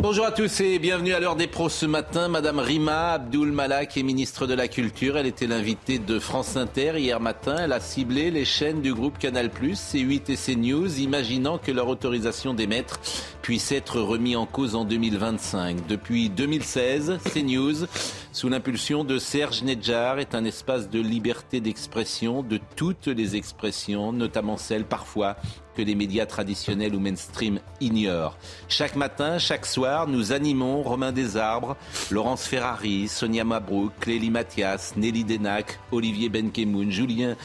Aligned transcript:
Bonjour 0.00 0.26
à 0.26 0.30
tous 0.30 0.60
et 0.60 0.78
bienvenue 0.78 1.12
à 1.12 1.18
l'heure 1.18 1.34
des 1.34 1.48
pros 1.48 1.68
ce 1.68 1.84
matin. 1.84 2.28
Madame 2.28 2.60
Rima 2.60 3.14
Abdul 3.14 3.50
Malak 3.50 3.96
est 3.96 4.04
ministre 4.04 4.46
de 4.46 4.54
la 4.54 4.68
Culture. 4.68 5.18
Elle 5.18 5.26
était 5.26 5.48
l'invitée 5.48 5.98
de 5.98 6.20
France 6.20 6.56
Inter 6.56 6.92
hier 6.98 7.18
matin. 7.18 7.56
Elle 7.58 7.72
a 7.72 7.80
ciblé 7.80 8.30
les 8.30 8.44
chaînes 8.44 8.80
du 8.80 8.94
groupe 8.94 9.18
Canal+, 9.18 9.48
C8 9.48 10.30
et 10.30 10.36
CNews, 10.36 11.00
imaginant 11.00 11.58
que 11.58 11.72
leur 11.72 11.88
autorisation 11.88 12.54
d'émettre 12.54 13.00
puisse 13.42 13.72
être 13.72 14.00
remis 14.00 14.36
en 14.36 14.46
cause 14.46 14.76
en 14.76 14.84
2025. 14.84 15.88
Depuis 15.88 16.30
2016, 16.30 17.18
CNews, 17.34 17.86
sous 18.30 18.48
l'impulsion 18.48 19.02
de 19.02 19.18
Serge 19.18 19.64
Nedjar, 19.64 20.20
est 20.20 20.36
un 20.36 20.44
espace 20.44 20.90
de 20.90 21.00
liberté 21.00 21.60
d'expression, 21.60 22.44
de 22.44 22.60
toutes 22.76 23.08
les 23.08 23.34
expressions, 23.34 24.12
notamment 24.12 24.58
celles 24.58 24.84
parfois 24.84 25.36
que 25.78 25.82
les 25.84 25.94
médias 25.94 26.26
traditionnels 26.26 26.92
ou 26.96 26.98
mainstream 26.98 27.60
ignorent. 27.80 28.36
Chaque 28.68 28.96
matin, 28.96 29.38
chaque 29.38 29.64
soir, 29.64 30.08
nous 30.08 30.32
animons 30.32 30.82
Romain 30.82 31.12
Desarbres, 31.12 31.76
Laurence 32.10 32.48
Ferrari, 32.48 33.06
Sonia 33.06 33.44
Mabrouk, 33.44 33.92
Clélie 34.00 34.30
Mathias, 34.30 34.96
Nelly 34.96 35.22
Denac, 35.22 35.78
Olivier 35.92 36.30
Benkemoun, 36.30 36.90
Julien 36.90 37.36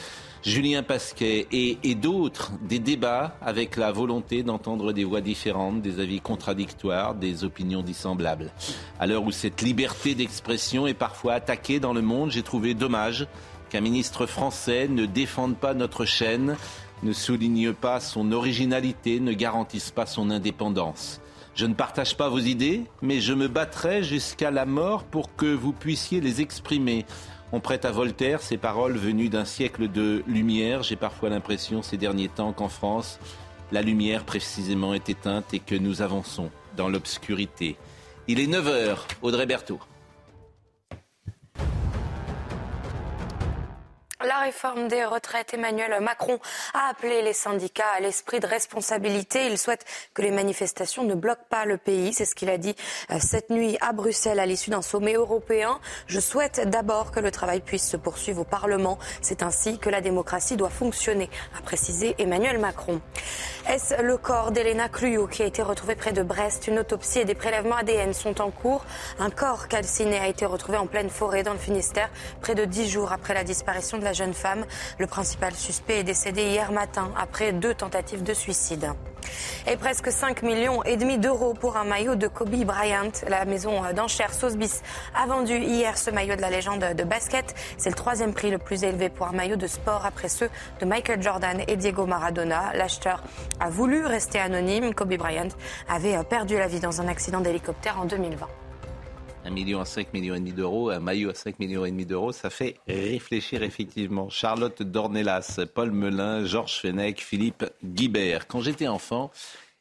Julien 0.42 0.82
Pasquet 0.82 1.46
et, 1.52 1.78
et 1.84 1.94
d'autres, 1.94 2.50
des 2.60 2.80
débats 2.80 3.36
avec 3.40 3.76
la 3.76 3.92
volonté 3.92 4.42
d'entendre 4.42 4.92
des 4.92 5.04
voix 5.04 5.20
différentes, 5.20 5.80
des 5.80 6.00
avis 6.00 6.20
contradictoires, 6.20 7.14
des 7.14 7.44
opinions 7.44 7.82
dissemblables. 7.82 8.50
À 8.98 9.06
l'heure 9.06 9.22
où 9.22 9.30
cette 9.30 9.62
liberté 9.62 10.16
d'expression 10.16 10.88
est 10.88 10.92
parfois 10.92 11.34
attaquée 11.34 11.78
dans 11.78 11.94
le 11.94 12.02
monde, 12.02 12.32
j'ai 12.32 12.42
trouvé 12.42 12.74
dommage 12.74 13.28
qu'un 13.70 13.80
ministre 13.80 14.26
français 14.26 14.86
ne 14.88 15.06
défende 15.06 15.56
pas 15.56 15.72
notre 15.72 16.04
chaîne 16.04 16.56
ne 17.04 17.12
souligne 17.12 17.72
pas 17.72 18.00
son 18.00 18.32
originalité, 18.32 19.20
ne 19.20 19.32
garantisse 19.32 19.90
pas 19.90 20.06
son 20.06 20.30
indépendance. 20.30 21.20
Je 21.54 21.66
ne 21.66 21.74
partage 21.74 22.16
pas 22.16 22.28
vos 22.28 22.40
idées, 22.40 22.82
mais 23.00 23.20
je 23.20 23.32
me 23.32 23.46
battrai 23.46 24.02
jusqu'à 24.02 24.50
la 24.50 24.66
mort 24.66 25.04
pour 25.04 25.36
que 25.36 25.46
vous 25.46 25.72
puissiez 25.72 26.20
les 26.20 26.40
exprimer. 26.40 27.06
On 27.52 27.60
prête 27.60 27.84
à 27.84 27.92
Voltaire 27.92 28.40
ces 28.40 28.56
paroles 28.56 28.96
venues 28.96 29.28
d'un 29.28 29.44
siècle 29.44 29.88
de 29.88 30.24
lumière. 30.26 30.82
J'ai 30.82 30.96
parfois 30.96 31.28
l'impression 31.28 31.82
ces 31.82 31.96
derniers 31.96 32.28
temps 32.28 32.52
qu'en 32.52 32.68
France, 32.68 33.20
la 33.70 33.82
lumière 33.82 34.24
précisément 34.24 34.94
est 34.94 35.08
éteinte 35.08 35.54
et 35.54 35.60
que 35.60 35.76
nous 35.76 36.02
avançons 36.02 36.50
dans 36.76 36.88
l'obscurité. 36.88 37.76
Il 38.26 38.40
est 38.40 38.46
9h, 38.46 38.96
Audrey 39.22 39.46
Berthaud. 39.46 39.78
La 44.24 44.38
réforme 44.38 44.88
des 44.88 45.04
retraites, 45.04 45.52
Emmanuel 45.52 46.00
Macron 46.00 46.38
a 46.72 46.88
appelé 46.88 47.20
les 47.20 47.34
syndicats 47.34 47.84
à 47.94 48.00
l'esprit 48.00 48.40
de 48.40 48.46
responsabilité. 48.46 49.48
Il 49.48 49.58
souhaite 49.58 49.84
que 50.14 50.22
les 50.22 50.30
manifestations 50.30 51.04
ne 51.04 51.14
bloquent 51.14 51.44
pas 51.50 51.66
le 51.66 51.76
pays. 51.76 52.14
C'est 52.14 52.24
ce 52.24 52.34
qu'il 52.34 52.48
a 52.48 52.56
dit 52.56 52.74
euh, 53.10 53.18
cette 53.20 53.50
nuit 53.50 53.76
à 53.82 53.92
Bruxelles 53.92 54.38
à 54.38 54.46
l'issue 54.46 54.70
d'un 54.70 54.80
sommet 54.80 55.12
européen. 55.12 55.78
Je 56.06 56.20
souhaite 56.20 56.70
d'abord 56.70 57.10
que 57.10 57.20
le 57.20 57.30
travail 57.30 57.60
puisse 57.60 57.86
se 57.86 57.98
poursuivre 57.98 58.40
au 58.40 58.44
Parlement. 58.44 58.98
C'est 59.20 59.42
ainsi 59.42 59.78
que 59.78 59.90
la 59.90 60.00
démocratie 60.00 60.56
doit 60.56 60.70
fonctionner, 60.70 61.28
a 61.58 61.60
précisé 61.60 62.14
Emmanuel 62.18 62.58
Macron. 62.58 63.02
Est-ce 63.68 64.00
le 64.00 64.16
corps 64.16 64.52
d'Elena 64.52 64.88
Cluyot 64.88 65.26
qui 65.26 65.42
a 65.42 65.46
été 65.46 65.60
retrouvé 65.60 65.96
près 65.96 66.12
de 66.12 66.22
Brest? 66.22 66.66
Une 66.66 66.78
autopsie 66.78 67.18
et 67.18 67.24
des 67.26 67.34
prélèvements 67.34 67.76
ADN 67.76 68.14
sont 68.14 68.40
en 68.40 68.50
cours. 68.50 68.86
Un 69.18 69.28
corps 69.28 69.68
calciné 69.68 70.18
a 70.18 70.28
été 70.28 70.46
retrouvé 70.46 70.78
en 70.78 70.86
pleine 70.86 71.10
forêt 71.10 71.42
dans 71.42 71.52
le 71.52 71.58
Finistère 71.58 72.08
près 72.40 72.54
de 72.54 72.64
dix 72.64 72.88
jours 72.88 73.12
après 73.12 73.34
la 73.34 73.44
disparition 73.44 73.98
de 73.98 74.04
la 74.04 74.13
jeune 74.14 74.34
femme. 74.34 74.64
Le 74.98 75.06
principal 75.06 75.54
suspect 75.54 76.00
est 76.00 76.04
décédé 76.04 76.42
hier 76.42 76.72
matin 76.72 77.12
après 77.18 77.52
deux 77.52 77.74
tentatives 77.74 78.22
de 78.22 78.34
suicide. 78.34 78.92
Et 79.66 79.76
presque 79.76 80.10
5 80.10 80.42
millions 80.42 80.82
et 80.82 80.96
demi 80.96 81.18
d'euros 81.18 81.54
pour 81.54 81.76
un 81.76 81.84
maillot 81.84 82.14
de 82.14 82.28
Kobe 82.28 82.54
Bryant. 82.64 83.10
La 83.28 83.44
maison 83.44 83.82
d'enchères 83.94 84.34
Sotheby's 84.34 84.82
a 85.14 85.26
vendu 85.26 85.56
hier 85.56 85.96
ce 85.96 86.10
maillot 86.10 86.36
de 86.36 86.40
la 86.40 86.50
légende 86.50 86.84
de 86.96 87.04
basket. 87.04 87.54
C'est 87.78 87.90
le 87.90 87.96
troisième 87.96 88.34
prix 88.34 88.50
le 88.50 88.58
plus 88.58 88.84
élevé 88.84 89.08
pour 89.08 89.26
un 89.26 89.32
maillot 89.32 89.56
de 89.56 89.66
sport 89.66 90.04
après 90.04 90.28
ceux 90.28 90.50
de 90.80 90.86
Michael 90.86 91.22
Jordan 91.22 91.62
et 91.66 91.76
Diego 91.76 92.06
Maradona. 92.06 92.72
L'acheteur 92.74 93.22
a 93.60 93.70
voulu 93.70 94.04
rester 94.04 94.38
anonyme. 94.38 94.94
Kobe 94.94 95.14
Bryant 95.14 95.48
avait 95.88 96.22
perdu 96.24 96.56
la 96.56 96.66
vie 96.66 96.80
dans 96.80 97.00
un 97.00 97.08
accident 97.08 97.40
d'hélicoptère 97.40 98.00
en 98.00 98.04
2020 98.04 98.63
un 99.44 99.50
million 99.50 99.80
à 99.80 99.84
5 99.84 100.12
millions 100.12 100.34
et 100.34 100.38
demi 100.38 100.52
d'euros, 100.52 100.90
un 100.90 101.00
maillot 101.00 101.30
à 101.30 101.34
5 101.34 101.58
millions 101.58 101.84
et 101.84 101.90
demi 101.90 102.06
d'euros, 102.06 102.32
ça 102.32 102.50
fait 102.50 102.76
réfléchir 102.88 103.62
effectivement. 103.62 104.30
Charlotte 104.30 104.82
Dornelas, 104.82 105.60
Paul 105.74 105.90
Melun, 105.90 106.44
Georges 106.44 106.80
Fenech, 106.80 107.20
Philippe 107.20 107.64
Guibert. 107.84 108.46
Quand 108.46 108.60
j'étais 108.60 108.88
enfant 108.88 109.30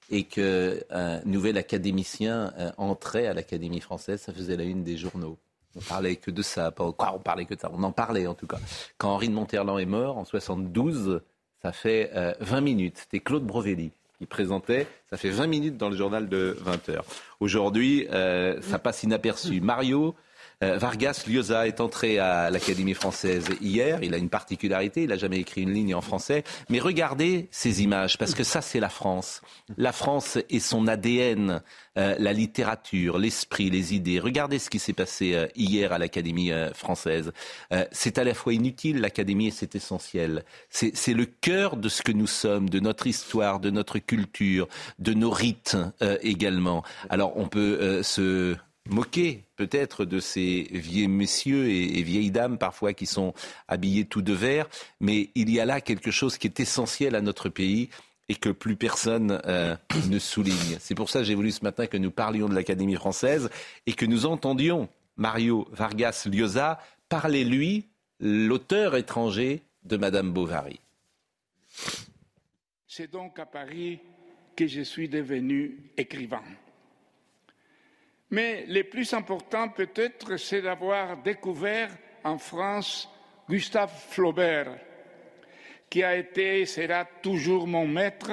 et 0.09 0.25
qu'un 0.25 1.21
nouvel 1.25 1.57
académicien 1.57 2.53
euh, 2.59 2.71
entrait 2.77 3.27
à 3.27 3.33
l'Académie 3.33 3.79
française, 3.79 4.21
ça 4.21 4.33
faisait 4.33 4.57
la 4.57 4.63
une 4.63 4.83
des 4.83 4.97
journaux. 4.97 5.37
On 5.75 5.81
parlait 5.81 6.17
que 6.17 6.29
de 6.29 6.41
ça, 6.41 6.69
pas 6.71 6.91
quoi, 6.91 7.13
on 7.15 7.19
parlait 7.19 7.45
que 7.45 7.55
de 7.55 7.59
ça, 7.59 7.71
on 7.73 7.81
en 7.83 7.91
parlait 7.91 8.27
en 8.27 8.35
tout 8.35 8.45
cas. 8.45 8.59
Quand 8.97 9.11
Henri 9.11 9.29
de 9.29 9.33
Monterland 9.33 9.79
est 9.79 9.85
mort 9.85 10.17
en 10.17 10.25
72, 10.25 11.21
ça 11.61 11.71
fait 11.71 12.11
20 12.41 12.57
euh, 12.57 12.61
minutes. 12.61 12.97
C'était 12.97 13.21
Claude 13.21 13.45
Brovelli 13.45 13.91
qui 14.17 14.25
présentait. 14.25 14.87
Ça 15.09 15.17
fait 15.17 15.29
20 15.29 15.47
minutes 15.47 15.77
dans 15.77 15.89
le 15.89 15.95
journal 15.95 16.29
de 16.29 16.57
20 16.61 16.89
heures. 16.89 17.05
Aujourd'hui, 17.39 18.07
euh, 18.11 18.61
ça 18.61 18.79
passe 18.79 19.03
inaperçu. 19.03 19.61
Mario 19.61 20.15
Vargas 20.61 21.25
Llosa 21.27 21.67
est 21.67 21.81
entré 21.81 22.19
à 22.19 22.49
l'Académie 22.49 22.93
française 22.93 23.45
hier. 23.61 23.99
Il 24.01 24.13
a 24.13 24.17
une 24.17 24.29
particularité, 24.29 25.03
il 25.03 25.09
n'a 25.09 25.17
jamais 25.17 25.39
écrit 25.39 25.61
une 25.61 25.73
ligne 25.73 25.95
en 25.95 26.01
français. 26.01 26.43
Mais 26.69 26.79
regardez 26.79 27.47
ces 27.51 27.83
images, 27.83 28.17
parce 28.17 28.33
que 28.33 28.43
ça, 28.43 28.61
c'est 28.61 28.79
la 28.79 28.89
France. 28.89 29.41
La 29.77 29.91
France 29.91 30.37
et 30.49 30.59
son 30.59 30.87
ADN, 30.87 31.61
euh, 31.97 32.15
la 32.17 32.33
littérature, 32.33 33.17
l'esprit, 33.17 33.69
les 33.69 33.93
idées. 33.93 34.19
Regardez 34.19 34.59
ce 34.59 34.69
qui 34.69 34.79
s'est 34.79 34.93
passé 34.93 35.33
euh, 35.33 35.47
hier 35.55 35.91
à 35.91 35.97
l'Académie 35.97 36.51
française. 36.73 37.31
c'est 37.91 38.17
à 38.17 38.23
la 38.23 38.33
fois 38.33 38.53
inutile, 38.53 39.01
l'Académie, 39.01 39.47
et 39.47 39.51
c'est 39.51 39.75
essentiel. 39.75 40.43
C'est 40.69 41.13
le 41.13 41.25
cœur 41.25 41.77
de 41.77 41.89
ce 41.89 42.01
que 42.01 42.11
nous 42.11 42.27
sommes, 42.27 42.69
de 42.69 42.79
notre 42.79 43.07
histoire, 43.07 43.59
de 43.59 43.69
notre 43.69 43.99
culture, 43.99 44.67
de 44.99 45.13
nos 45.13 45.31
rites 45.31 45.77
également. 46.21 46.83
Alors, 47.09 47.37
on 47.37 47.47
peut 47.47 48.03
se 48.03 48.55
moquer 48.89 49.43
peut-être 49.55 50.05
de 50.05 50.19
ces 50.19 50.67
vieux 50.71 51.07
messieurs 51.07 51.69
et, 51.69 52.01
vieilles 52.03 52.31
dames 52.31 52.57
parfois 52.57 52.93
qui 52.93 53.05
sont 53.05 53.33
habillés 53.67 54.05
tout 54.05 54.21
de 54.21 54.33
vert, 54.33 54.67
mais 54.99 55.29
il 55.35 55.49
y 55.49 55.59
a 55.59 55.65
là 55.65 55.81
quelque 55.81 56.11
chose 56.11 56.37
qui 56.37 56.47
est 56.47 56.59
essentiel 56.59 57.15
à 57.15 57.21
notre 57.21 57.49
pays 57.49 57.89
et 58.29 58.35
que 58.35 58.49
plus 58.49 58.75
personne 58.75 59.41
euh, 59.45 59.75
ne 60.09 60.19
souligne. 60.19 60.77
C'est 60.79 60.95
pour 60.95 61.09
ça 61.09 61.19
que 61.19 61.25
j'ai 61.25 61.35
voulu 61.35 61.51
ce 61.51 61.63
matin 61.63 61.87
que 61.87 61.97
nous 61.97 62.11
parlions 62.11 62.47
de 62.49 62.55
l'Académie 62.55 62.95
française 62.95 63.49
et 63.85 63.93
que 63.93 64.05
nous 64.05 64.25
entendions 64.25 64.89
Mario 65.17 65.67
Vargas 65.71 66.27
Llosa 66.29 66.79
parler, 67.09 67.43
lui, 67.43 67.85
l'auteur 68.19 68.95
étranger 68.95 69.61
de 69.83 69.97
Madame 69.97 70.31
Bovary. 70.31 70.79
C'est 72.87 73.11
donc 73.11 73.39
à 73.39 73.45
Paris 73.45 73.99
que 74.55 74.67
je 74.67 74.81
suis 74.81 75.09
devenu 75.09 75.91
écrivain. 75.97 76.43
Mais 78.33 78.65
le 78.67 78.83
plus 78.85 79.13
important 79.13 79.69
peut-être, 79.69 80.37
c'est 80.37 80.63
d'avoir 80.63 81.17
découvert 81.17 81.91
en 82.23 82.39
France 82.39 83.07
Gustave 83.47 83.93
Flaubert, 84.09 84.75
qui 85.87 86.01
a 86.01 86.15
été 86.15 86.61
et 86.61 86.65
sera 86.65 87.05
toujours 87.05 87.67
mon 87.67 87.85
maître 87.85 88.31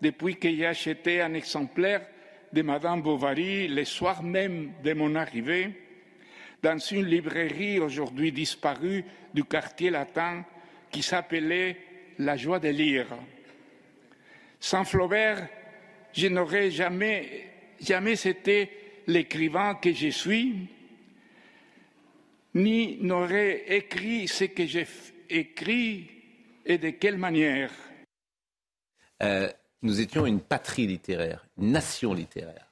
depuis 0.00 0.38
que 0.38 0.48
j'ai 0.48 0.64
acheté 0.64 1.20
un 1.20 1.34
exemplaire 1.34 2.06
de 2.54 2.62
Madame 2.62 3.02
Bovary 3.02 3.68
le 3.68 3.84
soir 3.84 4.22
même 4.22 4.72
de 4.82 4.94
mon 4.94 5.14
arrivée 5.14 5.78
dans 6.62 6.78
une 6.78 7.04
librairie 7.04 7.80
aujourd'hui 7.80 8.32
disparue 8.32 9.04
du 9.34 9.44
quartier 9.44 9.90
latin 9.90 10.42
qui 10.90 11.02
s'appelait 11.02 11.76
La 12.18 12.38
joie 12.38 12.60
de 12.60 12.70
lire. 12.70 13.08
Sans 14.58 14.86
Flaubert, 14.86 15.46
je 16.14 16.28
n'aurais 16.28 16.70
jamais, 16.70 17.50
jamais 17.78 18.26
été 18.26 18.87
l'écrivain 19.08 19.74
que 19.74 19.92
je 19.92 20.08
suis, 20.08 20.68
ni 22.54 22.98
n'aurait 22.98 23.64
écrit 23.74 24.28
ce 24.28 24.44
que 24.44 24.66
j'ai 24.66 24.86
écrit 25.28 26.06
et 26.64 26.78
de 26.78 26.90
quelle 26.90 27.18
manière. 27.18 27.72
Euh, 29.22 29.50
nous 29.82 30.00
étions 30.00 30.26
une 30.26 30.40
patrie 30.40 30.86
littéraire, 30.86 31.46
une 31.56 31.72
nation 31.72 32.12
littéraire. 32.12 32.66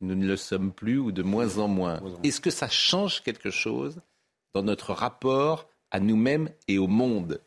Nous 0.00 0.16
ne 0.16 0.26
le 0.26 0.36
sommes 0.36 0.72
plus 0.72 0.98
ou 0.98 1.12
de 1.12 1.22
moins 1.22 1.58
en 1.58 1.68
moins. 1.68 2.02
Est-ce 2.24 2.40
que 2.40 2.50
ça 2.50 2.68
change 2.68 3.22
quelque 3.22 3.50
chose 3.50 4.00
dans 4.52 4.62
notre 4.62 4.92
rapport 4.92 5.68
à 5.92 6.00
nous-mêmes 6.00 6.50
et 6.66 6.78
au 6.78 6.88
monde? 6.88 7.40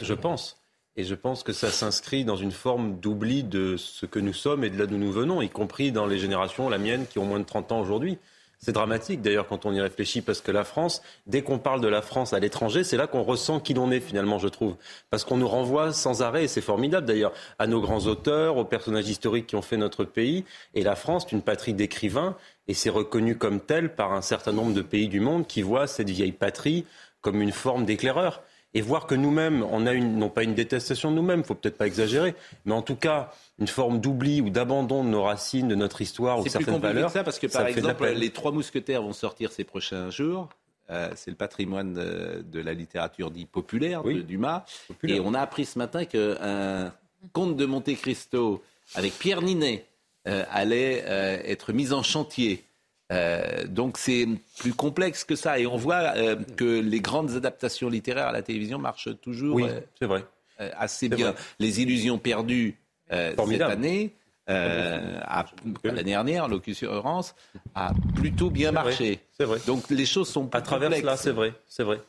Je 0.00 0.14
pense. 0.14 0.61
Et 0.96 1.04
je 1.04 1.14
pense 1.14 1.42
que 1.42 1.52
ça 1.52 1.70
s'inscrit 1.70 2.24
dans 2.24 2.36
une 2.36 2.52
forme 2.52 3.00
d'oubli 3.00 3.44
de 3.44 3.76
ce 3.78 4.04
que 4.04 4.18
nous 4.18 4.34
sommes 4.34 4.62
et 4.62 4.68
de 4.68 4.78
là 4.78 4.86
d'où 4.86 4.98
nous 4.98 5.10
venons, 5.10 5.40
y 5.40 5.48
compris 5.48 5.90
dans 5.90 6.04
les 6.06 6.18
générations, 6.18 6.68
la 6.68 6.76
mienne, 6.76 7.06
qui 7.06 7.18
ont 7.18 7.24
moins 7.24 7.40
de 7.40 7.44
30 7.44 7.72
ans 7.72 7.80
aujourd'hui. 7.80 8.18
C'est 8.58 8.72
dramatique 8.72 9.22
d'ailleurs 9.22 9.48
quand 9.48 9.66
on 9.66 9.72
y 9.72 9.80
réfléchit 9.80 10.20
parce 10.20 10.40
que 10.40 10.52
la 10.52 10.62
France, 10.62 11.02
dès 11.26 11.42
qu'on 11.42 11.58
parle 11.58 11.80
de 11.80 11.88
la 11.88 12.00
France 12.00 12.32
à 12.32 12.38
l'étranger, 12.38 12.84
c'est 12.84 12.96
là 12.96 13.08
qu'on 13.08 13.22
ressent 13.22 13.58
qui 13.58 13.74
l'on 13.74 13.90
est 13.90 14.00
finalement, 14.00 14.38
je 14.38 14.46
trouve. 14.46 14.76
Parce 15.10 15.24
qu'on 15.24 15.38
nous 15.38 15.48
renvoie 15.48 15.92
sans 15.92 16.22
arrêt, 16.22 16.44
et 16.44 16.48
c'est 16.48 16.60
formidable 16.60 17.06
d'ailleurs, 17.06 17.32
à 17.58 17.66
nos 17.66 17.80
grands 17.80 18.06
auteurs, 18.06 18.58
aux 18.58 18.64
personnages 18.64 19.08
historiques 19.08 19.48
qui 19.48 19.56
ont 19.56 19.62
fait 19.62 19.78
notre 19.78 20.04
pays. 20.04 20.44
Et 20.74 20.82
la 20.82 20.94
France, 20.94 21.24
c'est 21.26 21.34
une 21.34 21.42
patrie 21.42 21.74
d'écrivains 21.74 22.36
et 22.68 22.74
c'est 22.74 22.90
reconnu 22.90 23.36
comme 23.36 23.60
tel 23.60 23.94
par 23.94 24.12
un 24.12 24.22
certain 24.22 24.52
nombre 24.52 24.74
de 24.74 24.82
pays 24.82 25.08
du 25.08 25.20
monde 25.20 25.46
qui 25.46 25.62
voient 25.62 25.86
cette 25.86 26.10
vieille 26.10 26.32
patrie 26.32 26.84
comme 27.22 27.40
une 27.40 27.52
forme 27.52 27.84
d'éclaireur 27.84 28.42
et 28.74 28.80
voir 28.80 29.06
que 29.06 29.14
nous-mêmes, 29.14 29.64
on 29.70 29.86
a 29.86 29.92
une, 29.92 30.16
non 30.16 30.28
pas 30.28 30.42
une 30.42 30.54
détestation 30.54 31.10
de 31.10 31.16
nous-mêmes, 31.16 31.44
faut 31.44 31.54
peut-être 31.54 31.76
pas 31.76 31.86
exagérer, 31.86 32.34
mais 32.64 32.72
en 32.72 32.82
tout 32.82 32.96
cas 32.96 33.30
une 33.58 33.68
forme 33.68 34.00
d'oubli 34.00 34.40
ou 34.40 34.50
d'abandon 34.50 35.04
de 35.04 35.10
nos 35.10 35.22
racines, 35.22 35.68
de 35.68 35.74
notre 35.74 36.00
histoire 36.00 36.40
ou 36.40 36.44
de 36.44 36.48
certaines 36.48 36.78
valeurs. 36.78 37.10
C'est 37.10 37.18
ça 37.18 37.24
parce 37.24 37.38
que 37.38 37.46
par 37.46 37.66
exemple, 37.66 38.06
les 38.08 38.30
trois 38.30 38.52
mousquetaires 38.52 39.02
vont 39.02 39.12
sortir 39.12 39.52
ces 39.52 39.64
prochains 39.64 40.10
jours. 40.10 40.48
Euh, 40.90 41.10
c'est 41.14 41.30
le 41.30 41.36
patrimoine 41.36 41.94
de, 41.94 42.60
la 42.60 42.74
littérature 42.74 43.30
dit 43.30 43.46
populaire 43.46 44.02
de 44.02 44.20
Dumas. 44.20 44.64
Et 45.04 45.20
on 45.20 45.34
a 45.34 45.40
appris 45.40 45.64
ce 45.64 45.78
matin 45.78 46.04
qu'un 46.04 46.92
conte 47.32 47.56
de 47.56 47.66
Monte 47.66 47.94
Cristo 47.94 48.62
avec 48.94 49.12
Pierre 49.14 49.42
Ninet 49.42 49.86
euh, 50.28 50.44
allait 50.50 51.04
euh, 51.06 51.38
être 51.44 51.72
mis 51.72 51.92
en 51.92 52.02
chantier. 52.02 52.64
Euh, 53.10 53.66
donc 53.66 53.98
c'est 53.98 54.26
plus 54.58 54.72
complexe 54.72 55.24
que 55.24 55.36
ça. 55.36 55.58
Et 55.58 55.66
on 55.66 55.76
voit 55.76 56.14
euh, 56.16 56.36
que 56.56 56.80
les 56.80 57.00
grandes 57.00 57.32
adaptations 57.32 57.88
littéraires 57.88 58.28
à 58.28 58.32
la 58.32 58.42
télévision 58.42 58.78
marchent 58.78 59.10
toujours 59.20 59.56
oui, 59.56 59.66
vrai. 60.00 60.24
Euh, 60.60 60.70
assez 60.76 61.08
bien. 61.08 61.34
Les 61.58 61.80
illusions 61.80 62.18
perdues 62.18 62.76
cette 63.10 63.60
année, 63.60 64.14
l'année 64.46 66.02
dernière, 66.04 66.48
l'occurrence, 66.48 67.34
a 67.74 67.92
plutôt 68.14 68.50
bien 68.50 68.72
marché. 68.72 69.20
C'est 69.36 69.44
vrai. 69.44 69.58
Donc 69.66 69.90
les 69.90 70.06
choses 70.06 70.28
sont 70.28 70.46
pas 70.46 70.58
à 70.58 70.62
travers 70.62 70.90
là, 70.90 71.16
c'est 71.16 71.32
vrai, 71.32 71.52
c'est 71.66 71.82
vrai. 71.82 72.00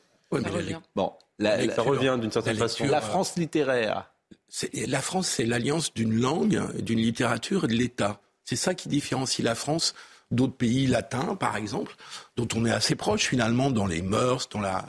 bon, 0.96 1.12
ça 1.40 1.82
revient 1.82 2.18
d'une 2.20 2.32
certaine 2.32 2.58
façon. 2.58 2.86
La 2.86 3.02
France 3.02 3.36
littéraire. 3.36 4.10
La 4.88 5.02
France, 5.02 5.28
c'est 5.28 5.46
l'alliance 5.46 5.94
d'une 5.94 6.22
langue, 6.22 6.80
d'une 6.80 7.00
littérature 7.00 7.66
et 7.66 7.68
de 7.68 7.74
l'État. 7.74 8.22
C'est 8.46 8.56
ça 8.56 8.76
qui 8.76 8.88
différencie 8.88 9.44
la 9.44 9.56
France 9.56 9.96
d'autres 10.34 10.56
pays 10.56 10.88
latins, 10.88 11.36
par 11.36 11.56
exemple, 11.56 11.96
dont 12.36 12.48
on 12.56 12.66
est 12.66 12.72
assez 12.72 12.96
proche 12.96 13.24
finalement 13.24 13.72
dans 13.72 13.86
les 13.86 14.02
mœurs, 14.02 14.50
dans 14.50 14.62
la, 14.62 14.86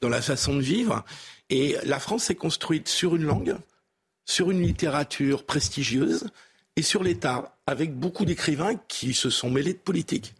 dans 0.00 0.08
la 0.08 0.22
façon 0.22 0.56
de 0.56 0.62
vivre. 0.62 1.04
Et 1.50 1.76
la 1.84 1.98
France 1.98 2.24
s'est 2.24 2.34
construite 2.34 2.88
sur 2.88 3.16
une 3.16 3.24
langue, 3.24 3.56
sur 4.24 4.50
une 4.50 4.62
littérature 4.62 5.44
prestigieuse 5.44 6.26
et 6.76 6.82
sur 6.82 7.02
l'État, 7.02 7.56
avec 7.66 7.94
beaucoup 7.94 8.24
d'écrivains 8.24 8.76
qui 8.88 9.14
se 9.14 9.30
sont 9.30 9.50
mêlés 9.50 9.74
de 9.74 9.78
politique. 9.78 10.34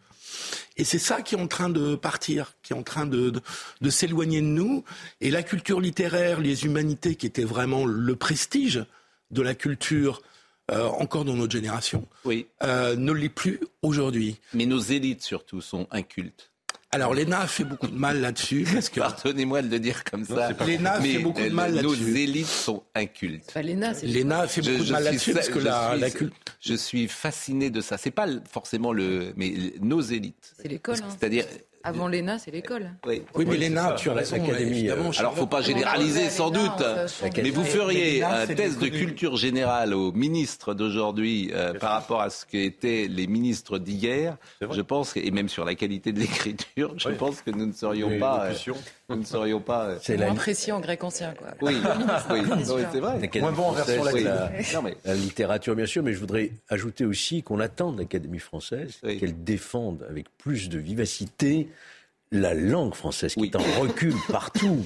Et 0.76 0.84
c'est 0.84 0.98
ça 0.98 1.20
qui 1.20 1.34
est 1.34 1.40
en 1.40 1.48
train 1.48 1.68
de 1.68 1.94
partir, 1.94 2.54
qui 2.62 2.72
est 2.72 2.76
en 2.76 2.82
train 2.82 3.04
de, 3.06 3.30
de, 3.30 3.40
de 3.80 3.90
s'éloigner 3.90 4.40
de 4.40 4.46
nous. 4.46 4.84
Et 5.20 5.30
la 5.30 5.42
culture 5.42 5.80
littéraire, 5.80 6.40
les 6.40 6.64
humanités, 6.64 7.14
qui 7.14 7.26
étaient 7.26 7.44
vraiment 7.44 7.84
le 7.84 8.16
prestige 8.16 8.84
de 9.30 9.42
la 9.42 9.54
culture 9.54 10.22
euh, 10.70 10.86
encore 10.86 11.24
dans 11.24 11.34
notre 11.34 11.52
génération, 11.52 12.06
oui. 12.24 12.46
euh, 12.62 12.94
ne 12.96 13.12
l'est 13.12 13.28
plus 13.28 13.60
aujourd'hui. 13.82 14.40
Mais 14.54 14.66
nos 14.66 14.78
élites 14.80 15.22
surtout 15.22 15.60
sont 15.60 15.86
incultes. 15.90 16.50
Alors 16.94 17.14
l'ENA 17.14 17.40
a 17.40 17.46
fait 17.46 17.64
beaucoup 17.64 17.86
de 17.86 17.96
mal 17.96 18.20
là-dessus. 18.20 18.64
Que... 18.92 19.00
Pardonnez-moi 19.00 19.62
de 19.62 19.68
le 19.70 19.78
dire 19.78 20.04
comme 20.04 20.26
ça. 20.26 20.50
L'ENA 20.66 20.92
a 20.92 21.00
fait 21.00 21.18
beaucoup 21.20 21.40
de 21.40 21.48
mal 21.48 21.74
là-dessus. 21.74 22.02
Nos 22.02 22.16
élites 22.16 22.46
sont 22.46 22.82
incultes. 22.94 23.54
L'ENA 23.56 23.88
a 24.40 24.46
fait 24.46 24.60
beaucoup 24.60 24.84
de 24.84 24.92
mal 24.92 25.04
là-dessus 25.04 25.32
parce 25.32 25.48
que 25.48 25.58
la, 25.58 25.96
la 25.96 26.10
culte... 26.10 26.34
Je 26.60 26.74
suis 26.74 27.08
fasciné 27.08 27.70
de 27.70 27.80
ça. 27.80 27.96
C'est 27.96 28.10
pas 28.10 28.26
forcément 28.48 28.92
le, 28.92 29.32
mais 29.36 29.54
nos 29.80 30.00
élites. 30.02 30.52
C'est 30.60 30.68
l'école. 30.68 30.96
Hein. 31.02 31.08
C'est-à-dire 31.18 31.46
avant 31.84 32.08
l'ENA, 32.08 32.38
c'est 32.38 32.50
l'école. 32.50 32.92
Oui, 33.06 33.22
oui 33.34 33.44
mais 33.46 33.56
l'ENA, 33.56 33.92
tu 33.92 34.10
as 34.10 34.14
raison. 34.14 34.36
Évidemment, 34.36 35.10
Alors, 35.18 35.34
faut 35.34 35.46
pas 35.46 35.62
généraliser 35.62 36.30
sans 36.30 36.50
doute. 36.50 36.82
Mais 37.36 37.50
vous 37.50 37.64
feriez 37.64 38.22
un 38.22 38.46
test 38.46 38.80
de 38.80 38.88
culture 38.88 39.36
générale 39.36 39.94
aux 39.94 40.12
ministres 40.12 40.74
d'aujourd'hui 40.74 41.50
euh, 41.54 41.74
par 41.74 41.92
rapport 41.92 42.20
à 42.20 42.30
ce 42.30 42.46
qu'étaient 42.46 43.06
les 43.08 43.26
ministres 43.26 43.78
d'hier. 43.78 44.36
Je 44.60 44.80
pense, 44.80 45.16
et 45.16 45.30
même 45.30 45.48
sur 45.48 45.64
la 45.64 45.74
qualité 45.74 46.12
de 46.12 46.20
l'écriture, 46.20 46.94
je 46.96 47.08
pense 47.10 47.42
que 47.42 47.50
nous 47.50 47.66
ne 47.66 47.72
serions 47.72 48.18
pas. 48.18 48.46
Euh, 48.46 48.72
nous 49.14 49.22
ne 49.22 49.26
serions 49.26 49.60
pas. 49.60 49.86
Euh, 49.86 49.98
c'est 50.00 50.16
moins 50.16 50.34
précis 50.34 50.72
en 50.72 50.80
grec 50.80 51.02
ancien, 51.04 51.34
quoi. 51.34 51.48
Oui, 51.60 51.76
c'est 52.92 53.00
vrai. 53.00 53.40
Moins 53.40 53.52
bon 53.52 53.64
en 53.64 53.72
version 53.72 54.04
la, 54.04 54.50
la 55.04 55.14
littérature, 55.14 55.74
bien 55.74 55.86
sûr, 55.86 56.02
mais 56.02 56.12
je 56.12 56.18
voudrais 56.18 56.50
ajouter 56.68 57.04
aussi 57.04 57.42
qu'on 57.42 57.60
attend 57.60 57.92
de 57.92 57.98
l'Académie 57.98 58.38
française 58.38 58.98
qu'elle 59.02 59.42
défende 59.44 60.06
avec 60.08 60.26
plus 60.38 60.68
de 60.68 60.78
vivacité 60.78 61.68
la 62.32 62.54
langue 62.54 62.94
française 62.94 63.34
qui 63.34 63.44
est 63.44 63.56
en 63.56 63.80
recul 63.80 64.14
partout. 64.30 64.84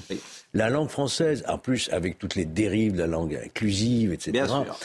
La 0.53 0.69
langue 0.69 0.89
française, 0.89 1.43
en 1.47 1.57
plus 1.57 1.89
avec 1.91 2.19
toutes 2.19 2.35
les 2.35 2.45
dérives, 2.45 2.95
la 2.95 3.07
langue 3.07 3.39
inclusive, 3.43 4.11
etc. 4.13 4.31
Bien 4.31 4.47
sûr. 4.47 4.79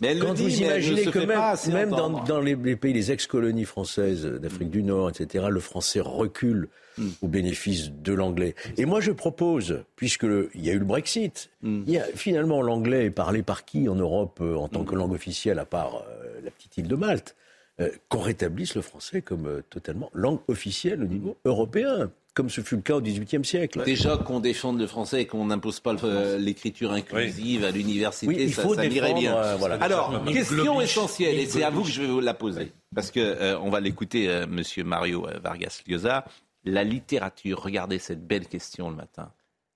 Mais 0.00 0.08
elle 0.08 0.18
Quand 0.18 0.34
vous 0.34 0.62
imaginez 0.62 1.04
que 1.06 1.18
même, 1.18 1.90
dans, 1.90 2.40
les, 2.40 2.76
pays, 2.76 2.92
les 2.92 3.12
ex-colonies 3.12 3.64
françaises 3.64 4.24
d'Afrique 4.24 4.70
du 4.70 4.82
Nord, 4.82 5.10
etc., 5.10 5.46
le 5.50 5.60
français 5.60 6.00
recule 6.00 6.68
hmm. 6.98 7.08
au 7.22 7.28
bénéfice 7.28 7.90
de 7.90 8.12
l'anglais. 8.12 8.54
Et 8.76 8.84
moi, 8.84 9.00
je 9.00 9.12
propose, 9.12 9.84
puisqu'il 9.96 10.48
y 10.54 10.70
a 10.70 10.72
eu 10.72 10.78
le 10.78 10.84
Brexit, 10.84 11.50
hmm. 11.62 11.82
il 11.86 11.92
y 11.92 11.98
a, 11.98 12.04
finalement, 12.14 12.62
l'anglais 12.62 13.06
est 13.06 13.10
parlé 13.10 13.42
par 13.42 13.64
qui 13.64 13.88
en 13.88 13.94
Europe 13.94 14.38
euh, 14.40 14.56
en 14.56 14.68
tant 14.68 14.82
hmm. 14.82 14.86
que 14.86 14.94
langue 14.94 15.12
officielle, 15.12 15.58
à 15.58 15.64
part 15.64 16.04
euh, 16.08 16.40
la 16.44 16.50
petite 16.50 16.76
île 16.78 16.88
de 16.88 16.96
Malte? 16.96 17.34
Euh, 17.80 17.90
qu'on 18.08 18.20
rétablisse 18.20 18.76
le 18.76 18.82
français 18.82 19.20
comme 19.20 19.48
euh, 19.48 19.60
totalement 19.68 20.08
langue 20.14 20.38
officielle 20.46 21.02
au 21.02 21.06
niveau 21.06 21.36
européen 21.44 22.08
comme 22.32 22.48
ce 22.48 22.60
fut 22.60 22.76
le 22.76 22.82
cas 22.82 22.94
au 22.94 23.00
XVIIIe 23.00 23.44
siècle. 23.44 23.82
Déjà 23.84 24.16
qu'on 24.16 24.38
défende 24.38 24.78
le 24.78 24.86
français 24.86 25.22
et 25.22 25.26
qu'on 25.26 25.46
n'impose 25.46 25.80
pas 25.80 25.96
euh, 26.04 26.38
l'écriture 26.38 26.92
inclusive 26.92 27.64
à 27.64 27.72
l'université, 27.72 28.48
ça, 28.48 28.62
ça 28.62 28.86
irait 28.86 29.14
bien. 29.14 29.36
Alors, 29.80 30.24
question 30.24 30.80
essentielle, 30.80 31.36
et 31.38 31.46
c'est 31.46 31.64
à 31.64 31.70
vous 31.70 31.82
que 31.82 31.90
je 31.90 32.02
vais 32.02 32.08
vous 32.08 32.20
la 32.20 32.34
poser, 32.34 32.72
parce 32.94 33.10
que 33.12 33.56
on 33.56 33.70
va 33.70 33.80
l'écouter, 33.80 34.44
Monsieur 34.48 34.82
Mario 34.82 35.28
Vargas 35.42 35.82
Llosa. 35.86 36.24
La 36.64 36.82
littérature, 36.82 37.60
regardez 37.60 38.00
cette 38.00 38.26
belle 38.26 38.46
question 38.46 38.90
le 38.90 38.96
matin. 38.96 39.30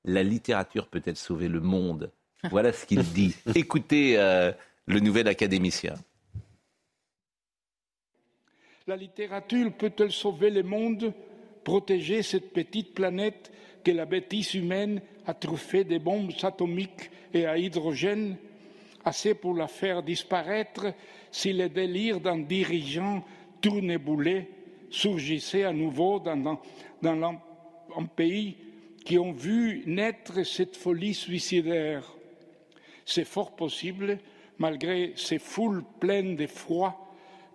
La 0.04 0.24
littérature 0.24 0.88
peut-elle 0.88 1.16
sauver 1.16 1.48
le 1.48 1.60
monde? 1.60 2.10
Voilà 2.50 2.72
ce 2.72 2.86
qu'il 2.86 3.02
dit. 3.02 3.36
Écoutez 3.54 4.16
le 4.16 5.00
nouvel 5.00 5.28
académicien. 5.28 5.94
La 8.88 8.96
littérature 8.96 9.70
peut-elle 9.75 10.12
sauver 10.12 10.49
le 10.49 10.62
monde, 10.62 11.12
protéger 11.62 12.23
cette 12.23 12.55
petite 12.55 12.94
planète 12.94 13.52
que 13.85 13.90
la 13.90 14.06
bêtise 14.06 14.55
humaine 14.55 15.02
a 15.26 15.35
truffée 15.35 15.85
de 15.85 15.99
bombes 15.99 16.32
atomiques 16.43 17.11
et 17.35 17.44
à 17.44 17.58
hydrogène, 17.58 18.38
assez 19.05 19.35
pour 19.35 19.52
la 19.52 19.67
faire 19.67 20.02
disparaître 20.02 20.94
si 21.31 21.52
le 21.52 21.69
délire 21.69 22.19
d'un 22.19 22.38
dirigeant 22.38 23.23
tourneboulé 23.61 24.49
surgissait 24.89 25.65
à 25.65 25.72
nouveau 25.74 26.19
dans, 26.19 26.58
dans 27.03 27.41
un 27.94 28.05
pays 28.06 28.56
qui 29.05 29.19
ont 29.19 29.32
vu 29.32 29.82
naître 29.84 30.44
cette 30.44 30.79
folie 30.79 31.12
suicidaire? 31.12 32.10
C'est 33.05 33.27
fort 33.27 33.55
possible, 33.55 34.19
malgré 34.56 35.12
ces 35.15 35.39
foules 35.39 35.84
pleines 36.01 36.36
de 36.36 36.46
froid, 36.46 37.05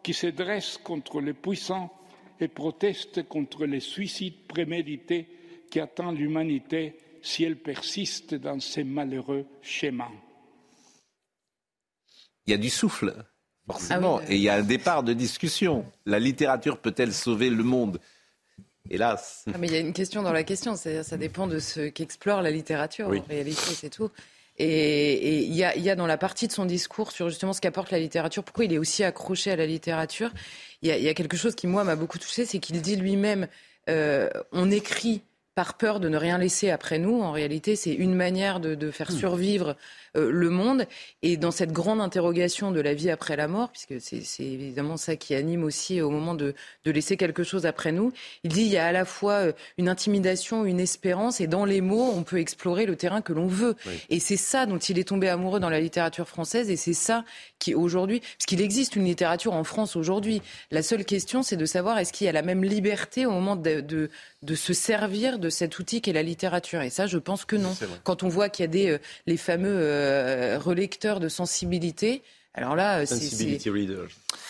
qui 0.03 0.13
se 0.13 0.27
dresse 0.27 0.77
contre 0.77 1.21
les 1.21 1.33
puissants 1.33 1.91
et 2.39 2.47
proteste 2.47 3.27
contre 3.27 3.65
les 3.65 3.79
suicides 3.79 4.45
prémédités 4.47 5.27
qui 5.71 5.79
attendent 5.79 6.17
l'humanité 6.17 6.97
si 7.21 7.45
elle 7.45 7.57
persiste 7.57 8.35
dans 8.35 8.59
ces 8.59 8.83
malheureux 8.83 9.45
schémas. 9.61 10.11
Il 12.45 12.51
y 12.51 12.53
a 12.53 12.57
du 12.57 12.69
souffle, 12.69 13.15
forcément, 13.65 14.19
ah 14.21 14.25
et 14.29 14.35
il 14.35 14.41
y 14.41 14.49
a 14.49 14.55
un 14.55 14.63
départ 14.63 15.03
de 15.03 15.13
discussion. 15.13 15.85
La 16.05 16.19
littérature 16.19 16.79
peut-elle 16.79 17.13
sauver 17.13 17.49
le 17.49 17.63
monde? 17.63 17.99
Hélas. 18.89 19.45
Ah, 19.53 19.57
mais 19.57 19.67
il 19.67 19.73
y 19.73 19.77
a 19.77 19.79
une 19.79 19.93
question 19.93 20.21
dans 20.21 20.33
la 20.33 20.43
question, 20.43 20.75
ça 20.75 21.17
dépend 21.17 21.47
de 21.47 21.59
ce 21.59 21.87
qu'explore 21.87 22.41
la 22.41 22.51
littérature 22.51 23.07
en 23.07 23.21
réalité, 23.29 23.61
c'est 23.61 23.89
tout. 23.89 24.11
Et 24.59 25.43
il 25.43 25.53
y, 25.55 25.63
a, 25.63 25.95
dans 25.95 26.05
la 26.05 26.17
partie 26.17 26.47
de 26.47 26.51
son 26.51 26.65
discours 26.65 27.11
sur 27.11 27.29
justement 27.29 27.53
ce 27.53 27.61
qu'apporte 27.61 27.89
la 27.89 27.99
littérature, 27.99 28.43
pourquoi 28.43 28.65
il 28.65 28.73
est 28.73 28.77
aussi 28.77 29.03
accroché 29.03 29.51
à 29.51 29.55
la 29.55 29.65
littérature, 29.65 30.31
il 30.83 30.89
y 30.89 31.09
a, 31.09 31.13
quelque 31.13 31.37
chose 31.37 31.55
qui, 31.55 31.65
moi, 31.65 31.83
m'a 31.83 31.95
beaucoup 31.95 32.19
touché, 32.19 32.45
c'est 32.45 32.59
qu'il 32.59 32.81
dit 32.81 32.95
lui-même, 32.95 33.47
euh, 33.89 34.29
on 34.51 34.69
écrit 34.69 35.23
par 35.55 35.77
peur 35.77 35.99
de 35.99 36.09
ne 36.09 36.17
rien 36.17 36.37
laisser 36.37 36.69
après 36.69 36.99
nous. 36.99 37.21
En 37.21 37.31
réalité, 37.31 37.75
c'est 37.75 37.93
une 37.93 38.15
manière 38.15 38.59
de, 38.59 38.75
de 38.75 38.91
faire 38.91 39.11
hmm. 39.11 39.17
survivre 39.17 39.75
euh, 40.15 40.31
le 40.31 40.49
monde. 40.49 40.85
Et 41.23 41.37
dans 41.37 41.51
cette 41.51 41.71
grande 41.71 41.99
interrogation 41.99 42.71
de 42.71 42.79
la 42.79 42.93
vie 42.93 43.09
après 43.09 43.35
la 43.35 43.47
mort, 43.47 43.69
puisque 43.69 43.99
c'est 43.99 44.43
évidemment 44.43 44.97
ça 44.97 45.15
qui 45.15 45.33
anime 45.33 45.63
aussi 45.63 46.01
au 46.01 46.11
moment 46.11 46.35
de, 46.35 46.53
de, 46.85 46.91
laisser 46.91 47.17
quelque 47.17 47.43
chose 47.43 47.65
après 47.65 47.91
nous, 47.91 48.13
il 48.43 48.51
dit 48.51 48.61
il 48.61 48.67
y 48.67 48.77
a 48.77 48.85
à 48.85 48.91
la 48.91 49.05
fois 49.05 49.33
euh, 49.33 49.53
une 49.77 49.89
intimidation, 49.89 50.65
une 50.65 50.79
espérance, 50.79 51.41
et 51.41 51.47
dans 51.47 51.65
les 51.65 51.81
mots, 51.81 52.11
on 52.15 52.23
peut 52.23 52.39
explorer 52.39 52.85
le 52.85 52.95
terrain 52.95 53.21
que 53.21 53.33
l'on 53.33 53.47
veut. 53.47 53.75
Et 54.09 54.19
c'est 54.19 54.37
ça 54.37 54.65
dont 54.65 54.77
il 54.77 54.99
est 54.99 55.07
tombé 55.07 55.29
amoureux 55.29 55.59
dans 55.59 55.69
la 55.69 55.79
littérature 55.79 56.27
française, 56.27 56.69
et 56.69 56.77
c'est 56.77 56.93
ça 56.93 57.25
qui 57.57 57.73
aujourd'hui, 57.73 58.19
parce 58.19 58.45
qu'il 58.45 58.61
existe 58.61 58.95
une 58.95 59.05
littérature 59.05 59.53
en 59.53 59.63
France 59.63 59.95
aujourd'hui. 59.95 60.41
La 60.69 60.83
seule 60.83 61.05
question, 61.05 61.41
c'est 61.41 61.57
de 61.57 61.65
savoir 61.65 61.97
est-ce 61.97 62.13
qu'il 62.13 62.25
y 62.25 62.29
a 62.29 62.33
la 62.33 62.41
même 62.43 62.63
liberté 62.63 63.25
au 63.25 63.31
moment 63.31 63.55
de, 63.55 63.81
de, 63.81 64.09
de 64.43 64.55
se 64.55 64.73
servir 64.73 65.39
de 65.43 65.49
cet 65.49 65.77
outil 65.77 66.01
qu'est 66.01 66.13
la 66.13 66.23
littérature. 66.23 66.81
Et 66.81 66.89
ça, 66.89 67.05
je 67.05 67.17
pense 67.19 67.45
que 67.45 67.55
non. 67.55 67.75
Quand 68.03 68.23
on 68.23 68.29
voit 68.29 68.49
qu'il 68.49 68.63
y 68.63 68.67
a 68.67 68.71
des, 68.71 68.89
euh, 68.89 68.97
les 69.27 69.37
fameux 69.37 69.75
euh, 69.75 70.57
relecteur 70.57 71.19
de 71.19 71.29
sensibilité. 71.29 72.23
Alors 72.55 72.75
là, 72.75 72.99
euh, 72.99 73.05
c'est. 73.05 73.59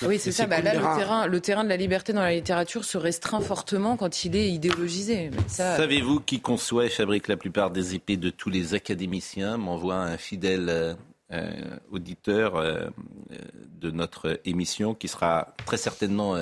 Oui, 0.01 0.19
c'est 0.19 0.31
ça. 0.31 0.45
Bah, 0.45 0.61
là, 0.61 0.73
le 0.73 0.97
terrain, 0.97 1.27
le 1.27 1.39
terrain 1.39 1.63
de 1.63 1.69
la 1.69 1.77
liberté 1.77 2.13
dans 2.13 2.21
la 2.21 2.33
littérature 2.33 2.83
se 2.83 2.97
restreint 2.97 3.41
fortement 3.41 3.97
quand 3.97 4.25
il 4.25 4.35
est 4.35 4.49
idéologisé. 4.49 5.31
Savez-vous 5.47 6.19
qui 6.19 6.39
conçoit 6.39 6.85
et 6.85 6.89
fabrique 6.89 7.27
la 7.27 7.37
plupart 7.37 7.71
des 7.71 7.95
épées 7.95 8.17
de 8.17 8.29
tous 8.29 8.49
les 8.49 8.73
académiciens 8.73 9.57
M'envoie 9.57 9.95
un 9.95 10.17
fidèle 10.17 10.95
euh, 11.31 11.51
auditeur 11.91 12.61
de 13.79 13.91
notre 13.91 14.39
émission 14.43 14.93
qui 14.93 15.07
sera 15.07 15.53
très 15.65 15.77
certainement 15.77 16.35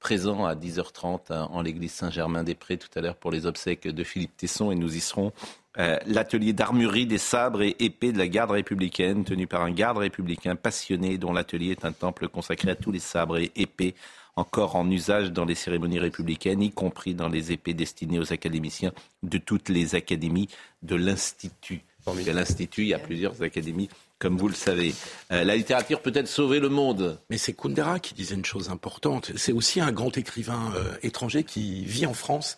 présent 0.00 0.46
à 0.46 0.54
10h30 0.54 1.20
hein, 1.30 1.48
en 1.52 1.62
l'église 1.62 1.92
Saint-Germain-des-Prés 1.92 2.78
tout 2.78 2.88
à 2.96 3.00
l'heure 3.00 3.16
pour 3.16 3.30
les 3.30 3.46
obsèques 3.46 3.86
de 3.86 4.02
Philippe 4.02 4.36
Tesson 4.36 4.72
et 4.72 4.74
nous 4.74 4.96
y 4.96 5.00
serons 5.00 5.32
euh, 5.78 5.98
l'atelier 6.06 6.52
d'armurerie 6.52 7.06
des 7.06 7.18
sabres 7.18 7.62
et 7.62 7.76
épées 7.78 8.10
de 8.10 8.18
la 8.18 8.26
garde 8.26 8.50
républicaine, 8.50 9.24
tenu 9.24 9.46
par 9.46 9.62
un 9.62 9.70
garde 9.70 9.98
républicain 9.98 10.56
passionné, 10.56 11.16
dont 11.16 11.32
l'atelier 11.32 11.70
est 11.70 11.84
un 11.84 11.92
temple 11.92 12.26
consacré 12.26 12.72
à 12.72 12.74
tous 12.74 12.90
les 12.90 12.98
sabres 12.98 13.38
et 13.38 13.52
épées 13.54 13.94
encore 14.34 14.74
en 14.74 14.90
usage 14.90 15.32
dans 15.32 15.44
les 15.44 15.54
cérémonies 15.54 15.98
républicaines, 15.98 16.62
y 16.62 16.70
compris 16.70 17.14
dans 17.14 17.28
les 17.28 17.52
épées 17.52 17.74
destinées 17.74 18.18
aux 18.18 18.32
académiciens 18.32 18.92
de 19.22 19.38
toutes 19.38 19.68
les 19.68 19.94
académies 19.94 20.48
de 20.82 20.96
l'Institut. 20.96 21.82
l'Institut, 22.06 22.82
il 22.82 22.88
y 22.88 22.94
a 22.94 22.98
plusieurs 22.98 23.42
académies, 23.42 23.90
comme 24.20 24.36
vous 24.36 24.48
le 24.48 24.54
savez. 24.54 24.94
Euh, 25.32 25.42
la 25.42 25.56
littérature 25.56 26.00
peut-être 26.02 26.28
sauver 26.28 26.60
le 26.60 26.68
monde. 26.68 27.18
Mais 27.30 27.38
c'est 27.38 27.54
Kundera 27.54 27.98
qui 27.98 28.14
disait 28.14 28.36
une 28.36 28.44
chose 28.44 28.70
importante. 28.70 29.32
C'est 29.36 29.52
aussi 29.52 29.80
un 29.80 29.90
grand 29.90 30.16
écrivain 30.16 30.72
euh, 30.76 30.94
étranger 31.02 31.42
qui 31.42 31.84
vit 31.84 32.06
en 32.06 32.14
France 32.14 32.56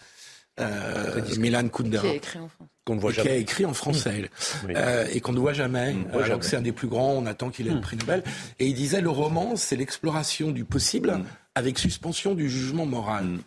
euh, 0.61 1.23
Milan 1.39 1.69
Kundera. 1.69 2.03
Qui 2.03 2.09
a 2.09 2.15
écrit 2.15 2.39
en 2.39 2.49
France. 2.49 2.69
Qu'on 2.85 2.97
ne 2.97 3.01
voit 3.01 3.13
jamais. 3.13 3.29
Qui 3.29 3.35
a 3.35 3.39
écrit 3.39 3.65
en 3.65 3.75
français. 3.75 4.31
Euh, 4.69 5.07
et 5.13 5.21
qu'on 5.21 5.33
ne 5.33 5.39
voit 5.39 5.53
jamais. 5.53 5.95
alors 6.13 6.41
que 6.41 6.45
c'est 6.45 6.57
un 6.57 6.63
des 6.63 6.73
plus 6.73 6.89
grands, 6.89 7.13
on 7.13 7.27
attend 7.27 7.51
qu'il 7.51 7.69
ait 7.69 7.75
le 7.75 7.81
prix 7.81 7.97
Nobel. 7.97 8.23
Et 8.59 8.67
il 8.67 8.75
disait 8.75 9.01
le 9.01 9.11
roman, 9.11 9.57
c'est 9.57 9.77
l'exploration 9.77 10.51
du 10.51 10.65
possible 10.65 11.13
mm. 11.13 11.25
avec 11.55 11.79
suspension 11.79 12.35
du 12.35 12.51
jugement 12.51 12.87
moral. 12.87 13.39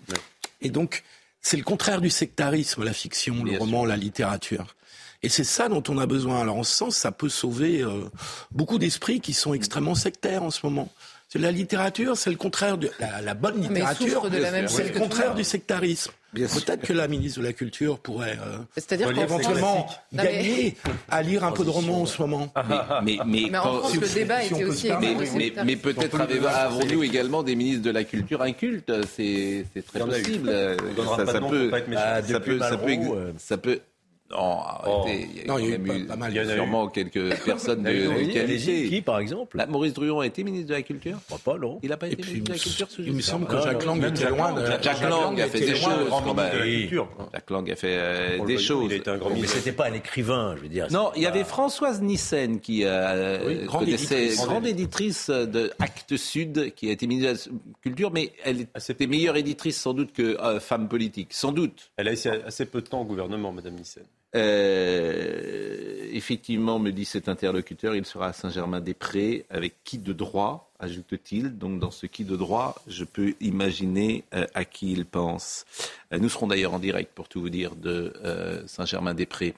Et 0.62 0.70
donc, 0.70 1.04
c'est 1.42 1.58
le 1.58 1.64
contraire 1.64 2.02
du 2.02 2.10
sectarisme, 2.10 2.84
la 2.84 2.94
fiction, 2.94 3.44
le 3.44 3.58
roman, 3.58 3.86
la 3.86 3.98
littérature. 3.98 4.76
Et 5.24 5.30
c'est 5.30 5.44
ça 5.44 5.70
dont 5.70 5.84
on 5.90 5.98
a 5.98 6.06
besoin. 6.06 6.42
Alors 6.42 6.58
en 6.58 6.64
ce 6.64 6.76
sens, 6.76 6.96
ça 6.96 7.12
peut 7.12 7.30
sauver 7.30 7.82
euh, 7.82 8.10
beaucoup 8.52 8.78
d'esprits 8.78 9.20
qui 9.20 9.34
sont 9.34 9.54
extrêmement 9.54 9.96
sectaires 9.96 10.44
en 10.44 10.52
ce 10.52 10.66
moment. 10.66 10.90
La 11.34 11.52
littérature, 11.52 12.16
c'est 12.16 12.30
le 12.30 12.38
contraire 12.38 12.78
de 12.78 12.90
la, 13.00 13.34
bonne 13.34 13.60
littérature, 13.62 14.30
c'est 14.68 14.94
le 14.94 14.98
contraire 14.98 15.36
du 15.36 15.44
sectarisme. 15.44 16.12
Peut-être 16.34 16.82
que 16.82 16.94
la 16.94 17.08
ministre 17.08 17.40
de 17.40 17.46
la 17.46 17.54
Culture 17.54 18.00
pourrait 18.00 18.38
euh, 18.42 19.12
éventuellement 19.12 19.88
gagner 20.14 20.76
à 21.10 21.22
lire 21.22 21.44
un 21.44 21.52
peu 21.52 21.64
de 21.64 21.70
roman 21.70 22.02
en 22.02 22.06
ce 22.06 22.22
moment. 22.22 22.54
Mais, 23.04 23.18
mais, 23.26 23.50
mais, 23.50 23.58
en 23.58 23.80
France, 23.80 23.96
le 23.96 24.08
débat 24.08 24.44
était 24.44 24.64
aussi 24.64 24.90
Mais, 25.00 25.54
mais 25.66 25.76
peut-être 25.76 26.20
avons-nous 26.20 27.04
également 27.04 27.44
des 27.44 27.56
ministres 27.56 27.84
de 27.84 27.92
la 27.92 28.04
Culture 28.04 28.42
incultes? 28.42 28.92
C'est 29.16 29.66
très 29.88 30.00
possible. 30.00 30.52
Ça, 31.18 31.26
ça, 33.40 33.58
peut, 33.58 33.82
peut 34.30 34.36
non, 34.36 34.60
arrêtez. 34.60 35.30
Il 35.32 35.38
y 35.38 35.42
a, 35.44 35.46
non, 35.46 35.58
il 35.60 35.70
y 35.70 35.74
a 35.74 35.76
eu 35.76 36.06
pas, 36.06 36.16
mal. 36.16 36.32
Il 36.36 36.36
y 36.36 36.40
a 36.40 36.56
sûrement 36.56 36.88
quelques 36.88 37.44
personnes 37.44 37.84
de, 37.84 38.34
qualité. 38.34 38.88
Qui, 38.90 39.02
par 39.02 39.20
exemple 39.20 39.64
Maurice 39.70 39.94
Druon 39.94 40.20
a 40.20 40.26
été 40.26 40.44
ministre 40.44 40.70
de 40.70 40.74
la 40.74 40.82
Culture 40.82 41.18
Je 41.20 41.36
crois 41.36 41.54
pas, 41.54 41.60
non. 41.60 41.80
Il 41.84 41.90
n'a 41.90 41.98
pas 41.98 42.08
été 42.08 42.22
ministre 42.22 42.46
de 42.46 42.54
la 42.54 42.60
Culture 42.60 42.88
Il 43.00 43.14
me 43.14 43.22
semble 43.22 43.46
que 43.46 43.62
Jacques 43.62 43.86
Lang 43.86 44.04
était 44.04 44.30
loin 44.30 44.54
de... 44.54 44.66
Jacques 44.82 45.02
Lang 45.02 45.40
a 45.40 45.48
fait 45.48 45.60
des 45.60 45.76
choses. 45.76 46.10
Jacques 47.34 47.50
Lang 47.50 47.72
a 47.72 47.76
fait 47.76 48.40
des 48.46 48.58
choses. 48.58 48.92
Mais 49.36 49.48
c'était 49.48 49.72
pas 49.72 49.88
un 49.90 49.94
écrivain, 49.94 50.56
je 50.58 50.62
veux 50.62 50.70
dire. 50.70 50.88
Non, 50.92 51.12
il 51.16 51.22
y 51.22 51.28
avait 51.28 51.44
Françoise 51.44 52.02
Nissen 52.02 52.60
qui 52.60 52.82
euh, 52.84 53.66
connaissait, 53.68 54.36
grande 54.36 54.66
éditrice 54.66 55.30
de 55.30 55.72
Actes 55.80 56.18
Sud, 56.18 56.74
qui 56.76 56.90
a 56.90 56.92
été 56.92 57.08
ministre 57.08 57.50
de 57.50 57.54
la 57.54 57.82
Culture, 57.82 58.12
mais 58.12 58.32
elle 58.44 58.68
était 58.90 59.08
meilleure 59.08 59.38
éditrice 59.38 59.80
sans 59.80 59.94
doute 59.94 60.14
que 60.14 60.40
euh, 60.42 60.60
femme 60.60 60.88
politique. 60.88 61.30
Sans 61.32 61.52
doute. 61.52 61.92
Elle 61.98 62.08
a 62.08 62.12
assez 62.12 62.66
peu 62.66 62.82
de 62.82 62.88
temps 62.88 63.02
au 63.02 63.06
gouvernement, 63.06 63.52
Madame 63.52 63.76
Nissen. 63.76 64.04
Euh, 64.36 66.10
effectivement, 66.12 66.78
me 66.78 66.92
dit 66.92 67.06
cet 67.06 67.30
interlocuteur, 67.30 67.96
il 67.96 68.06
sera 68.06 68.28
à 68.28 68.34
Saint-Germain-des-Prés. 68.34 69.46
Avec 69.50 69.76
qui 69.84 69.98
de 69.98 70.14
droit 70.14 70.72
ajoute-t-il. 70.80 71.58
Donc 71.58 71.80
dans 71.80 71.92
ce 71.92 72.06
qui 72.06 72.26
de 72.26 72.36
droit, 72.36 72.76
je 72.88 73.06
peux 73.06 73.34
imaginer 73.40 74.26
euh, 74.34 74.46
à 74.54 74.66
qui 74.66 74.92
il 74.92 75.06
pense. 75.06 75.66
Euh, 76.12 76.20
nous 76.20 76.30
serons 76.30 76.48
d'ailleurs 76.48 76.74
en 76.74 76.80
direct, 76.80 77.12
pour 77.16 77.30
tout 77.30 77.40
vous 77.40 77.50
dire, 77.50 77.76
de 77.76 78.14
Saint-Germain-des-Prés 78.68 79.56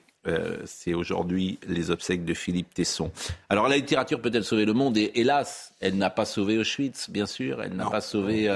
c'est 0.66 0.92
aujourd'hui 0.92 1.58
les 1.66 1.90
obsèques 1.90 2.22
de 2.26 2.34
Philippe 2.34 2.74
Tesson. 2.74 3.10
Alors 3.48 3.66
la 3.66 3.76
littérature 3.76 4.20
peut-elle 4.20 4.44
sauver 4.44 4.66
le 4.66 4.74
monde? 4.74 4.98
Et 4.98 5.10
hélas, 5.14 5.72
elle 5.80 5.96
n'a 5.96 6.10
pas 6.10 6.26
sauvé 6.26 6.58
Auschwitz, 6.58 7.08
bien 7.08 7.24
sûr. 7.24 7.62
Elle 7.62 7.72
n'a 7.72 7.88
pas 7.88 8.02
sauvé. 8.02 8.46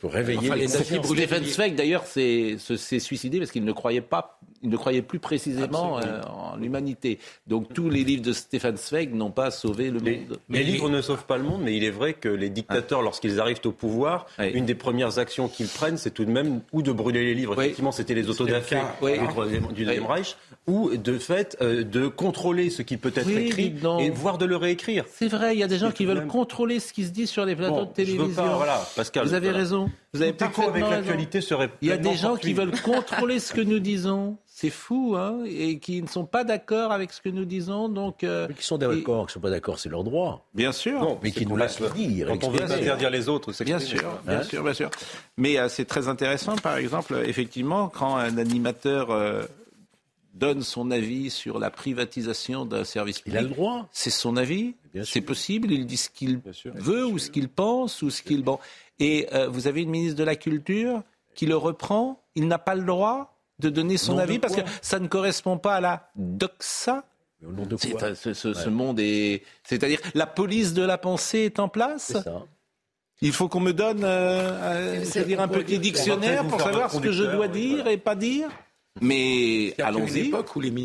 Pour 0.00 0.12
réveiller 0.12 0.54
les 0.54 0.68
Stephen 0.68 1.44
Zweig, 1.44 1.74
d'ailleurs, 1.74 2.06
s'est 2.06 2.56
suicidé 3.00 3.38
parce 3.40 3.50
qu'il 3.50 3.64
ne 3.64 3.72
croyait 3.72 4.00
pas, 4.00 4.38
il 4.62 4.70
ne 4.70 4.76
croyait 4.76 5.02
plus 5.02 5.18
précisément 5.18 5.98
euh, 5.98 6.20
en 6.22 6.56
l'humanité. 6.56 7.18
Donc 7.46 7.72
tous 7.72 7.88
les 7.88 8.04
livres 8.04 8.22
de 8.22 8.32
Stefan 8.32 8.76
Zweig 8.76 9.14
n'ont 9.14 9.30
pas 9.30 9.50
sauvé 9.50 9.90
le 9.90 10.00
monde. 10.00 10.38
Les, 10.48 10.62
livres 10.62 10.88
ne 10.88 11.00
sauvent 11.00 11.26
pas 11.26 11.36
le 11.36 11.44
monde, 11.44 11.62
mais 11.62 11.76
il 11.76 11.84
est 11.84 11.90
vrai 11.90 12.14
que 12.14 12.28
les 12.28 12.50
dictateurs, 12.50 13.02
lorsqu'ils 13.02 13.40
arrivent 13.40 13.60
au 13.64 13.72
pouvoir, 13.72 14.26
une 14.38 14.66
des 14.66 14.74
premières 14.74 15.18
actions 15.18 15.48
qu'ils 15.48 15.68
prennent, 15.68 15.96
c'est 15.96 16.10
tout 16.10 16.24
de 16.24 16.30
même 16.30 16.60
ou 16.72 16.82
de 16.82 16.92
brûler 16.92 17.24
les 17.24 17.34
livres. 17.34 17.60
Effectivement, 17.60 17.92
c'était 17.92 18.14
les 18.14 18.28
autodafés 18.28 18.80
du 19.74 19.84
Deuxième 19.84 20.06
Reich, 20.06 20.36
ou 20.68 20.94
de 20.96 21.18
fait 21.18 21.56
euh, 21.62 21.82
de 21.82 22.06
contrôler 22.08 22.68
ce 22.68 22.82
qui 22.82 22.98
peut 22.98 23.12
être 23.16 23.28
écrit 23.28 23.74
et 24.00 24.10
voire 24.10 24.36
de 24.36 24.44
le 24.44 24.56
réécrire. 24.56 25.04
C'est 25.10 25.28
vrai, 25.28 25.56
il 25.56 25.58
y 25.58 25.62
a 25.62 25.66
des 25.66 25.78
gens 25.78 25.90
qui 25.90 26.04
veulent 26.04 26.26
contrôler 26.26 26.78
ce 26.78 26.92
qui 26.92 27.04
se 27.04 27.10
dit 27.10 27.26
sur 27.26 27.44
les 27.44 27.56
plateaux 27.56 27.86
de 27.86 27.92
télévision. 27.92 28.56
voilà, 28.56 28.86
Pascal, 28.94 29.26
vous 29.26 29.34
avez 29.34 29.50
raison. 29.50 29.90
Vous 30.12 30.22
avez 30.22 30.34
avec 30.68 30.82
l'actualité 30.82 31.40
serait. 31.40 31.70
Il 31.82 31.88
y 31.88 31.92
a 31.92 31.96
des 31.96 32.16
gens 32.16 32.36
qui 32.36 32.52
veulent 32.52 32.78
contrôler 32.82 33.40
ce 33.40 33.52
que 33.52 33.60
nous 33.60 33.78
disons. 33.78 34.36
C'est 34.46 34.70
fou, 34.70 35.14
hein, 35.16 35.44
et 35.46 35.78
qui 35.78 36.02
ne 36.02 36.08
sont 36.08 36.24
pas 36.24 36.42
d'accord 36.42 36.90
avec 36.90 37.12
ce 37.12 37.20
que 37.20 37.28
nous 37.28 37.44
disons. 37.44 37.88
Donc, 37.88 38.24
euh, 38.24 38.48
qui 38.48 38.66
sont 38.66 38.76
d'accord, 38.76 39.26
qui 39.26 39.30
ne 39.30 39.34
sont 39.34 39.40
pas 39.40 39.50
d'accord, 39.50 39.78
c'est 39.78 39.88
leur 39.88 40.02
droit. 40.02 40.48
Bien 40.52 40.72
sûr. 40.72 41.00
Non, 41.00 41.20
mais 41.22 41.30
qui 41.30 41.46
nous 41.46 41.56
laissent 41.56 41.80
dire. 41.94 42.26
Quand 42.26 42.48
on 42.48 42.50
veut 42.50 42.62
interdire 42.62 43.10
les 43.10 43.28
autres, 43.28 43.52
c'est 43.52 43.64
bien 43.64 43.78
sûr, 43.78 44.02
bien 44.26 44.42
sûr, 44.42 44.64
bien 44.64 44.74
sûr. 44.74 44.90
Mais 45.36 45.58
euh, 45.58 45.68
c'est 45.68 45.84
très 45.84 46.08
intéressant, 46.08 46.56
par 46.56 46.76
exemple, 46.76 47.22
effectivement, 47.24 47.88
quand 47.88 48.16
un 48.16 48.36
animateur 48.36 49.12
donne 50.38 50.62
son 50.62 50.90
avis 50.90 51.30
sur 51.30 51.58
la 51.58 51.70
privatisation 51.70 52.64
d'un 52.64 52.84
service 52.84 53.20
public. 53.20 53.34
Il 53.34 53.38
a 53.38 53.42
le 53.42 53.54
droit. 53.54 53.88
C'est 53.92 54.10
son 54.10 54.36
avis. 54.36 54.74
C'est 55.04 55.20
possible. 55.20 55.72
Il 55.72 55.86
dit 55.86 55.96
ce 55.96 56.08
qu'il 56.08 56.40
veut 56.64 57.06
ou 57.06 57.18
ce 57.18 57.30
qu'il 57.30 57.48
pense 57.48 58.02
ou 58.02 58.10
ce 58.10 58.22
qu'il. 58.22 58.42
Bon. 58.42 58.58
Et 58.98 59.28
euh, 59.32 59.48
vous 59.48 59.66
avez 59.66 59.82
une 59.82 59.90
ministre 59.90 60.16
de 60.16 60.24
la 60.24 60.36
Culture 60.36 61.02
qui 61.34 61.46
le 61.46 61.56
reprend. 61.56 62.22
Il 62.34 62.48
n'a 62.48 62.58
pas 62.58 62.74
le 62.74 62.84
droit 62.84 63.36
de 63.58 63.68
donner 63.68 63.96
son 63.96 64.18
avis 64.18 64.38
parce 64.38 64.54
que 64.54 64.62
ça 64.80 64.98
ne 65.00 65.08
correspond 65.08 65.58
pas 65.58 65.76
à 65.76 65.80
la 65.80 66.10
doxa. 66.16 67.04
Ce, 67.40 68.32
ce, 68.34 68.68
monde 68.68 68.98
est. 68.98 69.42
C'est-à-dire, 69.62 70.00
la 70.14 70.26
police 70.26 70.74
de 70.74 70.82
la 70.82 70.98
pensée 70.98 71.40
est 71.40 71.60
en 71.60 71.68
place. 71.68 72.12
Ça. 72.12 72.44
Il 73.20 73.32
faut 73.32 73.48
qu'on 73.48 73.60
me 73.60 73.72
donne 73.72 74.04
euh, 74.04 75.02
euh 75.04 75.24
dire 75.24 75.40
un 75.40 75.48
petit 75.48 75.78
dictionnaire 75.78 76.46
pour 76.46 76.60
savoir 76.60 76.90
ce 76.90 76.98
que 76.98 77.10
je 77.10 77.24
dois 77.24 77.48
dire 77.48 77.86
et 77.88 77.96
pas 77.96 78.14
dire. 78.14 78.48
Mais 79.00 79.74
allons-y. 79.82 80.32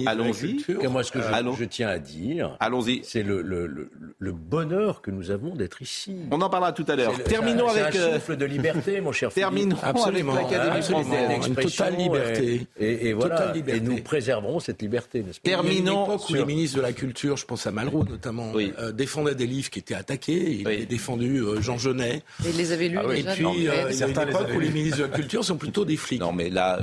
Allons-y. 0.05 0.65
Moi, 0.89 1.03
ce 1.03 1.11
que 1.11 1.19
je, 1.21 1.63
tiens 1.65 1.89
à 1.89 1.99
dire, 1.99 2.57
allons-y. 2.59 3.01
C'est 3.03 3.23
le, 3.23 3.41
le, 3.41 3.89
le, 4.19 4.31
bonheur 4.31 5.01
que 5.01 5.11
nous 5.11 5.31
avons 5.31 5.55
d'être 5.55 5.81
ici. 5.81 6.15
On 6.31 6.41
en 6.41 6.49
parlera 6.49 6.73
tout 6.73 6.85
à 6.87 6.95
l'heure. 6.95 7.13
Terminons 7.23 7.67
avec. 7.67 7.95
Un 7.95 7.99
euh, 7.99 8.13
souffle 8.15 8.37
de 8.37 8.45
liberté, 8.45 9.01
mon 9.01 9.11
cher. 9.11 9.31
Terminons 9.33 9.77
avec 9.83 10.51
l'Académie 10.51 10.83
française. 10.83 11.47
Une 11.47 11.55
totale 11.55 11.95
liberté. 11.95 12.67
Et, 12.79 13.09
et 13.09 13.13
voilà. 13.13 13.53
Et 13.67 13.79
nous 13.79 14.01
préserverons 14.01 14.59
cette 14.59 14.81
liberté, 14.81 15.23
n'est-ce 15.23 15.39
pas? 15.39 15.49
Terminons. 15.49 16.17
où 16.17 16.33
les 16.33 16.45
ministres 16.45 16.77
de 16.77 16.81
la 16.81 16.93
Culture, 16.93 17.37
je 17.37 17.45
pense 17.45 17.67
à 17.67 17.71
Malraux 17.71 18.03
notamment, 18.03 18.53
euh, 18.55 18.91
défendaient 18.91 19.35
des 19.35 19.47
livres 19.47 19.69
qui 19.69 19.79
étaient 19.79 19.95
attaqués. 19.95 20.57
Il 20.59 20.67
avait 20.67 20.85
défendu 20.85 21.39
euh, 21.39 21.61
Jean 21.61 21.77
Genet. 21.77 22.23
Et 22.45 22.49
il 22.49 22.57
les 22.57 22.71
avait 22.71 22.89
lus. 22.89 22.99
Ah 22.99 23.15
et 23.15 23.23
puis, 23.23 23.45
il 23.55 23.63
y 23.63 23.69
a 23.69 23.89
une 23.89 24.29
époque 24.29 24.47
où 24.55 24.59
les 24.59 24.69
ministres 24.69 24.99
de 24.99 25.03
la 25.03 25.09
Culture 25.09 25.43
sont 25.43 25.57
plutôt 25.57 25.85
des 25.85 25.97
flics. 25.97 26.21
Non, 26.21 26.33
mais 26.33 26.49
là. 26.49 26.79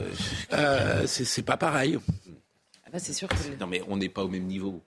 C'est 1.25 1.43
pas 1.43 1.57
pareil. 1.57 1.99
Ah 2.85 2.91
bah, 2.93 2.99
c'est 2.99 3.13
sûr 3.13 3.29
Non, 3.61 3.67
mais 3.67 3.83
on 3.89 3.97
n'est 3.97 4.09
pas 4.09 4.25
au 4.25 4.29
même 4.29 4.45
niveau. 4.45 4.83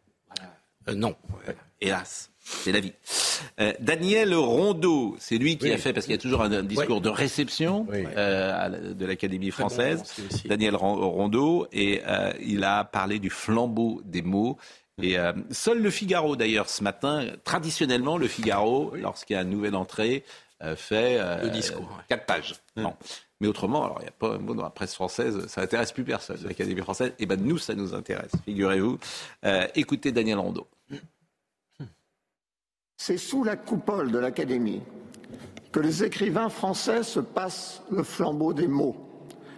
Euh, 0.88 0.96
non. 0.96 1.16
Hélas, 1.80 2.32
c'est 2.40 2.72
la 2.72 2.80
vie. 2.80 2.94
Euh, 3.60 3.74
Daniel 3.80 4.34
Rondeau, 4.36 5.16
c'est 5.20 5.38
lui 5.38 5.58
qui 5.58 5.72
a 5.72 5.78
fait, 5.78 5.94
parce 5.94 6.06
qu'il 6.06 6.14
y 6.14 6.18
a 6.18 6.22
toujours 6.22 6.42
un, 6.42 6.64
discours 6.64 7.02
de 7.02 7.10
réception 7.10 7.88
euh, 7.92 8.94
de 8.94 9.06
l'Académie 9.06 9.52
française. 9.52 10.04
Daniel 10.46 10.76
Rondeau, 10.76 11.68
et 11.72 12.02
il 12.42 12.64
a 12.64 12.84
parlé 12.84 13.20
du 13.20 13.30
flambeau 13.30 14.02
des 14.06 14.22
mots. 14.22 14.58
Et 15.02 15.16
seul 15.52 15.82
le 15.82 15.90
Figaro, 15.90 16.36
d'ailleurs, 16.36 16.70
ce 16.70 16.84
matin, 16.84 17.28
traditionnellement, 17.44 18.18
le 18.18 18.28
Figaro, 18.28 18.94
lorsqu'il 18.96 19.36
y 19.36 19.38
a 19.38 19.44
une 19.44 19.50
nouvelle 19.50 19.76
entrée, 19.76 20.24
fait 20.76 21.20
le 21.42 21.50
discours, 21.50 22.02
quatre 22.08 22.26
pages. 22.26 22.56
Mais 23.44 23.50
autrement, 23.50 23.84
alors 23.84 23.98
il 24.00 24.04
n'y 24.04 24.08
a 24.08 24.12
pas 24.12 24.36
un 24.36 24.38
mot 24.38 24.56
dans 24.56 24.64
la 24.64 24.70
presse 24.70 24.94
française, 24.94 25.48
ça 25.48 25.60
n'intéresse 25.60 25.92
plus 25.92 26.06
personne, 26.06 26.38
l'Académie 26.46 26.80
française. 26.80 27.12
Eh 27.20 27.26
ben 27.26 27.38
nous, 27.44 27.58
ça 27.58 27.76
nous 27.76 27.94
intéresse, 27.94 28.32
figurez-vous. 28.46 28.98
Euh, 29.44 29.68
écoutez 29.76 30.14
Daniel 30.14 30.40
Rondeau. 30.40 30.66
C'est 32.96 33.18
sous 33.18 33.44
la 33.44 33.58
coupole 33.58 34.14
de 34.14 34.18
l'Académie 34.18 34.82
que 35.74 35.82
les 35.82 36.06
écrivains 36.06 36.48
français 36.48 37.04
se 37.04 37.20
passent 37.20 37.84
le 37.92 38.04
flambeau 38.04 38.54
des 38.54 38.70
mots 38.70 38.96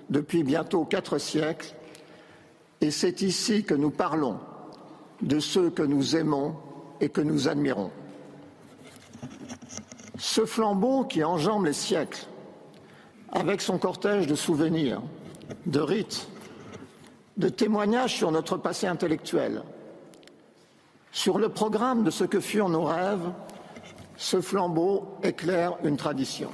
depuis 0.09 0.41
bientôt 0.41 0.83
quatre 0.83 1.19
siècles. 1.19 1.75
Et 2.81 2.89
c'est 2.89 3.21
ici 3.21 3.65
que 3.65 3.75
nous 3.75 3.91
parlons 3.91 4.39
de 5.21 5.39
ceux 5.39 5.69
que 5.69 5.83
nous 5.83 6.15
aimons 6.15 6.55
et 7.01 7.09
que 7.09 7.21
nous 7.21 7.47
admirons. 7.47 7.91
Ce 10.17 10.43
flambeau 10.43 11.03
qui 11.03 11.23
enjambe 11.23 11.65
les 11.65 11.73
siècles 11.73 12.25
avec 13.35 13.61
son 13.61 13.77
cortège 13.77 14.27
de 14.27 14.35
souvenirs, 14.35 15.01
de 15.65 15.79
rites, 15.79 16.27
de 17.37 17.49
témoignages 17.49 18.15
sur 18.15 18.31
notre 18.31 18.57
passé 18.57 18.87
intellectuel, 18.87 19.61
sur 21.11 21.37
le 21.37 21.49
programme 21.49 22.03
de 22.03 22.11
ce 22.11 22.23
que 22.23 22.39
furent 22.39 22.69
nos 22.69 22.85
rêves, 22.85 23.31
ce 24.15 24.41
flambeau 24.41 25.17
éclaire 25.21 25.77
une 25.83 25.97
tradition. 25.97 26.49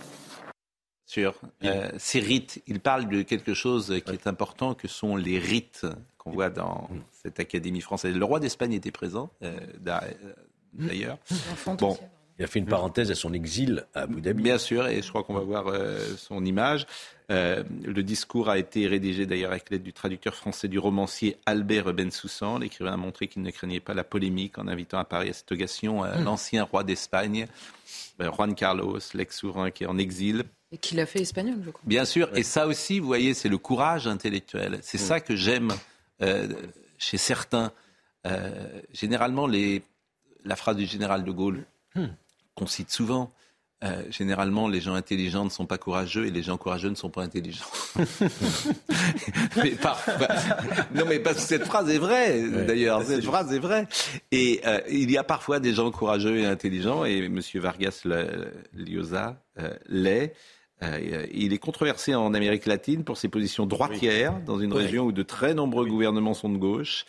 Sur 1.06 1.36
euh, 1.64 1.90
ces 1.98 2.20
rites, 2.20 2.64
il 2.68 2.80
parle 2.80 3.08
de 3.08 3.22
quelque 3.22 3.54
chose 3.54 4.02
qui 4.06 4.12
est 4.14 4.28
important, 4.28 4.74
que 4.74 4.88
sont 4.88 5.16
les 5.16 5.38
rites 5.38 5.86
qu'on 6.18 6.32
voit 6.32 6.50
dans 6.50 6.90
cette 7.12 7.40
Académie 7.40 7.82
française. 7.82 8.16
Le 8.16 8.26
roi 8.26 8.40
d'Espagne 8.40 8.74
était 8.74 8.92
présent, 8.92 9.30
euh, 9.44 9.60
d'ailleurs. 10.74 11.18
Bon, 11.78 11.98
il 12.42 12.44
a 12.44 12.48
fait 12.48 12.58
une 12.58 12.66
parenthèse 12.66 13.12
à 13.12 13.16
son 13.16 13.34
exil 13.34 13.86
à 13.94 14.02
Abu 14.02 14.20
Dhabi. 14.20 14.42
Bien 14.42 14.58
sûr, 14.58 14.88
et 14.88 15.04
je 15.04 15.10
crois 15.10 15.24
qu'on 15.24 15.36
va 15.36 15.42
voir 15.42 15.68
euh, 15.68 16.00
son 16.18 16.44
image. 16.44 16.88
Euh, 17.30 17.62
le 17.84 18.02
discours 18.02 18.50
a 18.50 18.58
été 18.58 18.88
rédigé 18.88 19.28
d'ailleurs 19.28 19.52
avec 19.52 19.70
l'aide 19.70 19.84
du 19.84 19.94
traducteur 19.94 20.34
français 20.34 20.68
du 20.68 20.80
romancier 20.80 21.38
Albert 21.46 21.94
Bensoussan. 21.94 22.58
L'écrivain 22.58 22.94
a 22.94 22.98
montré 22.98 23.28
qu'il 23.28 23.44
ne 23.44 23.52
craignait 23.52 23.80
pas 23.80 23.94
la 23.94 24.04
polémique 24.04 24.58
en 24.58 24.68
invitant 24.68 24.98
à 24.98 25.06
Paris 25.06 25.30
à 25.30 25.34
cette 25.34 25.52
occasion 25.52 26.04
euh, 26.04 26.18
hmm. 26.18 26.24
l'ancien 26.24 26.64
roi 26.64 26.84
d'Espagne, 26.84 27.46
Juan 28.20 28.56
Carlos, 28.56 28.98
l'ex-souverain 29.14 29.70
qui 29.70 29.84
est 29.84 29.88
en 29.88 30.00
exil. 30.00 30.46
Et 30.72 30.80
qui 30.80 30.96
l'a 30.96 31.06
fait 31.06 31.22
espagnol, 31.22 31.60
je 31.64 31.70
crois. 31.70 31.84
Bien 31.86 32.06
sûr, 32.06 32.36
et 32.36 32.42
ça 32.42 32.66
aussi, 32.66 33.00
vous 33.00 33.06
voyez, 33.06 33.36
c'est 33.36 33.50
le 33.50 33.60
courage 33.60 34.08
intellectuel. 34.08 34.80
C'est 34.82 34.98
ça 34.98 35.20
que 35.20 35.36
j'aime 35.36 35.70
chez 36.98 37.18
certains. 37.18 37.72
généralement, 38.94 39.46
les, 39.46 39.84
la 40.44 40.56
phrase 40.56 40.78
du 40.78 40.86
général 40.86 41.24
de 41.24 41.32
Gaulle, 41.32 41.66
qu'on 42.62 42.68
cite 42.68 42.92
souvent. 42.92 43.34
Euh, 43.84 44.04
généralement, 44.12 44.68
les 44.68 44.80
gens 44.80 44.94
intelligents 44.94 45.44
ne 45.44 45.50
sont 45.50 45.66
pas 45.66 45.80
courageux 45.80 46.28
et 46.28 46.30
les 46.30 46.44
gens 46.44 46.58
courageux 46.58 46.90
ne 46.90 46.96
sont 46.96 47.10
pas 47.10 47.24
intelligents. 47.24 47.66
mais 49.56 49.74
non, 50.94 51.06
mais 51.08 51.18
parce 51.18 51.38
que 51.38 51.42
cette 51.42 51.66
phrase 51.66 51.90
est 51.90 51.98
vraie, 51.98 52.48
d'ailleurs. 52.68 53.02
Cette 53.02 53.26
phrase 53.26 53.52
est 53.52 53.60
vraie. 53.60 53.88
Et 54.32 54.62
euh, 54.68 54.82
il 54.88 55.10
y 55.10 55.18
a 55.18 55.24
parfois 55.24 55.60
des 55.60 55.74
gens 55.74 55.90
courageux 55.90 56.38
et 56.38 56.46
intelligents, 56.46 57.06
et 57.06 57.26
M. 57.26 57.40
Vargas 57.56 58.04
Llosa 58.76 59.42
euh, 59.60 59.74
l'est. 59.88 60.36
il 61.34 61.52
est 61.52 61.58
controversé 61.58 62.14
en 62.14 62.36
Amérique 62.36 62.68
latine 62.68 63.04
pour 63.04 63.18
ses 63.18 63.30
positions 63.30 63.66
droitières, 63.66 64.40
dans 64.46 64.60
une 64.60 64.74
région 64.74 65.06
où 65.06 65.12
de 65.12 65.24
très 65.24 65.56
nombreux 65.56 65.88
gouvernements 65.88 66.36
sont 66.36 66.50
de 66.50 66.60
gauche. 66.60 67.06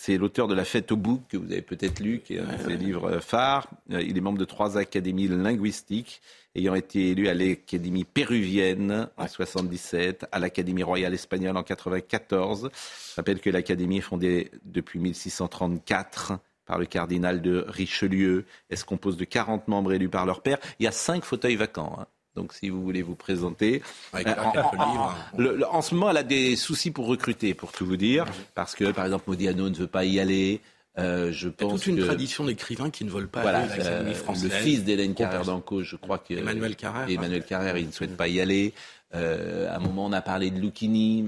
C'est 0.00 0.16
l'auteur 0.16 0.46
de 0.46 0.54
La 0.54 0.64
Fête 0.64 0.92
au 0.92 0.96
bouc, 0.96 1.22
que 1.28 1.36
vous 1.36 1.50
avez 1.50 1.60
peut-être 1.60 1.98
lu, 1.98 2.20
qui 2.20 2.36
est 2.36 2.38
un 2.38 2.56
de 2.56 2.62
ses 2.62 2.76
livres 2.76 3.18
phares. 3.18 3.68
Euh, 3.90 4.00
il 4.00 4.16
est 4.16 4.20
membre 4.20 4.38
de 4.38 4.44
trois 4.44 4.78
académies 4.78 5.26
linguistiques, 5.26 6.22
ayant 6.54 6.76
été 6.76 7.10
élu 7.10 7.26
à 7.26 7.34
l'Académie 7.34 8.04
péruvienne 8.04 9.08
en 9.16 9.26
77, 9.26 10.26
à 10.30 10.38
l'Académie 10.38 10.84
royale 10.84 11.14
espagnole 11.14 11.56
en 11.56 11.64
94. 11.64 12.70
Je 12.72 13.16
rappelle 13.16 13.40
que 13.40 13.50
l'Académie 13.50 13.98
est 13.98 14.02
fondée 14.02 14.52
depuis 14.64 15.00
1634 15.00 16.38
par 16.64 16.78
le 16.78 16.86
cardinal 16.86 17.42
de 17.42 17.64
Richelieu. 17.66 18.44
Elle 18.70 18.78
se 18.78 18.84
compose 18.84 19.16
de 19.16 19.24
40 19.24 19.66
membres 19.66 19.92
élus 19.92 20.08
par 20.08 20.26
leur 20.26 20.42
père. 20.42 20.58
Il 20.78 20.84
y 20.84 20.86
a 20.86 20.92
cinq 20.92 21.24
fauteuils 21.24 21.56
vacants. 21.56 21.96
Hein. 21.98 22.06
Donc, 22.38 22.52
si 22.52 22.68
vous 22.68 22.80
voulez 22.80 23.02
vous 23.02 23.16
présenter. 23.16 23.82
Euh, 24.14 25.60
en, 25.70 25.82
ce 25.82 25.94
moment, 25.94 26.10
elle 26.10 26.18
a 26.18 26.22
des 26.22 26.54
soucis 26.54 26.92
pour 26.92 27.06
recruter, 27.06 27.52
pour 27.52 27.72
tout 27.72 27.84
vous 27.84 27.96
dire. 27.96 28.26
Parce 28.54 28.76
que, 28.76 28.92
par 28.92 29.06
exemple, 29.06 29.24
Modiano 29.26 29.68
ne 29.68 29.74
veut 29.74 29.88
pas 29.88 30.04
y 30.04 30.20
aller. 30.20 30.60
Euh, 30.98 31.32
je 31.32 31.48
pense 31.48 31.58
Il 31.58 31.72
y 31.72 31.74
a 31.74 31.78
toute 31.78 31.86
une 31.86 32.06
tradition 32.06 32.44
d'écrivains 32.44 32.90
qui 32.90 33.04
ne 33.04 33.10
veulent 33.10 33.28
pas 33.28 33.40
aller 33.40 33.72
à 33.72 33.76
l'Académie 33.76 34.12
euh, 34.12 34.14
française. 34.14 34.44
Le 34.44 34.50
fils 34.50 34.84
d'Hélène 34.84 35.14
Carrère 35.14 35.44
d'Anco, 35.44 35.82
je 35.82 35.96
crois 35.96 36.18
que... 36.18 36.34
Emmanuel 36.34 36.76
Carrère. 36.76 37.08
Emmanuel 37.08 37.44
Carrère, 37.44 37.76
il 37.76 37.88
ne 37.88 37.92
souhaite 37.92 38.16
pas 38.16 38.28
y 38.28 38.40
aller. 38.40 38.72
À 39.12 39.76
un 39.76 39.78
moment, 39.78 40.06
on 40.06 40.12
a 40.12 40.20
parlé 40.20 40.50
de 40.50 40.60
Lucchini, 40.60 41.24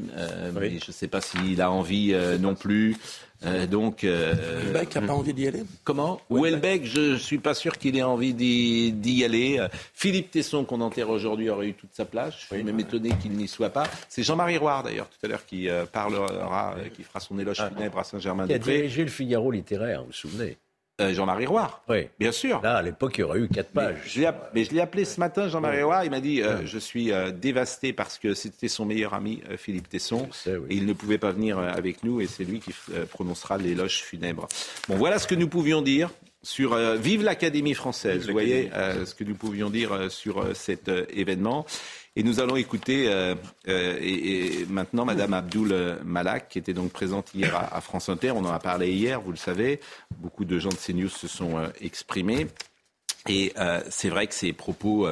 mais 0.54 0.78
je 0.78 0.88
ne 0.88 0.92
sais 0.92 1.08
pas 1.08 1.20
s'il 1.20 1.60
a 1.60 1.70
envie 1.70 2.14
non 2.40 2.54
plus. 2.54 2.96
Euh, 3.46 3.66
donc, 3.66 4.04
euh, 4.04 4.34
Welbeck 4.64 4.94
n'a 4.96 5.02
pas 5.02 5.14
envie 5.14 5.32
d'y 5.32 5.48
aller? 5.48 5.62
Comment? 5.84 6.20
Welbeck, 6.30 6.84
je 6.84 7.12
ne 7.12 7.16
suis 7.16 7.38
pas 7.38 7.54
sûr 7.54 7.78
qu'il 7.78 7.96
ait 7.96 8.02
envie 8.02 8.34
d'y 8.34 9.24
aller. 9.24 9.66
Philippe 9.94 10.30
Tesson, 10.30 10.64
qu'on 10.64 10.80
enterre 10.80 11.08
aujourd'hui, 11.08 11.48
aurait 11.48 11.68
eu 11.68 11.74
toute 11.74 11.94
sa 11.94 12.04
place. 12.04 12.34
Je 12.38 12.54
suis 12.54 12.62
même 12.62 12.80
étonné 12.80 13.10
qu'il 13.22 13.32
n'y 13.32 13.48
soit 13.48 13.70
pas. 13.70 13.84
C'est 14.08 14.22
Jean-Marie 14.22 14.58
Roire, 14.58 14.82
d'ailleurs, 14.82 15.08
tout 15.08 15.24
à 15.24 15.28
l'heure, 15.28 15.46
qui 15.46 15.68
euh, 15.68 15.86
parlera, 15.86 16.76
qui 16.94 17.02
fera 17.02 17.20
son 17.20 17.38
éloge 17.38 17.60
ah. 17.60 17.70
funèbre 17.70 17.98
à 17.98 18.04
Saint-Germain-des-Prés. 18.04 18.60
Qui 18.60 18.70
a 18.70 18.76
dirigé 18.76 19.04
le 19.04 19.10
Figaro 19.10 19.50
littéraire, 19.50 20.00
vous 20.00 20.08
vous 20.08 20.12
souvenez? 20.12 20.58
Euh, 21.00 21.14
Jean-Marie 21.14 21.46
Roy. 21.46 21.82
Oui. 21.88 22.08
Bien 22.18 22.32
sûr. 22.32 22.60
Là, 22.62 22.76
à 22.76 22.82
l'époque, 22.82 23.18
il 23.18 23.20
y 23.22 23.24
aurait 23.24 23.40
eu 23.40 23.48
quatre 23.48 23.72
pages. 23.72 24.18
Mais 24.54 24.64
je 24.64 24.72
l'ai 24.72 24.80
appelé 24.80 25.04
ce 25.04 25.18
matin, 25.18 25.48
Jean-Marie 25.48 25.82
Roy. 25.82 26.04
Il 26.04 26.10
m'a 26.10 26.20
dit 26.20 26.42
euh, 26.42 26.64
Je 26.64 26.78
suis 26.78 27.12
euh, 27.12 27.30
dévasté 27.30 27.92
parce 27.92 28.18
que 28.18 28.34
c'était 28.34 28.68
son 28.68 28.84
meilleur 28.84 29.14
ami, 29.14 29.42
Philippe 29.56 29.88
Tesson. 29.88 30.28
Et 30.46 30.74
il 30.74 30.86
ne 30.86 30.92
pouvait 30.92 31.18
pas 31.18 31.32
venir 31.32 31.58
avec 31.58 32.04
nous 32.04 32.20
et 32.20 32.26
c'est 32.26 32.44
lui 32.44 32.60
qui 32.60 32.72
prononcera 33.10 33.58
l'éloge 33.58 34.02
funèbre. 34.02 34.48
Bon, 34.88 34.96
voilà 34.96 35.18
ce 35.18 35.26
que 35.26 35.34
nous 35.34 35.48
pouvions 35.48 35.82
dire 35.82 36.10
sur 36.42 36.76
Vive 36.96 37.22
l'Académie 37.22 37.74
française. 37.74 38.26
Vous 38.26 38.32
voyez 38.32 38.70
ce 39.04 39.14
que 39.14 39.24
nous 39.24 39.34
pouvions 39.34 39.70
dire 39.70 40.10
sur 40.10 40.44
cet 40.54 40.90
événement. 41.10 41.66
Et 42.16 42.24
nous 42.24 42.40
allons 42.40 42.56
écouter 42.56 43.08
euh, 43.08 43.36
euh, 43.68 43.96
et, 44.00 44.66
maintenant 44.68 45.04
Madame 45.04 45.32
Abdoul 45.32 45.98
Malak, 46.04 46.48
qui 46.48 46.58
était 46.58 46.72
donc 46.72 46.90
présente 46.90 47.32
hier 47.34 47.54
à, 47.54 47.80
France 47.80 48.08
Inter. 48.08 48.32
On 48.32 48.44
en 48.44 48.50
a 48.50 48.58
parlé 48.58 48.92
hier, 48.92 49.20
vous 49.20 49.30
le 49.30 49.36
savez. 49.36 49.80
Beaucoup 50.18 50.44
de 50.44 50.58
gens 50.58 50.70
de 50.70 50.74
CNews 50.74 51.08
se 51.08 51.28
sont 51.28 51.56
euh, 51.56 51.68
exprimés. 51.80 52.48
Et 53.28 53.52
c'est 53.90 54.08
vrai 54.08 54.26
que 54.26 54.34
ces 54.34 54.54
propos, 54.54 55.06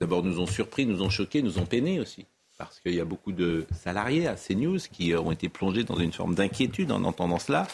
d'abord, 0.00 0.22
nous 0.22 0.38
ont 0.38 0.46
surpris, 0.46 0.86
nous 0.86 1.02
ont 1.02 1.10
choqués, 1.10 1.42
nous 1.42 1.58
ont 1.58 1.66
peinés 1.66 1.98
aussi. 1.98 2.24
Parce 2.56 2.78
qu'il 2.78 2.94
y 2.94 3.00
a 3.00 3.04
beaucoup 3.04 3.32
de 3.32 3.66
salariés 3.74 4.28
à 4.28 4.36
CNews 4.36 4.78
qui 4.78 5.16
ont 5.16 5.32
été 5.32 5.48
plongés 5.48 5.82
dans 5.82 5.98
une 5.98 6.12
forme 6.12 6.36
d'inquiétude 6.36 6.92
en 6.92 7.02
entendant 7.02 7.40
cela 7.40 7.66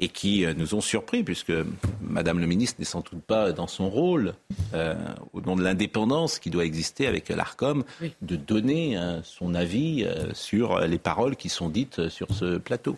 et 0.00 0.08
qui 0.08 0.44
euh, 0.44 0.54
nous 0.54 0.74
ont 0.74 0.80
surpris, 0.80 1.22
puisque 1.22 1.52
Madame 2.00 2.38
le 2.38 2.46
ministre 2.46 2.76
n'est 2.78 2.84
sans 2.84 3.00
doute 3.00 3.22
pas 3.22 3.52
dans 3.52 3.66
son 3.66 3.90
rôle, 3.90 4.34
euh, 4.74 4.94
au 5.32 5.40
nom 5.40 5.56
de 5.56 5.62
l'indépendance 5.62 6.38
qui 6.38 6.50
doit 6.50 6.64
exister 6.64 7.06
avec 7.06 7.28
l'ARCOM, 7.28 7.84
de 8.22 8.36
donner 8.36 8.96
euh, 8.96 9.22
son 9.22 9.54
avis 9.54 10.06
sur 10.32 10.80
les 10.80 10.98
paroles 10.98 11.36
qui 11.36 11.48
sont 11.48 11.68
dites 11.68 12.08
sur 12.08 12.28
ce 12.32 12.58
plateau. 12.58 12.96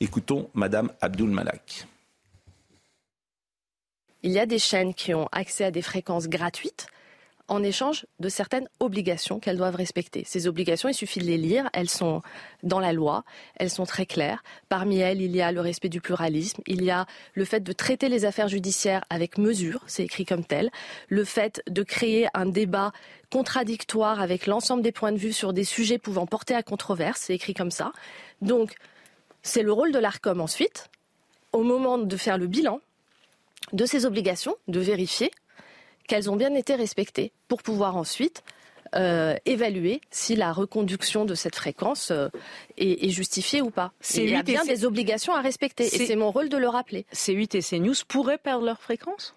Écoutons 0.00 0.48
Madame 0.54 0.90
Abdul 1.00 1.30
Malak. 1.30 1.86
Il 4.22 4.32
y 4.32 4.38
a 4.38 4.46
des 4.46 4.58
chaînes 4.58 4.94
qui 4.94 5.14
ont 5.14 5.28
accès 5.32 5.64
à 5.64 5.70
des 5.70 5.82
fréquences 5.82 6.28
gratuites 6.28 6.88
en 7.50 7.64
échange 7.64 8.06
de 8.20 8.28
certaines 8.28 8.68
obligations 8.78 9.40
qu'elles 9.40 9.56
doivent 9.56 9.74
respecter. 9.74 10.22
Ces 10.24 10.46
obligations, 10.46 10.88
il 10.88 10.94
suffit 10.94 11.18
de 11.18 11.24
les 11.24 11.36
lire, 11.36 11.68
elles 11.72 11.90
sont 11.90 12.22
dans 12.62 12.78
la 12.78 12.92
loi, 12.92 13.24
elles 13.56 13.70
sont 13.70 13.84
très 13.84 14.06
claires. 14.06 14.44
Parmi 14.68 15.00
elles, 15.00 15.20
il 15.20 15.34
y 15.34 15.42
a 15.42 15.50
le 15.50 15.60
respect 15.60 15.88
du 15.88 16.00
pluralisme, 16.00 16.62
il 16.68 16.84
y 16.84 16.92
a 16.92 17.06
le 17.34 17.44
fait 17.44 17.60
de 17.60 17.72
traiter 17.72 18.08
les 18.08 18.24
affaires 18.24 18.46
judiciaires 18.46 19.04
avec 19.10 19.36
mesure, 19.36 19.82
c'est 19.88 20.04
écrit 20.04 20.24
comme 20.24 20.44
tel, 20.44 20.70
le 21.08 21.24
fait 21.24 21.60
de 21.68 21.82
créer 21.82 22.28
un 22.34 22.46
débat 22.46 22.92
contradictoire 23.32 24.20
avec 24.20 24.46
l'ensemble 24.46 24.82
des 24.82 24.92
points 24.92 25.12
de 25.12 25.18
vue 25.18 25.32
sur 25.32 25.52
des 25.52 25.64
sujets 25.64 25.98
pouvant 25.98 26.26
porter 26.26 26.54
à 26.54 26.62
controverse, 26.62 27.22
c'est 27.22 27.34
écrit 27.34 27.54
comme 27.54 27.72
ça. 27.72 27.92
Donc, 28.42 28.74
c'est 29.42 29.62
le 29.62 29.72
rôle 29.72 29.90
de 29.90 29.98
l'ARCOM 29.98 30.40
ensuite, 30.40 30.88
au 31.52 31.64
moment 31.64 31.98
de 31.98 32.16
faire 32.16 32.38
le 32.38 32.46
bilan 32.46 32.80
de 33.72 33.86
ces 33.86 34.06
obligations, 34.06 34.54
de 34.68 34.78
vérifier 34.78 35.32
qu'elles 36.10 36.28
ont 36.28 36.34
bien 36.34 36.52
été 36.54 36.74
respectées 36.74 37.30
pour 37.46 37.62
pouvoir 37.62 37.96
ensuite 37.96 38.42
euh, 38.96 39.36
évaluer 39.46 40.00
si 40.10 40.34
la 40.34 40.52
reconduction 40.52 41.24
de 41.24 41.36
cette 41.36 41.54
fréquence 41.54 42.10
euh, 42.10 42.28
est, 42.76 43.10
justifiée 43.10 43.62
ou 43.62 43.70
pas. 43.70 43.92
Il 44.16 44.28
y 44.28 44.34
a 44.34 44.42
bien 44.42 44.64
des 44.64 44.84
obligations 44.84 45.36
à 45.36 45.40
respecter 45.40 45.84
et 45.84 46.06
c'est 46.06 46.16
mon 46.16 46.32
rôle 46.32 46.48
de 46.48 46.56
le 46.56 46.68
rappeler. 46.68 47.06
C8 47.14 47.56
et 47.56 47.62
CNews 47.62 47.94
pourraient 48.08 48.38
perdre 48.38 48.64
leur 48.64 48.80
fréquence? 48.80 49.36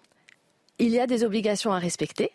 Il 0.80 0.88
y 0.88 0.98
a 0.98 1.06
des 1.06 1.22
obligations 1.22 1.72
à 1.72 1.78
respecter. 1.78 2.32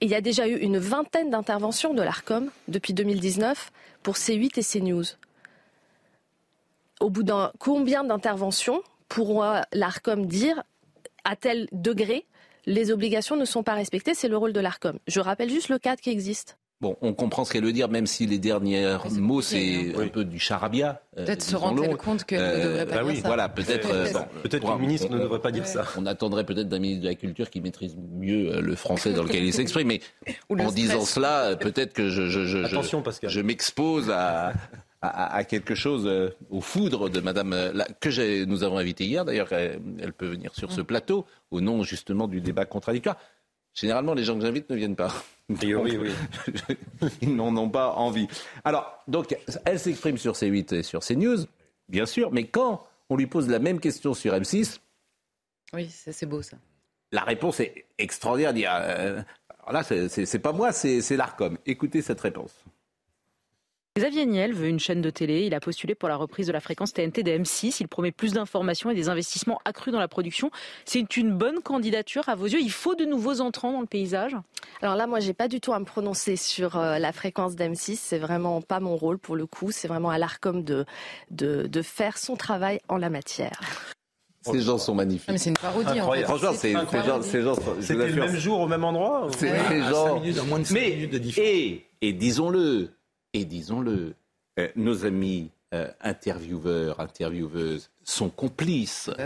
Il 0.00 0.08
y 0.08 0.14
a 0.14 0.20
déjà 0.20 0.46
eu 0.46 0.56
une 0.56 0.78
vingtaine 0.78 1.30
d'interventions 1.30 1.94
de 1.94 2.02
l'ARCOM 2.02 2.52
depuis 2.68 2.94
2019 2.94 3.72
pour 4.04 4.14
C8 4.14 4.56
et 4.56 4.62
CNews. 4.62 5.04
Au 7.00 7.10
bout 7.10 7.24
d'un 7.24 7.50
combien 7.58 8.04
d'interventions 8.04 8.84
pourra 9.08 9.66
l'ARCOM 9.72 10.26
dire 10.26 10.62
à 11.24 11.34
tel 11.34 11.66
degré 11.72 12.24
les 12.66 12.90
obligations 12.90 13.36
ne 13.36 13.44
sont 13.44 13.62
pas 13.62 13.74
respectées, 13.74 14.14
c'est 14.14 14.28
le 14.28 14.36
rôle 14.36 14.52
de 14.52 14.60
l'ARCOM. 14.60 14.98
Je 15.06 15.20
rappelle 15.20 15.50
juste 15.50 15.68
le 15.68 15.78
cadre 15.78 16.00
qui 16.00 16.10
existe. 16.10 16.58
Bon, 16.80 16.96
on 17.00 17.14
comprend 17.14 17.44
ce 17.44 17.52
qu'elle 17.52 17.64
veut 17.64 17.72
dire, 17.72 17.88
même 17.88 18.06
si 18.06 18.26
les 18.26 18.38
derniers 18.38 18.98
mots, 19.12 19.40
c'est 19.40 19.94
hein. 19.96 20.02
un 20.02 20.08
peu 20.08 20.24
du 20.24 20.38
charabia. 20.38 21.00
Euh, 21.16 21.24
peut-être 21.24 21.42
se 21.42 21.56
rendre 21.56 21.96
compte 21.96 22.24
qu'elle 22.24 22.40
ne 22.40 22.64
devrait 22.64 22.86
pas 22.86 23.02
bah 23.04 23.12
dire 23.12 23.22
ça. 23.22 23.28
Voilà, 23.28 23.48
peut-être. 23.48 23.90
Euh, 23.90 24.06
peut-être 24.42 24.70
le 24.70 24.78
ministre 24.78 25.08
ne 25.08 25.18
devrait 25.18 25.40
pas 25.40 25.52
dire 25.52 25.66
ça. 25.66 25.86
On 25.96 26.04
attendrait 26.04 26.44
peut-être 26.44 26.68
d'un 26.68 26.80
ministre 26.80 27.04
de 27.04 27.08
la 27.08 27.14
Culture 27.14 27.48
qui 27.48 27.60
maîtrise 27.60 27.96
mieux 27.96 28.56
euh, 28.56 28.60
le 28.60 28.74
français 28.74 29.12
dans 29.12 29.22
lequel 29.22 29.44
il 29.44 29.52
s'exprime, 29.54 29.86
mais 29.88 30.00
en 30.50 30.70
disant 30.72 31.06
cela, 31.06 31.56
peut-être 31.56 31.92
que 31.94 32.10
je, 32.10 32.26
je, 32.26 32.44
je, 32.44 33.28
je 33.28 33.40
m'expose 33.40 34.10
à, 34.10 34.52
à, 35.08 35.44
quelque 35.44 35.74
chose 35.74 36.06
euh, 36.06 36.30
aux 36.50 36.60
foudres 36.60 37.10
de 37.10 37.20
Madame 37.20 37.52
euh, 37.52 37.84
que 38.00 38.44
nous 38.44 38.64
avons 38.64 38.78
invitée 38.78 39.04
hier. 39.04 39.24
D'ailleurs, 39.24 39.52
elle, 39.52 40.12
peut 40.12 40.28
venir 40.28 40.54
sur 40.54 40.72
ce 40.72 40.80
mm. 40.80 40.84
plateau 40.84 41.26
au 41.50 41.60
nom 41.60 41.82
justement 41.82 42.28
du 42.28 42.40
débat 42.40 42.64
contradictoire. 42.64 43.16
Généralement, 43.74 44.14
les 44.14 44.22
gens 44.22 44.36
que 44.36 44.42
j'invite 44.42 44.70
ne 44.70 44.76
viennent 44.76 44.96
pas. 44.96 45.12
Oui, 45.50 45.74
oui. 45.74 46.10
Ils 47.20 47.36
n'en 47.36 47.54
ont 47.54 47.68
pas 47.68 47.90
envie. 47.96 48.28
Alors, 48.64 49.04
donc, 49.08 49.36
elle 49.66 49.78
s'exprime 49.78 50.16
sur 50.16 50.32
C8 50.32 50.76
et 50.76 50.82
sur 50.82 51.00
CNews, 51.00 51.44
bien 51.90 52.06
sûr, 52.06 52.32
mais 52.32 52.46
quand 52.46 52.86
on 53.10 53.16
lui 53.16 53.26
pose 53.26 53.48
la 53.50 53.58
même 53.58 53.78
question 53.78 54.14
sur 54.14 54.32
M6. 54.32 54.78
Oui, 55.74 55.90
c'est 55.90 56.24
beau 56.24 56.40
ça. 56.40 56.56
La 57.12 57.24
réponse 57.24 57.60
est 57.60 57.84
extraordinaire. 57.98 58.72
Euh, 58.80 59.22
alors 59.66 59.82
là, 59.82 60.08
c'est 60.08 60.38
pas 60.38 60.52
moi, 60.52 60.72
c'est 60.72 61.16
l'ARCOM. 61.16 61.58
Écoutez 61.66 62.00
cette 62.00 62.20
réponse. 62.20 62.63
Xavier 63.96 64.26
Niel 64.26 64.52
veut 64.52 64.66
une 64.66 64.80
chaîne 64.80 65.00
de 65.00 65.10
télé. 65.10 65.46
Il 65.46 65.54
a 65.54 65.60
postulé 65.60 65.94
pour 65.94 66.08
la 66.08 66.16
reprise 66.16 66.48
de 66.48 66.52
la 66.52 66.58
fréquence 66.58 66.92
TNT 66.92 67.22
de 67.22 67.30
M6. 67.30 67.76
Il 67.78 67.86
promet 67.86 68.10
plus 68.10 68.32
d'informations 68.32 68.90
et 68.90 68.94
des 68.96 69.08
investissements 69.08 69.60
accrus 69.64 69.92
dans 69.92 70.00
la 70.00 70.08
production. 70.08 70.50
C'est 70.84 71.16
une 71.16 71.30
bonne 71.30 71.60
candidature 71.60 72.28
à 72.28 72.34
vos 72.34 72.46
yeux. 72.46 72.58
Il 72.60 72.72
faut 72.72 72.96
de 72.96 73.04
nouveaux 73.04 73.40
entrants 73.40 73.70
dans 73.70 73.80
le 73.80 73.86
paysage 73.86 74.34
Alors 74.82 74.96
là, 74.96 75.06
moi, 75.06 75.20
j'ai 75.20 75.32
pas 75.32 75.46
du 75.46 75.60
tout 75.60 75.72
à 75.72 75.78
me 75.78 75.84
prononcer 75.84 76.34
sur 76.34 76.76
euh, 76.76 76.98
la 76.98 77.12
fréquence 77.12 77.54
d'M6. 77.54 77.94
C'est 77.94 78.18
vraiment 78.18 78.60
pas 78.62 78.80
mon 78.80 78.96
rôle 78.96 79.16
pour 79.16 79.36
le 79.36 79.46
coup. 79.46 79.70
C'est 79.70 79.86
vraiment 79.86 80.10
à 80.10 80.18
l'ARCOM 80.18 80.64
de, 80.64 80.84
de, 81.30 81.82
faire 81.82 82.18
son 82.18 82.34
travail 82.34 82.80
en 82.88 82.96
la 82.96 83.10
matière. 83.10 83.60
Ces 84.42 84.60
gens 84.60 84.76
sont 84.76 84.96
magnifiques. 84.96 85.30
mais 85.30 85.38
c'est 85.38 85.50
une 85.50 85.56
parodie. 85.56 86.00
En 86.00 86.10
fait. 86.10 86.22
Franchement, 86.24 86.52
c'est 86.52 86.74
ces 87.22 87.42
gens. 87.42 87.54
C'était 87.80 88.08
le 88.08 88.12
même 88.12 88.36
jour 88.36 88.58
au 88.58 88.66
même 88.66 88.82
endroit. 88.82 89.28
C'est 89.38 89.82
gens. 89.84 90.20
mais 90.72 91.08
et, 91.36 91.86
et 92.02 92.12
disons-le, 92.12 92.90
et 93.34 93.44
disons-le, 93.44 94.14
euh, 94.58 94.68
nos 94.76 95.04
amis 95.04 95.50
euh, 95.74 95.88
intervieweurs, 96.00 97.00
intervieweuses 97.00 97.90
sont 98.04 98.30
complices 98.30 99.10
bah 99.18 99.24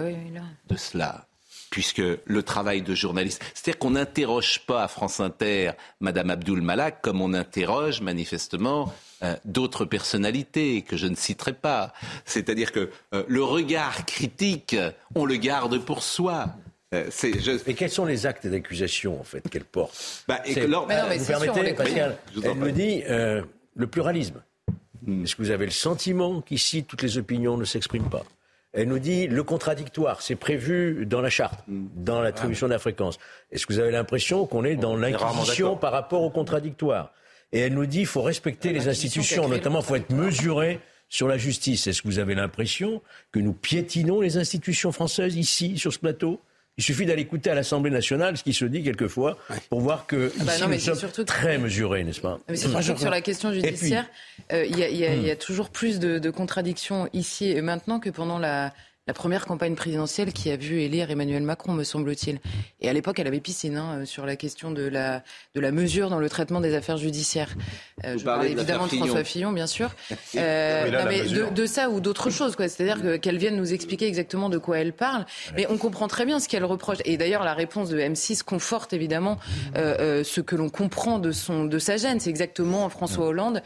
de 0.68 0.76
cela. 0.76 1.26
Puisque 1.70 2.02
le 2.24 2.42
travail 2.42 2.80
de 2.80 2.94
journaliste, 2.94 3.42
c'est-à-dire 3.52 3.78
qu'on 3.78 3.90
n'interroge 3.90 4.60
pas 4.66 4.84
à 4.84 4.88
France 4.88 5.20
Inter 5.20 5.72
Madame 6.00 6.30
Abdul 6.30 6.62
Malak 6.62 7.02
comme 7.02 7.20
on 7.20 7.34
interroge 7.34 8.00
manifestement 8.00 8.94
euh, 9.22 9.36
d'autres 9.44 9.84
personnalités 9.84 10.80
que 10.80 10.96
je 10.96 11.06
ne 11.06 11.14
citerai 11.14 11.52
pas. 11.52 11.92
C'est-à-dire 12.24 12.72
que 12.72 12.90
le 13.12 13.44
regard 13.44 14.06
critique, 14.06 14.74
on 15.14 15.26
le 15.26 15.36
garde 15.36 15.78
pour 15.84 16.02
soi. 16.02 16.46
Et 16.90 17.74
quels 17.74 17.90
sont 17.90 18.06
les 18.06 18.24
actes 18.24 18.46
d'accusation 18.46 19.20
en 19.20 19.24
fait 19.24 19.46
qu'elle 19.50 19.66
porte? 19.66 20.24
Bah, 20.26 20.40
et 20.46 20.54
vous 20.58 20.86
permettez, 21.26 21.76
elle 22.42 22.54
me 22.54 22.72
dit 22.72 23.02
le 23.78 23.86
pluralisme. 23.86 24.42
Est-ce 25.06 25.36
que 25.36 25.42
vous 25.42 25.50
avez 25.50 25.64
le 25.64 25.70
sentiment 25.70 26.42
qu'ici, 26.42 26.84
toutes 26.84 27.02
les 27.02 27.16
opinions 27.16 27.56
ne 27.56 27.64
s'expriment 27.64 28.10
pas? 28.10 28.24
Elle 28.74 28.88
nous 28.88 28.98
dit 28.98 29.26
le 29.26 29.42
contradictoire, 29.42 30.20
c'est 30.20 30.34
prévu 30.34 31.06
dans 31.06 31.22
la 31.22 31.30
charte, 31.30 31.64
dans 31.68 32.20
l'attribution 32.20 32.66
de 32.66 32.72
la 32.72 32.78
fréquence. 32.78 33.18
Est-ce 33.50 33.66
que 33.66 33.72
vous 33.72 33.78
avez 33.78 33.92
l'impression 33.92 34.44
qu'on 34.46 34.64
est 34.64 34.76
dans 34.76 34.94
l'inquisition 34.94 35.76
par 35.76 35.92
rapport 35.92 36.22
au 36.22 36.28
contradictoire? 36.28 37.12
Et 37.52 37.60
elle 37.60 37.72
nous 37.72 37.86
dit 37.86 38.00
il 38.00 38.06
faut 38.06 38.20
respecter 38.20 38.74
les 38.74 38.88
institutions, 38.88 39.48
notamment 39.48 39.78
il 39.80 39.84
faut 39.86 39.96
être 39.96 40.12
mesuré 40.12 40.80
sur 41.08 41.28
la 41.28 41.38
justice. 41.38 41.86
Est-ce 41.86 42.02
que 42.02 42.08
vous 42.08 42.18
avez 42.18 42.34
l'impression 42.34 43.00
que 43.32 43.38
nous 43.38 43.54
piétinons 43.54 44.20
les 44.20 44.36
institutions 44.36 44.92
françaises 44.92 45.36
ici, 45.36 45.78
sur 45.78 45.92
ce 45.92 45.98
plateau? 45.98 46.38
Il 46.78 46.84
suffit 46.84 47.04
d'aller 47.06 47.22
écouter 47.22 47.50
à 47.50 47.54
l'Assemblée 47.54 47.90
nationale 47.90 48.36
ce 48.36 48.44
qui 48.44 48.54
se 48.54 48.64
dit 48.64 48.82
quelquefois 48.82 49.36
pour 49.68 49.80
voir 49.80 50.06
que 50.06 50.32
ah 50.40 50.44
bah 50.44 50.54
ici, 50.54 50.64
nous 50.66 50.78
sommes 50.78 50.94
surtout 50.94 51.24
très 51.24 51.58
mesurés, 51.58 52.04
n'est-ce 52.04 52.20
pas 52.20 52.38
mais 52.48 52.56
C'est 52.56 52.68
surtout 52.68 52.94
que 52.94 53.00
sur 53.00 53.10
la 53.10 53.20
question 53.20 53.52
judiciaire, 53.52 54.06
euh, 54.52 54.64
il 54.64 54.78
y, 54.78 54.96
y, 54.96 55.04
a 55.04 55.34
hmm. 55.34 55.38
toujours 55.38 55.70
plus 55.70 55.98
de, 55.98 56.18
de 56.18 56.30
contradictions 56.30 57.08
ici 57.12 57.50
et 57.50 57.60
maintenant 57.62 57.98
que 57.98 58.10
pendant 58.10 58.38
la, 58.38 58.72
la 59.08 59.14
première 59.14 59.46
campagne 59.46 59.74
présidentielle 59.74 60.34
qui 60.34 60.50
a 60.50 60.56
vu 60.56 60.82
élire 60.82 61.10
Emmanuel 61.10 61.42
Macron, 61.42 61.72
me 61.72 61.82
semble-t-il. 61.82 62.40
Et 62.82 62.90
à 62.90 62.92
l'époque, 62.92 63.18
elle 63.18 63.26
avait 63.26 63.40
piscine 63.40 63.78
hein, 63.78 64.04
sur 64.04 64.26
la 64.26 64.36
question 64.36 64.70
de 64.70 64.82
la, 64.82 65.22
de 65.54 65.62
la 65.62 65.72
mesure 65.72 66.10
dans 66.10 66.18
le 66.18 66.28
traitement 66.28 66.60
des 66.60 66.74
affaires 66.74 66.98
judiciaires. 66.98 67.54
Euh, 68.04 68.18
je 68.18 68.24
parle 68.24 68.44
évidemment 68.44 68.86
de, 68.86 68.90
François 68.96 69.24
Fillon, 69.24 69.52
bien 69.52 69.66
sûr. 69.66 69.90
Euh, 70.36 71.04
mais 71.08 71.22
de, 71.22 71.66
ça 71.66 71.88
ou 71.88 72.00
d'autres 72.00 72.28
choses, 72.28 72.54
quoi. 72.54 72.68
C'est-à-dire 72.68 73.18
qu'elle 73.20 73.38
vienne 73.38 73.56
nous 73.56 73.72
expliquer 73.72 74.06
exactement 74.06 74.50
de 74.50 74.58
quoi 74.58 74.78
elle 74.78 74.92
parle. 74.92 75.24
Mais 75.56 75.66
on 75.70 75.78
comprend 75.78 76.06
très 76.06 76.26
bien 76.26 76.38
ce 76.38 76.48
qu'elle 76.48 76.64
reproche. 76.64 76.98
Et 77.06 77.16
d'ailleurs, 77.16 77.44
la 77.44 77.54
réponse 77.54 77.88
de 77.88 77.98
M6 77.98 78.42
conforte 78.42 78.92
évidemment 78.92 79.38
euh, 79.76 80.22
ce 80.22 80.40
que 80.40 80.54
l'on 80.54 80.68
comprend 80.68 81.18
de, 81.18 81.32
son, 81.32 81.64
de 81.64 81.78
sa 81.78 81.96
gêne. 81.96 82.20
C'est 82.20 82.30
exactement 82.30 82.88
François 82.90 83.26
Hollande 83.26 83.62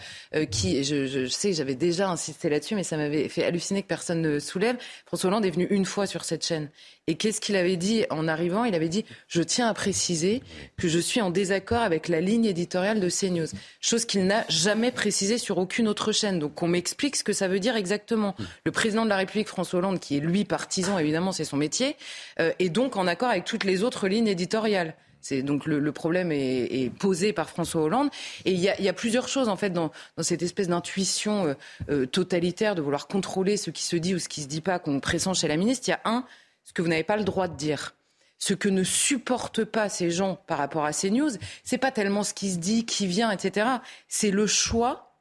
qui, 0.51 0.85
je, 0.85 1.07
je 1.07 1.27
sais, 1.27 1.53
j'avais 1.53 1.75
déjà 1.75 2.09
insisté 2.09 2.49
là-dessus, 2.49 2.77
mais 2.77 2.85
ça 2.85 2.97
m'avait 2.97 3.29
fait 3.29 3.45
halluciner 3.45 3.83
que 3.83 3.89
personne 3.89 4.23
ne 4.23 4.39
soulève. 4.39 4.77
François 5.07 5.32
Hollande 5.33 5.47
est 5.47 5.51
venu 5.51 5.67
une 5.71 5.87
fois 5.87 6.07
sur 6.07 6.25
cette 6.25 6.45
chaîne. 6.45 6.69
Et 7.07 7.15
qu'est-ce 7.15 7.41
qu'il 7.41 7.57
avait 7.57 7.77
dit 7.77 8.05
en 8.11 8.29
arrivant? 8.29 8.65
Il 8.65 8.75
avait 8.75 8.91
dit 8.91 9.07
Je 9.29 9.41
tiens 9.41 9.67
à 9.67 9.73
préciser 9.73 10.43
que 10.77 10.89
je 10.89 10.99
suis 10.99 11.23
en 11.23 11.31
désaccord 11.31 11.81
avec 11.81 12.09
la 12.09 12.21
ligne 12.21 12.45
éditoriale 12.45 13.01
de 13.01 13.09
CNews. 13.09 13.47
Chose 13.81 14.05
qu'il 14.05 14.27
n'a 14.27 14.45
jamais 14.51 14.93
précisée 14.93 15.39
sur 15.39 15.57
aucune 15.57 15.89
autre 15.89 16.13
chaîne. 16.13 16.39
Donc 16.39 16.55
qu'on 16.55 16.69
m'explique 16.69 17.17
ce 17.17 17.25
que 17.25 17.33
ça 17.33 17.49
veut 17.49 17.61
dire 17.61 17.77
exactement. 17.77 18.37
Le 18.67 18.73
président 18.73 19.05
de 19.05 19.09
la 19.09 19.17
République, 19.17 19.49
François 19.49 19.79
Hollande, 19.79 20.01
qui 20.01 20.19
est 20.19 20.21
lui 20.21 20.45
partisan, 20.45 20.99
évidemment, 20.99 21.33
c'est 21.33 21.45
son 21.45 21.57
métier, 21.57 21.97
euh, 22.39 22.53
est 22.59 22.69
donc 22.69 22.97
en 22.97 23.07
accord 23.07 23.31
avec 23.31 23.47
toutes 23.47 23.65
les 23.65 23.83
autres 23.83 24.09
lignes 24.09 24.29
éditoriales. 24.29 24.95
C'est 25.23 25.43
donc 25.43 25.67
le, 25.67 25.93
problème 25.93 26.33
est, 26.33 26.93
posé 26.99 27.33
par 27.33 27.49
François 27.49 27.83
Hollande. 27.83 28.11
Et 28.45 28.53
il 28.53 28.61
y 28.61 28.89
a, 28.89 28.93
plusieurs 28.93 29.29
choses 29.29 29.49
en 29.49 29.57
fait 29.57 29.71
dans, 29.71 29.93
cette 30.21 30.43
espèce 30.43 30.69
d'intuition 30.69 31.47
euh, 31.47 31.55
euh, 31.91 32.07
totalitaire 32.07 32.75
de 32.75 32.83
vouloir 32.83 33.07
contrôler 33.07 33.57
ce 33.57 33.71
qui 33.71 33.85
se 33.85 33.97
dit 33.97 34.15
ou 34.15 34.19
ce 34.19 34.29
qui 34.29 34.43
se 34.43 34.49
dit 34.49 34.61
pas 34.61 34.79
qu'on 34.79 35.01
pressent 35.01 35.33
chez 35.35 35.49
la 35.49 35.57
ministre. 35.57 35.89
Il 35.89 35.93
y 35.93 35.95
a 35.95 36.01
un, 36.05 36.27
ce 36.65 36.73
que 36.73 36.83
vous 36.83 36.89
n'avez 36.89 37.05
pas 37.05 37.17
le 37.17 37.25
droit 37.25 37.47
de 37.47 37.57
dire. 37.57 37.95
Ce 38.39 38.53
que 38.53 38.69
ne 38.69 38.83
supportent 38.83 39.65
pas 39.65 39.89
ces 39.89 40.11
gens 40.11 40.41
par 40.49 40.59
rapport 40.59 40.85
à 40.85 40.93
ces 40.93 41.11
news, 41.11 41.31
c'est 41.63 41.79
pas 41.79 41.93
tellement 41.93 42.25
ce 42.25 42.35
qui 42.35 42.51
se 42.51 42.59
dit, 42.59 42.85
qui 42.85 43.07
vient, 43.07 43.31
etc. 43.31 43.69
C'est 44.09 44.33
le 44.33 44.49
choix 44.49 45.12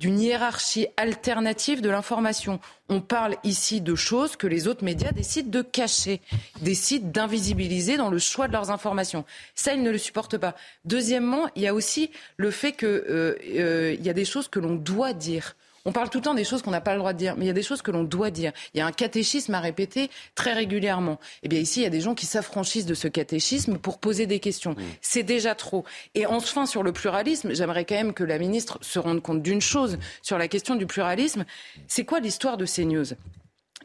d'une 0.00 0.18
hiérarchie 0.18 0.88
alternative 0.96 1.82
de 1.82 1.90
l'information. 1.90 2.58
On 2.88 3.02
parle 3.02 3.36
ici 3.44 3.82
de 3.82 3.94
choses 3.94 4.34
que 4.34 4.46
les 4.46 4.66
autres 4.66 4.82
médias 4.82 5.12
décident 5.12 5.50
de 5.50 5.62
cacher, 5.62 6.22
décident 6.62 7.06
d'invisibiliser 7.08 7.98
dans 7.98 8.08
le 8.08 8.18
choix 8.18 8.48
de 8.48 8.52
leurs 8.52 8.70
informations. 8.70 9.26
Ça, 9.54 9.74
ils 9.74 9.82
ne 9.82 9.90
le 9.90 9.98
supportent 9.98 10.38
pas. 10.38 10.56
Deuxièmement, 10.86 11.48
il 11.54 11.62
y 11.62 11.68
a 11.68 11.74
aussi 11.74 12.10
le 12.38 12.50
fait 12.50 12.72
qu'il 12.72 12.88
euh, 12.88 13.36
euh, 13.44 13.96
y 14.00 14.08
a 14.08 14.14
des 14.14 14.24
choses 14.24 14.48
que 14.48 14.58
l'on 14.58 14.74
doit 14.74 15.12
dire. 15.12 15.54
On 15.84 15.92
parle 15.92 16.10
tout 16.10 16.18
le 16.18 16.24
temps 16.24 16.34
des 16.34 16.44
choses 16.44 16.62
qu'on 16.62 16.70
n'a 16.70 16.80
pas 16.80 16.92
le 16.92 16.98
droit 16.98 17.12
de 17.12 17.18
dire, 17.18 17.36
mais 17.36 17.44
il 17.44 17.48
y 17.48 17.50
a 17.50 17.54
des 17.54 17.62
choses 17.62 17.82
que 17.82 17.90
l'on 17.90 18.04
doit 18.04 18.30
dire. 18.30 18.52
Il 18.74 18.78
y 18.78 18.80
a 18.80 18.86
un 18.86 18.92
catéchisme 18.92 19.54
à 19.54 19.60
répéter 19.60 20.10
très 20.34 20.52
régulièrement. 20.52 21.18
Eh 21.42 21.48
bien 21.48 21.58
ici, 21.58 21.80
il 21.80 21.82
y 21.84 21.86
a 21.86 21.90
des 21.90 22.00
gens 22.00 22.14
qui 22.14 22.26
s'affranchissent 22.26 22.86
de 22.86 22.94
ce 22.94 23.08
catéchisme 23.08 23.78
pour 23.78 23.98
poser 23.98 24.26
des 24.26 24.40
questions. 24.40 24.76
C'est 25.00 25.22
déjà 25.22 25.54
trop. 25.54 25.84
Et 26.14 26.26
enfin, 26.26 26.66
sur 26.66 26.82
le 26.82 26.92
pluralisme, 26.92 27.54
j'aimerais 27.54 27.84
quand 27.84 27.94
même 27.94 28.12
que 28.12 28.24
la 28.24 28.38
ministre 28.38 28.78
se 28.82 28.98
rende 28.98 29.22
compte 29.22 29.42
d'une 29.42 29.62
chose 29.62 29.98
sur 30.22 30.38
la 30.38 30.48
question 30.48 30.74
du 30.74 30.86
pluralisme. 30.86 31.44
C'est 31.88 32.04
quoi 32.04 32.20
l'histoire 32.20 32.56
de 32.56 32.66
ces 32.66 32.84
news 32.84 33.06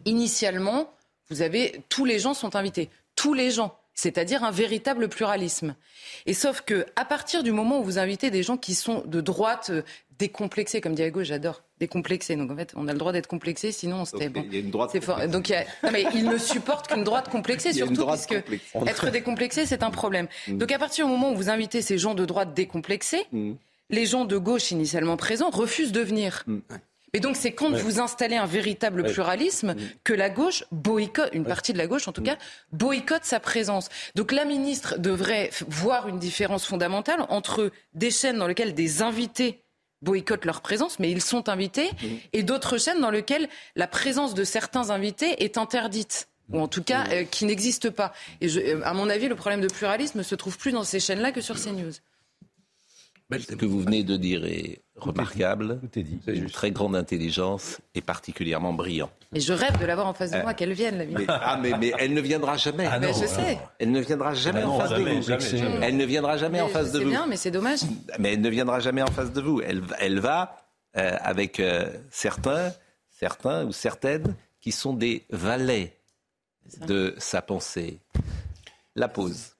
Initialement, 0.05 0.93
vous 1.29 1.41
avez 1.41 1.81
tous 1.89 2.05
les 2.05 2.19
gens 2.19 2.33
sont 2.33 2.55
invités, 2.55 2.89
tous 3.15 3.33
les 3.33 3.51
gens 3.51 3.77
c'est-à-dire 3.97 4.43
un 4.43 4.51
véritable 4.51 5.07
pluralisme. 5.07 5.75
Et 6.25 6.33
sauf 6.33 6.61
que, 6.61 6.85
à 6.97 7.05
partir 7.05 7.43
du 7.43 7.53
moment 7.53 7.79
où 7.79 7.83
vous 7.83 7.97
invitez 7.97 8.29
des 8.29 8.43
gens 8.43 8.57
qui 8.57 8.75
sont 8.75 9.03
de 9.05 9.21
droite, 9.21 9.69
euh, 9.71 9.83
décomplexés, 10.19 10.81
comme 10.81 10.95
Diego, 10.95 11.23
j'adore, 11.23 11.63
décomplexés. 11.79 12.35
Donc 12.35 12.51
en 12.51 12.55
fait, 12.55 12.73
on 12.75 12.87
a 12.87 12.93
le 12.93 12.97
droit 12.97 13.11
d'être 13.11 13.27
complexé, 13.27 13.71
sinon 13.71 14.01
on 14.01 14.05
se 14.05 14.15
Bon, 14.15 14.45
il 14.47 14.53
y 14.53 14.57
a 14.57 14.59
une 14.59 14.71
droite. 14.71 14.99
Fort. 15.01 15.27
Donc 15.27 15.49
il 15.49 15.53
y 15.53 15.55
a... 15.55 15.65
non, 15.83 15.91
mais 15.91 16.05
il 16.13 16.25
ne 16.25 16.37
supporte 16.37 16.87
qu'une 16.87 17.03
droite 17.03 17.29
complexée, 17.29 17.73
surtout 17.73 18.05
parce 18.05 18.25
que 18.25 18.35
être 18.87 19.11
décomplexé, 19.11 19.65
c'est 19.65 19.83
un 19.83 19.91
problème. 19.91 20.27
Mm. 20.47 20.57
Donc 20.57 20.71
à 20.71 20.79
partir 20.79 21.05
du 21.05 21.11
moment 21.11 21.31
où 21.31 21.35
vous 21.35 21.49
invitez 21.49 21.81
ces 21.81 21.97
gens 21.97 22.15
de 22.15 22.25
droite 22.25 22.53
décomplexés, 22.53 23.25
mm. 23.31 23.53
les 23.89 24.05
gens 24.05 24.25
de 24.25 24.37
gauche 24.37 24.71
initialement 24.71 25.17
présents 25.17 25.49
refusent 25.49 25.91
de 25.91 26.01
venir. 26.01 26.43
Mm. 26.47 26.59
Et 27.15 27.21
donc 27.21 27.37
c'est 27.37 27.53
quand 27.53 27.71
vous 27.71 28.01
installez 28.01 28.35
un 28.35 28.45
véritable 28.45 29.03
pluralisme 29.03 29.73
mm. 29.73 29.77
que 30.03 30.13
la 30.13 30.29
gauche 30.29 30.65
boycotte, 30.71 31.29
une 31.33 31.45
partie 31.45 31.71
de 31.71 31.77
la 31.77 31.87
gauche 31.87 32.07
en 32.07 32.11
tout 32.11 32.21
mm. 32.21 32.25
cas, 32.25 32.37
boycotte 32.73 33.23
sa 33.23 33.39
présence. 33.39 33.89
Donc 34.15 34.31
la 34.31 34.43
ministre 34.45 34.97
devrait 34.97 35.49
voir 35.67 36.09
une 36.09 36.19
différence 36.19 36.65
fondamentale 36.65 37.25
entre 37.29 37.71
des 37.93 38.11
chaînes 38.11 38.37
dans 38.37 38.47
lesquelles 38.47 38.73
des 38.73 39.01
invités 39.01 39.64
boycottent 40.05 40.45
leur 40.45 40.61
présence, 40.61 40.99
mais 40.99 41.11
ils 41.11 41.21
sont 41.21 41.49
invités, 41.49 41.89
mm. 41.91 42.07
et 42.31 42.43
d'autres 42.43 42.77
chaînes 42.77 43.01
dans 43.01 43.11
lesquelles 43.11 43.49
la 43.75 43.87
présence 43.87 44.33
de 44.33 44.45
certains 44.45 44.89
invités 44.91 45.43
est 45.43 45.57
interdite 45.57 46.29
ou 46.51 46.59
en 46.59 46.67
tout 46.67 46.83
cas 46.83 47.05
euh, 47.09 47.23
qui 47.23 47.45
n'existe 47.45 47.89
pas. 47.89 48.13
Et 48.39 48.47
euh, 48.47 48.81
à 48.83 48.93
mon 48.93 49.09
avis, 49.09 49.27
le 49.27 49.35
problème 49.35 49.61
de 49.61 49.67
pluralisme 49.67 50.23
se 50.23 50.35
trouve 50.35 50.57
plus 50.57 50.71
dans 50.71 50.83
ces 50.83 50.99
chaînes-là 50.99 51.31
que 51.31 51.41
sur 51.41 51.55
CNews. 51.55 51.93
Ce 53.31 53.55
que 53.55 53.65
vous 53.65 53.81
venez 53.81 54.03
de 54.03 54.17
dire 54.17 54.45
est 54.45 54.83
remarquable, 54.95 55.79
Tout 55.81 55.99
est 55.99 56.03
dit. 56.03 56.19
une 56.27 56.49
très 56.49 56.69
grande 56.71 56.95
intelligence 56.95 57.79
et 57.95 58.01
particulièrement 58.01 58.71
brillant. 58.71 59.09
Et 59.33 59.39
je 59.39 59.51
rêve 59.51 59.79
de 59.79 59.85
l'avoir 59.85 60.07
en 60.07 60.13
face 60.13 60.31
de 60.31 60.41
moi, 60.41 60.51
euh, 60.51 60.53
qu'elle 60.53 60.73
vienne, 60.73 60.99
la 60.99 61.05
mais, 61.05 61.25
Ah, 61.27 61.59
mais, 61.61 61.71
mais, 61.77 61.91
elle 61.97 62.13
ne 62.13 62.21
viendra 62.21 62.55
jamais. 62.55 62.87
Ah 62.89 62.99
mais 62.99 63.13
je 63.13 63.25
sais. 63.25 63.57
Elle 63.79 63.91
ne 63.91 63.99
viendra 63.99 64.35
jamais 64.35 64.61
ah 64.61 64.69
en 64.69 64.79
face 64.79 64.91
de 64.91 65.01
vous. 65.01 65.31
Elle 65.81 65.97
ne 65.97 66.05
viendra 66.05 66.37
jamais 66.37 66.61
en 66.61 66.67
face 66.67 66.91
de 66.91 66.99
vous. 66.99 67.05
C'est 67.05 67.09
bien, 67.09 67.27
mais 67.27 67.37
c'est 67.37 67.51
dommage. 67.51 67.79
Mais 68.19 68.33
elle 68.33 68.41
ne 68.41 68.49
viendra 68.49 68.79
jamais 68.79 69.01
en 69.01 69.11
face 69.11 69.33
de 69.33 69.41
vous. 69.41 69.59
Elle, 69.61 69.81
elle 69.99 70.19
va 70.19 70.57
euh, 70.95 71.17
avec 71.21 71.59
euh, 71.59 71.89
certains, 72.11 72.71
certains 73.09 73.65
ou 73.65 73.71
certaines 73.71 74.35
qui 74.61 74.71
sont 74.71 74.93
des 74.93 75.25
valets 75.31 75.97
de 76.87 77.15
sa 77.17 77.41
pensée. 77.41 77.99
La 78.95 79.07
pause. 79.07 79.54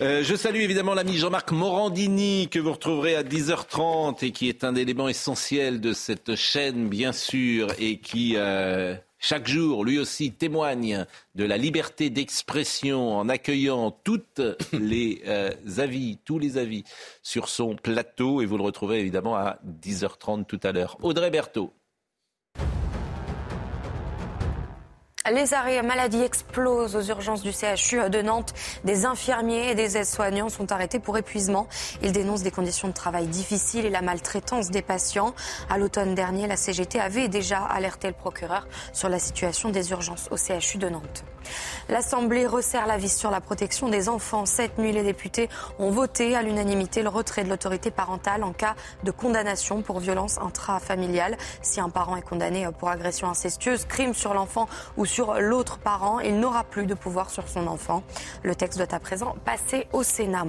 Euh, 0.00 0.22
je 0.24 0.34
salue 0.34 0.60
évidemment 0.60 0.94
l'ami 0.94 1.18
Jean-Marc 1.18 1.52
Morandini 1.52 2.48
que 2.48 2.58
vous 2.58 2.72
retrouverez 2.72 3.16
à 3.16 3.22
10h30 3.22 4.24
et 4.24 4.30
qui 4.30 4.48
est 4.48 4.64
un 4.64 4.74
élément 4.74 5.08
essentiel 5.08 5.78
de 5.78 5.92
cette 5.92 6.36
chaîne 6.36 6.88
bien 6.88 7.12
sûr 7.12 7.68
et 7.78 7.98
qui 7.98 8.32
euh, 8.36 8.94
chaque 9.18 9.46
jour 9.46 9.84
lui 9.84 9.98
aussi 9.98 10.32
témoigne 10.32 11.04
de 11.34 11.44
la 11.44 11.58
liberté 11.58 12.08
d'expression 12.08 13.14
en 13.18 13.28
accueillant 13.28 13.90
toutes 13.90 14.40
les 14.72 15.20
euh, 15.26 15.50
avis, 15.76 16.16
tous 16.24 16.38
les 16.38 16.56
avis 16.56 16.84
sur 17.22 17.50
son 17.50 17.76
plateau 17.76 18.40
et 18.40 18.46
vous 18.46 18.56
le 18.56 18.62
retrouverez 18.62 19.00
évidemment 19.00 19.36
à 19.36 19.58
10h30 19.82 20.46
tout 20.46 20.60
à 20.62 20.72
l'heure. 20.72 20.96
Audrey 21.02 21.30
Berthaud. 21.30 21.74
Les 25.28 25.52
arrêts 25.52 25.82
maladie 25.82 26.22
explosent 26.22 26.96
aux 26.96 27.02
urgences 27.02 27.42
du 27.42 27.52
CHU 27.52 28.08
de 28.08 28.22
Nantes. 28.22 28.54
Des 28.84 29.04
infirmiers 29.04 29.70
et 29.70 29.74
des 29.74 29.98
aides-soignants 29.98 30.48
sont 30.48 30.72
arrêtés 30.72 30.98
pour 30.98 31.18
épuisement. 31.18 31.68
Ils 32.02 32.12
dénoncent 32.12 32.42
des 32.42 32.50
conditions 32.50 32.88
de 32.88 32.94
travail 32.94 33.26
difficiles 33.26 33.84
et 33.84 33.90
la 33.90 34.00
maltraitance 34.00 34.70
des 34.70 34.80
patients. 34.80 35.34
À 35.68 35.76
l'automne 35.76 36.14
dernier, 36.14 36.46
la 36.46 36.56
CGT 36.56 36.98
avait 36.98 37.28
déjà 37.28 37.58
alerté 37.58 38.08
le 38.08 38.14
procureur 38.14 38.66
sur 38.94 39.10
la 39.10 39.18
situation 39.18 39.68
des 39.68 39.90
urgences 39.90 40.26
au 40.30 40.36
CHU 40.38 40.78
de 40.78 40.88
Nantes. 40.88 41.22
L'Assemblée 41.88 42.46
resserre 42.46 42.86
la 42.86 42.96
vis 42.96 43.16
sur 43.16 43.30
la 43.30 43.40
protection 43.40 43.88
des 43.88 44.08
enfants. 44.08 44.46
Cette 44.46 44.78
nuit, 44.78 44.92
les 44.92 45.02
députés 45.02 45.48
ont 45.78 45.90
voté 45.90 46.36
à 46.36 46.42
l'unanimité 46.42 47.02
le 47.02 47.08
retrait 47.08 47.42
de 47.44 47.48
l'autorité 47.48 47.90
parentale 47.90 48.44
en 48.44 48.52
cas 48.52 48.74
de 49.02 49.10
condamnation 49.10 49.82
pour 49.82 49.98
violence 49.98 50.38
intrafamiliale. 50.38 51.36
Si 51.62 51.80
un 51.80 51.90
parent 51.90 52.16
est 52.16 52.22
condamné 52.22 52.68
pour 52.78 52.88
agression 52.88 53.28
incestueuse, 53.28 53.86
crime 53.86 54.14
sur 54.14 54.34
l'enfant 54.34 54.68
ou 54.96 55.04
sur 55.04 55.34
l'autre 55.40 55.78
parent, 55.78 56.20
il 56.20 56.38
n'aura 56.38 56.64
plus 56.64 56.86
de 56.86 56.94
pouvoir 56.94 57.30
sur 57.30 57.48
son 57.48 57.66
enfant. 57.66 58.02
Le 58.42 58.54
texte 58.54 58.78
doit 58.78 58.94
à 58.94 59.00
présent 59.00 59.34
passer 59.44 59.86
au 59.92 60.02
Sénat. 60.02 60.46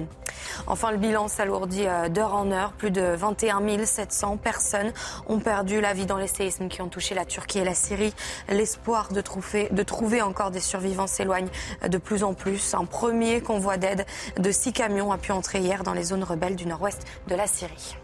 Enfin, 0.66 0.90
le 0.90 0.96
bilan 0.96 1.28
s'alourdit 1.28 1.86
euh, 1.86 2.08
d'heure 2.08 2.34
en 2.34 2.50
heure. 2.50 2.72
Plus 2.72 2.90
de 2.90 3.02
21 3.02 3.84
700 3.84 4.36
personnes 4.36 4.92
ont 5.28 5.38
perdu 5.38 5.80
la 5.80 5.92
vie 5.92 6.06
dans 6.06 6.16
les 6.16 6.26
séismes 6.26 6.68
qui 6.68 6.82
ont 6.82 6.88
touché 6.88 7.14
la 7.14 7.24
Turquie 7.24 7.58
et 7.58 7.64
la 7.64 7.74
Syrie. 7.74 8.14
L'espoir 8.48 9.12
de 9.12 9.20
trouver, 9.20 9.68
de 9.70 9.82
trouver 9.82 10.22
encore 10.22 10.50
des 10.50 10.60
survivants 10.60 10.81
s'éloigne 11.06 11.48
de 11.88 11.98
plus 11.98 12.24
en 12.24 12.34
plus. 12.34 12.74
Un 12.74 12.84
premier 12.84 13.40
convoi 13.40 13.76
d'aide 13.76 14.06
de 14.38 14.50
six 14.50 14.72
camions 14.72 15.12
a 15.12 15.18
pu 15.18 15.32
entrer 15.32 15.60
hier 15.60 15.82
dans 15.82 15.94
les 15.94 16.04
zones 16.04 16.24
rebelles 16.24 16.56
du 16.56 16.66
nord-ouest 16.66 17.06
de 17.28 17.34
la 17.34 17.46
Syrie. 17.46 17.96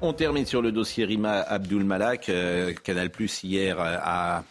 On 0.00 0.12
termine 0.12 0.46
sur 0.46 0.62
le 0.62 0.70
dossier 0.70 1.04
Rima 1.04 1.40
Abdul 1.40 1.84
Malak. 1.84 2.28
Euh, 2.28 2.72
Canal 2.84 3.10
Plus 3.10 3.42
hier 3.42 3.78
a 3.80 4.44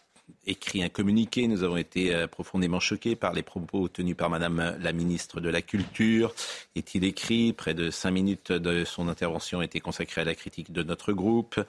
écrit 0.46 0.84
un 0.84 0.90
communiqué. 0.90 1.48
Nous 1.48 1.64
avons 1.64 1.78
été 1.78 2.14
euh, 2.14 2.28
profondément 2.28 2.80
choqués 2.80 3.16
par 3.16 3.34
les 3.34 3.44
propos 3.44 3.88
tenus 3.88 4.16
par 4.16 4.30
Madame 4.30 4.78
la 4.80 4.92
ministre 4.92 5.42
de 5.42 5.50
la 5.50 5.62
Culture. 5.62 6.34
Est-il 6.76 7.04
écrit? 7.04 7.54
Près 7.54 7.74
de 7.74 7.92
cinq 7.92 8.12
minutes 8.12 8.52
de 8.52 8.84
son 8.86 9.08
intervention 9.08 9.62
étaient 9.62 9.80
consacrées 9.80 10.22
à 10.22 10.26
la 10.26 10.36
critique 10.36 10.72
de 10.72 10.84
notre 10.84 11.14
groupe. 11.14 11.60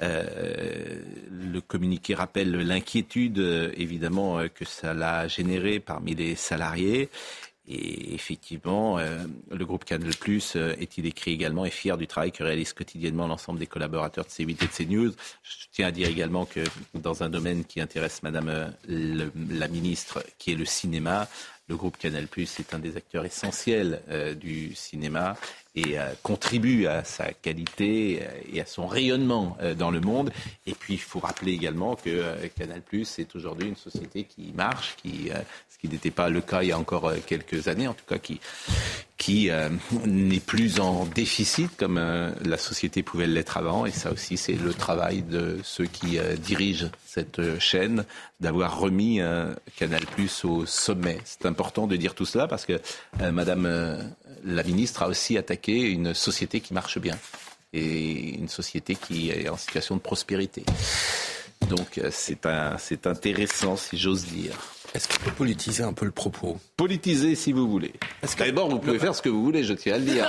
Euh, 0.00 1.00
le 1.30 1.60
communiqué 1.60 2.14
rappelle 2.14 2.52
l'inquiétude, 2.52 3.38
évidemment, 3.76 4.40
que 4.54 4.64
ça 4.64 4.94
l'a 4.94 5.28
généré 5.28 5.80
parmi 5.80 6.14
les 6.14 6.34
salariés. 6.34 7.08
Et 7.70 8.14
effectivement, 8.14 8.98
euh, 8.98 9.18
le 9.50 9.66
groupe 9.66 9.84
Canal 9.84 10.14
Plus 10.16 10.56
euh, 10.56 10.74
est-il 10.80 11.04
écrit 11.04 11.32
également 11.32 11.66
est 11.66 11.70
fier 11.70 11.98
du 11.98 12.06
travail 12.06 12.32
que 12.32 12.42
réalise 12.42 12.72
quotidiennement 12.72 13.26
l'ensemble 13.26 13.58
des 13.58 13.66
collaborateurs 13.66 14.24
de 14.24 14.30
C8 14.30 14.50
et 14.50 14.54
de 14.54 14.66
CNews. 14.66 15.12
Je 15.42 15.66
tiens 15.70 15.88
à 15.88 15.90
dire 15.90 16.08
également 16.08 16.46
que 16.46 16.60
dans 16.94 17.22
un 17.22 17.28
domaine 17.28 17.66
qui 17.66 17.82
intéresse 17.82 18.22
Madame 18.22 18.48
euh, 18.48 19.30
la 19.50 19.68
ministre, 19.68 20.24
qui 20.38 20.52
est 20.52 20.56
le 20.56 20.64
cinéma, 20.64 21.28
le 21.68 21.76
groupe 21.76 21.98
Canal 21.98 22.26
Plus 22.26 22.58
est 22.58 22.72
un 22.72 22.78
des 22.78 22.96
acteurs 22.96 23.26
essentiels 23.26 24.00
du 24.40 24.74
cinéma 24.74 25.36
et 25.80 25.96
contribue 26.22 26.86
à 26.86 27.04
sa 27.04 27.32
qualité 27.32 28.22
et 28.52 28.60
à 28.60 28.66
son 28.66 28.86
rayonnement 28.86 29.56
dans 29.76 29.90
le 29.90 30.00
monde. 30.00 30.30
Et 30.66 30.72
puis, 30.72 30.94
il 30.94 31.00
faut 31.00 31.20
rappeler 31.20 31.52
également 31.52 31.96
que 31.96 32.34
Canal 32.58 32.82
Plus 32.82 33.18
est 33.18 33.34
aujourd'hui 33.36 33.68
une 33.68 33.76
société 33.76 34.24
qui 34.24 34.52
marche, 34.54 34.96
qui 35.02 35.30
ce 35.78 35.86
qui 35.86 35.92
n'était 35.92 36.10
pas 36.10 36.28
le 36.28 36.40
cas 36.40 36.62
il 36.62 36.68
y 36.68 36.72
a 36.72 36.78
encore 36.78 37.06
euh, 37.06 37.16
quelques 37.24 37.68
années, 37.68 37.86
en 37.86 37.94
tout 37.94 38.04
cas 38.08 38.18
qui, 38.18 38.40
qui 39.16 39.50
euh, 39.50 39.68
n'est 40.04 40.40
plus 40.40 40.80
en 40.80 41.06
déficit 41.06 41.76
comme 41.76 41.98
euh, 41.98 42.30
la 42.44 42.58
société 42.58 43.02
pouvait 43.02 43.26
l'être 43.26 43.56
avant. 43.56 43.86
Et 43.86 43.92
ça 43.92 44.10
aussi, 44.10 44.36
c'est 44.36 44.54
le 44.54 44.74
travail 44.74 45.22
de 45.22 45.58
ceux 45.62 45.86
qui 45.86 46.18
dirigent 46.38 46.90
cette 47.06 47.58
chaîne 47.58 48.04
d'avoir 48.40 48.78
remis 48.78 49.20
Canal 49.76 50.04
Plus 50.06 50.44
au 50.44 50.66
sommet. 50.66 51.18
C'est 51.24 51.46
important 51.46 51.86
de 51.86 51.96
dire 51.96 52.14
tout 52.14 52.26
cela 52.26 52.46
parce 52.46 52.64
que 52.64 52.80
Madame 53.32 54.14
la 54.44 54.62
ministre 54.62 55.02
a 55.02 55.08
aussi 55.08 55.36
attaqué 55.36 55.67
une 55.72 56.14
société 56.14 56.60
qui 56.60 56.74
marche 56.74 56.98
bien 56.98 57.18
et 57.72 58.34
une 58.34 58.48
société 58.48 58.94
qui 58.94 59.30
est 59.30 59.48
en 59.48 59.56
situation 59.56 59.96
de 59.96 60.00
prospérité. 60.00 60.64
Donc 61.68 62.00
c'est 62.10 62.46
intéressant, 63.06 63.76
si 63.76 63.98
j'ose 63.98 64.24
dire. 64.24 64.54
Est-ce 64.94 65.06
qu'on 65.06 65.22
peut 65.22 65.36
politiser 65.36 65.82
un 65.82 65.92
peu 65.92 66.06
le 66.06 66.10
propos? 66.10 66.56
Politiser 66.76 67.34
si 67.34 67.52
vous 67.52 67.68
voulez. 67.68 67.92
D'abord, 68.38 68.70
vous 68.70 68.78
pouvez 68.78 68.98
faire 68.98 69.14
ce 69.14 69.20
que 69.20 69.28
vous 69.28 69.44
voulez, 69.44 69.62
je 69.62 69.74
tiens 69.74 69.96
à 69.96 69.98
le 69.98 70.04
dire. 70.04 70.26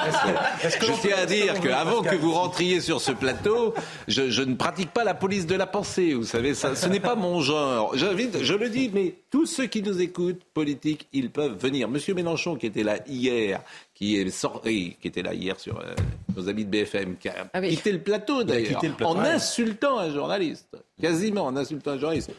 je 0.63 1.01
tiens 1.01 1.17
à 1.17 1.25
dire 1.25 1.59
qu'avant 1.61 2.01
que 2.01 2.15
vous 2.15 2.33
rentriez 2.33 2.81
sur 2.81 2.99
ce 2.99 3.13
plateau, 3.13 3.73
je, 4.09 4.41
ne 4.41 4.55
pratique 4.55 4.91
pas 4.91 5.05
la 5.05 5.13
police 5.13 5.45
de 5.45 5.55
la 5.55 5.65
pensée, 5.65 6.13
vous 6.13 6.25
savez, 6.25 6.53
ça, 6.55 6.75
ce 6.75 6.87
n'est 6.87 6.99
pas 6.99 7.15
mon 7.15 7.39
genre. 7.39 7.95
J'invite, 7.95 8.43
je 8.43 8.53
le 8.53 8.69
dis, 8.69 8.91
mais 8.93 9.15
tous 9.31 9.45
ceux 9.45 9.67
qui 9.67 9.81
nous 9.81 10.01
écoutent, 10.01 10.43
politiques, 10.53 11.07
ils 11.13 11.29
peuvent 11.29 11.57
venir. 11.57 11.87
Monsieur 11.87 12.13
Mélenchon, 12.13 12.57
qui 12.57 12.65
était 12.65 12.83
là 12.83 12.97
hier, 13.07 13.61
qui 13.99 14.15
est 14.15 14.29
sorti, 14.29 14.95
qui 15.01 15.09
était 15.09 15.21
là 15.21 15.33
hier 15.33 15.59
sur 15.59 15.77
euh, 15.77 15.93
nos 16.33 16.47
amis 16.47 16.63
de 16.63 16.69
BFM, 16.69 17.17
qui 17.17 17.27
a 17.27 17.49
ah 17.51 17.61
quitté 17.61 17.91
le 17.91 18.01
plateau 18.01 18.43
d'ailleurs, 18.45 18.81
en 19.03 19.19
insultant 19.19 19.99
un 19.99 20.09
journaliste, 20.09 20.77
quasiment 21.01 21.45
en 21.45 21.57
insultant 21.57 21.91
un 21.91 21.97
journaliste. 21.99 22.31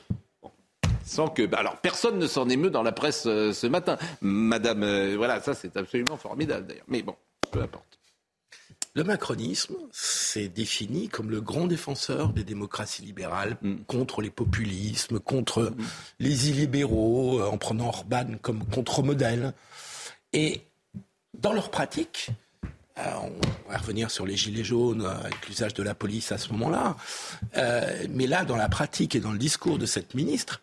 Sans 1.04 1.28
que, 1.28 1.44
bah, 1.44 1.58
alors 1.58 1.76
personne 1.76 2.18
ne 2.18 2.26
s'en 2.26 2.48
émeut 2.48 2.70
dans 2.70 2.82
la 2.82 2.92
presse 2.92 3.24
euh, 3.26 3.52
ce 3.52 3.66
matin. 3.66 3.98
Madame, 4.22 4.82
euh, 4.84 5.16
voilà, 5.18 5.40
ça 5.42 5.52
c'est 5.52 5.76
absolument 5.76 6.16
formidable 6.16 6.66
d'ailleurs. 6.66 6.86
Mais 6.88 7.02
bon, 7.02 7.14
peu 7.50 7.60
importe. 7.60 7.98
Le 8.94 9.04
macronisme 9.04 9.76
s'est 9.92 10.48
défini 10.48 11.08
comme 11.08 11.30
le 11.30 11.42
grand 11.42 11.66
défenseur 11.66 12.32
des 12.32 12.42
démocraties 12.42 13.02
libérales 13.02 13.58
mm. 13.60 13.74
contre 13.86 14.22
les 14.22 14.30
populismes, 14.30 15.20
contre 15.20 15.64
mm. 15.64 15.76
les 16.20 16.48
illibéraux, 16.48 17.42
en 17.42 17.58
prenant 17.58 17.88
Orban 17.88 18.38
comme 18.40 18.64
contre-modèle. 18.64 19.52
Et 20.32 20.62
dans 21.38 21.52
leur 21.52 21.70
pratique, 21.70 22.30
on 22.96 23.70
va 23.70 23.78
revenir 23.78 24.10
sur 24.10 24.26
les 24.26 24.36
gilets 24.36 24.64
jaunes 24.64 25.06
avec 25.06 25.48
l'usage 25.48 25.74
de 25.74 25.82
la 25.82 25.94
police 25.94 26.32
à 26.32 26.38
ce 26.38 26.52
moment-là, 26.52 26.96
mais 28.10 28.26
là, 28.26 28.44
dans 28.44 28.56
la 28.56 28.68
pratique 28.68 29.14
et 29.14 29.20
dans 29.20 29.32
le 29.32 29.38
discours 29.38 29.78
de 29.78 29.86
cette 29.86 30.14
ministre, 30.14 30.60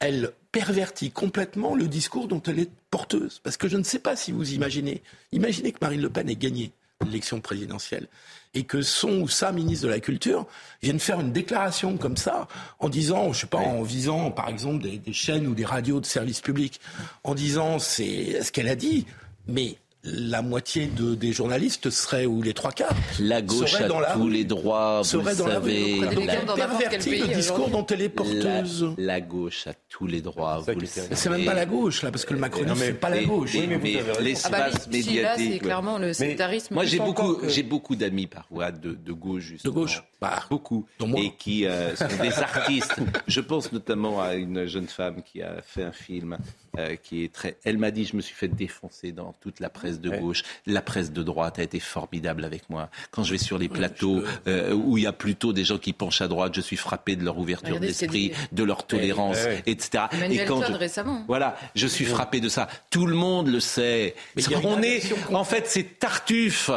elle 0.00 0.32
pervertit 0.52 1.10
complètement 1.10 1.74
le 1.74 1.86
discours 1.86 2.26
dont 2.26 2.42
elle 2.46 2.58
est 2.58 2.70
porteuse. 2.90 3.40
Parce 3.42 3.56
que 3.56 3.68
je 3.68 3.76
ne 3.76 3.84
sais 3.84 4.00
pas 4.00 4.16
si 4.16 4.32
vous 4.32 4.52
imaginez, 4.52 5.02
imaginez 5.32 5.72
que 5.72 5.78
Marine 5.80 6.00
Le 6.00 6.10
Pen 6.10 6.28
ait 6.28 6.36
gagné 6.36 6.72
l'élection 7.04 7.40
présidentielle 7.40 8.08
et 8.52 8.64
que 8.64 8.82
son 8.82 9.20
ou 9.20 9.28
sa 9.28 9.52
ministre 9.52 9.86
de 9.86 9.90
la 9.90 10.00
Culture 10.00 10.46
vienne 10.82 10.98
faire 10.98 11.20
une 11.20 11.32
déclaration 11.32 11.96
comme 11.96 12.16
ça 12.16 12.48
en 12.78 12.88
disant, 12.88 13.32
je 13.32 13.40
sais 13.42 13.46
pas, 13.46 13.58
en 13.58 13.82
visant 13.82 14.30
par 14.30 14.48
exemple 14.48 14.82
des, 14.82 15.12
chaînes 15.12 15.46
ou 15.46 15.54
des 15.54 15.64
radios 15.64 16.00
de 16.00 16.06
service 16.06 16.40
public, 16.40 16.80
en 17.22 17.34
disant 17.34 17.78
c'est 17.78 18.42
ce 18.42 18.50
qu'elle 18.50 18.68
a 18.68 18.76
dit 18.76 19.06
Mais 19.50 19.76
la 20.02 20.40
moitié 20.40 20.86
de, 20.86 21.14
des 21.14 21.32
journalistes 21.32 21.90
seraient, 21.90 22.24
ou 22.24 22.40
les 22.40 22.54
trois 22.54 22.72
quarts, 22.72 22.94
la 23.18 23.42
gauche 23.42 23.74
a 23.74 24.12
tous 24.14 24.28
les 24.28 24.44
droits, 24.44 25.02
vous 25.02 25.20
le 25.20 25.34
savez. 25.34 26.00
La, 26.00 26.66
pervertit 26.66 27.18
le 27.18 27.34
discours 27.34 27.68
dont 27.68 27.84
elle 27.86 28.02
est 28.02 28.08
porteuse. 28.08 28.94
La, 28.96 29.20
gauche 29.20 29.66
a 29.66 29.74
tous 29.88 30.06
les 30.06 30.22
droits, 30.22 30.58
vous 30.66 30.80
le 30.80 30.86
savez. 30.86 31.14
C'est 31.14 31.28
même 31.28 31.44
pas 31.44 31.54
la 31.54 31.66
gauche, 31.66 32.02
là, 32.02 32.10
parce 32.10 32.24
que 32.24 32.32
le 32.32 32.40
macronisme, 32.40 32.76
c'est 32.78 32.94
pas 32.94 33.10
la 33.10 33.24
gauche. 33.24 33.54
Mais, 33.54 33.78
mais, 33.78 34.02
l'espace 34.20 34.72
ah 34.74 34.78
bah, 34.78 34.90
médiatique... 34.90 35.52
c'est 35.52 35.58
clairement 35.58 35.98
le 35.98 36.12
sectarisme. 36.12 36.74
Moi, 36.74 36.84
j'ai 36.84 36.98
beaucoup, 36.98 37.38
j'ai 37.46 37.62
beaucoup 37.62 37.96
d'amis 37.96 38.26
par 38.26 38.46
de, 38.50 38.94
de 38.94 39.12
gauche, 39.12 39.42
justement. 39.42 39.74
De 39.74 39.80
gauche 39.80 40.02
bah, 40.20 40.40
Beaucoup. 40.50 40.86
Et 41.16 41.32
qui 41.38 41.66
euh, 41.66 41.94
sont 41.96 42.22
des 42.22 42.38
artistes. 42.38 42.96
Je 43.26 43.40
pense 43.40 43.72
notamment 43.72 44.22
à 44.22 44.34
une 44.34 44.66
jeune 44.66 44.86
femme 44.86 45.22
qui 45.22 45.42
a 45.42 45.60
fait 45.62 45.82
un 45.82 45.92
film 45.92 46.38
euh, 46.78 46.96
qui 46.96 47.24
est 47.24 47.32
très... 47.32 47.56
Elle 47.64 47.78
m'a 47.78 47.90
dit, 47.90 48.04
je 48.04 48.16
me 48.16 48.20
suis 48.20 48.34
fait 48.34 48.48
défoncer 48.48 49.12
dans 49.12 49.32
toute 49.40 49.60
la 49.60 49.68
presse 49.68 50.00
de 50.00 50.10
gauche. 50.10 50.42
La 50.66 50.82
presse 50.82 51.12
de 51.12 51.22
droite 51.22 51.58
a 51.58 51.62
été 51.62 51.80
formidable 51.80 52.44
avec 52.44 52.68
moi. 52.70 52.90
Quand 53.10 53.24
je 53.24 53.32
vais 53.32 53.38
sur 53.38 53.58
les 53.58 53.68
plateaux 53.68 54.22
euh, 54.46 54.72
où 54.72 54.98
il 54.98 55.04
y 55.04 55.06
a 55.06 55.12
plutôt 55.12 55.52
des 55.52 55.64
gens 55.64 55.78
qui 55.78 55.92
penchent 55.92 56.20
à 56.20 56.28
droite, 56.28 56.54
je 56.54 56.60
suis 56.60 56.76
frappé 56.76 57.16
de 57.16 57.24
leur 57.24 57.38
ouverture 57.38 57.80
d'esprit, 57.80 58.32
de 58.52 58.62
leur 58.62 58.86
tolérance, 58.86 59.38
etc. 59.66 60.04
Et 60.30 60.44
quand 60.44 60.62
je... 60.62 60.72
récemment. 60.72 61.24
Voilà, 61.26 61.56
je 61.74 61.86
suis 61.86 62.04
frappé 62.04 62.40
de 62.40 62.48
ça. 62.48 62.68
Tout 62.90 63.06
le 63.06 63.14
monde 63.14 63.48
le 63.48 63.60
sait. 63.60 64.14
On 64.62 64.82
est, 64.82 65.02
en 65.32 65.44
fait, 65.44 65.66
c'est 65.66 65.98
Tartuffe. 65.98 66.70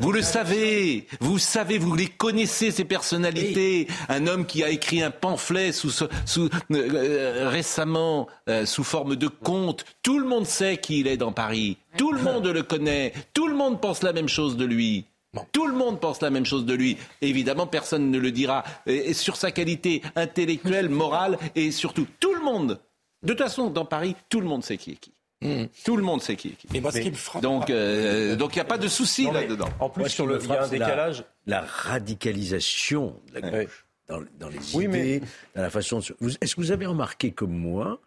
Vous 0.00 0.12
le 0.12 0.22
savez, 0.22 1.06
vous 1.20 1.38
savez, 1.38 1.78
vous 1.78 1.94
les 1.94 2.08
connaissez 2.08 2.70
ces 2.70 2.84
personnalités. 2.84 3.86
Un 4.08 4.26
homme 4.26 4.44
qui 4.44 4.64
a 4.64 4.70
écrit 4.70 5.02
un 5.02 5.10
pamphlet 5.10 5.72
sous, 5.72 5.90
sous, 5.90 6.48
euh, 6.72 7.48
récemment 7.48 8.26
euh, 8.48 8.66
sous 8.66 8.84
forme 8.84 9.16
de 9.16 9.28
conte. 9.28 9.84
Tout 10.02 10.18
le 10.18 10.26
monde 10.26 10.46
sait 10.46 10.78
qui 10.78 11.00
il 11.00 11.06
est 11.06 11.16
dans 11.16 11.32
Paris. 11.32 11.78
Tout 11.96 12.12
le 12.12 12.20
monde 12.20 12.46
le 12.46 12.62
connaît. 12.62 13.12
Tout 13.34 13.46
le 13.46 13.54
monde 13.54 13.80
pense 13.80 14.02
la 14.02 14.12
même 14.12 14.28
chose 14.28 14.56
de 14.56 14.64
lui. 14.64 15.06
Tout 15.52 15.66
le 15.66 15.74
monde 15.74 16.00
pense 16.00 16.20
la 16.20 16.30
même 16.30 16.46
chose 16.46 16.64
de 16.64 16.74
lui. 16.74 16.96
Évidemment, 17.20 17.66
personne 17.66 18.10
ne 18.10 18.18
le 18.18 18.30
dira. 18.30 18.64
Et 18.86 19.14
sur 19.14 19.36
sa 19.36 19.50
qualité 19.50 20.02
intellectuelle, 20.16 20.88
morale 20.88 21.38
et 21.54 21.70
surtout, 21.70 22.06
tout 22.20 22.34
le 22.34 22.42
monde. 22.42 22.80
De 23.22 23.32
toute 23.32 23.42
façon, 23.42 23.70
dans 23.70 23.84
Paris, 23.84 24.16
tout 24.28 24.40
le 24.40 24.46
monde 24.46 24.64
sait 24.64 24.76
qui 24.76 24.92
est 24.92 24.96
qui. 24.96 25.13
Mmh. 25.44 25.64
Tout 25.84 25.96
le 25.98 26.02
monde 26.02 26.22
sait 26.22 26.36
qui 26.36 26.48
est 26.48 26.52
qui. 26.52 27.40
Donc, 27.42 27.68
euh, 27.68 28.34
donc 28.34 28.54
il 28.54 28.58
n'y 28.58 28.62
a 28.62 28.66
pas 28.66 28.78
de 28.78 28.88
souci 28.88 29.30
là-dedans. 29.30 29.68
En 29.78 29.90
plus, 29.90 30.08
sur 30.08 30.26
le, 30.26 30.38
il 30.42 30.48
y 30.48 30.52
a 30.52 30.62
un 30.64 30.68
décalage. 30.68 31.24
La, 31.46 31.60
radicalisation 31.60 33.20
de 33.28 33.40
la 33.40 33.50
gauche 33.50 33.84
dans, 34.08 34.48
les 34.48 34.84
idées, 34.84 35.22
dans 35.54 35.62
la 35.62 35.70
façon. 35.70 36.00
Est-ce 36.00 36.56
que 36.56 36.60
vous 36.60 36.72
avez 36.72 36.86
remarqué 36.86 37.30
comme 37.32 37.52
moi, 37.52 38.00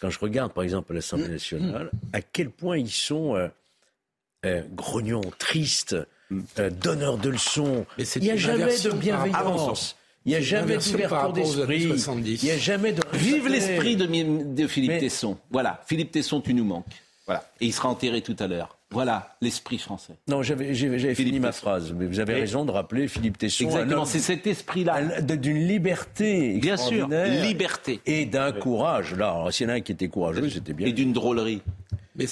quand 0.00 0.10
je 0.10 0.18
regarde 0.20 0.52
par 0.52 0.62
exemple 0.62 0.94
l'Assemblée 0.94 1.28
nationale, 1.28 1.90
à 2.12 2.20
quel 2.22 2.50
point 2.50 2.78
ils 2.78 2.90
sont 2.90 3.34
euh, 3.34 3.48
euh, 4.44 4.62
grognons, 4.70 5.22
tristes, 5.38 5.96
mmh. 6.30 6.68
donneurs 6.70 7.18
de 7.18 7.30
leçons? 7.30 7.84
Il 7.98 8.22
n'y 8.22 8.30
a 8.30 8.36
jamais 8.36 8.78
de 8.78 8.90
bienveillance. 8.92 9.96
Il 10.26 10.30
n'y 10.30 10.36
a 10.36 10.40
jamais 10.40 10.76
d'ouverture 10.76 11.32
d'esprit. 11.32 11.84
Il 12.18 12.44
n'y 12.44 12.50
a 12.50 12.58
jamais 12.58 12.92
de. 12.92 13.00
Vive 13.12 13.48
l'esprit 13.48 13.94
de, 13.96 14.66
Philippe 14.66 14.98
Tesson. 14.98 15.38
Voilà, 15.50 15.80
Philippe 15.86 16.10
Tesson, 16.10 16.40
tu 16.40 16.52
nous 16.52 16.64
manques. 16.64 16.84
Voilà. 17.26 17.48
Et 17.60 17.66
il 17.66 17.72
sera 17.72 17.88
enterré 17.88 18.22
tout 18.22 18.36
à 18.38 18.48
l'heure. 18.48 18.76
Voilà 18.90 19.36
l'esprit 19.40 19.78
français. 19.78 20.14
Non, 20.28 20.42
j'avais 20.42 20.74
fini 21.14 21.38
ma 21.38 21.52
phrase, 21.52 21.92
mais 21.92 22.06
vous 22.06 22.20
avez 22.20 22.34
raison 22.34 22.64
de 22.64 22.72
rappeler 22.72 23.08
Philippe 23.08 23.38
Tesson. 23.38 23.64
Exactement, 23.64 24.04
c'est 24.04 24.18
cet 24.18 24.46
esprit-là. 24.46 25.20
D'une 25.20 25.66
liberté 25.66 26.58
Bien 26.58 26.76
sûr, 26.76 27.08
liberté. 27.08 28.00
Et 28.04 28.26
d'un 28.26 28.50
courage. 28.52 29.14
Là, 29.14 29.46
s'il 29.50 29.68
y 29.68 29.70
en 29.70 29.74
a 29.74 29.76
un 29.76 29.80
qui 29.80 29.92
était 29.92 30.08
courageux, 30.08 30.50
c'était 30.50 30.72
bien. 30.72 30.88
Et 30.88 30.92
d'une 30.92 31.12
drôlerie 31.12 31.62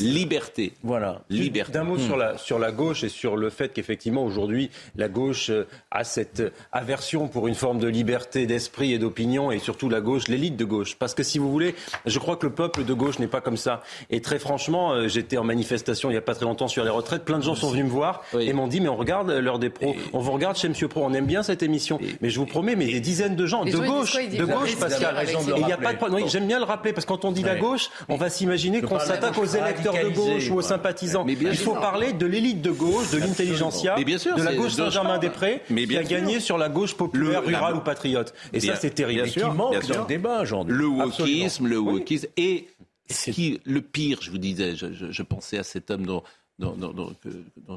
liberté. 0.00 0.72
Voilà. 0.82 1.22
Liberté. 1.30 1.72
D'un 1.72 1.84
mot 1.84 1.98
sur, 1.98 2.16
hmm. 2.16 2.20
la, 2.20 2.38
sur 2.38 2.58
la 2.58 2.72
gauche 2.72 3.04
et 3.04 3.08
sur 3.08 3.36
le 3.36 3.50
fait 3.50 3.72
qu'effectivement 3.72 4.24
aujourd'hui 4.24 4.70
la 4.96 5.08
gauche 5.08 5.50
euh, 5.50 5.66
a 5.90 6.04
cette 6.04 6.42
aversion 6.72 7.28
pour 7.28 7.48
une 7.48 7.54
forme 7.54 7.78
de 7.78 7.88
liberté 7.88 8.46
d'esprit 8.46 8.92
et 8.92 8.98
d'opinion 8.98 9.50
et 9.50 9.58
surtout 9.58 9.88
la 9.88 10.00
gauche, 10.00 10.28
l'élite 10.28 10.56
de 10.56 10.64
gauche. 10.64 10.96
Parce 10.96 11.14
que 11.14 11.22
si 11.22 11.38
vous 11.38 11.50
voulez, 11.50 11.74
je 12.06 12.18
crois 12.18 12.36
que 12.36 12.46
le 12.46 12.52
peuple 12.52 12.84
de 12.84 12.94
gauche 12.94 13.18
n'est 13.18 13.26
pas 13.26 13.40
comme 13.40 13.56
ça. 13.56 13.82
Et 14.10 14.20
très 14.20 14.38
franchement, 14.38 14.92
euh, 14.92 15.08
j'étais 15.08 15.36
en 15.36 15.44
manifestation 15.44 16.10
il 16.10 16.12
n'y 16.12 16.18
a 16.18 16.22
pas 16.22 16.34
très 16.34 16.44
longtemps 16.44 16.68
sur 16.68 16.84
les 16.84 16.90
retraites. 16.90 17.24
Plein 17.24 17.38
de 17.38 17.44
gens 17.44 17.54
sont 17.54 17.70
venus 17.70 17.84
me 17.84 17.90
voir 17.90 18.22
et 18.38 18.52
m'ont 18.52 18.68
dit 18.68 18.80
mais 18.80 18.88
on 18.88 18.96
regarde 18.96 19.30
l'heure 19.30 19.58
des 19.58 19.70
pros, 19.70 19.94
on 20.12 20.20
vous 20.20 20.32
regarde 20.32 20.56
chez 20.56 20.68
Monsieur 20.68 20.88
Pro, 20.88 21.02
on 21.04 21.12
aime 21.12 21.26
bien 21.26 21.42
cette 21.42 21.62
émission. 21.62 21.98
mais 22.20 22.30
je 22.30 22.38
vous 22.38 22.46
promets, 22.46 22.76
mais 22.76 22.86
des 22.86 23.00
dizaines 23.00 23.36
de 23.36 23.46
gens 23.46 23.64
de 23.64 23.70
gauche, 23.70 24.16
de 24.16 24.44
gauche, 24.44 24.76
Pascal. 24.76 25.26
Il 25.56 25.64
n'y 25.64 25.72
a 25.72 25.76
pas 25.76 25.92
de 25.92 25.98
problème. 25.98 26.28
J'aime 26.28 26.46
bien 26.46 26.58
le 26.58 26.64
rappeler 26.64 26.92
parce 26.92 27.04
que 27.04 27.12
quand 27.12 27.24
on 27.24 27.32
dit 27.32 27.42
la 27.42 27.56
gauche, 27.56 27.90
on 28.08 28.16
va 28.16 28.30
s'imaginer 28.30 28.80
qu'on 28.82 28.98
s'attaque 28.98 29.38
aux 29.38 29.56
électeurs 29.74 29.94
de 29.94 30.14
gauche 30.14 30.50
ou 30.50 30.54
aux 30.56 30.62
sympathisants. 30.62 31.26
Il 31.26 31.56
faut 31.56 31.74
parler 31.74 32.12
de 32.12 32.26
l'élite 32.26 32.62
de 32.62 32.70
gauche, 32.70 33.10
de 33.10 33.18
l'intelligentsia, 33.18 33.96
de 33.96 34.42
la 34.42 34.54
gauche 34.54 34.72
Saint-Germain-des-Prés, 34.72 35.62
qui 35.68 35.96
a 35.96 36.02
gagné 36.02 36.40
sur 36.40 36.58
la 36.58 36.68
gauche 36.68 36.94
populaire, 36.94 37.44
rurale 37.44 37.76
ou 37.76 37.80
patriote. 37.80 38.34
Et 38.52 38.60
ça, 38.60 38.76
c'est 38.76 38.90
terrible. 38.90 39.28
Qui 39.28 39.40
manque 39.40 39.86
dans 39.86 40.00
le 40.00 40.06
débat, 40.06 40.42
aujourd'hui. 40.42 40.76
Le 40.76 40.86
wokisme, 40.86 41.66
le 41.66 41.78
wokisme. 41.78 42.28
Et 42.36 42.68
ce 43.10 43.30
qui, 43.30 43.60
le 43.64 43.82
pire, 43.82 44.18
je 44.22 44.30
vous 44.30 44.38
disais, 44.38 44.74
je, 44.76 45.22
pensais 45.22 45.58
à 45.58 45.62
cet 45.62 45.90
homme 45.90 46.06
dont, 46.06 46.22
dont, 46.58 47.14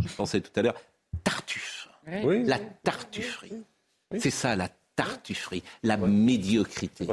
je 0.01 0.13
pensais 0.15 0.41
tout 0.41 0.51
à 0.55 0.61
l'heure, 0.61 0.75
Tartuffe. 1.23 1.89
La 2.05 2.59
tartufferie. 2.59 3.51
C'est 4.19 4.29
ça, 4.29 4.55
la 4.55 4.69
tartufferie, 4.95 5.63
la 5.83 5.97
médiocrité. 5.97 7.07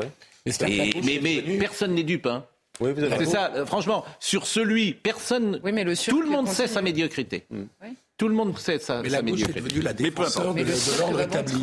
mais, 0.46 1.20
mais 1.22 1.58
personne 1.58 1.94
n'est 1.94 2.04
dupe. 2.04 2.26
Hein. 2.26 2.44
Oui, 2.80 2.90
c'est 3.18 3.26
ça, 3.26 3.52
euh, 3.54 3.66
franchement, 3.66 4.04
sur 4.18 4.46
celui, 4.46 4.94
personne, 4.94 5.60
oui, 5.62 5.72
mais 5.72 5.84
le 5.84 5.94
tout 5.94 6.20
le 6.20 6.28
monde 6.28 6.48
sait 6.48 6.66
sa 6.66 6.82
médiocrité. 6.82 7.46
Mm. 7.50 7.62
Tout 8.16 8.28
le 8.28 8.34
monde 8.34 8.56
sait 8.58 8.78
ça. 8.78 9.00
Mais 9.02 9.08
la 9.08 9.22
gauche 9.22 9.42
est 9.42 9.52
devenue 9.52 9.80
la 9.80 9.92
défenseur 9.92 10.54
de, 10.54 10.62
de 10.62 10.98
l'ordre 10.98 11.20
établi. 11.20 11.62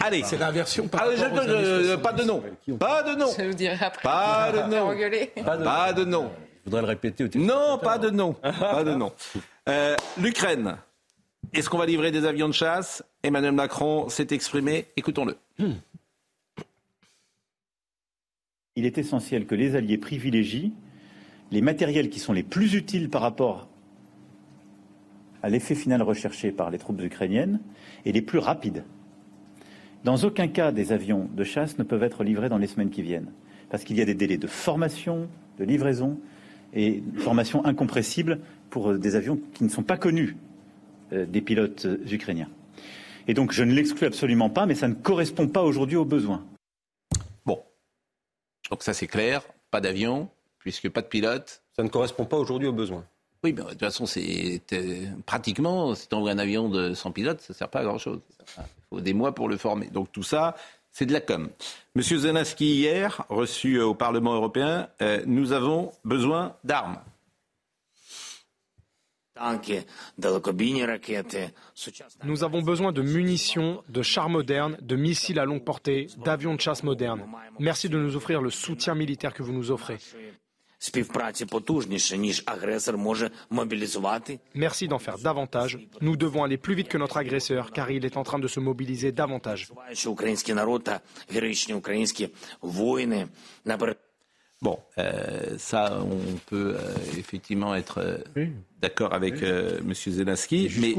Allez, 0.00 0.22
c'est 0.24 0.38
l'inversion 0.38 0.88
par 0.88 1.02
Allez, 1.02 1.16
rapport 1.16 1.42
je, 1.42 1.96
Pas 1.96 2.12
de 2.12 2.24
nom. 2.24 2.42
Pas 2.78 3.02
de 3.02 3.18
nom. 3.18 3.26
Je 3.38 3.44
vous 3.44 3.54
dirai 3.54 3.76
après. 3.80 4.02
Pas 4.02 4.52
de 4.52 4.70
nom. 4.70 5.44
Pas 5.44 5.92
de 5.92 6.04
nom. 6.04 6.30
Je 6.32 6.64
voudrais 6.64 6.82
le 6.82 6.86
répéter. 6.88 7.24
Au 7.24 7.38
non, 7.38 7.78
pas 7.78 7.98
de 7.98 8.10
nom. 8.10 8.32
pas 8.60 8.84
de 8.84 8.94
nom. 8.94 9.12
Euh, 9.68 9.94
L'Ukraine. 10.18 10.76
Est-ce 11.52 11.68
qu'on 11.68 11.78
va 11.78 11.86
livrer 11.86 12.10
des 12.10 12.24
avions 12.26 12.48
de 12.48 12.54
chasse? 12.54 13.02
Emmanuel 13.22 13.52
Macron 13.52 14.08
s'est 14.08 14.28
exprimé. 14.30 14.86
Écoutons-le. 14.96 15.36
Hmm 15.58 15.72
il 18.80 18.86
est 18.86 18.96
essentiel 18.96 19.44
que 19.44 19.54
les 19.54 19.76
alliés 19.76 19.98
privilégient 19.98 20.72
les 21.50 21.60
matériels 21.60 22.08
qui 22.08 22.18
sont 22.18 22.32
les 22.32 22.42
plus 22.42 22.74
utiles 22.74 23.10
par 23.10 23.20
rapport 23.20 23.68
à 25.42 25.50
l'effet 25.50 25.74
final 25.74 26.00
recherché 26.00 26.50
par 26.50 26.70
les 26.70 26.78
troupes 26.78 27.02
ukrainiennes 27.02 27.60
et 28.06 28.12
les 28.12 28.22
plus 28.22 28.38
rapides. 28.38 28.84
Dans 30.04 30.16
aucun 30.24 30.48
cas, 30.48 30.72
des 30.72 30.92
avions 30.92 31.28
de 31.36 31.44
chasse 31.44 31.76
ne 31.76 31.82
peuvent 31.82 32.02
être 32.02 32.24
livrés 32.24 32.48
dans 32.48 32.56
les 32.56 32.66
semaines 32.66 32.88
qui 32.88 33.02
viennent, 33.02 33.30
parce 33.68 33.84
qu'il 33.84 33.98
y 33.98 34.00
a 34.00 34.06
des 34.06 34.14
délais 34.14 34.38
de 34.38 34.46
formation, 34.46 35.28
de 35.58 35.64
livraison 35.64 36.18
et 36.72 37.02
formation 37.18 37.62
incompressible 37.66 38.40
pour 38.70 38.94
des 38.94 39.14
avions 39.14 39.38
qui 39.52 39.64
ne 39.64 39.68
sont 39.68 39.82
pas 39.82 39.98
connus 39.98 40.36
euh, 41.12 41.26
des 41.26 41.42
pilotes 41.42 41.84
euh, 41.84 41.98
ukrainiens. 42.10 42.48
Et 43.28 43.34
donc, 43.34 43.52
je 43.52 43.62
ne 43.62 43.74
l'exclus 43.74 44.06
absolument 44.06 44.48
pas, 44.48 44.64
mais 44.64 44.74
ça 44.74 44.88
ne 44.88 44.94
correspond 44.94 45.48
pas 45.48 45.64
aujourd'hui 45.64 45.96
aux 45.96 46.06
besoins. 46.06 46.44
Donc 48.70 48.82
ça 48.82 48.94
c'est 48.94 49.06
clair, 49.06 49.42
pas 49.70 49.80
d'avion, 49.80 50.28
puisque 50.58 50.88
pas 50.88 51.02
de 51.02 51.06
pilote. 51.06 51.62
Ça 51.74 51.82
ne 51.82 51.88
correspond 51.88 52.24
pas 52.24 52.36
aujourd'hui 52.36 52.68
aux 52.68 52.72
besoins. 52.72 53.04
Oui, 53.42 53.54
mais 53.54 53.62
de 53.62 53.68
toute 53.70 53.80
façon, 53.80 54.04
c'est 54.04 54.60
pratiquement, 55.24 55.94
si 55.94 56.08
tu 56.08 56.14
envoies 56.14 56.30
un 56.30 56.38
avion 56.38 56.68
de, 56.68 56.92
sans 56.92 57.10
pilote, 57.10 57.40
ça 57.40 57.54
ne 57.54 57.56
sert 57.56 57.68
pas 57.68 57.80
à 57.80 57.84
grand-chose. 57.84 58.20
Il 58.58 58.62
faut 58.90 59.00
des 59.00 59.14
mois 59.14 59.34
pour 59.34 59.48
le 59.48 59.56
former. 59.56 59.86
Donc 59.86 60.12
tout 60.12 60.22
ça, 60.22 60.54
c'est 60.92 61.06
de 61.06 61.12
la 61.12 61.20
com. 61.20 61.48
Monsieur 61.94 62.18
Zelensky, 62.18 62.74
hier, 62.74 63.24
reçu 63.30 63.76
euh, 63.76 63.86
au 63.86 63.94
Parlement 63.94 64.34
européen, 64.34 64.88
euh, 65.00 65.22
nous 65.26 65.52
avons 65.52 65.92
besoin 66.04 66.56
d'armes. 66.64 66.98
Nous 72.24 72.44
avons 72.44 72.62
besoin 72.62 72.92
de 72.92 73.02
munitions, 73.02 73.82
de 73.88 74.02
chars 74.02 74.28
modernes, 74.28 74.76
de 74.80 74.96
missiles 74.96 75.38
à 75.38 75.44
longue 75.44 75.64
portée, 75.64 76.08
d'avions 76.24 76.54
de 76.54 76.60
chasse 76.60 76.82
modernes. 76.82 77.24
Merci 77.58 77.88
de 77.88 77.98
nous 77.98 78.16
offrir 78.16 78.42
le 78.42 78.50
soutien 78.50 78.94
militaire 78.94 79.32
que 79.32 79.42
vous 79.42 79.52
nous 79.52 79.70
offrez. 79.70 79.98
Merci 84.54 84.88
d'en 84.88 84.98
faire 84.98 85.18
davantage. 85.18 85.78
Nous 86.00 86.16
devons 86.16 86.42
aller 86.42 86.56
plus 86.56 86.74
vite 86.74 86.88
que 86.88 86.96
notre 86.96 87.18
agresseur 87.18 87.70
car 87.70 87.90
il 87.90 88.06
est 88.06 88.16
en 88.16 88.22
train 88.22 88.38
de 88.38 88.48
se 88.48 88.60
mobiliser 88.60 89.12
davantage. 89.12 89.68
Bon, 94.62 94.78
euh, 94.98 95.56
ça, 95.56 96.00
on 96.02 96.36
peut 96.46 96.74
euh, 96.76 97.18
effectivement 97.18 97.74
être 97.74 98.00
euh, 98.36 98.46
d'accord 98.82 99.14
avec 99.14 99.42
M. 99.42 99.94
Zelensky. 99.94 100.70
Mais, 100.80 100.94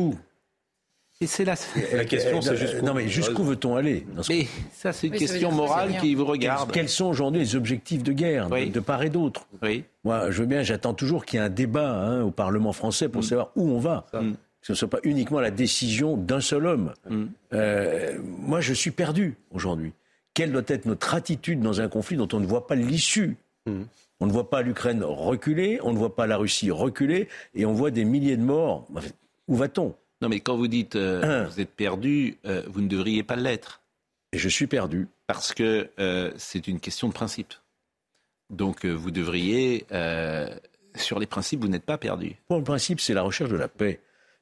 Et 1.22 1.28
c'est 1.28 1.46
la, 1.46 1.54
la 1.94 2.06
question, 2.06 2.42
c'est 2.42 2.58
juste 2.58 2.82
non 2.82 2.96
mais 2.96 3.08
jusqu'où 3.08 3.44
veut-on 3.44 3.76
aller? 3.76 4.08
Mais 4.30 4.48
ça, 4.74 4.92
c'est 4.92 5.08
une 5.08 5.14
question 5.14 5.52
morale 5.52 5.96
qui 6.02 6.16
vous 6.16 6.26
regarde. 6.26 6.72
Quels 6.72 6.90
sont 6.90 7.06
aujourd'hui 7.06 7.42
les 7.42 7.56
objectifs 7.56 8.02
de 8.02 8.14
guerre 8.14 8.50
de, 8.50 8.80
part 8.80 9.04
et 9.04 9.10
d'autre? 9.10 9.48
Oui. 9.62 9.84
Moi, 10.04 10.32
je 10.32 10.42
veux 10.42 10.48
bien, 10.48 10.64
j'attends 10.64 10.96
toujours 10.96 11.26
qu'il 11.26 11.40
y 11.40 11.44
ait 11.44 11.46
un 11.46 11.50
débat 11.50 11.92
hein, 11.92 12.24
au 12.24 12.32
Parlement 12.32 12.74
français 12.74 13.10
pour 13.10 13.22
mm. 13.22 13.26
savoir 13.26 13.52
où 13.56 13.70
on 13.70 13.80
va. 13.80 14.08
Mm. 14.14 14.32
Que 14.32 14.68
ce 14.68 14.74
ne 14.74 14.76
soit 14.76 14.90
pas 14.90 15.00
uniquement 15.04 15.40
la 15.40 15.52
décision 15.52 16.18
d'un 16.18 16.42
seul 16.42 16.66
homme. 16.66 16.94
Mm. 17.08 17.26
Euh, 17.54 18.18
moi, 18.24 18.60
je 18.60 18.74
suis 18.74 18.92
perdu 18.92 19.36
aujourd'hui. 19.52 19.94
Quelle 20.34 20.52
doit 20.52 20.64
être 20.68 20.86
notre 20.86 21.14
attitude 21.14 21.62
dans 21.62 21.82
un 21.82 21.88
conflit 21.88 22.18
dont 22.18 22.28
on 22.34 22.40
ne 22.40 22.48
voit 22.48 22.66
pas 22.66 22.76
l'issue? 22.76 23.38
On 23.68 24.26
ne 24.28 24.32
voit 24.32 24.50
pas 24.50 24.62
l'Ukraine 24.62 25.04
reculer, 25.04 25.80
on 25.84 25.94
ne 25.94 25.98
voit 25.98 26.16
pas 26.16 26.28
la 26.28 26.38
Russie 26.38 26.72
reculer, 26.72 27.28
et 27.54 27.66
on 27.66 27.74
voit 27.74 27.92
des 27.92 28.06
milliers 28.06 28.38
de 28.38 28.44
morts. 28.44 28.88
Où 29.48 29.56
va-t-on? 29.56 29.96
Non, 30.22 30.30
mais 30.30 30.40
quand 30.40 30.56
vous 30.56 30.68
dites 30.68 30.96
euh, 30.96 31.48
vous 31.48 31.60
êtes 31.60 31.72
perdu, 31.72 32.38
euh, 32.46 32.64
vous 32.68 32.82
ne 32.82 32.88
devriez 32.88 33.24
pas 33.24 33.36
l'être. 33.36 33.82
Et 34.34 34.38
je 34.38 34.48
suis 34.48 34.68
perdu. 34.68 35.08
Parce 35.28 35.54
que 35.54 35.90
euh, 36.00 36.32
c'est 36.38 36.68
une 36.68 36.80
question 36.80 37.08
de 37.08 37.14
principe. 37.14 37.54
Donc 38.50 38.86
vous 38.86 39.12
devriez, 39.12 39.86
sur 40.96 41.20
les 41.20 41.26
principes, 41.26 41.62
vous 41.62 41.70
n'êtes 41.70 41.86
pas 41.86 41.98
perdu. 41.98 42.36
Pour 42.50 42.58
le 42.58 42.64
principe, 42.66 43.00
c'est 43.00 43.14
la 43.14 43.22
recherche 43.22 43.50
de 43.50 43.56
la 43.56 43.70
paix 43.70 44.02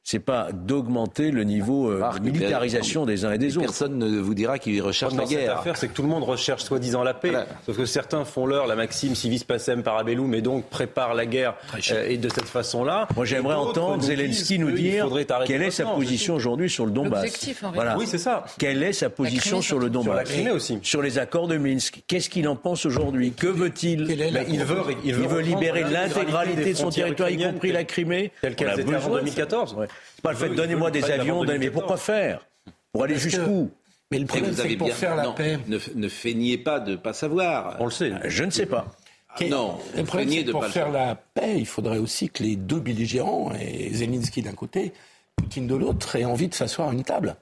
c'est 0.09 0.17
pas 0.17 0.47
d'augmenter 0.51 1.29
le 1.29 1.43
niveau 1.43 1.91
euh, 1.91 2.01
de 2.17 2.19
militarisation 2.19 3.05
des 3.05 3.25
uns 3.25 3.33
et 3.33 3.37
des 3.37 3.57
autres. 3.57 3.67
Personne 3.67 3.99
ne 3.99 4.19
vous 4.19 4.33
dira 4.33 4.57
qu'il 4.57 4.81
recherche 4.81 5.13
la 5.13 5.25
guerre. 5.25 5.57
L'affaire, 5.57 5.77
c'est 5.77 5.87
que 5.87 5.93
tout 5.93 6.01
le 6.01 6.07
monde 6.07 6.23
recherche 6.23 6.63
soi-disant 6.63 7.03
la 7.03 7.13
paix. 7.13 7.31
Sauf 7.67 7.77
que 7.77 7.85
certains 7.85 8.25
font 8.25 8.47
leur 8.47 8.65
la 8.65 8.75
maxime 8.75 9.13
civis 9.13 9.43
pacem 9.43 9.83
parabellum 9.83 10.33
et 10.33 10.41
donc 10.41 10.65
préparent 10.65 11.13
la 11.13 11.27
guerre 11.27 11.53
euh, 11.91 12.07
et 12.07 12.17
de 12.17 12.27
cette 12.27 12.47
façon-là. 12.47 13.07
Moi, 13.15 13.25
j'aimerais 13.25 13.53
entendre 13.53 14.01
Zelensky 14.01 14.57
nous 14.57 14.71
dire 14.71 15.07
quelle 15.45 15.61
est 15.61 15.69
sa 15.69 15.85
position 15.85 16.33
aujourd'hui 16.33 16.71
sur 16.71 16.87
le 16.87 16.91
Donbass. 16.91 17.53
Voilà. 17.75 17.95
Oui, 17.95 18.07
c'est 18.07 18.17
ça. 18.17 18.45
Quelle 18.57 18.81
est 18.81 18.93
sa 18.93 19.11
position 19.11 19.61
sur 19.61 19.77
le 19.77 19.91
Donbass 19.91 20.27
Sur 20.27 20.43
la 20.43 20.53
aussi. 20.55 20.79
Sur 20.81 21.03
les 21.03 21.19
accords 21.19 21.47
de 21.47 21.57
Minsk. 21.57 22.01
Qu'est-ce 22.07 22.31
qu'il 22.31 22.47
en 22.47 22.55
pense 22.55 22.87
aujourd'hui 22.87 23.33
Que 23.33 23.45
veut-il 23.45 24.09
il, 24.09 24.63
veut, 24.63 24.81
il 25.03 25.13
veut 25.13 25.41
libérer 25.41 25.83
l'intégralité 25.83 26.73
de 26.73 26.77
son 26.77 26.89
territoire, 26.89 27.29
y 27.29 27.37
compris 27.37 27.71
la 27.71 27.83
Crimée. 27.83 28.31
Telle 28.41 28.55
qu'elle 28.55 28.71
était 28.71 28.95
en 28.95 29.09
2014. 29.11 29.75
C'est 30.19 30.23
pas 30.23 30.31
le 30.31 30.37
fait 30.37 30.49
de 30.49 30.55
donnez-moi 30.55 30.91
des 30.91 31.05
avions, 31.05 31.45
mais 31.45 31.71
pourquoi 31.71 31.95
faire 31.95 32.45
Pour 32.91 33.05
aller 33.05 33.15
jusqu'où 33.15 33.71
mais 34.11 34.17
le 34.17 34.25
problème, 34.25 34.55
c'est 34.55 34.75
pour 34.75 34.91
faire 34.91 35.15
la 35.15 35.29
paix. 35.29 35.59
Ne, 35.67 35.77
ne, 35.93 36.09
feignez 36.09 36.57
pas 36.57 36.79
de 36.79 36.91
ne 36.93 36.95
pas 36.95 37.13
savoir. 37.13 37.77
On 37.79 37.85
le 37.85 37.91
sait. 37.91 38.11
Je 38.25 38.43
ne 38.43 38.49
sais 38.49 38.65
pas. 38.65 38.87
Ah, 39.29 39.45
non, 39.45 39.77
le 39.95 40.03
problème, 40.03 40.31
c'est 40.31 40.45
pour 40.45 40.65
faire 40.65 40.89
la 40.89 41.13
paix, 41.13 41.59
il 41.59 41.67
faudrait 41.67 41.99
aussi 41.99 42.27
que 42.27 42.41
les 42.41 42.55
deux 42.55 42.79
belligérants, 42.79 43.53
et 43.53 43.93
Zelensky 43.93 44.41
d'un 44.41 44.53
côté, 44.53 44.93
Poutine 45.35 45.67
de 45.67 45.75
l'autre, 45.75 46.15
aient 46.15 46.25
envie 46.25 46.47
de 46.47 46.55
s'asseoir 46.55 46.89
à 46.89 46.93
une 46.93 47.03
table. 47.03 47.35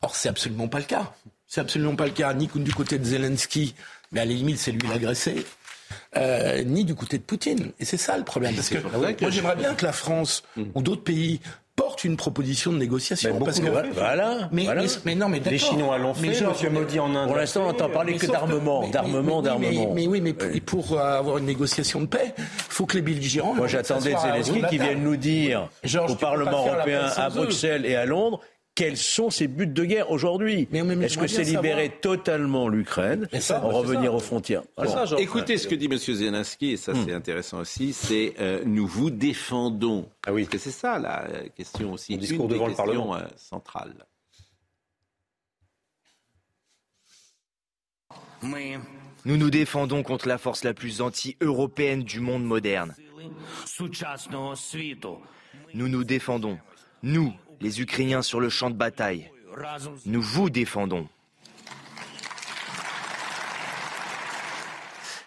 Or, 0.00 0.14
c'est 0.14 0.28
absolument 0.28 0.68
pas 0.68 0.78
le 0.78 0.84
cas. 0.84 1.12
C'est 1.48 1.60
absolument 1.60 1.96
pas 1.96 2.06
le 2.06 2.12
cas, 2.12 2.32
ni 2.32 2.46
du 2.46 2.72
côté 2.72 3.00
de 3.00 3.04
Zelensky, 3.04 3.74
mais 4.12 4.20
à 4.20 4.24
la 4.24 4.32
limite, 4.32 4.58
c'est 4.58 4.70
lui 4.70 4.88
l'agressé, 4.88 5.44
euh, 6.16 6.62
ni 6.62 6.84
du 6.84 6.94
côté 6.94 7.18
de 7.18 7.24
Poutine. 7.24 7.72
Et 7.80 7.84
c'est 7.84 7.96
ça 7.96 8.16
le 8.16 8.24
problème. 8.24 8.54
Parce 8.54 8.68
que 8.68 8.78
moi, 8.78 9.30
j'aimerais 9.30 9.56
bien 9.56 9.74
que 9.74 9.84
la 9.84 9.92
France 9.92 10.44
mm. 10.56 10.62
ou 10.76 10.82
d'autres 10.82 11.04
pays 11.04 11.40
porte 11.76 12.04
une 12.04 12.16
proposition 12.16 12.72
de 12.72 12.78
négociation. 12.78 13.38
parce 13.38 13.60
que, 13.60 13.68
voilà, 13.68 14.48
mais, 14.50 14.66
Mais, 15.04 15.14
non, 15.14 15.28
mais 15.28 15.40
les 15.40 15.58
Chinois 15.58 15.98
l'ont 15.98 16.14
fait. 16.14 16.28
Monsieur 16.28 16.70
Modi 16.70 16.98
en 16.98 17.14
Inde. 17.14 17.28
Pour 17.28 17.36
l'instant, 17.36 17.62
on 17.62 17.66
n'entend 17.66 17.90
parler 17.90 18.16
que 18.16 18.26
d'armement, 18.26 18.88
d'armement, 18.88 19.42
d'armement. 19.42 19.92
Mais, 19.94 20.06
oui, 20.06 20.20
mais 20.20 20.32
pour 20.32 20.98
avoir 20.98 21.38
une 21.38 21.44
négociation 21.44 22.00
de 22.00 22.06
paix, 22.06 22.34
il 22.38 22.44
faut 22.68 22.86
que 22.86 22.96
les 22.96 23.02
belligérants. 23.02 23.54
Moi, 23.54 23.68
j'attendais 23.68 24.14
Zelensky 24.16 24.62
qui 24.68 24.78
vienne 24.78 25.02
nous 25.02 25.16
dire 25.16 25.68
au 26.08 26.14
Parlement 26.14 26.66
européen, 26.66 27.10
à 27.16 27.28
Bruxelles 27.30 27.84
et 27.86 27.94
à 27.94 28.06
Londres 28.06 28.40
quels 28.76 28.96
sont 28.98 29.30
ces 29.30 29.48
buts 29.48 29.66
de 29.66 29.84
guerre 29.84 30.12
aujourd'hui 30.12 30.68
Est-ce 30.72 31.18
que 31.18 31.26
c'est 31.26 31.42
libérer 31.42 31.90
totalement 32.00 32.68
l'Ukraine, 32.68 33.26
en 33.50 33.68
revenir 33.70 34.14
aux 34.14 34.20
frontières 34.20 34.62
Écoutez 35.18 35.58
ce 35.58 35.66
que 35.66 35.74
dit 35.74 35.86
M. 35.86 35.98
Zelensky, 35.98 36.72
et 36.72 36.76
ça 36.76 36.92
hmm. 36.92 37.04
c'est 37.04 37.12
intéressant 37.12 37.58
aussi, 37.60 37.92
c'est 37.92 38.34
euh, 38.38 38.62
nous 38.64 38.86
vous 38.86 39.10
défendons. 39.10 40.08
Ah 40.26 40.32
oui. 40.32 40.46
c'est 40.52 40.70
ça 40.70 40.98
la 40.98 41.26
question 41.56 41.94
aussi, 41.94 42.14
Un 42.14 42.18
discours 42.18 42.46
devant 42.46 42.68
le 42.68 42.74
Parlement 42.74 43.16
euh. 43.16 43.22
Nous 49.24 49.36
nous 49.36 49.50
défendons 49.50 50.02
contre 50.02 50.28
la 50.28 50.38
force 50.38 50.62
la 50.62 50.74
plus 50.74 51.00
anti-européenne 51.00 52.04
du 52.04 52.20
monde 52.20 52.44
moderne. 52.44 52.94
Nous 55.74 55.88
nous 55.88 56.04
défendons. 56.04 56.58
Nous, 57.02 57.32
les 57.60 57.80
Ukrainiens 57.80 58.22
sur 58.22 58.40
le 58.40 58.48
champ 58.48 58.70
de 58.70 58.76
bataille. 58.76 59.30
Nous 60.04 60.22
vous 60.22 60.50
défendons. 60.50 61.08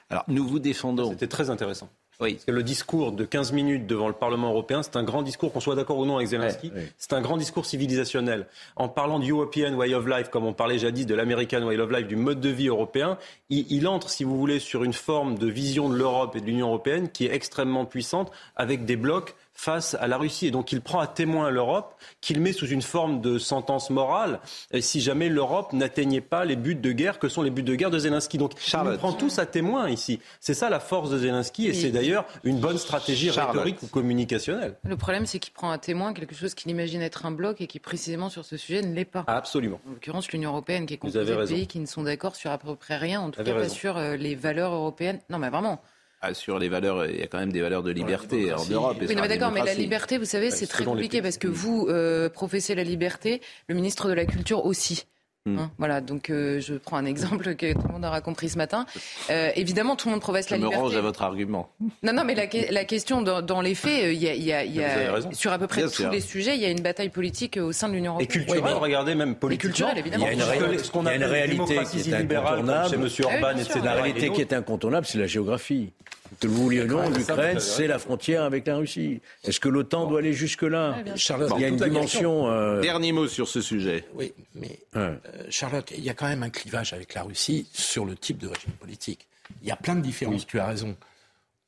Alors, 0.09 0.23
nous 0.27 0.47
vous 0.47 0.59
défendons. 0.59 1.11
C'était 1.11 1.27
très 1.27 1.49
intéressant. 1.49 1.89
Oui. 2.19 2.33
Parce 2.33 2.45
que 2.45 2.51
le 2.51 2.63
discours 2.63 3.13
de 3.13 3.23
15 3.23 3.53
minutes 3.53 3.87
devant 3.87 4.07
le 4.07 4.13
Parlement 4.13 4.49
européen, 4.49 4.83
c'est 4.83 4.97
un 4.97 5.03
grand 5.03 5.21
discours, 5.21 5.53
qu'on 5.53 5.61
soit 5.61 5.75
d'accord 5.75 5.97
ou 5.99 6.05
non 6.05 6.17
avec 6.17 6.27
Zelensky, 6.27 6.69
c'est 6.97 7.13
un 7.13 7.21
grand 7.21 7.37
discours 7.37 7.65
civilisationnel. 7.65 8.47
En 8.75 8.89
parlant 8.89 9.19
du 9.19 9.31
European 9.31 9.73
Way 9.75 9.93
of 9.93 10.05
Life, 10.05 10.29
comme 10.29 10.45
on 10.45 10.51
parlait 10.51 10.79
jadis 10.79 11.05
de 11.05 11.15
l'American 11.15 11.63
Way 11.63 11.77
of 11.77 11.91
Life, 11.91 12.07
du 12.07 12.17
mode 12.17 12.41
de 12.41 12.49
vie 12.49 12.67
européen, 12.67 13.17
il, 13.49 13.71
il, 13.71 13.87
entre, 13.87 14.09
si 14.09 14.25
vous 14.25 14.37
voulez, 14.37 14.59
sur 14.59 14.83
une 14.83 14.91
forme 14.91 15.37
de 15.37 15.47
vision 15.47 15.87
de 15.87 15.95
l'Europe 15.95 16.35
et 16.35 16.41
de 16.41 16.45
l'Union 16.45 16.67
européenne 16.67 17.09
qui 17.09 17.25
est 17.25 17.33
extrêmement 17.33 17.85
puissante, 17.85 18.31
avec 18.57 18.83
des 18.83 18.97
blocs 18.97 19.35
face 19.59 19.97
à 19.99 20.07
la 20.07 20.17
Russie. 20.17 20.47
Et 20.47 20.51
donc 20.51 20.71
il 20.71 20.79
prend 20.79 20.99
à 20.99 21.07
témoin 21.07 21.49
l'Europe, 21.49 21.95
qu'il 22.21 22.39
met 22.39 22.53
sous 22.53 22.67
une 22.67 22.81
forme 22.81 23.19
de 23.19 23.37
sentence 23.37 23.89
morale, 23.89 24.39
si 24.79 25.01
jamais 25.01 25.27
l'Europe 25.27 25.73
n'atteignait 25.73 26.21
pas 26.21 26.45
les 26.45 26.55
buts 26.55 26.75
de 26.75 26.91
guerre 26.93 27.19
que 27.19 27.27
sont 27.27 27.41
les 27.41 27.49
buts 27.49 27.63
de 27.63 27.75
guerre 27.75 27.91
de 27.91 27.99
Zelensky. 27.99 28.37
Donc 28.37 28.53
Charlotte. 28.57 28.95
il 28.95 28.99
prend 28.99 29.11
tous 29.11 29.37
à 29.37 29.45
témoin 29.45 29.89
ici. 29.89 30.21
C'est 30.39 30.53
ça 30.53 30.69
la 30.69 30.79
force 30.79 31.09
de 31.09 31.17
Zelensky 31.17 31.67
et 31.67 31.73
c'est 31.73 31.91
d'ailleurs 31.91 32.25
une 32.45 32.59
bonne 32.59 32.77
stratégie 32.77 33.29
rhétorique 33.29 33.83
ou 33.83 33.87
communicationnelle. 33.87 34.75
Le 34.85 34.95
problème, 34.95 35.25
c'est 35.25 35.39
qu'il 35.39 35.53
prend 35.53 35.71
à 35.71 35.77
témoin 35.77 36.13
quelque 36.13 36.35
chose 36.35 36.53
qu'il 36.53 36.71
imagine 36.71 37.01
être 37.01 37.25
un 37.25 37.31
bloc 37.31 37.59
et 37.59 37.67
qui 37.67 37.79
précisément 37.79 38.29
sur 38.29 38.45
ce 38.45 38.55
sujet 38.55 38.81
ne 38.81 38.93
l'est 38.93 39.03
pas. 39.03 39.25
Absolument. 39.27 39.81
En 39.87 39.91
l'occurrence, 39.91 40.31
l'Union 40.31 40.51
européenne 40.51 40.85
qui 40.85 40.93
est 40.93 40.97
composée 40.97 41.25
de 41.25 41.45
pays 41.45 41.67
qui 41.67 41.79
ne 41.79 41.85
sont 41.85 42.03
d'accord 42.03 42.37
sur 42.37 42.51
à 42.51 42.57
peu 42.57 42.75
près 42.75 42.95
rien, 42.95 43.19
en 43.19 43.29
tout 43.31 43.43
cas 43.43 43.53
pas 43.53 43.67
sur 43.67 43.97
euh, 43.97 44.15
les 44.15 44.35
valeurs 44.35 44.73
européennes. 44.73 45.19
Non, 45.29 45.37
mais 45.37 45.49
vraiment. 45.49 45.81
Ah, 46.21 46.33
sur 46.33 46.59
les 46.59 46.67
valeurs, 46.67 47.05
il 47.05 47.17
y 47.17 47.23
a 47.23 47.27
quand 47.27 47.39
même 47.39 47.51
des 47.51 47.61
valeurs 47.61 47.81
de 47.81 47.91
liberté 47.91 48.53
en 48.53 48.65
Europe. 48.65 48.97
Oui, 48.99 49.15
mais 49.15 49.27
d'accord, 49.27 49.51
mais 49.51 49.63
la 49.63 49.73
liberté, 49.73 50.17
vous 50.17 50.25
savez, 50.25 50.51
c'est 50.51 50.67
très 50.67 50.83
compliqué 50.83 51.21
parce 51.21 51.37
que 51.37 51.47
vous 51.47 51.87
euh, 51.87 52.29
professez 52.29 52.75
la 52.75 52.83
liberté, 52.83 53.41
le 53.67 53.75
ministre 53.75 54.09
de 54.09 54.13
la 54.13 54.25
Culture 54.25 54.65
aussi. 54.65 55.05
Hmm. 55.49 55.59
Hein, 55.59 55.71
voilà, 55.77 56.01
donc 56.01 56.29
euh, 56.29 56.59
je 56.59 56.75
prends 56.75 56.97
un 56.97 57.05
exemple 57.05 57.55
que 57.55 57.73
tout 57.73 57.87
le 57.87 57.93
monde 57.93 58.05
aura 58.05 58.21
compris 58.21 58.49
ce 58.49 58.57
matin. 58.57 58.85
Euh, 59.29 59.51
évidemment, 59.55 59.95
tout 59.95 60.07
le 60.07 60.13
monde 60.13 60.21
professe 60.21 60.47
je 60.47 60.51
la 60.51 60.57
liberté. 60.57 60.75
Je 60.75 60.79
me 60.79 60.85
range 60.85 60.97
à 60.97 61.01
votre 61.01 61.21
argument. 61.21 61.69
Non, 62.03 62.13
non, 62.13 62.23
mais 62.23 62.35
la, 62.35 62.45
la 62.71 62.85
question 62.85 63.21
dans, 63.21 63.61
les 63.61 63.75
faits, 63.75 64.05
euh, 64.05 64.13
il 64.13 64.21
y 64.21 64.29
a, 64.29 64.35
y 64.35 64.53
a, 64.53 64.65
y 64.65 64.83
a 64.83 65.31
sur 65.31 65.51
à 65.51 65.59
peu 65.59 65.67
près 65.67 65.83
tous 65.83 66.09
les 66.09 66.21
sujets, 66.21 66.55
il 66.55 66.61
y 66.61 66.65
a 66.65 66.69
une 66.69 66.81
bataille 66.81 67.09
politique 67.09 67.57
au 67.57 67.71
sein 67.71 67.89
de 67.89 67.93
l'Union 67.93 68.13
européenne. 68.13 68.43
Et 68.43 68.45
culturelle, 68.45 68.73
regardez 68.75 69.15
même 69.15 69.35
politiquement. 69.35 69.93
évidemment. 69.95 70.27
Il 70.31 70.37
y 70.37 70.41
a 70.41 70.55
une, 70.55 70.77
ce 70.79 70.91
qu'on 70.91 71.05
a 71.05 71.15
une 71.15 71.23
réalité 71.23 71.79
qui 71.91 72.09
est 72.09 72.13
incontournable. 72.13 72.89
Chez 72.89 72.95
M. 72.95 73.25
Orban, 73.25 73.47
ah 73.55 73.59
etc. 73.59 73.79
La 73.83 73.93
réalité 73.93 74.29
qui 74.31 74.41
est 74.41 74.53
incontournable, 74.53 75.05
c'est 75.05 75.17
la 75.17 75.27
géographie. 75.27 75.91
Que 76.39 76.47
vous 76.47 76.63
vouliez 76.63 76.85
non, 76.85 77.09
l'Ukraine, 77.09 77.59
c'est 77.59 77.87
la 77.87 77.99
frontière 77.99 78.43
avec 78.43 78.67
la 78.67 78.77
Russie. 78.77 79.21
Est-ce 79.43 79.59
que 79.59 79.69
l'OTAN 79.69 80.05
doit 80.07 80.19
aller 80.19 80.33
jusque-là 80.33 80.97
Charlotte, 81.15 81.51
il 81.55 81.61
y 81.61 81.65
a 81.65 81.69
une 81.69 81.77
dimension. 81.77 82.49
Euh... 82.49 82.81
Dernier 82.81 83.11
mot 83.11 83.27
sur 83.27 83.47
ce 83.47 83.61
sujet. 83.61 84.05
Oui, 84.13 84.33
mais 84.55 84.79
euh, 84.95 85.15
Charlotte, 85.49 85.91
il 85.95 86.03
y 86.03 86.09
a 86.09 86.13
quand 86.13 86.27
même 86.27 86.43
un 86.43 86.49
clivage 86.49 86.93
avec 86.93 87.13
la 87.13 87.23
Russie 87.23 87.67
sur 87.73 88.05
le 88.05 88.15
type 88.15 88.37
de 88.37 88.47
régime 88.47 88.71
politique. 88.79 89.27
Il 89.61 89.67
y 89.67 89.71
a 89.71 89.75
plein 89.75 89.95
de 89.95 90.01
différences, 90.01 90.45
tu 90.45 90.59
as 90.59 90.67
raison, 90.67 90.95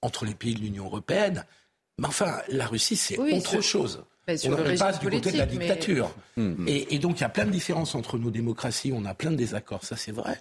entre 0.01 0.25
les 0.25 0.35
pays 0.35 0.53
de 0.53 0.59
l'Union 0.59 0.85
européenne. 0.85 1.45
Mais 1.97 2.07
enfin, 2.07 2.37
la 2.47 2.67
Russie, 2.67 2.95
c'est 2.95 3.17
autre 3.17 3.61
chose. 3.61 4.03
Bah, 4.27 4.33
on 4.45 4.49
ne 4.49 4.77
pas 4.77 4.91
du 4.93 5.09
côté 5.09 5.31
de 5.31 5.37
la 5.37 5.45
dictature. 5.45 6.13
Hmm. 6.37 6.67
Et, 6.67 6.95
et, 6.95 6.99
donc, 6.99 7.19
il 7.19 7.21
y 7.21 7.25
a 7.25 7.29
plein 7.29 7.45
de 7.45 7.51
différences 7.51 7.95
entre 7.95 8.19
nos 8.19 8.29
démocraties. 8.29 8.93
On 8.93 9.03
a 9.05 9.15
plein 9.15 9.31
de 9.31 9.35
désaccords, 9.35 9.83
ça 9.83 9.97
c'est 9.97 10.11
vrai. 10.11 10.39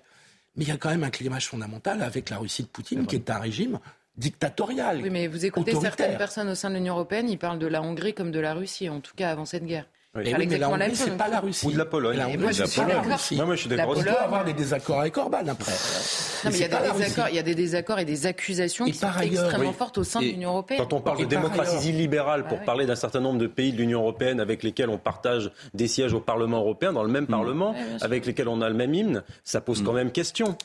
Mais 0.56 0.64
il 0.64 0.68
y 0.68 0.72
a 0.72 0.76
quand 0.76 0.90
même 0.90 1.04
un 1.04 1.10
clivage 1.10 1.48
fondamental 1.48 2.02
avec 2.02 2.28
la 2.28 2.38
Russie 2.38 2.62
de 2.62 2.68
Poutine, 2.68 3.06
qui 3.06 3.16
est 3.16 3.30
un 3.30 3.38
régime 3.38 3.78
dictatoriale. 4.16 5.00
Oui, 5.02 5.11
mais 5.11 5.26
vous 5.26 5.44
écoutez 5.46 5.74
certaines 5.74 6.16
personnes 6.16 6.48
au 6.48 6.54
sein 6.54 6.70
de 6.70 6.74
l'Union 6.74 6.94
européenne, 6.94 7.28
ils 7.28 7.38
parlent 7.38 7.58
de 7.58 7.66
la 7.66 7.82
Hongrie 7.82 8.14
comme 8.14 8.30
de 8.30 8.40
la 8.40 8.54
Russie, 8.54 8.88
en 8.88 9.00
tout 9.00 9.14
cas 9.14 9.30
avant 9.30 9.44
cette 9.44 9.64
guerre. 9.64 9.86
Oui. 10.16 10.34
mais 10.36 10.58
la 10.58 10.68
Hongrie, 10.68 10.96
c'est 10.96 11.16
pas 11.16 11.28
la 11.28 11.38
Russie. 11.38 11.66
Ou 11.66 11.70
de 11.70 11.78
la 11.78 11.84
Pologne. 11.84 12.16
La 12.16 12.26
Hongrie, 12.26 12.52
c'est 12.52 12.74
pas 12.74 12.88
la 12.88 13.00
Russie. 13.00 13.36
Non, 13.36 13.46
moi, 13.46 13.54
je 13.54 13.61
suis 13.61 13.70
d'accord. 13.70 13.94
On 13.96 14.02
peut 14.02 14.11
avoir 14.11 14.44
des 14.44 14.54
désaccords 14.54 14.98
avec 14.98 15.16
Orban 15.16 15.46
après. 15.46 15.70
Non, 15.70 16.50
mais 16.50 16.58
il 16.58 16.61
y, 16.61 16.64
a 16.64 16.68
des 16.68 16.98
désaccords, 16.98 17.28
il 17.28 17.36
y 17.36 17.38
a 17.38 17.42
des 17.42 17.54
désaccords 17.54 17.98
et 18.00 18.04
des 18.04 18.26
accusations 18.26 18.86
qui 18.86 18.94
sont 18.94 19.06
extrêmement 19.20 19.72
fortes 19.72 19.98
au 19.98 20.04
sein 20.04 20.20
de 20.20 20.26
l'Union 20.26 20.50
européenne. 20.50 20.80
Quand 20.80 20.94
on 20.94 21.00
parle 21.00 21.20
de 21.20 21.26
démocratie 21.26 21.90
illibérale 21.90 22.48
pour 22.48 22.61
parler 22.62 22.86
d'un 22.86 22.96
certain 22.96 23.20
nombre 23.20 23.38
de 23.38 23.46
pays 23.46 23.72
de 23.72 23.76
l'Union 23.76 24.00
européenne 24.00 24.40
avec 24.40 24.64
lesquels 24.64 24.88
on 24.88 24.98
partage 24.98 25.52
des 25.74 25.86
sièges 25.86 26.12
au 26.12 26.20
Parlement 26.20 26.58
européen, 26.58 26.92
dans 26.92 27.04
le 27.04 27.11
même 27.11 27.24
mm. 27.24 27.28
Parlement, 27.28 27.76
avec 28.00 28.26
lesquels 28.26 28.48
on 28.48 28.62
a 28.62 28.68
le 28.68 28.74
même 28.74 28.92
hymne, 28.92 29.22
ça 29.44 29.61
pose 29.61 29.82
quand 29.82 29.92
mm. 29.92 29.96
même 29.96 30.11
question. 30.11 30.56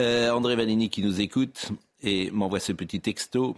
Euh, 0.00 0.30
André 0.30 0.56
Vanini 0.56 0.90
qui 0.90 1.02
nous 1.02 1.20
écoute 1.20 1.70
et 2.02 2.30
m'envoie 2.30 2.60
ce 2.60 2.72
petit 2.72 3.00
texto. 3.00 3.56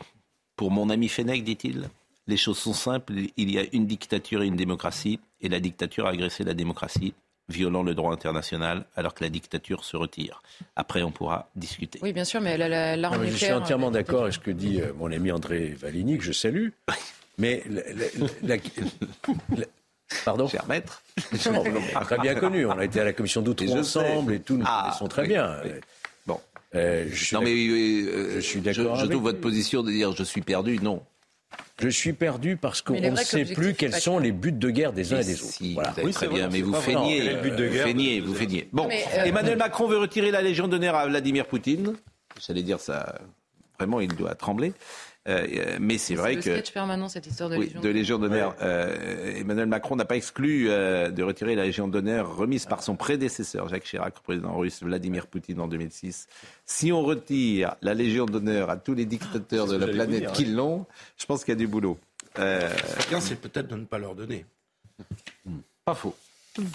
Pour 0.57 0.71
mon 0.71 0.91
ami 0.91 1.09
Fenech, 1.09 1.45
dit-il, 1.45 1.89
Les 2.27 2.37
choses 2.37 2.59
sont 2.59 2.75
simples. 2.75 3.15
Il 3.37 3.51
y 3.51 3.59
a 3.59 3.65
une 3.73 3.87
dictature 3.87 4.43
et 4.43 4.47
une 4.47 4.57
démocratie. 4.57 5.21
Et 5.41 5.49
la 5.49 5.61
dictature 5.61 6.07
a 6.07 6.11
agressé 6.11 6.45
la 6.45 6.55
démocratie 6.55 7.15
violant 7.49 7.83
le 7.83 7.95
droit 7.95 8.13
international, 8.13 8.85
alors 8.95 9.15
que 9.15 9.25
la 9.25 9.31
dictature 9.31 9.85
se 9.85 9.97
retire. 9.97 10.43
Après, 10.77 11.03
on 11.03 11.11
pourra 11.11 11.49
discuter. 11.57 11.99
Oui, 12.03 12.13
bien 12.13 12.25
sûr, 12.25 12.41
mais 12.41 12.51
elle 12.51 12.63
a 12.63 12.97
l'arme 12.97 13.25
nucléaire. 13.25 13.39
Je 13.39 13.45
suis 13.45 13.53
entièrement 13.53 13.91
d'accord 13.91 14.23
avec 14.23 14.35
ce 14.35 14.39
que 14.39 14.51
dit 14.51 14.81
euh, 14.81 14.93
mon 14.99 15.11
ami 15.11 15.33
André 15.33 15.75
Valigny, 15.79 16.19
que 16.19 16.25
je 16.25 16.33
salue. 16.33 16.69
Mais 17.39 17.63
Pardon 20.25 20.49
Cher 20.49 20.67
maître. 20.67 21.03
très 22.01 22.19
bien 22.19 22.35
connu. 22.35 22.67
On 22.67 22.79
a 22.79 22.85
été 22.85 23.01
à 23.01 23.05
la 23.05 23.13
commission 23.13 23.43
d'outre 23.43 23.71
ensemble 23.71 24.35
et 24.35 24.41
tout, 24.41 24.57
nous 24.57 24.65
ah, 24.67 24.83
connaissons 24.85 25.07
très 25.07 25.27
bien. 25.27 25.57
Euh, 26.75 27.07
je 27.11 27.35
non, 27.35 27.43
mais 27.43 27.55
euh, 27.55 28.35
je 28.37 28.41
suis 28.41 28.61
d'accord. 28.61 28.97
Je, 28.97 29.05
je 29.05 29.11
trouve 29.11 29.23
votre 29.23 29.41
position 29.41 29.83
de 29.83 29.91
dire 29.91 30.15
je 30.15 30.23
suis 30.23 30.43
perdu. 30.43 30.79
Non. 30.81 31.03
Je 31.81 31.89
suis 31.89 32.13
perdu 32.13 32.57
parce 32.57 32.83
qu'on 32.83 33.01
ne 33.01 33.17
sait 33.17 33.45
plus 33.45 33.75
quels 33.75 33.95
sont 33.95 34.19
les 34.19 34.33
buts 34.33 34.53
de 34.53 34.71
guerre 34.71 34.93
des 34.93 35.13
uns 35.13 35.21
et, 35.21 35.25
des 35.25 35.41
autres. 35.41 35.59
voilà. 35.75 35.95
Oui, 36.03 36.13
très 36.13 36.27
bien, 36.27 36.49
mais 36.49 36.61
vous 36.61 36.75
feignez, 36.75 37.21
feignez, 37.71 38.21
vous 38.21 38.35
feignez. 38.35 38.69
Bon, 38.73 38.89
euh, 38.89 39.25
Emmanuel 39.25 39.57
Macron 39.57 39.87
veut 39.87 39.99
retirer 39.99 40.31
la 40.31 40.43
Légion 40.43 40.67
d'honneur 40.67 40.97
à 40.97 41.07
Vladimir 41.07 41.47
Poutine. 41.47 41.95
J'allais 42.45 42.63
dire 42.63 42.81
ça, 42.81 43.21
vraiment, 43.79 44.01
il 44.01 44.15
doit 44.15 44.35
trembler. 44.35 44.73
Euh, 45.29 45.47
euh, 45.51 45.77
mais 45.81 45.99
c'est 45.99 46.15
vrai 46.15 46.35
le 46.35 46.41
que. 46.41 46.53
sketch 46.53 46.73
permanent, 46.73 47.09
cette 47.09 47.27
histoire 47.27 47.51
de 47.51 47.57
Légion, 47.57 47.81
de 47.81 47.89
Légion 47.89 48.19
d'honneur. 48.19 48.57
Euh, 48.63 49.37
Emmanuel 49.37 49.67
Macron 49.67 49.97
n'a 49.97 50.05
pas 50.05 50.17
exclu 50.17 50.69
de 50.69 51.23
retirer 51.23 51.55
la 51.55 51.65
Légion 51.65 51.89
d'honneur 51.89 52.37
remise 52.37 52.67
par 52.67 52.83
son 52.83 52.97
prédécesseur, 52.97 53.69
Jacques 53.69 53.85
Chirac, 53.85 54.15
président 54.21 54.57
russe 54.57 54.83
Vladimir 54.83 55.27
Poutine 55.27 55.61
en 55.61 55.69
2006. 55.69 56.29
Si 56.65 56.93
on 56.93 57.03
retire 57.03 57.77
la 57.83 57.95
Légion 57.95 58.27
d'honneur 58.27 58.71
à 58.71 58.77
tous 58.77 58.95
les 58.95 59.05
dictateurs 59.05 59.67
de 59.67 59.77
la 59.77 59.87
planète 59.89 60.33
qui 60.33 60.47
l'ont, 60.47 60.87
je 61.19 61.27
pense 61.27 61.45
qu'il 61.45 61.53
y 61.53 61.57
a 61.57 61.59
du 61.59 61.67
boulot. 61.67 61.99
bien, 62.37 63.21
c'est 63.21 63.41
peut-être 63.41 63.69
de 63.69 63.77
ne 63.77 63.85
pas 63.85 63.99
leur 63.99 64.15
donner. 64.15 64.47
Pas 65.85 65.95
faux 65.95 66.17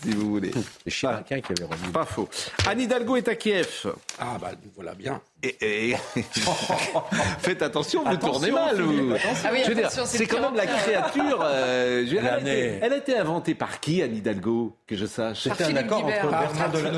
si 0.03 0.11
vous 0.11 0.29
voulez. 0.29 0.51
C'est 0.83 0.91
Chirac 0.91 1.25
qui 1.25 1.33
avait 1.33 1.63
remis. 1.63 1.91
Pas 1.91 2.05
faux. 2.05 2.29
Anne 2.65 2.81
Hidalgo 2.81 3.17
est 3.17 3.27
à 3.27 3.35
Kiev. 3.35 3.93
Ah, 4.19 4.37
bah 4.39 4.51
voilà 4.75 4.95
bien. 4.95 5.21
Et, 5.43 5.93
Faites 7.39 7.61
attention, 7.61 8.03
vous 8.05 8.15
tournez 8.15 8.49
mal. 8.49 8.77
Ah 9.43 9.49
oui, 9.51 9.59
c'est 10.05 10.25
quand 10.25 10.39
même 10.39 10.55
la 10.55 10.65
créature. 10.65 11.41
Euh, 11.43 12.05
elle, 12.81 12.93
a 12.93 12.97
été, 12.97 13.17
inventée 13.17 13.53
par 13.53 13.81
qui, 13.81 14.01
Anne 14.01 14.15
Hidalgo, 14.15 14.77
que 14.87 14.95
je 14.95 15.05
sache? 15.05 15.41
C'était 15.43 15.65
un 15.65 15.75
accord 15.75 16.05
entre 16.05 16.29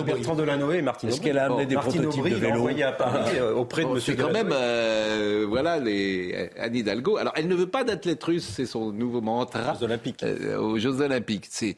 Bertrand, 0.03 0.35
Delanoë, 0.35 0.77
et 0.77 0.81
Martine 0.83 1.09
Est-ce 1.09 1.21
qu'elle 1.21 1.39
a 1.39 1.45
amené 1.45 1.65
des 1.65 1.75
prototypes 1.75 2.23
de 2.23 2.35
vélo 2.35 2.67
à 2.67 2.91
Paris 2.91 3.31
euh, 3.37 3.55
auprès 3.55 3.83
de 3.83 3.89
M. 3.89 3.99
C'est 3.99 4.15
quand 4.15 4.31
même, 4.31 4.51
euh, 4.51 5.45
voilà, 5.49 5.79
les, 5.79 6.51
Anne 6.59 6.75
Hidalgo. 6.75 7.17
Alors, 7.17 7.33
elle 7.35 7.47
ne 7.47 7.55
veut 7.55 7.69
pas 7.69 7.83
d'athlète 7.83 8.23
russe, 8.23 8.47
c'est 8.47 8.67
son 8.67 8.91
nouveau 8.91 9.21
mantra. 9.21 9.73
Aux 9.73 9.79
Jeux 9.79 9.85
Olympiques. 9.85 10.25
aux 10.59 10.77
Jeux 10.77 11.01
Olympiques. 11.01 11.47
C'est 11.49 11.77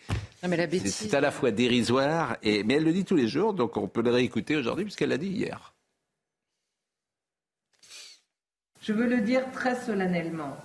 c'est 0.85 1.13
à 1.13 1.21
la 1.21 1.31
fois 1.31 1.51
dérisoire, 1.51 2.37
et, 2.43 2.63
mais 2.63 2.75
elle 2.75 2.83
le 2.83 2.93
dit 2.93 3.05
tous 3.05 3.15
les 3.15 3.27
jours, 3.27 3.53
donc 3.53 3.77
on 3.77 3.87
peut 3.87 4.01
le 4.01 4.11
réécouter 4.11 4.55
aujourd'hui 4.55 4.85
puisqu'elle 4.85 5.09
l'a 5.09 5.17
dit 5.17 5.27
hier. 5.27 5.73
Je 8.87 8.93
veux 8.93 9.07
le 9.07 9.19
dire 9.19 9.41
très 9.51 9.75
solennellement. 9.75 10.55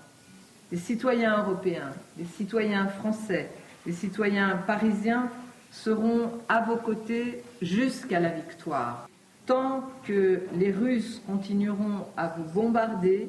Les 0.71 0.79
citoyens 0.79 1.43
européens, 1.43 1.91
les 2.17 2.25
citoyens 2.25 2.87
français, 2.87 3.51
les 3.85 3.93
citoyens 3.93 4.59
parisiens 4.65 5.29
seront 5.73 6.31
à 6.49 6.61
vos 6.61 6.77
côtés 6.77 7.43
jusqu'à 7.61 8.21
la 8.21 8.29
victoire. 8.29 9.09
Tant 9.45 9.91
que 10.07 10.39
les 10.57 10.71
Russes 10.71 11.21
continueront 11.27 12.07
à 12.17 12.29
vous 12.29 12.45
bombarder, 12.45 13.29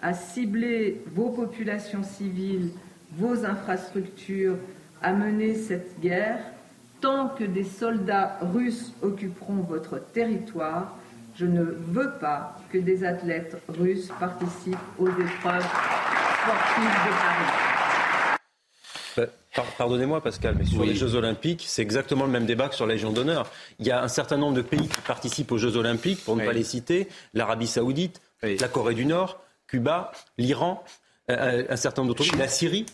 à 0.00 0.14
cibler 0.14 1.02
vos 1.14 1.28
populations 1.28 2.02
civiles, 2.02 2.70
vos 3.18 3.44
infrastructures, 3.44 4.56
à 5.02 5.12
mener 5.12 5.54
cette 5.54 6.00
guerre, 6.00 6.42
tant 7.02 7.28
que 7.28 7.44
des 7.44 7.64
soldats 7.64 8.38
russes 8.40 8.94
occuperont 9.02 9.60
votre 9.68 9.98
territoire, 9.98 10.96
je 11.36 11.46
ne 11.46 11.62
veux 11.62 12.12
pas 12.20 12.56
que 12.72 12.78
des 12.78 13.04
athlètes 13.04 13.56
russes 13.68 14.08
participent 14.18 14.76
aux 14.98 15.08
épreuves 15.08 15.64
sportives 16.42 16.84
de 16.84 17.10
Paris. 17.20 18.40
Euh, 19.18 19.26
pardonnez-moi 19.76 20.22
Pascal, 20.22 20.54
mais 20.58 20.64
sur 20.64 20.84
les 20.84 20.94
Jeux 20.94 21.14
Olympiques, 21.14 21.64
c'est 21.66 21.82
exactement 21.82 22.24
le 22.24 22.30
même 22.30 22.46
débat 22.46 22.68
que 22.68 22.74
sur 22.74 22.86
la 22.86 22.94
Légion 22.94 23.12
d'honneur. 23.12 23.50
Il 23.78 23.86
y 23.86 23.90
a 23.90 24.02
un 24.02 24.08
certain 24.08 24.36
nombre 24.36 24.54
de 24.54 24.62
pays 24.62 24.88
qui 24.88 25.00
participent 25.00 25.52
aux 25.52 25.58
Jeux 25.58 25.76
Olympiques, 25.76 26.24
pour 26.24 26.36
ne 26.36 26.44
pas 26.44 26.52
les 26.52 26.64
citer, 26.64 27.08
l'Arabie 27.34 27.66
Saoudite, 27.66 28.20
la 28.42 28.68
Corée 28.68 28.94
du 28.94 29.06
Nord, 29.06 29.40
Cuba, 29.66 30.12
l'Iran, 30.38 30.84
euh, 31.30 31.64
un 31.68 31.76
certain 31.76 32.02
nombre 32.02 32.14
d'autres 32.14 32.30
pays, 32.30 32.38
la 32.38 32.48
Syrie 32.48 32.86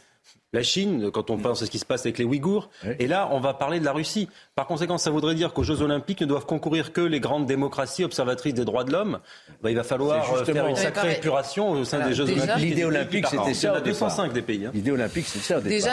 la 0.57 0.63
Chine, 0.63 1.11
quand 1.13 1.31
on 1.31 1.37
pense 1.37 1.63
à 1.63 1.67
ce 1.67 1.71
qui 1.71 1.79
se 1.79 1.85
passe 1.85 2.07
avec 2.07 2.19
les 2.19 2.25
Ouïghours. 2.25 2.71
Et 2.99 3.07
là, 3.07 3.29
on 3.33 3.41
va 3.41 3.55
parler 3.55 3.79
de 3.79 3.85
la 3.85 3.93
Russie. 3.93 4.29
Par 4.55 4.67
conséquent, 4.67 4.99
ça 4.99 5.11
voudrait 5.11 5.35
dire 5.35 5.53
qu'aux 5.53 5.63
Jeux 5.63 5.83
Olympiques 5.83 6.23
ne 6.23 6.27
doivent 6.27 6.47
concourir 6.47 6.93
que 6.93 7.01
les 7.03 7.21
grandes 7.21 7.47
démocraties 7.47 8.05
observatrices 8.05 8.55
des 8.55 8.65
droits 8.65 8.85
de 8.85 8.93
l'homme. 8.93 9.19
Bah, 9.63 9.71
il 9.71 9.77
va 9.77 9.85
falloir 9.85 10.35
euh, 10.35 10.45
faire 10.45 10.67
une 10.67 10.77
sacrée 10.77 11.13
épuration 11.13 11.71
au 11.71 11.85
sein 11.85 12.07
des 12.07 12.15
Jeux 12.15 12.25
Olympiques. 12.25 12.57
L'idée 12.57 12.85
olympique, 12.85 13.27
c'était 13.27 13.55
ça. 13.55 13.81
205 13.81 14.33
des 14.33 14.43
pays. 14.43 14.67
Hein. 14.67 14.71
L'idée 14.75 14.91
olympique, 14.93 15.27
c'est 15.27 15.41
ça. 15.41 15.61
Déjà, 15.61 15.91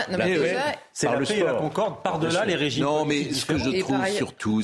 c'est 0.94 1.08
la 1.08 1.18
paix 1.18 1.40
et 1.40 1.44
la 1.44 1.54
concorde 1.54 2.02
par-delà 2.04 2.46
les 2.46 2.56
régimes. 2.56 2.86
Non, 2.86 3.06
mais 3.06 3.34
ce 3.34 3.46
que 3.46 3.58
je 3.58 3.82
trouve 3.82 4.06
surtout, 4.08 4.62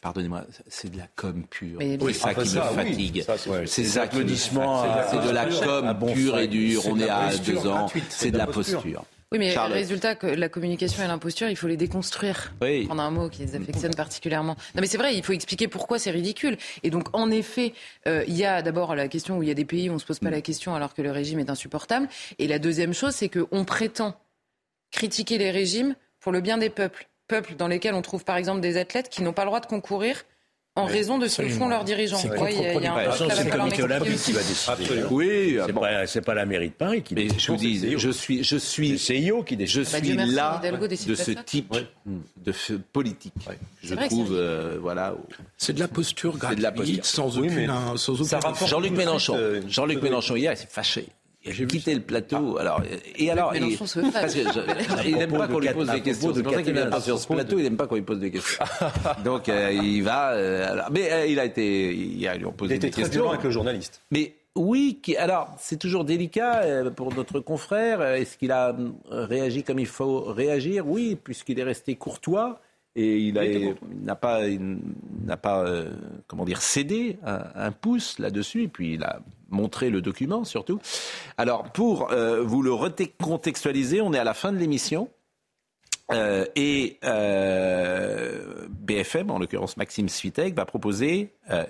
pardonnez-moi, 0.00 0.42
c'est 0.68 0.90
de 0.90 0.98
la 0.98 1.08
com 1.14 1.44
pure. 1.48 1.78
C'est 1.80 2.12
ça 2.14 2.34
qui 2.34 2.40
me 2.40 2.60
fatigue. 2.62 3.24
C'est 3.66 3.84
ça 3.84 4.06
qui 4.06 4.18
me 4.18 4.34
C'est 4.34 4.54
de 4.54 5.30
la 5.30 5.46
com 5.46 6.12
pure 6.14 6.38
et 6.38 6.48
dure. 6.48 6.82
On 6.88 6.98
est 6.98 7.10
à 7.10 7.30
deux 7.36 7.66
ans. 7.66 7.86
C'est 8.08 8.30
de 8.30 8.38
la 8.38 8.46
posture. 8.46 9.04
Oui, 9.32 9.40
mais 9.40 9.54
le 9.54 9.72
résultat, 9.72 10.14
que 10.14 10.28
la 10.28 10.48
communication 10.48 11.02
et 11.02 11.08
l'imposture, 11.08 11.48
il 11.48 11.56
faut 11.56 11.66
les 11.66 11.76
déconstruire. 11.76 12.52
Oui. 12.62 12.86
Prendre 12.86 13.02
un 13.02 13.10
mot 13.10 13.28
qui 13.28 13.42
les 13.42 13.56
affectionne 13.56 13.94
particulièrement. 13.94 14.54
Non, 14.74 14.80
mais 14.80 14.86
c'est 14.86 14.98
vrai, 14.98 15.16
il 15.16 15.24
faut 15.24 15.32
expliquer 15.32 15.66
pourquoi 15.66 15.98
c'est 15.98 16.12
ridicule. 16.12 16.56
Et 16.84 16.90
donc, 16.90 17.08
en 17.12 17.28
effet, 17.32 17.74
euh, 18.06 18.22
il 18.28 18.36
y 18.36 18.44
a 18.44 18.62
d'abord 18.62 18.94
la 18.94 19.08
question 19.08 19.38
où 19.38 19.42
il 19.42 19.48
y 19.48 19.50
a 19.50 19.54
des 19.54 19.64
pays 19.64 19.88
où 19.88 19.92
on 19.92 19.96
ne 19.96 20.00
se 20.00 20.06
pose 20.06 20.20
pas 20.20 20.30
la 20.30 20.42
question 20.42 20.76
alors 20.76 20.94
que 20.94 21.02
le 21.02 21.10
régime 21.10 21.40
est 21.40 21.50
insupportable. 21.50 22.08
Et 22.38 22.46
la 22.46 22.60
deuxième 22.60 22.94
chose, 22.94 23.14
c'est 23.14 23.28
qu'on 23.28 23.64
prétend 23.64 24.14
critiquer 24.92 25.38
les 25.38 25.50
régimes 25.50 25.96
pour 26.20 26.30
le 26.30 26.40
bien 26.40 26.56
des 26.56 26.70
peuples. 26.70 27.08
Peuples 27.26 27.56
dans 27.56 27.66
lesquels 27.66 27.94
on 27.94 28.02
trouve 28.02 28.24
par 28.24 28.36
exemple 28.36 28.60
des 28.60 28.76
athlètes 28.76 29.08
qui 29.08 29.24
n'ont 29.24 29.32
pas 29.32 29.42
le 29.42 29.48
droit 29.48 29.60
de 29.60 29.66
concourir 29.66 30.22
en 30.76 30.84
raison 30.84 31.18
de 31.18 31.26
ce 31.26 31.42
que 31.42 31.48
font 31.48 31.68
leurs 31.68 31.84
dirigeants. 31.84 32.18
C'est 32.18 32.28
le 32.28 33.50
comité 33.50 33.82
olympique 33.82 34.18
qui 34.18 34.32
va 34.32 34.42
décider. 34.42 35.04
Oui, 35.10 35.58
c'est 36.06 36.20
pas, 36.20 36.34
la 36.34 36.46
mairie 36.46 36.68
de 36.68 36.74
Paris 36.74 37.02
qui 37.02 37.14
décide. 37.14 37.40
je 37.40 37.52
vous 37.52 37.58
dis, 37.58 37.98
je 37.98 38.10
suis, 38.10 38.44
je 38.44 38.56
suis, 38.56 38.98
CIO 38.98 39.42
qui 39.42 39.56
décide. 39.56 39.84
Je 39.84 39.96
suis 39.96 40.12
là 40.12 40.60
de 40.62 41.14
ce 41.14 41.30
type 41.32 41.74
de 42.06 42.52
politique. 42.92 43.32
Je 43.82 43.94
trouve, 43.94 44.32
euh, 44.32 44.78
voilà. 44.80 45.14
C'est 45.56 45.72
de 45.72 45.80
la 45.80 45.88
posture 45.88 46.36
gratuite, 46.36 47.04
sans 47.04 47.38
aucune, 47.38 47.72
sans 47.96 48.66
Jean-Luc 48.66 48.92
Mélenchon, 48.92 49.34
euh, 49.36 49.62
Jean-Luc 49.68 50.02
Mélenchon 50.02 50.36
hier, 50.36 50.52
il 50.52 50.56
s'est 50.56 50.68
fâché. 50.68 51.06
J'ai 51.48 51.66
quitté 51.66 51.94
le 51.94 52.00
plateau. 52.00 52.58
Alors, 52.58 52.82
et 53.16 53.30
alors, 53.30 53.54
il, 53.54 53.76
parce 53.76 53.94
que 53.94 54.40
il 55.06 55.16
n'aime 55.16 55.30
pas 55.30 55.48
qu'on 55.48 55.58
lui 55.58 55.68
pose 55.68 55.90
des 55.90 56.00
questions. 56.00 56.32
C'est 56.34 56.42
pour 56.42 56.52
ça 56.52 56.62
qu'il 56.62 56.72
vient 56.72 56.86
pas 56.86 57.00
sur 57.00 57.18
ce 57.18 57.26
plateau. 57.26 57.58
Il 57.58 57.62
n'aime 57.62 57.76
pas 57.76 57.86
qu'on 57.86 57.94
lui 57.94 58.02
pose 58.02 58.20
des 58.20 58.30
questions. 58.30 58.64
Donc, 59.24 59.48
euh, 59.48 59.72
il 59.72 60.02
va. 60.02 60.32
Euh, 60.32 60.72
alors, 60.72 60.90
mais 60.90 61.12
euh, 61.12 61.26
il 61.26 61.38
a 61.38 61.44
été. 61.44 61.94
Il 61.94 62.26
a, 62.26 62.36
lui 62.36 62.46
posé 62.56 62.78
des 62.78 62.90
questions. 62.90 63.02
Il 63.02 63.06
était 63.06 63.18
très 63.18 63.28
avec 63.28 63.44
le 63.44 63.50
journaliste. 63.50 64.02
Mais 64.10 64.34
oui, 64.54 65.00
qui, 65.02 65.16
alors 65.16 65.54
c'est 65.58 65.78
toujours 65.78 66.04
délicat 66.04 66.62
pour 66.96 67.14
notre 67.14 67.40
confrère. 67.40 68.02
Est-ce 68.02 68.36
qu'il 68.38 68.52
a 68.52 68.74
réagi 69.10 69.62
comme 69.62 69.78
il 69.78 69.86
faut 69.86 70.20
réagir? 70.20 70.86
Oui, 70.86 71.16
puisqu'il 71.22 71.58
est 71.58 71.64
resté 71.64 71.94
courtois 71.94 72.60
et 72.96 73.18
il 73.18 73.34
n'a 74.02 74.16
pas, 74.16 74.40
n'a 74.48 75.36
pas 75.36 75.64
comment 76.26 76.44
dire, 76.44 76.62
cédé 76.62 77.18
un, 77.24 77.44
un 77.54 77.70
pouce 77.70 78.18
là-dessus. 78.18 78.64
Et 78.64 78.68
puis 78.68 78.94
il 78.94 79.04
a 79.04 79.20
montrer 79.48 79.90
le 79.90 80.00
document 80.00 80.44
surtout. 80.44 80.80
Alors 81.36 81.64
pour 81.64 82.10
euh, 82.10 82.42
vous 82.42 82.62
le 82.62 82.72
recontextualiser, 82.72 84.00
on 84.00 84.12
est 84.12 84.18
à 84.18 84.24
la 84.24 84.34
fin 84.34 84.52
de 84.52 84.58
l'émission. 84.58 85.08
Euh, 86.12 86.44
et 86.54 86.98
euh, 87.04 88.68
BFM, 88.70 89.30
en 89.30 89.40
l'occurrence 89.40 89.76
Maxime 89.76 90.08
Svitek, 90.08 90.54
va 90.54 90.64
proposer 90.64 91.34
euh, 91.50 91.64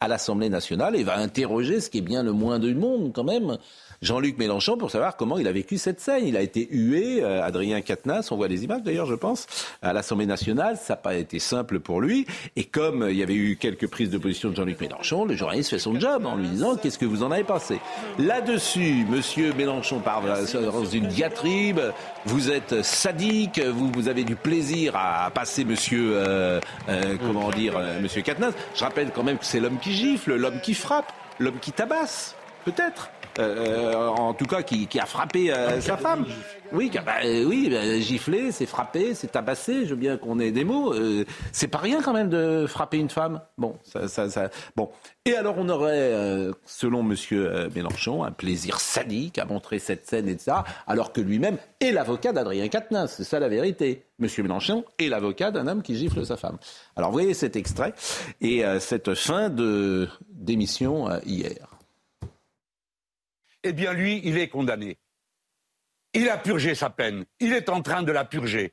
à 0.00 0.08
l'Assemblée 0.08 0.50
nationale 0.50 0.94
et 0.94 1.04
va 1.04 1.16
interroger, 1.16 1.80
ce 1.80 1.88
qui 1.88 1.98
est 1.98 2.02
bien 2.02 2.22
le 2.22 2.32
moins 2.32 2.58
du 2.58 2.74
monde 2.74 3.12
quand 3.14 3.24
même, 3.24 3.56
Jean-Luc 4.00 4.38
Mélenchon 4.38 4.76
pour 4.76 4.90
savoir 4.90 5.16
comment 5.16 5.38
il 5.38 5.48
a 5.48 5.52
vécu 5.52 5.76
cette 5.76 6.00
scène. 6.00 6.26
Il 6.26 6.36
a 6.36 6.42
été 6.42 6.68
hué, 6.70 7.22
euh, 7.22 7.42
Adrien 7.42 7.80
Quatennens, 7.80 8.30
on 8.30 8.36
voit 8.36 8.48
les 8.48 8.64
images 8.64 8.82
d'ailleurs, 8.82 9.06
je 9.06 9.14
pense, 9.14 9.46
à 9.82 9.92
l'Assemblée 9.92 10.26
nationale. 10.26 10.76
Ça 10.76 10.92
n'a 10.92 10.98
pas 10.98 11.14
été 11.14 11.38
simple 11.38 11.80
pour 11.80 12.00
lui. 12.00 12.26
Et 12.54 12.64
comme 12.64 13.06
il 13.10 13.16
y 13.16 13.22
avait 13.22 13.34
eu 13.34 13.56
quelques 13.56 13.88
prises 13.88 14.10
de 14.10 14.18
position 14.18 14.50
de 14.50 14.56
Jean-Luc 14.56 14.80
Mélenchon, 14.80 15.24
le 15.24 15.34
journaliste 15.34 15.70
fait 15.70 15.78
son 15.78 15.98
job 15.98 16.26
en 16.26 16.36
lui 16.36 16.46
disant 16.48 16.76
qu'est-ce 16.76 16.98
que 16.98 17.06
vous 17.06 17.22
en 17.22 17.32
avez 17.32 17.44
pensé? 17.44 17.80
Là-dessus, 18.18 19.04
Monsieur 19.08 19.52
Mélenchon 19.54 19.98
parle 19.98 20.32
dans 20.52 20.84
une 20.84 21.08
diatribe. 21.08 21.80
Vous 22.24 22.50
êtes 22.50 22.82
sadique, 22.82 23.60
vous, 23.60 23.90
vous 23.92 24.08
avez 24.08 24.22
du 24.22 24.36
plaisir 24.36 24.94
à, 24.96 25.30
passer 25.30 25.64
Monsieur, 25.64 26.10
euh, 26.12 26.60
euh, 26.88 27.16
comment 27.20 27.50
dire, 27.50 27.74
Monsieur 28.00 28.22
Quatennens. 28.22 28.54
Je 28.74 28.84
rappelle 28.84 29.10
quand 29.12 29.24
même 29.24 29.38
que 29.38 29.44
c'est 29.44 29.60
l'homme 29.60 29.78
qui 29.78 29.92
gifle, 29.92 30.36
l'homme 30.36 30.60
qui 30.60 30.74
frappe, 30.74 31.12
l'homme 31.38 31.58
qui 31.60 31.72
tabasse 31.72 32.36
peut-être. 32.64 33.10
Euh, 33.38 34.06
en 34.08 34.34
tout 34.34 34.46
cas, 34.46 34.62
qui, 34.62 34.88
a 34.98 35.06
frappé 35.06 35.52
euh, 35.52 35.80
sa 35.80 35.96
femme. 35.96 36.26
Oui, 36.72 36.90
bah, 36.92 37.12
oui, 37.24 37.68
bah, 37.70 37.98
giflé, 37.98 38.50
c'est 38.52 38.66
frappé, 38.66 39.14
c'est 39.14 39.28
tabassé. 39.28 39.84
Je 39.84 39.90
veux 39.90 39.96
bien 39.96 40.16
qu'on 40.16 40.38
ait 40.40 40.50
des 40.50 40.64
mots. 40.64 40.94
c'est 41.52 41.68
pas 41.68 41.78
rien 41.78 42.02
quand 42.02 42.12
même 42.12 42.28
de 42.28 42.66
frapper 42.66 42.98
une 42.98 43.10
femme? 43.10 43.40
Bon. 43.56 43.76
Et 45.24 45.34
alors, 45.34 45.56
on 45.58 45.68
aurait, 45.68 46.50
selon 46.64 47.02
Monsieur 47.02 47.68
Mélenchon, 47.74 48.24
un 48.24 48.32
plaisir 48.32 48.80
sadique 48.80 49.38
à 49.38 49.44
montrer 49.44 49.78
cette 49.78 50.06
scène 50.06 50.28
et 50.28 50.38
ça, 50.38 50.64
alors 50.86 51.12
que 51.12 51.20
lui-même 51.20 51.58
est 51.80 51.92
l'avocat 51.92 52.32
d'Adrien 52.32 52.68
Quatennens. 52.68 53.14
C'est 53.16 53.24
ça 53.24 53.38
la 53.38 53.48
vérité. 53.48 54.04
Monsieur 54.18 54.42
Mélenchon 54.42 54.84
est 54.98 55.08
l'avocat 55.08 55.50
d'un 55.50 55.68
homme 55.68 55.82
qui 55.82 55.96
gifle 55.96 56.24
sa 56.26 56.36
femme. 56.36 56.58
Alors, 56.96 57.10
vous 57.10 57.14
voyez 57.14 57.34
cet 57.34 57.56
extrait 57.56 57.94
et 58.40 58.64
cette 58.80 59.14
fin 59.14 59.48
de 59.48 60.08
démission 60.32 61.08
hier 61.24 61.67
eh 63.62 63.72
bien 63.72 63.92
lui, 63.92 64.20
il 64.24 64.38
est 64.38 64.48
condamné. 64.48 64.98
Il 66.14 66.28
a 66.28 66.38
purgé 66.38 66.74
sa 66.74 66.90
peine. 66.90 67.24
Il 67.40 67.52
est 67.52 67.68
en 67.68 67.82
train 67.82 68.02
de 68.02 68.12
la 68.12 68.24
purger. 68.24 68.72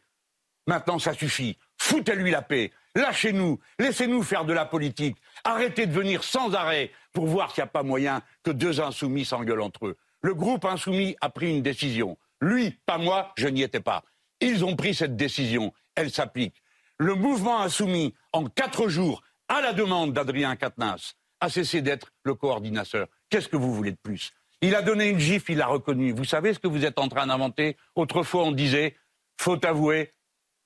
Maintenant, 0.68 1.00
ça 1.00 1.14
suffit. 1.14 1.58
Foutez-lui 1.78 2.32
la 2.32 2.42
paix. 2.42 2.72
Lâchez-nous. 2.96 3.60
Laissez-nous 3.78 4.24
faire 4.24 4.46
de 4.46 4.54
la 4.54 4.66
politique. 4.66 5.18
Arrêtez 5.44 5.86
de 5.86 5.94
venir 5.94 6.24
sans 6.24 6.56
arrêt 6.56 6.92
pour 7.12 7.28
voir 7.28 7.54
s'il 7.54 7.62
n'y 7.62 7.68
a 7.68 7.72
pas 7.72 7.84
moyen 7.84 8.22
que 8.44 8.52
deux 8.52 8.80
insoumis 8.80 9.26
s'engueulent 9.26 9.62
entre 9.62 9.88
eux. 9.88 9.98
Le 10.22 10.34
groupe 10.34 10.66
insoumis 10.66 11.16
a 11.22 11.30
pris 11.30 11.50
une 11.50 11.62
décision. 11.62 12.18
Lui, 12.42 12.72
pas 12.86 12.98
moi, 12.98 13.34
je 13.38 13.48
n'y 13.48 13.62
étais 13.62 13.80
pas. 13.80 14.04
Ils 14.42 14.66
ont 14.66 14.76
pris 14.76 14.96
cette 14.96 15.16
décision. 15.16 15.74
Elle 15.96 16.12
s'applique. 16.12 16.64
Le 16.98 17.16
mouvement 17.16 17.62
insoumis, 17.62 18.16
en 18.32 18.46
quatre 18.46 18.88
jours, 18.88 19.22
à 19.50 19.62
la 19.62 19.74
demande 19.74 20.14
d'Adrien 20.14 20.56
Quatennens, 20.56 21.16
a 21.42 21.50
cessé 21.50 21.82
d'être 21.82 22.12
le 22.24 22.34
coordinateur. 22.34 23.08
Qu'est-ce 23.30 23.50
que 23.50 23.58
vous 23.58 23.74
voulez 23.74 23.92
de 23.92 23.98
plus? 24.02 24.32
Il 24.68 24.76
a 24.76 24.82
donné 24.82 25.10
une 25.10 25.20
gifle, 25.20 25.52
il 25.52 25.58
l'a 25.58 25.68
reconnu. 25.68 26.12
Vous 26.12 26.26
savez 26.26 26.54
ce 26.54 26.60
que 26.60 26.68
vous 26.68 26.86
êtes 26.86 27.00
en 27.00 27.08
train 27.08 27.28
d'inventer? 27.28 27.78
Autrefois, 27.96 28.44
on 28.44 28.52
disait 28.52 28.96
faut 29.40 29.64
avouer, 29.66 30.14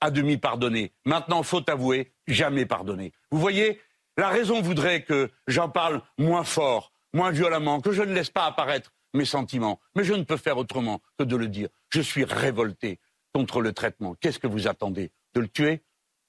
à 0.02 0.12
demi 0.12 0.38
pardonner. 0.38 0.94
Maintenant, 1.06 1.44
faut 1.44 1.68
avouer, 1.70 2.14
jamais 2.28 2.66
pardonner. 2.66 3.12
Vous 3.32 3.40
voyez, 3.40 3.82
la 4.18 4.30
raison 4.30 4.62
voudrait 4.62 5.04
que 5.04 5.30
j'en 5.48 5.70
parle 5.70 6.02
moins 6.18 6.44
fort, 6.44 6.92
moins 7.14 7.32
violemment, 7.32 7.82
que 7.82 7.92
je 7.92 8.04
ne 8.04 8.14
laisse 8.14 8.30
pas 8.30 8.46
apparaître 8.46 8.94
mes 9.14 9.26
sentiments. 9.26 9.80
Mais 9.96 10.04
je 10.04 10.14
ne 10.14 10.24
peux 10.24 10.38
faire 10.38 10.58
autrement 10.58 11.02
que 11.18 11.24
de 11.24 11.36
le 11.36 11.48
dire. 11.48 11.70
Je 11.90 12.02
suis 12.02 12.24
révolté 12.24 13.00
contre 13.34 13.62
le 13.62 13.74
traitement. 13.74 14.16
Qu'est-ce 14.16 14.40
que 14.40 14.48
vous 14.48 14.68
attendez? 14.68 15.12
De 15.34 15.42
le 15.42 15.48
tuer? 15.48 15.82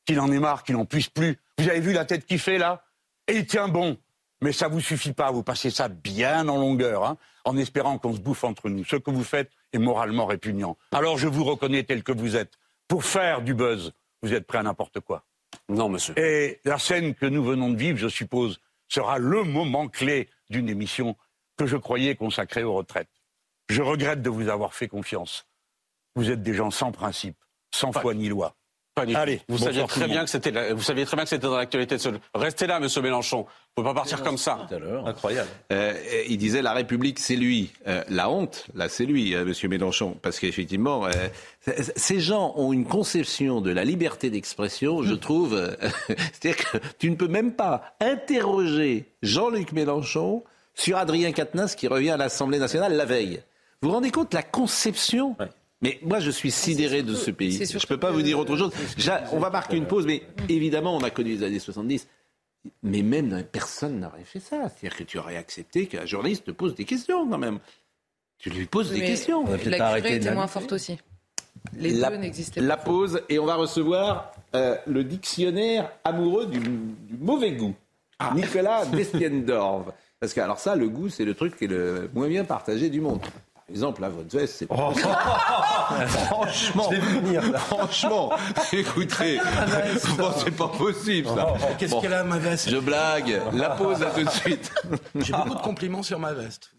Qu'il 0.07 0.19
en 0.21 0.33
ait 0.33 0.39
marre, 0.39 0.65
qu'il 0.65 0.77
n'en 0.77 0.87
puisse 0.87 1.09
plus 1.09 1.39
Vous 1.59 1.69
avez 1.69 1.81
vu 1.81 1.93
la 1.93 2.05
tête 2.05 2.27
qu'il 2.27 2.39
fait 2.39 2.59
là? 2.59 2.85
Et 3.29 3.37
il 3.37 3.47
tient 3.47 3.69
bon. 3.69 3.99
Mais 4.43 4.53
ça 4.53 4.69
vous 4.69 4.81
suffit 4.81 5.13
pas, 5.13 5.31
vous 5.31 5.43
passez 5.43 5.71
ça 5.71 5.89
bien 5.89 6.49
en 6.49 6.57
longueur, 6.57 7.05
hein, 7.05 7.17
en 7.45 7.57
espérant 7.57 7.99
qu'on 7.99 8.15
se 8.15 8.21
bouffe 8.21 8.45
entre 8.45 8.69
nous. 8.69 8.85
Ce 8.85 8.97
que 8.97 9.11
vous 9.11 9.25
faites 9.25 9.51
est 9.73 9.79
moralement 9.79 10.27
répugnant. 10.27 10.77
Alors 10.93 11.19
je 11.19 11.29
vous 11.29 11.45
reconnais 11.45 11.83
tel 11.85 12.03
que 12.03 12.13
vous 12.13 12.37
êtes. 12.37 12.59
Pour 12.89 13.05
faire 13.05 13.43
du 13.43 13.55
buzz, 13.55 13.93
vous 14.23 14.33
êtes 14.33 14.47
prêt 14.47 14.59
à 14.59 14.63
n'importe 14.63 15.01
quoi. 15.01 15.25
Non, 15.69 15.89
monsieur. 15.89 16.19
Et 16.19 16.61
la 16.65 16.79
scène 16.79 17.15
que 17.15 17.27
nous 17.27 17.45
venons 17.45 17.71
de 17.71 17.77
vivre, 17.77 17.99
je 17.99 18.09
suppose, 18.09 18.61
sera 18.89 19.19
le 19.19 19.45
moment 19.45 19.89
clé 19.89 20.29
d'une 20.49 20.69
émission 20.69 21.17
que 21.57 21.67
je 21.67 21.77
croyais 21.77 22.17
consacrée 22.17 22.65
aux 22.65 22.75
retraites. 22.75 23.11
Je 23.69 23.83
regrette 23.83 24.23
de 24.23 24.31
vous 24.31 24.49
avoir 24.49 24.75
fait 24.75 24.89
confiance. 24.89 25.47
Vous 26.17 26.31
êtes 26.31 26.43
des 26.43 26.55
gens 26.55 26.71
sans 26.71 26.91
principe, 26.91 27.37
sans 27.71 27.93
foi 27.93 28.15
ni 28.15 28.29
loi. 28.29 28.57
Allez, 29.01 29.41
vous 29.49 29.59
saviez 29.59 29.85
très 29.87 30.07
bien 30.07 30.25
que 30.25 30.31
c'était, 30.31 30.73
vous 30.73 30.83
saviez 30.83 31.05
très 31.05 31.17
bien 31.17 31.25
que 31.25 31.31
c'était 31.31 31.47
dans 31.47 31.57
l'actualité 31.57 31.97
de 31.97 32.01
ce. 32.01 32.09
Restez 32.35 32.67
là, 32.67 32.81
Monsieur 32.81 33.03
Mélenchon. 33.03 33.47
Faut 33.77 33.85
pas 33.85 33.95
partir 33.95 34.23
comme 34.23 34.37
ça. 34.37 34.67
Incroyable. 35.07 35.49
Euh, 35.73 35.95
il 36.29 36.39
disait 36.39 36.61
la 36.61 36.73
République, 36.73 37.19
c'est 37.19 37.37
lui. 37.37 37.73
Euh, 37.87 38.03
la 38.09 38.29
honte, 38.29 38.67
là, 38.75 38.89
c'est 38.89 39.07
lui, 39.07 39.35
euh, 39.35 39.45
Monsieur 39.45 39.69
Mélenchon, 39.69 40.17
parce 40.21 40.39
qu'effectivement, 40.41 41.07
ces 41.97 42.21
gens 42.21 42.53
ont 42.57 42.73
une 42.73 42.85
conception 42.85 43.61
de 43.61 43.71
la 43.71 43.85
liberté 43.85 44.29
d'expression, 44.31 45.03
je 45.03 45.15
trouve. 45.15 45.59
C'est-à-dire 46.09 46.57
que 46.57 46.79
tu 46.99 47.11
ne 47.11 47.17
peux 47.17 47.29
même 47.29 47.53
pas 47.53 47.95
interroger 48.01 49.07
Jean-Luc 49.23 49.73
Mélenchon 49.73 50.43
sur 50.75 50.97
Adrien 50.97 51.33
Quatennens 51.33 51.75
qui 51.77 51.89
revient 51.89 52.11
à 52.11 52.17
l'Assemblée 52.17 52.59
nationale 52.59 52.95
la 52.95 53.05
veille. 53.05 53.41
Vous 53.83 53.89
vous 53.89 53.95
rendez 53.95 54.11
compte 54.11 54.35
la 54.35 54.43
conception 54.43 55.37
mais 55.83 55.99
moi, 56.03 56.21
je 56.21 56.31
suis 56.31 56.51
sidéré 56.51 57.03
de 57.03 57.15
ce 57.15 57.31
pays. 57.31 57.65
Je 57.65 57.77
ne 57.77 57.87
peux 57.87 57.97
pas 57.99 58.11
vous 58.11 58.23
dire 58.23 58.39
autre 58.39 58.57
chose. 58.57 58.71
on 59.33 59.39
va 59.39 59.51
marquer 59.51 59.77
une 59.77 59.87
pause, 59.87 60.07
mais 60.07 60.23
évidemment, 60.49 60.95
on 60.95 61.03
a 61.03 61.11
connu 61.11 61.31
les 61.31 61.43
années 61.43 61.59
70. 61.59 62.07
Mais 62.83 63.01
même 63.01 63.43
personne 63.51 64.01
n'aurait 64.01 64.25
fait 64.25 64.41
ça. 64.41 64.69
C'est-à-dire 64.69 64.99
que 64.99 65.05
tu 65.05 65.19
aurais 65.19 65.37
accepté 65.37 65.87
qu'un 65.87 66.05
journaliste 66.05 66.45
te 66.45 66.51
pose 66.51 66.75
des 66.75 66.85
questions 66.85 67.27
quand 67.27 67.39
même. 67.39 67.59
Tu 68.39 68.51
lui 68.51 68.67
poses 68.67 68.91
des 68.91 69.01
questions. 69.01 69.45
La 69.47 69.99
curée 69.99 70.17
était 70.17 70.35
moins 70.35 70.47
forte 70.47 70.73
aussi. 70.73 70.99
Les 71.77 71.93
la, 71.93 72.11
deux 72.11 72.17
n'existaient 72.17 72.61
pas. 72.61 72.67
La 72.67 72.77
pause, 72.77 73.23
et 73.29 73.39
on 73.39 73.47
va 73.47 73.55
recevoir 73.55 74.33
euh, 74.55 74.77
le 74.87 75.05
dictionnaire 75.05 75.91
amoureux 76.05 76.47
du, 76.47 76.61
mauvais 77.19 77.53
goût. 77.53 77.75
Ah. 78.19 78.33
Nicolas 78.35 78.85
Destiendorf. 78.87 79.93
Parce 80.19 80.35
que, 80.35 80.41
alors 80.41 80.59
ça, 80.59 80.77
le 80.77 80.89
goût, 80.89 81.09
c'est 81.09 81.25
le 81.25 81.35
truc 81.35 81.57
qui 81.57 81.65
est 81.65 81.69
le 81.69 82.11
moins 82.15 82.29
bien 82.29 82.45
partagé 82.45 82.91
du 82.91 83.01
monde 83.01 83.21
exemple, 83.71 84.03
là, 84.03 84.09
votre 84.09 84.37
veste, 84.37 84.57
c'est 84.59 84.67
pas 84.67 84.75
oh. 84.79 84.93
Franchement, 86.07 86.91
franchement, 87.55 88.33
écoutez, 88.73 89.41
c'est 89.99 90.57
pas 90.57 90.69
possible 90.69 91.29
ça. 91.29 91.55
Oh, 91.55 91.65
qu'est-ce 91.79 92.01
qu'elle 92.01 92.15
a 92.15 92.25
ma 92.25 92.39
veste 92.39 92.71
Je 92.71 92.79
blague. 92.79 93.41
La 93.53 93.71
pause 93.71 94.01
là 94.01 94.11
tout 94.15 94.25
de 94.25 94.31
suite. 94.31 94.73
J'ai 95.19 95.33
beaucoup 95.33 95.55
de 95.55 95.63
compliments 95.63 96.03
sur 96.03 96.19
ma 96.19 96.33
veste. 96.33 96.73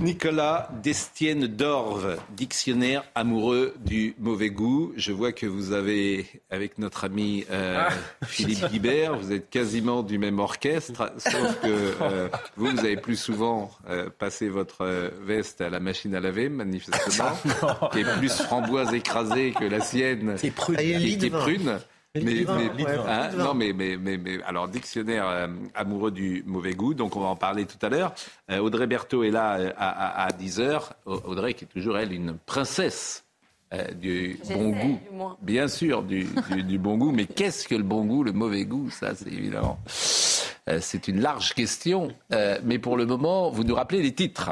Nicolas 0.00 0.68
Destienne 0.82 1.46
d'Orve, 1.46 2.18
dictionnaire 2.36 3.04
amoureux 3.14 3.74
du 3.84 4.14
mauvais 4.18 4.50
goût. 4.50 4.92
Je 4.96 5.12
vois 5.12 5.32
que 5.32 5.46
vous 5.46 5.72
avez, 5.72 6.26
avec 6.50 6.78
notre 6.78 7.04
ami 7.04 7.44
euh, 7.50 7.86
ah. 7.88 7.92
Philippe 8.26 8.66
Guibert, 8.70 9.16
vous 9.16 9.32
êtes 9.32 9.48
quasiment 9.50 10.02
du 10.02 10.18
même 10.18 10.38
orchestre, 10.38 11.12
sauf 11.18 11.60
que 11.60 11.94
euh, 12.02 12.28
vous, 12.56 12.66
vous 12.66 12.78
avez 12.80 12.96
plus 12.96 13.16
souvent 13.16 13.70
euh, 13.88 14.10
passé 14.10 14.48
votre 14.48 15.10
veste 15.24 15.60
à 15.60 15.70
la 15.70 15.80
machine 15.80 16.14
à 16.14 16.20
laver, 16.20 16.48
manifestement, 16.48 17.36
ah, 17.62 17.90
qui 17.92 18.00
est 18.00 18.18
plus 18.18 18.32
framboise 18.32 18.92
écrasée 18.94 19.52
que 19.52 19.64
la 19.64 19.80
sienne, 19.80 20.36
qui 20.36 20.48
est 20.48 20.50
prune. 21.30 21.78
Mais, 22.14 22.44
hein, 22.46 23.30
non, 23.38 23.54
mais, 23.54 23.72
mais, 23.72 23.96
mais, 23.96 24.42
alors 24.42 24.68
dictionnaire 24.68 25.26
euh, 25.26 25.46
amoureux 25.74 26.10
du 26.10 26.44
mauvais 26.46 26.74
goût, 26.74 26.92
donc 26.92 27.16
on 27.16 27.20
va 27.20 27.28
en 27.28 27.36
parler 27.36 27.64
tout 27.64 27.78
à 27.80 27.88
l'heure. 27.88 28.12
Euh, 28.50 28.58
Audrey 28.58 28.86
Berthaud 28.86 29.24
est 29.24 29.30
là 29.30 29.58
euh, 29.58 29.72
à, 29.78 30.24
à, 30.24 30.28
10h. 30.30 30.90
Audrey 31.06 31.54
qui 31.54 31.64
est 31.64 31.68
toujours, 31.68 31.96
elle, 31.96 32.12
une 32.12 32.36
princesse 32.36 33.24
du 33.98 34.38
bon 34.50 34.72
goût. 34.72 35.00
Bien 35.40 35.66
sûr, 35.66 36.02
du, 36.02 36.26
du, 36.50 36.62
du 36.62 36.78
bon 36.78 36.98
goût. 36.98 37.12
Mais 37.12 37.24
qu'est-ce 37.24 37.66
que 37.66 37.74
le 37.74 37.82
bon 37.82 38.04
goût, 38.04 38.22
le 38.22 38.32
mauvais 38.32 38.66
goût? 38.66 38.90
Ça, 38.90 39.14
c'est 39.14 39.32
évidemment. 39.32 39.78
c'est 39.86 41.08
une 41.08 41.22
large 41.22 41.54
question. 41.54 42.12
mais 42.62 42.78
pour 42.78 42.98
le 42.98 43.06
moment, 43.06 43.48
vous 43.48 43.64
nous 43.64 43.74
rappelez 43.74 44.02
les 44.02 44.12
titres. 44.12 44.50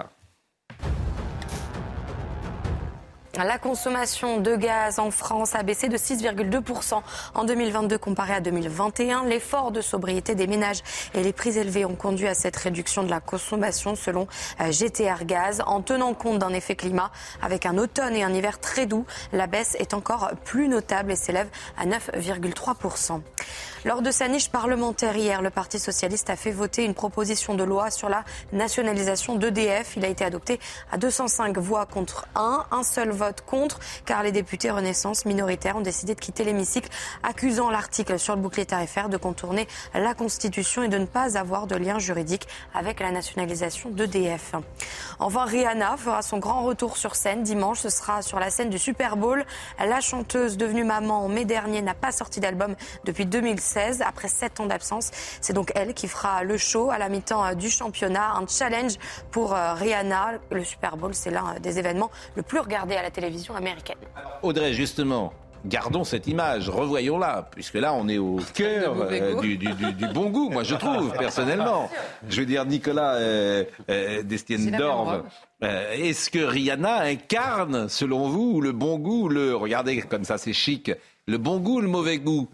La 3.44 3.58
consommation 3.58 4.38
de 4.38 4.54
gaz 4.54 4.98
en 4.98 5.10
France 5.10 5.54
a 5.54 5.62
baissé 5.62 5.88
de 5.88 5.96
6,2% 5.96 7.00
en 7.34 7.44
2022 7.44 7.96
comparé 7.96 8.34
à 8.34 8.40
2021. 8.40 9.24
L'effort 9.24 9.72
de 9.72 9.80
sobriété 9.80 10.34
des 10.34 10.46
ménages 10.46 10.82
et 11.14 11.22
les 11.22 11.32
prix 11.32 11.56
élevés 11.56 11.86
ont 11.86 11.94
conduit 11.94 12.26
à 12.26 12.34
cette 12.34 12.56
réduction 12.56 13.02
de 13.02 13.08
la 13.08 13.20
consommation 13.20 13.94
selon 13.94 14.26
euh, 14.60 14.70
GTR 14.70 15.24
Gaz. 15.24 15.62
En 15.66 15.80
tenant 15.80 16.12
compte 16.12 16.38
d'un 16.38 16.52
effet 16.52 16.76
climat 16.76 17.12
avec 17.40 17.64
un 17.64 17.78
automne 17.78 18.14
et 18.14 18.22
un 18.22 18.34
hiver 18.34 18.60
très 18.60 18.84
doux, 18.84 19.06
la 19.32 19.46
baisse 19.46 19.74
est 19.78 19.94
encore 19.94 20.32
plus 20.44 20.68
notable 20.68 21.12
et 21.12 21.16
s'élève 21.16 21.48
à 21.78 21.86
9,3%. 21.86 23.22
Lors 23.86 24.02
de 24.02 24.10
sa 24.10 24.28
niche 24.28 24.50
parlementaire 24.50 25.16
hier, 25.16 25.40
le 25.40 25.48
Parti 25.48 25.78
socialiste 25.78 26.28
a 26.28 26.36
fait 26.36 26.50
voter 26.50 26.84
une 26.84 26.92
proposition 26.92 27.54
de 27.54 27.64
loi 27.64 27.90
sur 27.90 28.10
la 28.10 28.24
nationalisation 28.52 29.36
d'EDF. 29.36 29.96
Il 29.96 30.04
a 30.04 30.08
été 30.08 30.22
adopté 30.22 30.60
à 30.92 30.98
205 30.98 31.56
voix 31.56 31.86
contre 31.86 32.26
1, 32.34 32.66
un 32.72 32.82
seul 32.82 33.08
vote 33.08 33.40
contre, 33.40 33.80
car 34.04 34.22
les 34.22 34.32
députés 34.32 34.70
Renaissance 34.70 35.24
minoritaires 35.24 35.78
ont 35.78 35.80
décidé 35.80 36.14
de 36.14 36.20
quitter 36.20 36.44
l'hémicycle, 36.44 36.90
accusant 37.22 37.70
l'article 37.70 38.18
sur 38.18 38.36
le 38.36 38.42
bouclier 38.42 38.66
tarifaire 38.66 39.08
de 39.08 39.16
contourner 39.16 39.66
la 39.94 40.12
Constitution 40.12 40.82
et 40.82 40.88
de 40.88 40.98
ne 40.98 41.06
pas 41.06 41.38
avoir 41.38 41.66
de 41.66 41.76
lien 41.76 41.98
juridique 41.98 42.48
avec 42.74 43.00
la 43.00 43.10
nationalisation 43.10 43.88
d'EDF. 43.88 44.56
Enfin, 45.20 45.46
Rihanna 45.46 45.96
fera 45.96 46.20
son 46.20 46.36
grand 46.36 46.64
retour 46.64 46.98
sur 46.98 47.16
scène 47.16 47.44
dimanche. 47.44 47.78
Ce 47.80 47.88
sera 47.88 48.20
sur 48.20 48.40
la 48.40 48.50
scène 48.50 48.68
du 48.68 48.78
Super 48.78 49.16
Bowl. 49.16 49.42
La 49.78 50.00
chanteuse 50.00 50.58
devenue 50.58 50.84
maman 50.84 51.24
en 51.24 51.28
mai 51.28 51.46
dernier 51.46 51.80
n'a 51.80 51.94
pas 51.94 52.12
sorti 52.12 52.40
d'album 52.40 52.76
depuis 53.04 53.24
2006 53.24 53.69
après 54.04 54.28
sept 54.28 54.60
ans 54.60 54.66
d'absence. 54.66 55.10
C'est 55.40 55.52
donc 55.52 55.72
elle 55.74 55.94
qui 55.94 56.08
fera 56.08 56.44
le 56.44 56.56
show 56.56 56.90
à 56.90 56.98
la 56.98 57.08
mi-temps 57.08 57.44
euh, 57.44 57.54
du 57.54 57.70
championnat. 57.70 58.32
Un 58.34 58.46
challenge 58.46 58.94
pour 59.30 59.54
euh, 59.54 59.74
Rihanna. 59.74 60.32
Le 60.50 60.64
Super 60.64 60.96
Bowl, 60.96 61.14
c'est 61.14 61.30
l'un 61.30 61.58
des 61.60 61.78
événements 61.78 62.10
le 62.34 62.42
plus 62.42 62.60
regardés 62.60 62.96
à 62.96 63.02
la 63.02 63.10
télévision 63.10 63.54
américaine. 63.54 63.98
Audrey, 64.42 64.72
justement, 64.72 65.32
gardons 65.64 66.04
cette 66.04 66.26
image, 66.26 66.68
revoyons-la, 66.68 67.48
puisque 67.50 67.74
là, 67.74 67.92
on 67.92 68.08
est 68.08 68.18
au 68.18 68.38
cœur 68.54 68.94
euh, 68.98 69.40
du, 69.40 69.58
bon 70.12 70.30
goût, 70.30 70.50
moi 70.50 70.62
je 70.62 70.74
trouve, 70.74 71.12
personnellement. 71.12 71.90
Je 72.28 72.40
veux 72.40 72.46
dire, 72.46 72.64
Nicolas 72.64 73.14
euh, 73.14 73.64
euh 73.90 74.22
Destienne 74.22 74.70
d'Orve, 74.70 75.24
euh, 75.62 75.92
est-ce 75.92 76.30
que 76.30 76.38
Rihanna 76.38 77.02
incarne, 77.02 77.88
selon 77.88 78.28
vous, 78.28 78.60
le 78.60 78.72
bon 78.72 78.98
goût, 78.98 79.28
le, 79.28 79.54
regardez 79.54 80.00
comme 80.02 80.24
ça, 80.24 80.38
c'est 80.38 80.52
chic, 80.52 80.90
le 81.26 81.38
bon 81.38 81.58
goût 81.58 81.80
le 81.80 81.88
mauvais 81.88 82.18
goût? 82.18 82.48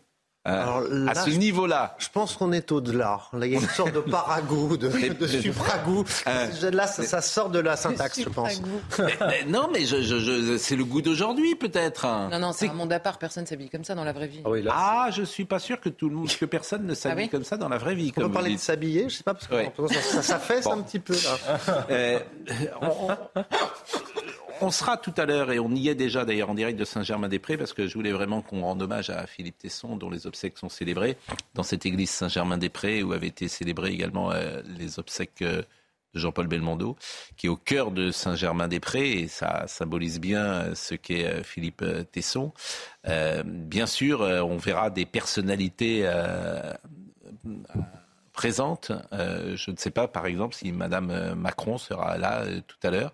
Euh, 0.47 1.07
à 1.09 1.15
ce 1.15 1.31
niveau-là. 1.31 1.97
Je 1.99 2.09
pense 2.13 2.37
qu'on 2.37 2.53
est 2.53 2.71
au-delà. 2.73 3.21
Là, 3.33 3.47
il 3.47 3.53
y 3.53 3.57
a 3.57 3.61
une 3.61 3.69
sorte 3.69 3.93
de 3.93 4.01
paragoût, 4.01 4.77
de, 4.77 4.89
de 5.21 5.27
supragoût. 5.27 6.05
Euh, 6.27 6.71
là, 6.71 6.87
ça, 6.87 7.21
sort 7.21 7.51
de 7.51 7.59
la 7.59 7.77
syntaxe, 7.77 8.21
je 8.23 8.29
pense. 8.29 8.63
non, 9.49 9.69
mais 9.73 9.85
je, 9.85 10.57
c'est 10.59 10.77
le 10.77 10.85
goût 10.85 11.03
d'aujourd'hui, 11.03 11.55
peut-être. 11.55 12.07
Non, 12.31 12.39
non, 12.39 12.53
c'est 12.53 12.69
un 12.69 12.75
monde 12.75 12.93
à 12.93 13.01
part. 13.01 13.19
Personne 13.19 13.47
s'habille 13.47 13.71
comme 13.71 13.85
ça 13.85 13.95
dans 13.95 14.05
la 14.05 14.13
vraie 14.13 14.29
vie. 14.29 14.43
Ah, 14.69 15.07
ah 15.07 15.11
je 15.11 15.23
suis 15.23 15.45
pas 15.45 15.59
sûr 15.59 15.81
que 15.81 15.89
tout 15.89 16.09
le 16.09 16.15
monde, 16.15 16.29
que 16.29 16.45
personne 16.45 16.87
ne 16.87 16.95
s'habille 16.95 17.27
ah 17.29 17.33
comme 17.33 17.45
ça 17.45 17.57
dans 17.57 17.69
la 17.69 17.79
vraie 17.79 17.95
vie. 17.95 18.13
On 18.17 18.21
peut 18.21 18.31
parler 18.31 18.55
de 18.55 18.61
s'habiller, 18.61 19.09
je 19.09 19.17
sais 19.17 19.25
pas, 19.25 19.35
parce 19.35 19.47
que 19.47 19.95
ça, 19.95 20.23
ça, 20.23 20.39
fait 20.39 20.67
un 20.67 20.83
petit 20.83 20.99
peu. 20.99 21.15
Là. 21.15 21.85
Euh, 21.91 22.19
on 22.81 23.09
sera 24.71 24.97
tout 24.97 25.15
à 25.17 25.27
l'heure, 25.27 25.51
et 25.53 25.59
on 25.59 25.71
y 25.71 25.89
est 25.89 25.95
déjà 25.95 26.25
d'ailleurs 26.25 26.51
en 26.51 26.55
direct 26.55 26.79
de 26.79 26.85
Saint-Germain-des-Prés, 26.85 27.57
parce 27.57 27.73
que 27.73 27.87
je 27.87 27.95
voulais 27.95 28.13
vraiment 28.13 28.43
qu'on 28.43 28.63
rende 28.63 28.83
hommage 28.83 29.11
à 29.11 29.27
Philippe 29.27 29.59
Tesson, 29.59 29.97
dont 29.97 30.11
les 30.11 30.27
obsèques 30.27 30.59
sont 30.59 30.69
célébrées, 30.69 31.17
dans 31.55 31.63
cette 31.63 31.87
église 31.87 32.11
Saint-Germain-des-Prés, 32.11 33.03
où 33.03 33.13
avaient 33.13 33.29
été 33.29 33.49
célébrées 33.49 33.91
également 33.91 34.33
euh, 34.33 34.63
les 34.79 34.99
obsèques 34.99 35.43
euh, 35.43 35.63
de 36.15 36.21
Jean-Paul 36.21 36.47
Belmondo, 36.47 36.97
qui 37.37 37.47
est 37.47 37.51
au 37.51 37.57
cœur 37.57 37.91
de 37.91 38.11
Saint-Germain-des-Prés, 38.11 39.13
et 39.13 39.29
ça 39.29 39.67
symbolise 39.67 40.21
bien 40.21 40.45
euh, 40.45 40.75
ce 40.75 40.95
qu'est 40.95 41.43
Philippe 41.43 41.85
Tesson. 42.13 42.53
bien 43.45 43.87
sûr, 43.87 44.21
on 44.21 44.57
verra 44.57 44.91
des 44.91 45.07
personnalités 45.07 46.09
présentes. 48.33 48.93
je 49.13 49.71
ne 49.71 49.77
sais 49.77 49.91
pas, 49.91 50.09
par 50.09 50.27
exemple, 50.27 50.55
si 50.55 50.73
Madame 50.73 51.35
Macron 51.35 51.79
sera 51.79 52.19
là 52.19 52.45
tout 52.67 52.79
à 52.83 52.91
l'heure. 52.91 53.13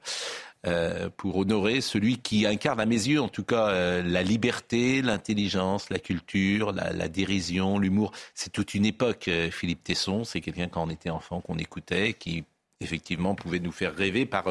Euh, 0.64 1.10
pour 1.16 1.38
honorer 1.38 1.80
celui 1.80 2.18
qui 2.18 2.46
incarne, 2.46 2.78
à 2.78 2.86
mes 2.86 3.08
yeux 3.08 3.20
en 3.20 3.26
tout 3.26 3.42
cas, 3.42 3.70
euh, 3.70 4.00
la 4.00 4.22
liberté, 4.22 5.02
l'intelligence, 5.02 5.90
la 5.90 5.98
culture, 5.98 6.70
la, 6.70 7.08
dérision, 7.08 7.80
l'humour. 7.80 8.12
C'est 8.34 8.52
toute 8.52 8.74
une 8.74 8.86
époque, 8.86 9.26
euh, 9.26 9.50
Philippe 9.50 9.82
Tesson. 9.82 10.22
C'est 10.22 10.40
quelqu'un 10.40 10.68
quand 10.68 10.84
on 10.84 10.90
était 10.90 11.10
enfant 11.10 11.40
qu'on 11.40 11.58
écoutait, 11.58 12.12
qui 12.14 12.44
effectivement 12.78 13.34
pouvait 13.34 13.58
nous 13.58 13.72
faire 13.72 13.92
rêver 13.92 14.24
par 14.24 14.44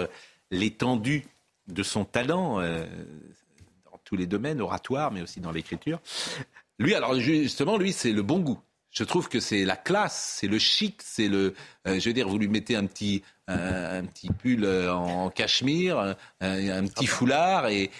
l'étendue 0.51 1.25
de 1.67 1.83
son 1.83 2.03
talent 2.03 2.59
dans 2.59 3.99
tous 4.03 4.17
les 4.17 4.25
domaines, 4.25 4.59
oratoire, 4.61 5.11
mais 5.11 5.21
aussi 5.21 5.39
dans 5.39 5.51
l'écriture. 5.51 6.01
Lui, 6.79 6.93
alors 6.93 7.17
justement, 7.19 7.77
lui, 7.77 7.93
c'est 7.93 8.11
le 8.11 8.21
bon 8.21 8.39
goût. 8.39 8.59
Je 8.89 9.05
trouve 9.05 9.29
que 9.29 9.39
c'est 9.39 9.63
la 9.63 9.77
classe, 9.77 10.37
c'est 10.39 10.47
le 10.47 10.59
chic, 10.59 11.01
c'est 11.01 11.29
le. 11.29 11.53
je 11.85 12.09
veux 12.09 12.13
dire, 12.13 12.27
vous 12.27 12.37
lui 12.37 12.49
mettez 12.49 12.75
un 12.75 12.85
petit, 12.85 13.21
un, 13.51 14.05
petit 14.05 14.29
pull 14.29 14.63
euh, 14.63 14.93
en 14.93 15.29
cachemire, 15.29 16.15
un, 16.41 16.87
petit 16.87 17.07
foulard, 17.07 17.67
et, 17.67 17.91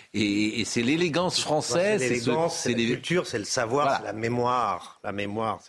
c'est 0.66 0.82
l'élégance 0.82 1.40
française. 1.40 2.02
C'est 2.02 2.10
l'élégance, 2.10 2.58
c'est 2.58 2.74
la 2.74 2.86
culture, 2.86 3.28
c'est 3.28 3.40
le 3.40 3.46
savoir, 3.46 3.98
c'est 3.98 4.06
la 4.06 4.14
mémoire. 4.14 5.00
La 5.04 5.12
mémoire. 5.12 5.60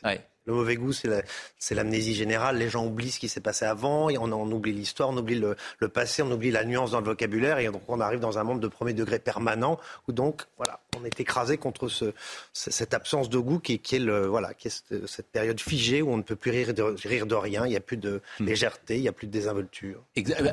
Le 0.44 0.54
mauvais 0.54 0.74
goût, 0.74 0.92
c'est 0.92 1.74
l'amnésie 1.74 2.14
générale. 2.14 2.58
Les 2.58 2.68
gens 2.68 2.84
oublient 2.84 3.12
ce 3.12 3.20
qui 3.20 3.28
s'est 3.28 3.40
passé 3.40 3.64
avant, 3.64 4.10
et 4.10 4.18
on, 4.18 4.24
on 4.24 4.50
oublie 4.50 4.72
l'histoire, 4.72 5.10
on 5.10 5.16
oublie 5.16 5.40
le, 5.40 5.88
passé, 5.88 6.22
on 6.22 6.30
oublie 6.32 6.50
la 6.50 6.64
nuance 6.64 6.90
dans 6.90 6.98
le 6.98 7.06
vocabulaire, 7.06 7.58
et 7.58 7.66
donc 7.66 7.82
on 7.86 8.00
arrive 8.00 8.18
dans 8.18 8.38
un 8.38 8.44
monde 8.44 8.60
de 8.60 8.66
premier 8.66 8.92
degré 8.92 9.20
permanent, 9.20 9.78
où 10.08 10.12
donc, 10.12 10.42
voilà, 10.56 10.80
on 10.98 11.04
est 11.04 11.20
écrasé 11.20 11.58
contre 11.58 11.88
ce, 11.88 12.12
cette 12.52 12.92
absence 12.92 13.28
de 13.28 13.38
goût 13.38 13.60
qui, 13.60 13.78
qui 13.78 13.96
est, 13.96 14.00
le, 14.00 14.26
voilà, 14.26 14.52
qui 14.54 14.68
est 14.68 15.06
cette, 15.06 15.28
période 15.32 15.60
figée 15.60 16.02
où 16.02 16.10
on 16.12 16.16
ne 16.16 16.22
peut 16.22 16.36
plus 16.36 16.50
rire 16.50 16.74
de, 16.74 16.82
rire 16.82 17.26
de 17.26 17.34
rien, 17.36 17.64
il 17.64 17.70
n'y 17.70 17.76
a 17.76 17.80
plus 17.80 17.96
de 17.96 18.20
hmm. 18.40 18.44
légèreté, 18.44 18.96
il 18.96 19.02
n'y 19.02 19.08
a 19.08 19.12
plus 19.12 19.28
de 19.28 19.32
désinvolture. 19.32 20.02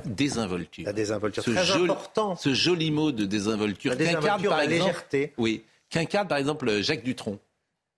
désinvolture. 0.06 0.86
La 0.86 0.94
désinvolture, 0.94 1.44
ce 1.44 1.52
très 1.52 1.66
joli, 1.66 1.84
important. 1.90 2.36
Ce 2.36 2.54
joli 2.54 2.92
mot 2.92 3.12
de 3.12 3.26
désinvolture, 3.26 3.92
la 3.92 3.96
désinvolture, 3.96 4.52
la 4.52 4.66
légèreté. 4.66 5.34
Oui, 5.38 5.64
qu'incarne 5.90 6.28
par 6.28 6.38
exemple 6.38 6.82
Jacques 6.82 7.04
Dutronc. 7.04 7.40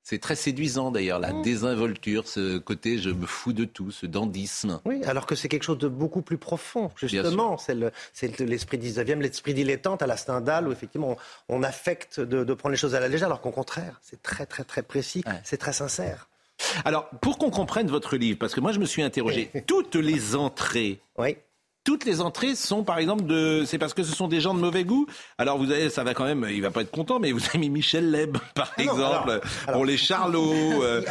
C'est 0.04 0.20
très 0.20 0.36
séduisant 0.36 0.92
d'ailleurs, 0.92 1.20
la 1.20 1.32
mmh. 1.32 1.42
désinvolture, 1.44 2.28
ce 2.28 2.58
côté 2.58 2.98
je 2.98 3.12
me 3.12 3.26
fous 3.26 3.54
de 3.54 3.66
tout, 3.66 3.92
ce 3.92 4.06
dandisme. 4.06 4.82
Oui, 4.86 5.04
alors 5.06 5.26
que 5.26 5.36
c'est 5.36 5.48
quelque 5.48 5.64
chose 5.64 5.78
de 5.78 5.88
beaucoup 5.88 6.22
plus 6.22 6.38
profond, 6.38 6.92
justement. 6.96 7.58
C'est 7.58 8.40
l'esprit 8.40 8.78
19e, 8.78 9.20
l'esprit 9.20 9.54
dilettante 9.54 10.02
à 10.02 10.08
la 10.08 10.18
Stendhal, 10.18 10.68
où 10.68 10.72
effectivement 10.72 11.18
on, 11.50 11.64
affecte 11.64 12.20
de, 12.20 12.54
prendre 12.54 12.72
les 12.72 12.78
choses 12.78 12.96
à 12.96 13.00
la 13.00 13.08
légère, 13.08 13.28
alors 13.28 13.42
qu'au 13.42 13.52
contraire, 13.52 14.00
c'est 14.02 14.22
très 14.22 14.46
très 14.46 14.64
très 14.64 14.82
précis, 14.82 15.24
c'est 15.44 15.58
très 15.58 15.74
sincère. 15.74 16.28
Alors, 16.86 17.10
pour 17.22 17.38
qu'on 17.38 17.50
comprenne 17.50 17.88
votre 17.88 18.18
livre, 18.18 18.38
parce 18.38 18.54
que 18.54 18.60
moi 18.60 18.72
je 18.72 18.80
me 18.80 18.86
suis 18.86 19.02
interrogé, 19.02 19.52
toutes 19.68 19.96
les 19.96 20.36
entrées 20.36 21.00
oui 21.18 21.38
toutes 21.84 22.06
les 22.06 22.22
entrées 22.22 22.56
sont, 22.56 22.84
par 22.84 23.00
exemple, 23.00 23.26
de. 23.26 23.64
C'est 23.66 23.78
parce 23.78 23.94
que 23.94 24.04
ce 24.04 24.16
sont 24.16 24.28
des 24.28 24.40
gens 24.40 24.54
de 24.54 24.60
mauvais 24.60 24.84
goût. 24.84 25.08
Alors 25.38 25.58
vous 25.58 25.72
avez, 25.72 25.90
ça 25.90 26.04
va 26.04 26.14
quand 26.14 26.26
même, 26.26 26.48
il 26.50 26.62
va 26.62 26.70
pas 26.70 26.82
être 26.82 26.92
content, 26.92 27.20
mais 27.20 27.32
vous 27.32 27.42
avez 27.48 27.58
mis 27.58 27.70
Michel 27.70 28.12
Leb, 28.12 28.38
par 28.56 28.72
ah 28.78 28.82
exemple, 28.82 29.42
pour 29.72 29.86
les 29.86 29.98
Charlots. 29.98 30.84
Euh, 30.84 31.02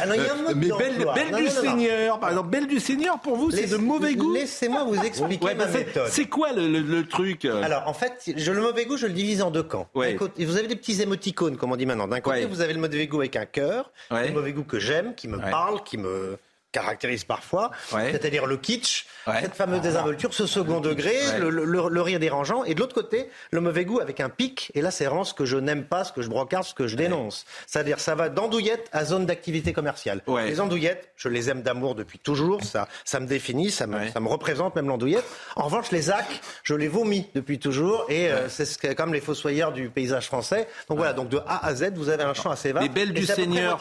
mais 0.55 0.69
Belle, 0.69 1.05
Belle 1.13 1.43
du 1.43 1.49
Seigneur, 1.49 2.19
par 2.19 2.29
exemple, 2.29 2.49
Belle 2.49 2.67
du 2.67 2.79
Seigneur, 2.79 3.19
pour 3.19 3.35
vous, 3.35 3.51
c'est 3.51 3.67
de 3.67 3.77
mauvais 3.77 4.15
goût. 4.15 4.33
Laissez-moi 4.33 4.83
vous 4.85 5.01
expliquer 5.01 5.55
ma 5.55 5.65
méthode. 5.65 6.07
C'est 6.07 6.27
quoi 6.27 6.53
le, 6.53 7.01
truc 7.03 7.45
euh 7.45 7.61
Alors 7.63 7.87
en 7.87 7.93
fait, 7.93 8.31
je, 8.35 8.51
le 8.51 8.61
mauvais 8.61 8.85
goût, 8.85 8.95
je 8.95 9.07
le 9.07 9.13
divise 9.13 9.41
en 9.41 9.51
deux 9.51 9.63
camps. 9.63 9.87
Côté, 10.17 10.45
vous 10.45 10.57
avez 10.57 10.67
des 10.67 10.75
petits 10.75 11.01
émoticônes, 11.01 11.57
comme 11.57 11.71
on 11.71 11.75
dit 11.75 11.85
maintenant. 11.85 12.07
D'un 12.07 12.21
côté, 12.21 12.45
vous 12.45 12.61
avez 12.61 12.73
le 12.73 12.79
mauvais 12.79 13.07
goût 13.07 13.19
avec 13.19 13.35
un 13.35 13.45
cœur, 13.45 13.91
le 14.09 14.31
mauvais 14.31 14.53
goût 14.53 14.63
que 14.63 14.79
j'aime, 14.79 15.15
qui 15.15 15.27
me 15.27 15.37
parle, 15.37 15.83
qui 15.83 15.97
me 15.97 16.37
caractérise 16.71 17.23
parfois, 17.23 17.71
c'est-à-dire 17.89 18.45
le 18.45 18.57
kitsch, 18.57 19.05
cette 19.41 19.55
fameuse 19.55 19.81
désinvolture, 19.81 20.33
ce 20.33 20.47
second 20.47 20.79
degré, 20.79 21.13
le, 21.39 22.01
rire 22.01 22.19
dérangeant, 22.19 22.63
et 22.63 22.73
de 22.73 22.79
l'autre 22.79 22.95
côté, 22.95 23.29
le 23.51 23.61
mauvais 23.61 23.85
goût 23.85 23.99
avec 23.99 24.19
un 24.19 24.29
pic, 24.29 24.71
et 24.73 24.81
là 24.81 24.91
c'est 24.91 25.05
vraiment 25.05 25.23
ce 25.23 25.33
que 25.33 25.45
je 25.45 25.57
n'aime 25.57 25.83
pas, 25.83 26.03
ce 26.03 26.13
que 26.13 26.21
je 26.21 26.29
brocarde, 26.29 26.63
ce 26.63 26.73
que 26.73 26.87
je 26.87 26.95
dénonce. 26.95 27.45
C'est-à-dire 27.67 27.99
ça 27.99 28.15
va 28.15 28.29
d'andouillette 28.29 28.89
à 28.91 29.05
zone 29.05 29.25
d'activité 29.25 29.73
commerciale. 29.73 30.21
Les 30.45 30.59
andouillettes, 30.59 31.09
je 31.15 31.29
les 31.29 31.49
aime 31.49 31.61
d'amour 31.61 31.95
depuis 31.95 32.19
toujours, 32.19 32.63
ça, 32.63 32.87
ça 33.05 33.19
me 33.19 33.27
définit, 33.27 33.71
ça 33.71 33.87
me, 33.87 34.07
ça 34.09 34.19
me 34.19 34.27
représente 34.27 34.75
même 34.75 34.87
l'andouillette. 34.87 35.25
En 35.55 35.65
revanche, 35.65 35.91
les 35.91 36.09
acs, 36.09 36.41
je 36.63 36.73
les 36.73 36.87
vomis 36.87 37.27
depuis 37.35 37.59
toujours, 37.59 38.05
et 38.09 38.31
euh, 38.31 38.49
c'est 38.49 38.95
comme 38.95 39.13
les 39.13 39.21
fossoyeurs 39.21 39.71
du 39.71 39.89
paysage 39.89 40.27
français. 40.27 40.67
Donc 40.89 40.97
voilà, 40.97 41.13
donc 41.13 41.29
de 41.29 41.39
A 41.47 41.65
à 41.65 41.75
Z, 41.75 41.91
vous 41.95 42.09
avez 42.09 42.23
un 42.23 42.33
champ 42.33 42.49
assez 42.49 42.71
vaste. 42.71 42.83
Les 42.83 42.89
belles 42.89 43.13
du 43.13 43.25
Seigneur, 43.25 43.79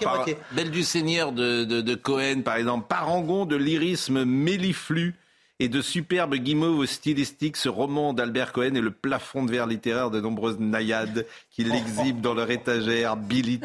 belles 0.53 0.71
du 0.71 0.83
Seigneur 0.83 1.33
de, 1.33 1.65
de, 1.65 1.81
de 1.81 1.95
Cohen, 1.95 2.43
par 2.45 2.57
exemple, 2.57 2.80
parangon 2.81 3.47
de 3.47 3.57
lyrisme 3.57 4.25
méliflu 4.25 5.15
et 5.61 5.69
de 5.69 5.83
superbes 5.83 6.37
guimauves 6.37 6.87
stylistiques, 6.87 7.59
ce 7.59 7.69
roman 7.69 8.15
d'Albert 8.15 8.53
Cohen 8.53 8.75
est 8.75 8.81
le 8.81 8.91
plafond 8.91 9.45
de 9.45 9.51
verre 9.51 9.67
littéraire 9.67 10.11
de 10.11 10.19
nombreuses 10.19 10.59
naïades 10.59 11.27
qui 11.51 11.65
l'exhibent 11.65 12.23
dans 12.23 12.33
leur 12.33 12.51
étagère. 12.51 13.19
Billy 13.19 13.61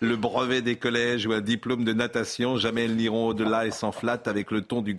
le 0.00 0.16
brevet 0.16 0.62
des 0.62 0.74
collèges 0.74 1.26
ou 1.26 1.32
un 1.32 1.40
diplôme 1.40 1.84
de 1.84 1.92
natation. 1.92 2.56
Jamais 2.56 2.86
elles 2.86 2.96
n'iront 2.96 3.28
au-delà 3.28 3.66
et 3.66 3.70
s'enflattent 3.70 4.26
avec 4.26 4.50
le 4.50 4.62
ton 4.62 4.82
du, 4.82 4.96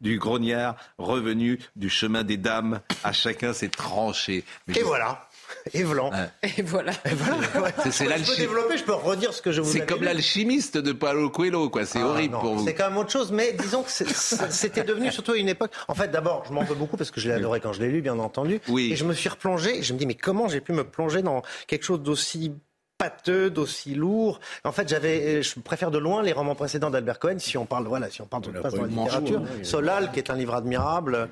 du 0.00 0.18
grognard 0.18 0.76
revenu 0.98 1.60
du 1.76 1.88
chemin 1.88 2.24
des 2.24 2.36
dames. 2.36 2.80
À 3.04 3.12
chacun 3.12 3.52
ses 3.52 3.68
tranchées. 3.68 4.42
et 4.74 4.82
voilà 4.82 5.28
et 5.72 5.84
blanc. 5.84 6.10
Et 6.56 6.62
voilà. 6.62 6.92
C'est 7.90 8.06
l'alchimiste. 8.06 8.26
Je 8.26 8.30
peux 8.32 8.36
développer, 8.36 8.78
je 8.78 8.84
peux 8.84 8.94
redire 8.94 9.32
ce 9.32 9.42
que 9.42 9.52
je 9.52 9.60
vous 9.60 9.70
C'est 9.70 9.86
comme 9.86 10.02
l'alchimiste 10.02 10.78
de 10.78 10.92
Paulo 10.92 11.30
Coelho, 11.30 11.68
quoi. 11.70 11.84
C'est 11.86 12.00
ah, 12.00 12.06
horrible 12.06 12.38
pour 12.38 12.54
vous. 12.54 12.64
C'est 12.64 12.74
quand 12.74 12.88
même 12.88 12.98
autre 12.98 13.10
chose, 13.10 13.32
mais 13.32 13.52
disons 13.52 13.82
que 13.82 13.90
c'était 14.50 14.84
devenu 14.84 15.10
surtout 15.10 15.34
une 15.34 15.48
époque. 15.48 15.72
En 15.88 15.94
fait, 15.94 16.08
d'abord, 16.08 16.44
je 16.48 16.52
m'en 16.52 16.62
veux 16.62 16.74
beaucoup 16.74 16.96
parce 16.96 17.10
que 17.10 17.20
je 17.20 17.28
l'ai 17.28 17.34
adoré 17.34 17.60
quand 17.60 17.72
je 17.72 17.80
l'ai 17.80 17.88
lu, 17.88 18.02
bien 18.02 18.18
entendu. 18.18 18.60
Oui. 18.68 18.92
Et 18.92 18.96
je 18.96 19.04
me 19.04 19.14
suis 19.14 19.28
replongé. 19.28 19.78
Et 19.78 19.82
je 19.82 19.92
me 19.92 19.98
dis, 19.98 20.06
mais 20.06 20.14
comment 20.14 20.48
j'ai 20.48 20.60
pu 20.60 20.72
me 20.72 20.84
plonger 20.84 21.22
dans 21.22 21.42
quelque 21.66 21.84
chose 21.84 22.00
d'aussi 22.00 22.52
pâteux, 22.98 23.50
d'aussi 23.50 23.94
lourd. 23.94 24.40
En 24.64 24.72
fait, 24.72 24.88
j'avais, 24.88 25.42
je 25.42 25.60
préfère 25.60 25.90
de 25.90 25.98
loin 25.98 26.22
les 26.22 26.32
romans 26.32 26.54
précédents 26.54 26.90
d'Albert 26.90 27.18
Cohen. 27.18 27.38
Si 27.38 27.56
on 27.58 27.66
parle, 27.66 27.86
voilà, 27.86 28.10
si 28.10 28.22
on 28.22 28.26
parle 28.26 28.44
de 28.44 28.50
la, 28.52 28.86
littérature, 28.86 29.42
Solal, 29.62 30.12
qui 30.12 30.18
est 30.18 30.30
un 30.30 30.36
livre 30.36 30.54
admirable. 30.54 31.28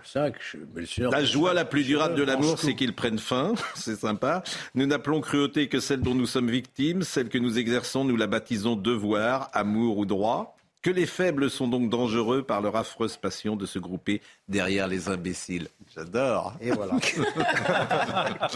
La 0.99 1.25
joie 1.25 1.55
la 1.55 1.65
plus 1.65 1.85
durable 1.85 2.15
de 2.15 2.23
l'amour, 2.23 2.59
c'est 2.59 2.75
qu'ils 2.75 2.95
prennent 2.95 3.19
fin. 3.19 3.55
c'est 3.75 3.97
sympa. 3.97 4.43
Nous 4.75 4.87
n'appelons 4.87 5.21
cruauté 5.21 5.69
que 5.69 5.81
celle 5.81 6.01
dont 6.01 6.15
nous 6.15 6.27
sommes 6.27 6.51
victimes, 6.51 7.03
celle 7.03 7.29
que 7.29 7.39
nous 7.39 7.59
exerçons, 7.59 8.05
nous 8.05 8.17
la 8.17 8.27
baptisons 8.27 8.77
devoir, 8.77 9.51
amour 9.53 9.99
ou 9.99 10.07
droit. 10.07 10.54
Que 10.85 10.91
les 10.91 11.07
faibles 11.07 11.49
sont 11.49 11.67
donc 11.67 11.89
dangereux 11.89 12.43
par 12.43 12.61
leur 12.61 12.77
affreuse 12.77 13.17
passion 13.17 13.57
de 13.57 13.65
se 13.65 13.79
grouper 13.79 14.21
derrière 14.49 14.87
les 14.87 15.09
imbéciles. 15.09 15.69
J'adore. 15.95 16.53
Et 16.61 16.73
voilà. 16.73 16.99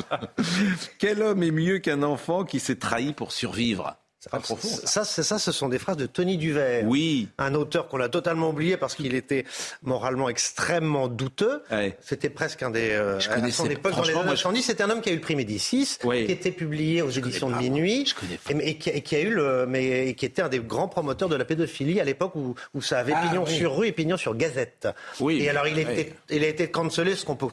Quel 0.99 1.22
homme 1.22 1.43
est 1.43 1.51
mieux 1.51 1.79
qu'un 1.79 2.03
enfant 2.03 2.45
qui 2.45 2.61
s'est 2.61 2.76
trahi 2.76 3.14
pour 3.14 3.33
survivre? 3.33 3.97
Ça, 4.21 5.05
ça, 5.05 5.23
ça, 5.23 5.39
ce 5.39 5.53
sont 5.53 5.69
des 5.69 5.79
phrases 5.79 5.97
de 5.97 6.07
Tony 6.07 6.39
Duvert. 6.39 6.85
Oui. 6.85 7.29
Un 7.39 7.55
auteur 7.55 7.87
qu'on 7.87 8.01
a 8.01 8.09
totalement 8.09 8.51
oublié 8.51 8.77
parce 8.77 8.97
qu'il 8.97 9.14
était 9.14 9.45
moralement 9.83 10.29
extrêmement 10.29 11.07
douteux. 11.07 11.62
C'était 12.01 12.29
presque 12.29 12.64
un 12.64 12.71
des. 12.71 12.91
Euh, 12.91 13.21
je 13.21 13.31
à 13.31 13.51
son 13.51 13.66
époque, 13.71 13.95
dans 13.95 14.03
les 14.03 14.16
années 14.16 14.29
70, 14.31 14.62
c'était 14.62 14.83
un 14.83 14.91
homme 14.91 15.01
qui 15.01 15.11
a 15.11 15.12
eu 15.12 15.16
le 15.16 15.21
prix 15.21 15.37
Médicis, 15.37 15.99
qui 16.01 16.33
était 16.33 16.51
publié 16.51 17.01
aux 17.01 17.11
éditions 17.11 17.49
de 17.49 17.57
Minuit, 17.57 18.12
et, 18.51 18.77
qui, 18.77 19.16
a 19.16 19.21
eu 19.21 19.31
le, 19.31 19.66
mais 19.66 20.14
qui 20.14 20.27
était 20.27 20.43
un 20.43 20.49
des 20.49 20.59
grands 20.59 20.89
promoteurs 20.89 21.29
de 21.29 21.37
la 21.37 21.45
pédophilie 21.45 22.01
à 22.01 22.05
l'époque 22.05 22.35
où, 22.35 22.57
où, 22.75 22.83
ça 22.83 22.99
avait 22.99 23.14
ah, 23.14 23.23
pignon 23.27 23.47
sur 23.47 23.77
rue 23.77 23.87
et 23.87 23.93
pignon 23.93 24.16
sur 24.16 24.35
gazette. 24.35 24.89
Oui. 25.21 25.43
Et 25.43 25.49
alors, 25.49 25.69
il, 25.69 25.79
était, 25.79 26.14
il 26.31 26.43
a 26.43 26.49
été 26.49 26.69
cancelé, 26.69 27.14
ce 27.14 27.25
qu'on 27.25 27.37
peut, 27.37 27.49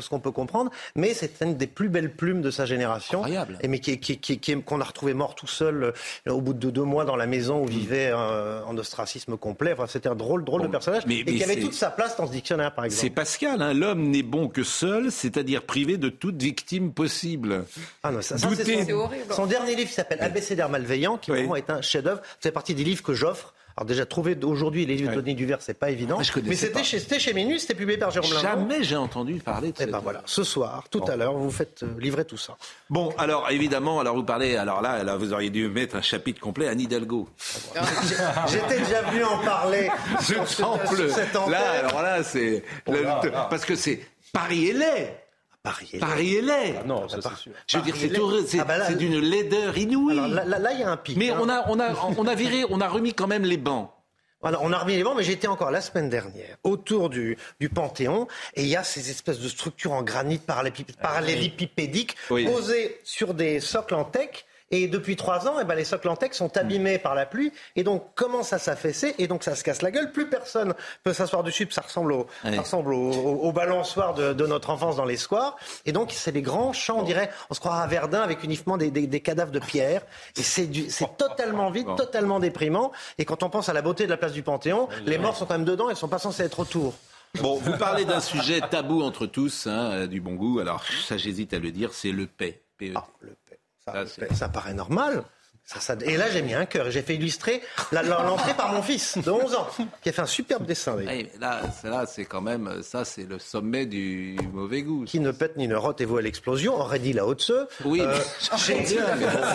ce 0.00 0.08
qu'on 0.08 0.20
peut 0.20 0.32
comprendre, 0.32 0.72
mais 0.96 1.14
c'est 1.14 1.40
une 1.40 1.56
des 1.56 1.68
plus 1.68 1.88
belles 1.88 2.12
plumes 2.12 2.42
de 2.42 2.50
sa 2.50 2.66
génération. 2.66 3.20
Incroyable. 3.20 3.58
Et 3.62 3.68
mais 3.68 3.78
qui, 3.78 4.00
qui, 4.00 4.18
qui, 4.18 4.62
qu'on 4.62 4.80
a 4.80 4.84
retrouvé 4.84 5.14
mort 5.14 5.36
tout 5.36 5.46
seul 5.46 5.92
au 6.28 6.40
bout 6.40 6.54
de 6.54 6.70
deux 6.70 6.82
mois 6.82 7.04
dans 7.04 7.16
la 7.16 7.26
maison 7.26 7.62
où 7.62 7.66
vivait 7.66 8.10
euh, 8.12 8.62
en 8.64 8.76
ostracisme 8.76 9.36
complet. 9.36 9.72
Enfin, 9.72 9.86
c'était 9.86 10.08
un 10.08 10.14
drôle, 10.14 10.44
drôle 10.44 10.62
de 10.62 10.68
personnage 10.68 11.04
mais, 11.06 11.18
et 11.18 11.24
qui 11.24 11.44
avait 11.44 11.60
toute 11.60 11.74
sa 11.74 11.90
place 11.90 12.16
dans 12.16 12.26
ce 12.26 12.32
dictionnaire, 12.32 12.74
par 12.74 12.84
exemple. 12.84 13.00
C'est 13.00 13.10
Pascal, 13.10 13.62
hein, 13.62 13.74
l'homme 13.74 14.10
n'est 14.10 14.22
bon 14.22 14.48
que 14.48 14.62
seul, 14.62 15.10
c'est-à-dire 15.10 15.62
privé 15.62 15.96
de 15.96 16.08
toute 16.08 16.40
victime 16.40 16.92
possible. 16.92 17.64
Ah 18.02 18.10
non, 18.10 18.22
ça, 18.22 18.38
ça 18.38 18.48
c'est 18.54 18.84
son, 18.84 18.92
horrible. 18.92 19.32
son, 19.32 19.46
dernier 19.46 19.74
livre 19.74 19.88
qui 19.88 19.94
s'appelle 19.94 20.20
Abécédaire 20.20 20.68
malveillant, 20.68 21.18
qui 21.18 21.30
vraiment 21.30 21.56
est 21.56 21.70
un 21.70 21.82
chef-d'œuvre. 21.82 22.20
C'est 22.40 22.52
partie 22.52 22.74
des 22.74 22.84
livres 22.84 23.02
que 23.02 23.14
j'offre 23.14 23.54
alors 23.76 23.86
déjà, 23.86 24.06
trouver 24.06 24.36
aujourd'hui 24.42 24.86
les 24.86 24.96
livres 24.96 25.10
de 25.10 25.16
Tony 25.16 25.34
Duvert, 25.34 25.58
c'est 25.60 25.74
pas 25.74 25.90
évident. 25.90 26.18
mais 26.44 26.54
c'était 26.54 26.84
chez, 26.84 27.00
chez 27.18 27.32
Minus, 27.32 27.62
c'était 27.62 27.74
publié 27.74 27.98
par 27.98 28.10
Jérôme 28.10 28.30
Jamais 28.40 28.82
j'ai 28.82 28.96
entendu 28.96 29.34
parler 29.34 29.72
de 29.72 29.76
ça. 29.76 29.84
Eh 29.86 29.90
ben 29.90 30.00
voilà, 30.00 30.22
ce 30.26 30.44
soir, 30.44 30.84
tout 30.90 31.04
à 31.08 31.16
l'heure, 31.16 31.34
vous 31.34 31.50
faites 31.50 31.82
euh, 31.82 31.98
livrer 31.98 32.24
tout 32.24 32.36
ça. 32.36 32.56
Bon, 32.88 33.12
alors 33.18 33.50
évidemment, 33.50 34.00
alors 34.00 34.16
vous 34.16 34.24
parlez, 34.24 34.56
alors 34.56 34.82
là, 34.82 35.02
là 35.02 35.16
vous 35.16 35.32
auriez 35.32 35.50
dû 35.50 35.68
mettre 35.68 35.96
un 35.96 36.02
chapitre 36.02 36.40
complet 36.40 36.68
à 36.68 36.74
Nidalgo. 36.74 37.28
J'étais 38.48 38.80
déjà 38.80 39.02
venu 39.02 39.24
en 39.24 39.38
parler. 39.38 39.90
Je 40.20 40.60
tremble. 40.60 41.50
Là, 41.50 41.70
alors 41.80 42.02
là, 42.02 42.22
c'est 42.22 42.64
parce 43.50 43.64
que 43.64 43.76
c'est 43.76 44.00
Paris 44.32 44.72
est 46.38 46.40
laid. 46.40 46.78
Ah 46.80 46.84
non, 46.86 47.08
ça 47.08 47.18
c'est 47.22 47.36
sûr. 47.36 47.52
Je 47.66 47.78
veux 47.78 47.84
dire, 47.84 47.96
c'est 48.46 48.60
ah 48.60 48.64
bah 48.64 48.92
d'une 48.94 49.18
laideur 49.18 49.76
inouïe. 49.76 50.16
là, 50.16 50.72
il 50.72 50.80
y 50.80 50.82
a 50.82 50.90
un 50.90 50.96
pic. 50.96 51.16
Mais 51.16 51.30
hein. 51.30 51.38
on, 51.40 51.48
a, 51.48 51.64
on, 51.68 51.78
a, 51.80 51.94
on 52.16 52.26
a 52.26 52.34
viré, 52.34 52.64
on 52.70 52.80
a 52.80 52.88
remis 52.88 53.14
quand 53.14 53.26
même 53.26 53.44
les 53.44 53.58
bancs. 53.58 53.90
Voilà, 54.40 54.58
on 54.62 54.72
a 54.72 54.78
remis 54.78 54.96
les 54.96 55.04
bancs, 55.04 55.14
mais 55.16 55.22
j'étais 55.22 55.48
encore 55.48 55.70
la 55.70 55.82
semaine 55.82 56.08
dernière 56.08 56.56
autour 56.64 57.10
du, 57.10 57.36
du 57.60 57.68
Panthéon, 57.68 58.26
et 58.54 58.62
il 58.62 58.68
y 58.68 58.76
a 58.76 58.82
ces 58.82 59.10
espèces 59.10 59.38
de 59.38 59.48
structures 59.48 59.92
en 59.92 60.02
granit 60.02 60.40
parallélipipédiques 61.02 62.16
posées 62.26 62.98
sur 63.04 63.34
des 63.34 63.60
socles 63.60 63.94
en 63.94 64.04
teck 64.04 64.46
et 64.70 64.86
depuis 64.86 65.16
trois 65.16 65.48
ans, 65.48 65.54
eh 65.60 65.64
ben, 65.64 65.74
les 65.74 65.84
socles 65.84 66.08
en 66.08 66.16
tex 66.16 66.36
sont 66.36 66.56
abîmés 66.56 66.98
par 66.98 67.14
la 67.16 67.26
pluie 67.26 67.52
et 67.74 67.82
donc 67.82 68.14
commence 68.14 68.52
à 68.52 68.58
s'affaisser 68.58 69.14
et 69.18 69.26
donc 69.26 69.42
ça 69.42 69.56
se 69.56 69.64
casse 69.64 69.82
la 69.82 69.90
gueule. 69.90 70.12
Plus 70.12 70.28
personne 70.28 70.74
peut 71.02 71.12
s'asseoir 71.12 71.42
dessus. 71.42 71.66
Ça 71.70 71.80
ressemble 71.80 72.12
au, 72.12 72.26
ça 72.42 72.60
ressemble 72.60 72.94
au, 72.94 73.52
balançoire 73.52 74.14
de, 74.14 74.32
de, 74.32 74.46
notre 74.46 74.70
enfance 74.70 74.96
dans 74.96 75.04
les 75.04 75.16
squares. 75.16 75.56
Et 75.86 75.92
donc 75.92 76.12
c'est 76.12 76.30
des 76.30 76.42
grands 76.42 76.72
champs, 76.72 77.00
on 77.00 77.02
dirait, 77.02 77.30
on 77.50 77.54
se 77.54 77.60
croirait 77.60 77.82
à 77.82 77.86
Verdun 77.88 78.20
avec 78.20 78.44
uniquement 78.44 78.76
des, 78.76 78.90
des, 78.90 79.06
des 79.08 79.20
cadavres 79.20 79.50
de 79.50 79.58
pierre. 79.58 80.02
Et 80.36 80.42
c'est 80.42 80.68
totalement 81.18 81.70
vide, 81.70 81.88
totalement 81.96 82.38
déprimant. 82.38 82.92
Et 83.18 83.24
quand 83.24 83.42
on 83.42 83.50
pense 83.50 83.68
à 83.68 83.72
la 83.72 83.82
beauté 83.82 84.04
de 84.04 84.10
la 84.10 84.16
place 84.16 84.32
du 84.32 84.42
Panthéon, 84.42 84.88
les 85.04 85.18
morts 85.18 85.36
sont 85.36 85.46
quand 85.46 85.54
même 85.54 85.64
dedans. 85.64 85.90
Elles 85.90 85.96
sont 85.96 86.08
pas 86.08 86.18
censées 86.18 86.44
être 86.44 86.60
autour. 86.60 86.94
Bon, 87.40 87.56
vous 87.56 87.72
parlez 87.78 88.04
d'un 88.04 88.20
sujet 88.20 88.60
tabou 88.60 89.02
entre 89.02 89.26
tous, 89.26 89.66
hein, 89.66 90.06
du 90.06 90.20
bon 90.20 90.34
goût. 90.34 90.60
Alors 90.60 90.84
ça, 90.84 91.16
j'hésite 91.16 91.54
à 91.54 91.58
le 91.58 91.72
dire, 91.72 91.92
c'est 91.92 92.12
le 92.12 92.26
paix. 92.26 92.62
E 92.82 92.92
ah, 92.94 93.06
le 93.20 93.36
ça, 94.32 94.48
paraît 94.48 94.74
normal. 94.74 95.24
Et 96.04 96.16
là, 96.16 96.30
j'ai 96.30 96.42
mis 96.42 96.54
un 96.54 96.66
cœur 96.66 96.88
et 96.88 96.90
j'ai 96.90 97.02
fait 97.02 97.14
illustrer 97.14 97.62
l'entrée 97.92 98.54
par 98.54 98.72
mon 98.72 98.82
fils 98.82 99.18
de 99.18 99.30
11 99.30 99.54
ans, 99.54 99.68
qui 100.02 100.08
a 100.08 100.12
fait 100.12 100.22
un 100.22 100.26
superbe 100.26 100.66
dessin. 100.66 100.96
là, 101.40 101.60
là 101.84 102.04
c'est 102.06 102.24
quand 102.24 102.40
même, 102.40 102.82
ça, 102.82 103.04
c'est 103.04 103.28
le 103.28 103.38
sommet 103.38 103.86
du 103.86 104.36
mauvais 104.52 104.82
goût. 104.82 105.04
Qui 105.04 105.20
ne 105.20 105.30
pète 105.30 105.56
ni 105.56 105.68
ne 105.68 105.76
rote 105.76 106.00
et 106.00 106.04
vous 106.04 106.16
à 106.16 106.22
l'explosion, 106.22 106.74
aurait 106.74 106.98
dit 106.98 107.12
la 107.12 107.26
haute 107.26 107.52
Oui, 107.84 108.00
euh, 108.00 108.16
chez, 108.56 108.74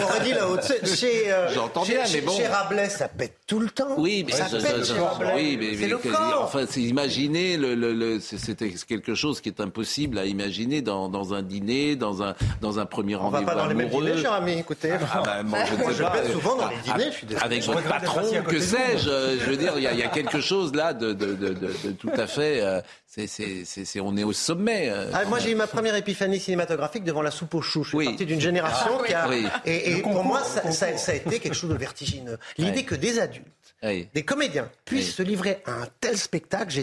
aurait 0.03 0.23
dit 0.23 0.33
la 0.33 0.47
haute 0.47 0.85
Chez, 0.85 1.31
euh, 1.31 1.53
J'entends 1.53 1.83
bien, 1.83 2.03
mais 2.11 2.21
bon. 2.21 2.31
Chez 2.31 2.47
Rabelais, 2.47 2.89
ça 2.89 3.07
pète 3.07 3.39
tout 3.45 3.59
le 3.59 3.69
temps. 3.69 3.95
Oui, 3.97 4.23
mais 4.25 4.31
ça 4.31 4.45
pète 4.45 4.85
chez 4.85 4.99
Rabelais. 4.99 5.33
Oui, 5.35 5.57
mais, 5.59 5.77
c'est 5.77 5.87
le. 5.87 5.99
Enfin, 6.39 6.65
imaginer, 6.77 7.57
le, 7.57 7.75
le, 7.75 8.19
c'était 8.19 8.69
quelque 8.69 9.15
chose 9.15 9.41
qui 9.41 9.49
est 9.49 9.59
impossible 9.59 10.17
à 10.17 10.25
imaginer 10.25 10.81
dans, 10.81 11.09
dans 11.09 11.33
un 11.33 11.41
dîner, 11.41 11.95
dans 11.95 12.23
un, 12.23 12.35
dans 12.61 12.79
un 12.79 12.85
premier 12.85 13.15
rendez-vous. 13.15 13.43
On 13.43 13.45
va 13.45 13.53
pas 13.53 13.59
dans 13.59 13.67
les 13.67 13.75
mêmes 13.75 13.89
dîners, 13.89 14.17
cher 14.17 14.33
ami, 14.33 14.59
écoutez. 14.59 14.91
Ah, 15.13 15.21
bah, 15.23 15.43
moi, 15.43 15.59
je 15.65 16.04
souvent 16.31 16.55
dans 16.55 16.69
les 16.69 16.77
dîners, 16.77 17.11
je 17.11 17.17
suis 17.17 17.27
désolé. 17.27 17.45
Avec 17.45 17.63
votre 17.63 17.83
patron, 17.83 18.43
que 18.47 18.59
sais-je 18.59 19.39
Je 19.39 19.49
veux 19.49 19.57
dire, 19.57 19.73
il 19.77 19.83
y, 19.83 20.03
a 20.03 20.07
quelque 20.07 20.41
chose 20.41 20.73
là 20.73 20.93
de, 20.93 21.13
tout 21.93 22.11
à 22.15 22.27
fait. 22.27 22.61
Euh, 22.61 22.81
c'est, 23.07 23.99
on 23.99 24.17
est 24.17 24.23
au 24.23 24.33
sommet. 24.33 24.89
Euh. 24.89 25.11
Ah, 25.13 25.25
moi, 25.25 25.39
j'ai 25.39 25.51
eu 25.51 25.55
ma 25.55 25.67
première 25.67 25.95
épiphanie 25.95 26.39
cinématographique 26.39 27.03
devant 27.03 27.21
la 27.21 27.31
soupe 27.31 27.53
aux 27.53 27.61
choux. 27.61 27.83
Je 27.83 27.95
suis 27.95 28.05
partie 28.05 28.25
d'une 28.25 28.41
génération 28.41 28.97
ah, 28.99 29.05
qui 29.05 29.13
a. 29.13 29.27
Et, 29.65 30.01
pour 30.01 30.23
moi, 30.23 30.41
ça, 30.43 30.87
a 30.87 31.13
été 31.13 31.39
quelque 31.39 31.55
chose 31.55 31.69
de 31.69 31.77
vertigineux. 31.77 32.37
L'idée 32.57 32.83
que 32.83 32.95
des 32.95 33.19
adultes 33.19 33.47
des 34.13 34.23
comédiens 34.23 34.69
puissent 34.83 35.15
se 35.15 35.23
livrer 35.23 35.61
à 35.65 35.73
un 35.73 35.87
tel 35.99 36.17
spectacle, 36.17 36.73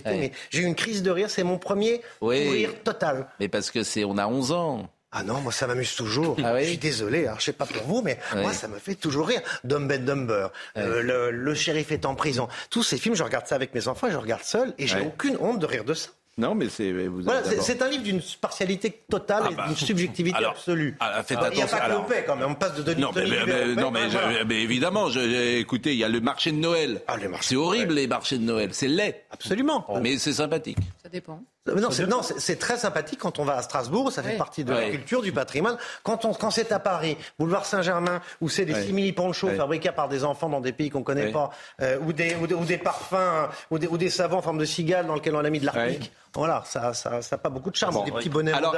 j'ai 0.51 0.61
eu 0.61 0.65
une 0.65 0.75
crise 0.75 1.03
de 1.03 1.11
rire, 1.11 1.31
c'est 1.31 1.43
mon 1.43 1.59
premier 1.59 2.01
rire 2.21 2.71
total. 2.85 3.27
Mais 3.41 3.49
parce 3.49 3.71
que 3.71 3.83
c'est, 3.83 4.05
on 4.05 4.19
a 4.19 4.27
11 4.27 4.53
ans. 4.53 4.89
Ah 5.13 5.23
non, 5.23 5.41
moi 5.41 5.53
ça 5.53 5.67
m'amuse 5.67 5.95
toujours. 5.95 6.37
Ah 6.43 6.59
je 6.61 6.67
suis 6.67 6.79
désolé, 6.79 7.27
alors 7.27 7.41
je 7.41 7.45
sais 7.45 7.53
pas 7.53 7.67
pour 7.67 7.85
vous, 7.85 8.03
mais 8.03 8.19
moi 8.35 8.53
ça 8.53 8.69
me 8.69 8.79
fait 8.79 8.95
toujours 8.95 9.29
rire. 9.29 9.43
Dumb 9.65 9.91
and 9.93 10.05
Dumber, 10.05 10.49
euh, 10.77 11.03
le, 11.03 11.31
le, 11.31 11.55
shérif 11.55 11.93
est 11.93 12.07
en 12.07 12.15
prison. 12.15 12.49
Tous 12.71 12.83
ces 12.83 12.99
films, 12.99 13.15
je 13.15 13.23
regarde 13.23 13.47
ça 13.47 13.55
avec 13.55 13.75
mes 13.75 13.89
enfants 13.89 14.09
je 14.11 14.17
regarde 14.17 14.43
seul 14.43 14.75
et 14.79 14.87
j'ai 14.87 15.01
aucune 15.01 15.37
honte 15.41 15.59
de 15.59 15.67
rire 15.67 15.85
de 15.85 15.95
ça. 15.95 16.11
Non, 16.39 16.55
mais 16.55 16.71
c'est. 16.71 16.91
Voilà, 16.93 17.43
c'est 17.61 17.83
un 17.83 17.89
livre 17.89 18.05
d'une 18.05 18.23
partialité 18.41 19.03
totale 19.11 19.43
ah 19.47 19.51
et 19.51 19.55
bah, 19.55 19.67
d'une 19.67 19.77
subjectivité 19.77 20.43
absolue. 20.43 20.97
Ah, 20.99 21.23
faites 21.23 21.37
attention. 21.37 21.53
Il 21.53 21.57
n'y 21.57 21.63
a 21.63 21.67
pas 21.67 21.87
que 21.87 21.93
l'OPEC, 21.93 22.27
quand 22.27 22.37
même. 22.37 22.51
On 22.51 22.55
passe 22.55 22.75
de 22.75 22.83
Denis 22.83 23.03
Non, 23.03 23.11
mais, 23.15 23.27
mais, 23.27 23.75
non, 23.75 23.91
mais, 23.91 24.09
mais 24.47 24.63
évidemment, 24.63 25.11
je, 25.11 25.59
écoutez, 25.59 25.93
il 25.93 25.99
y 25.99 26.05
a 26.05 26.09
le 26.09 26.21
marché 26.23 26.51
de 26.51 26.57
Noël. 26.57 27.03
Ah, 27.07 27.17
c'est 27.43 27.57
horrible, 27.57 27.95
les 27.95 28.07
marchés 28.07 28.39
de 28.39 28.45
Noël. 28.45 28.71
C'est 28.73 28.89
laid. 28.89 29.25
Absolument. 29.31 29.87
Mais 30.01 30.17
c'est 30.17 30.33
sympathique. 30.33 30.79
Ça 31.03 31.11
dépend. 31.11 31.43
Euh, 31.69 31.81
non, 31.81 31.91
c'est, 31.91 32.07
non, 32.07 32.23
c'est, 32.23 32.59
très 32.59 32.77
sympathique 32.77 33.21
quand 33.21 33.39
on 33.39 33.45
va 33.45 33.57
à 33.57 33.63
Strasbourg, 33.63 34.11
ça 34.11 34.23
fait 34.23 34.37
partie 34.37 34.65
de 34.65 34.73
la 34.73 34.91
culture, 34.91 35.23
du 35.23 35.33
patrimoine. 35.33 35.77
Quand, 36.03 36.25
on, 36.25 36.35
quand 36.35 36.51
c'est 36.51 36.73
à 36.73 36.81
Paris, 36.81 37.17
boulevard 37.39 37.67
Saint-Germain, 37.67 38.21
où 38.41 38.49
c'est 38.49 38.65
des 38.65 38.75
simili-ponchos 38.75 39.51
fabriqués 39.51 39.93
par 39.93 40.09
des 40.09 40.25
enfants 40.25 40.49
dans 40.49 40.61
des 40.61 40.73
pays 40.73 40.91
qu'on 40.91 41.01
ne 41.01 41.05
connaît 41.05 41.31
pas, 41.31 41.51
euh, 41.81 41.99
ou, 42.01 42.13
des, 42.13 42.35
ou, 42.35 42.65
des, 42.65 42.79
parfums, 42.79 43.49
ou 43.71 43.79
des, 43.79 43.87
ou 43.87 43.97
des 43.97 44.11
savons 44.11 44.39
en 44.39 44.43
forme 44.43 44.59
de 44.59 44.65
cigale 44.65 45.07
dans 45.07 45.15
lesquels 45.15 45.37
on 45.37 45.45
a 45.45 45.51
mis 45.51 45.61
de 45.61 45.67
l'arctique, 45.67 46.13
voilà, 46.35 46.63
ça 46.67 46.81
n'a 46.81 46.95
ça, 46.95 47.23
ça 47.23 47.39
pas 47.39 47.51
beaucoup 47.51 47.71
de 47.71 47.77
charme, 47.77 48.05
des 48.05 48.13
petits 48.13 48.29
bonnets 48.29 48.53
Alors, 48.53 48.75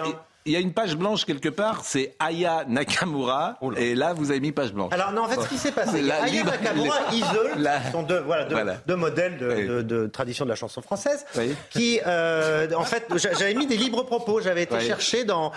il 0.47 0.53
y 0.53 0.57
a 0.57 0.61
une 0.61 0.75
page 0.75 0.95
blanche 0.97 1.25
quelque 1.25 1.49
part, 1.49 1.85
c'est 1.85 2.15
Aya 2.19 2.65
Nakamura, 2.69 3.59
et 3.79 3.95
là 3.95 4.13
vous 4.13 4.31
avez 4.31 4.41
mis 4.41 4.53
page 4.53 4.75
blanche. 4.75 4.93
Alors 4.93 5.13
non, 5.13 5.23
en 5.23 5.29
fait, 5.29 5.41
ce 5.41 5.49
qui 5.49 5.57
s'est 5.57 5.73
passé, 5.73 6.11
Aya 6.11 6.45
Nakamura, 6.45 6.97
Isol, 7.13 7.71
sont 7.91 8.03
deux, 8.03 8.21
voilà, 8.21 8.45
deux, 8.87 8.97
modèles 8.97 9.39
de, 9.39 10.07
tradition 10.07 10.45
de 10.45 10.51
la 10.51 10.57
chanson 10.57 10.83
française, 10.83 11.25
qui, 11.71 12.01
euh, 12.07 12.69
en 12.77 12.85
fait, 12.85 13.07
j'avais 13.17 13.55
mis 13.55 13.67
des 13.67 13.79
libres 13.79 14.03
propos, 14.03 14.41
j'avais 14.41 14.65
été 14.65 14.81
chercher 14.81 15.25
dans, 15.25 15.53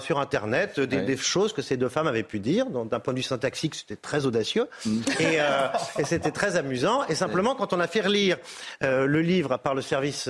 sur 0.00 0.20
Internet 0.20 0.78
des, 0.78 1.16
choses 1.16 1.52
que 1.52 1.62
ces 1.62 1.76
deux 1.76 1.88
femmes 1.88 2.06
avaient 2.06 2.22
pu 2.22 2.38
dire, 2.38 2.66
d'un 2.66 3.00
point 3.00 3.12
de 3.12 3.18
vue 3.18 3.24
syntaxique, 3.24 3.74
c'était 3.74 3.96
très 3.96 4.26
audacieux, 4.26 4.68
mm. 4.86 5.00
euh, 5.22 5.68
et, 5.98 6.04
c'était 6.04 6.30
très 6.30 6.56
amusant, 6.56 7.04
et 7.08 7.16
simplement, 7.16 7.56
quand 7.56 7.72
on 7.72 7.80
a 7.80 7.88
fait 7.88 8.00
relire 8.00 8.36
euh, 8.84 9.06
le 9.06 9.22
livre 9.22 9.56
par 9.56 9.74
le 9.74 9.82
service, 9.82 10.28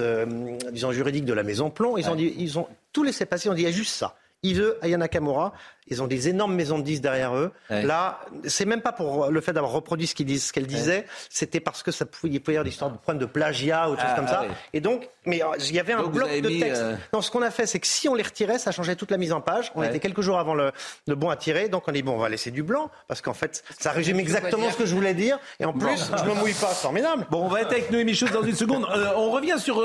disons, 0.73 0.93
juridique 1.01 1.25
de 1.25 1.33
la 1.33 1.43
Maison 1.43 1.71
Plomb, 1.71 1.97
ils 1.97 2.11
ont 2.11 2.15
dit, 2.15 2.35
ils 2.37 2.59
ont 2.59 2.69
tout 2.93 3.03
laissé 3.03 3.25
passer, 3.25 3.49
on 3.49 3.55
dit, 3.55 3.63
il 3.63 3.65
y 3.65 3.69
a 3.69 3.73
juste 3.73 3.95
ça. 3.95 4.17
Ise 4.43 4.75
Ayana 4.83 5.09
Kamura, 5.09 5.55
ils 5.91 6.03
ont 6.03 6.07
des 6.07 6.29
énormes 6.29 6.55
maisons 6.55 6.79
de 6.79 6.85
disques 6.85 7.03
derrière 7.03 7.37
eux. 7.37 7.53
Là, 7.69 8.21
c'est 8.45 8.65
même 8.65 8.81
pas 8.81 8.93
pour 8.93 9.31
le 9.31 9.41
fait 9.41 9.53
d'avoir 9.53 9.73
reproduit 9.73 10.07
ce 10.07 10.53
qu'elle 10.53 10.67
disait, 10.67 11.07
c'était 11.29 11.61
parce 11.61 11.83
que 11.83 11.91
ça 11.91 12.07
pouvait, 12.07 12.33
y 12.33 12.39
avoir 12.39 12.65
des 12.65 12.71
histoires 12.71 12.91
de 12.91 12.97
problèmes 12.97 13.21
de 13.21 13.27
plagiat 13.27 13.89
ou 13.91 13.95
des 13.95 14.01
choses 14.01 14.11
ah, 14.13 14.17
comme 14.17 14.29
ça. 14.29 14.45
Ah 14.49 14.55
Et 14.73 14.81
donc, 14.81 15.09
mais 15.27 15.43
euh, 15.43 15.49
il 15.59 15.75
y 15.75 15.81
avait 15.81 15.93
un 15.93 16.05
bloc 16.05 16.31
de 16.31 16.49
texte. 16.49 16.83
Euh, 16.83 16.97
non, 17.13 17.21
ce 17.21 17.31
qu'on 17.31 17.43
a 17.43 17.51
fait, 17.51 17.67
c'est 17.67 17.81
que 17.81 17.87
si 17.87 18.09
on 18.09 18.15
les 18.15 18.23
retirait, 18.23 18.59
ça 18.59 18.73
changeait 18.73 18.97
toute 18.97 19.11
la 19.11 19.17
mise 19.17 19.33
en 19.33 19.41
page. 19.41 19.73
On 19.75 19.83
était 19.83 19.99
quelques 19.99 20.21
jours 20.21 20.39
avant 20.39 20.55
le, 20.55 20.73
bon 21.09 21.29
à 21.29 21.37
tirer, 21.37 21.69
donc 21.69 21.85
on 21.89 21.93
dit 21.93 22.03
bon, 22.03 22.13
on 22.13 22.19
va 22.19 22.29
laisser 22.29 22.51
du 22.51 22.63
blanc 22.63 22.91
parce 23.09 23.21
qu'en 23.21 23.35
fait, 23.35 23.65
ça 23.79 23.91
résume 23.91 24.21
exactement 24.21 24.71
ce 24.71 24.77
que 24.77 24.87
je 24.87 24.95
voulais 24.95 25.15
dire. 25.15 25.39
Et 25.59 25.65
en 25.65 25.73
plus, 25.73 26.11
je 26.17 26.25
me 26.25 26.35
mouille 26.35 26.55
pas, 26.55 26.69
c'est 26.69 26.83
formidable. 26.83 27.27
Bon, 27.31 27.45
on 27.45 27.49
va 27.49 27.63
être 27.63 27.73
avec 27.73 27.91
Noémie 27.91 28.15
Schultz 28.15 28.33
dans 28.33 28.43
une 28.43 28.55
seconde. 28.55 28.87
Euh, 28.95 29.13
on 29.17 29.31
revient 29.31 29.57
sur 29.59 29.83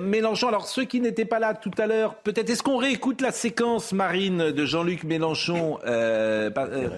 Mélenchon. 0.00 0.48
Alors 0.48 0.66
ceux 0.66 0.84
qui 0.84 1.00
n'étaient 1.00 1.24
pas 1.24 1.38
là 1.38 1.54
tout 1.54 1.70
à 1.78 1.86
l'heure, 1.86 2.14
peut-être 2.16 2.50
est-ce 2.50 2.62
qu'on 2.62 2.76
réécoute 2.76 3.20
la 3.20 3.32
séquence 3.32 3.92
Marine 3.92 4.50
de 4.50 4.64
Jean-Luc 4.64 5.04
Mélenchon? 5.04 5.23
Euh, 5.32 6.50
euh, 6.56 6.88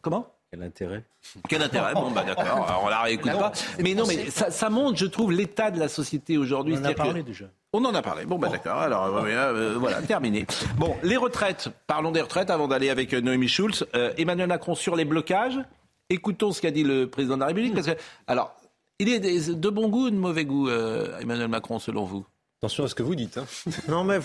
comment? 0.00 0.26
Quel 0.50 0.62
intérêt? 0.62 1.04
Quel 1.48 1.62
intérêt? 1.62 1.94
Bon, 1.94 2.10
bah 2.10 2.24
d'accord, 2.24 2.44
alors 2.68 2.82
on 2.84 2.88
la 2.88 3.02
réécoute 3.02 3.32
pas. 3.32 3.52
Mais 3.78 3.94
non, 3.94 4.04
mais 4.06 4.30
ça, 4.30 4.70
montre, 4.70 4.98
je 4.98 5.06
trouve, 5.06 5.32
l'état 5.32 5.70
de 5.70 5.78
la 5.78 5.88
société 5.88 6.38
aujourd'hui. 6.38 6.74
On 6.76 6.80
en 6.80 6.84
a 6.84 6.94
parlé 6.94 7.22
déjà. 7.22 7.46
On 7.72 7.84
en 7.84 7.94
a 7.94 8.02
parlé. 8.02 8.24
Bon, 8.26 8.38
bah 8.38 8.48
d'accord. 8.48 8.78
Alors, 8.78 9.04
euh, 9.04 9.76
voilà, 9.78 10.02
terminé. 10.02 10.46
Bon, 10.76 10.96
les 11.04 11.16
retraites. 11.16 11.68
Parlons 11.86 12.10
des 12.10 12.20
retraites 12.20 12.50
avant 12.50 12.66
d'aller 12.66 12.90
avec 12.90 13.12
Noémie 13.12 13.48
Schulz. 13.48 13.86
Emmanuel 14.16 14.48
Macron 14.48 14.74
sur 14.74 14.96
les 14.96 15.04
blocages. 15.04 15.60
Écoutons 16.08 16.50
ce 16.50 16.60
qu'a 16.60 16.72
dit 16.72 16.82
le 16.82 17.08
président 17.08 17.36
de 17.36 17.40
la 17.40 17.46
République. 17.46 17.74
Parce 17.74 17.86
que, 17.86 17.96
alors, 18.26 18.56
il 19.00 19.08
est 19.08 19.50
de 19.50 19.70
bon 19.70 19.88
goût 19.88 20.06
ou 20.06 20.10
de 20.10 20.16
mauvais 20.16 20.44
goût, 20.44 20.68
euh, 20.68 21.18
Emmanuel 21.20 21.48
Macron, 21.48 21.78
selon 21.78 22.04
vous? 22.04 22.26
Attention 22.62 22.84
à 22.84 22.88
ce 22.88 22.94
que 22.94 23.02
vous 23.02 23.14
dites. 23.14 23.38
Hein. 23.38 23.46
non, 23.88 24.04
mais 24.04 24.18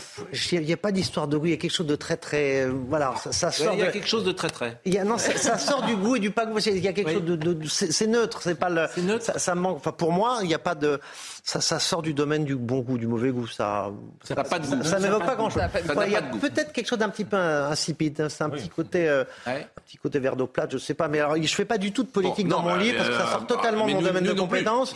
il 0.52 0.60
n'y 0.64 0.74
a 0.74 0.78
pas 0.78 0.92
d'histoire 0.92 1.30
de 1.30 1.38
goût. 1.38 1.46
Il 1.46 1.52
y 1.52 1.54
a 1.54 1.58
quelque 1.58 1.72
chose 1.72 1.88
de 1.88 1.96
très, 1.96 2.18
très. 2.18 2.68
Voilà, 2.68 3.14
ça, 3.32 3.50
sort. 3.50 3.74
Il 3.76 3.80
y 3.80 3.84
a 3.84 3.94
quelque 3.94 4.10
chose 4.10 4.26
de 4.26 4.34
très, 4.34 4.50
très. 4.50 4.78
Il 4.84 4.94
y 4.94 4.98
a, 4.98 5.06
non, 5.06 5.18
ça, 5.18 5.58
sort 5.58 5.84
du 5.84 5.96
goût 5.96 6.18
et 6.18 6.20
du 6.20 6.32
pas 6.32 6.46
goût. 6.46 6.60
Il 6.60 6.80
y 6.80 6.88
a 6.90 6.92
quelque 6.92 7.14
chose 7.14 7.24
de. 7.24 7.58
c'est 7.66 8.08
neutre. 8.08 8.42
C'est 8.42 8.60
pas 8.60 8.70
le. 8.70 8.88
Neutre. 8.98 9.24
Ça, 9.24 9.40
ça, 9.40 9.56
manque. 9.56 9.78
Enfin, 9.78 9.94
pour 9.94 10.12
moi, 10.12 10.40
il 10.42 10.50
n'y 10.50 10.54
a 10.54 10.60
pas 10.60 10.76
de 10.76 11.00
ça, 11.48 11.62
ça, 11.62 11.78
sort 11.78 12.02
du 12.02 12.16
domaine 12.16 12.44
du 12.44 12.56
bon 12.56 12.80
goût, 12.80 12.98
du 12.98 13.06
mauvais 13.06 13.30
goût. 13.30 13.46
Ça, 13.46 13.92
ça 14.24 14.34
pas 14.34 14.58
de 14.58 14.66
goût. 14.66 14.84
Ça, 14.84 15.00
n'évoque 15.00 15.28
pas 15.28 15.36
grand-chose. 15.36 15.62
Il 16.08 16.12
y 16.12 16.16
a 16.16 16.24
peut-être 16.24 16.74
quelque 16.74 16.88
chose 16.88 16.98
d'un 16.98 17.10
petit 17.10 17.24
peu 17.24 17.38
insipide. 17.38 18.30
C'est 18.30 18.44
un 18.44 18.50
petit 18.50 18.68
côté, 18.68 19.08
euh, 19.08 19.24
un 19.46 19.82
petit 19.86 19.98
côté 19.98 20.18
verre 20.18 20.36
d'eau 20.36 20.48
plate, 20.48 20.72
je 20.72 20.80
sais 20.80 20.96
pas. 20.96 21.08
Mais 21.08 21.20
alors, 21.20 21.40
je 21.40 21.54
fais 21.54 21.64
pas 21.64 21.78
du 21.78 21.92
tout 21.92 22.02
de 22.02 22.10
politique 22.10 22.48
dans 22.48 22.64
mon 22.64 22.76
livre 22.76 22.98
parce 22.98 23.10
que 23.10 23.16
ça 23.16 23.28
sort 23.28 23.44
euh, 23.44 23.46
totalement 23.46 23.86
de 23.86 23.94
mon 23.94 24.02
domaine 24.02 24.24
de 24.24 24.34
compétences. 24.34 24.96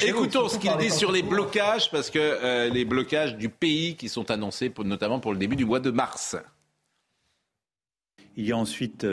écoutons 0.00 0.48
ce 0.48 0.58
qu'il 0.58 0.76
dit 0.76 0.92
sur 0.92 1.10
les 1.10 1.24
blocages, 1.24 1.90
parce 1.90 2.08
que 2.08 2.20
euh, 2.20 2.70
les 2.70 2.84
blocages 2.84 3.36
du 3.36 3.48
pays 3.48 3.96
qui 3.96 4.08
sont 4.08 4.30
annoncés, 4.30 4.72
notamment 4.84 5.18
pour 5.18 5.32
le 5.32 5.38
début 5.38 5.56
du 5.56 5.64
mois 5.64 5.80
de 5.80 5.90
mars. 5.90 6.36
Il 8.36 8.46
y 8.46 8.52
a 8.52 8.56
ensuite 8.56 9.08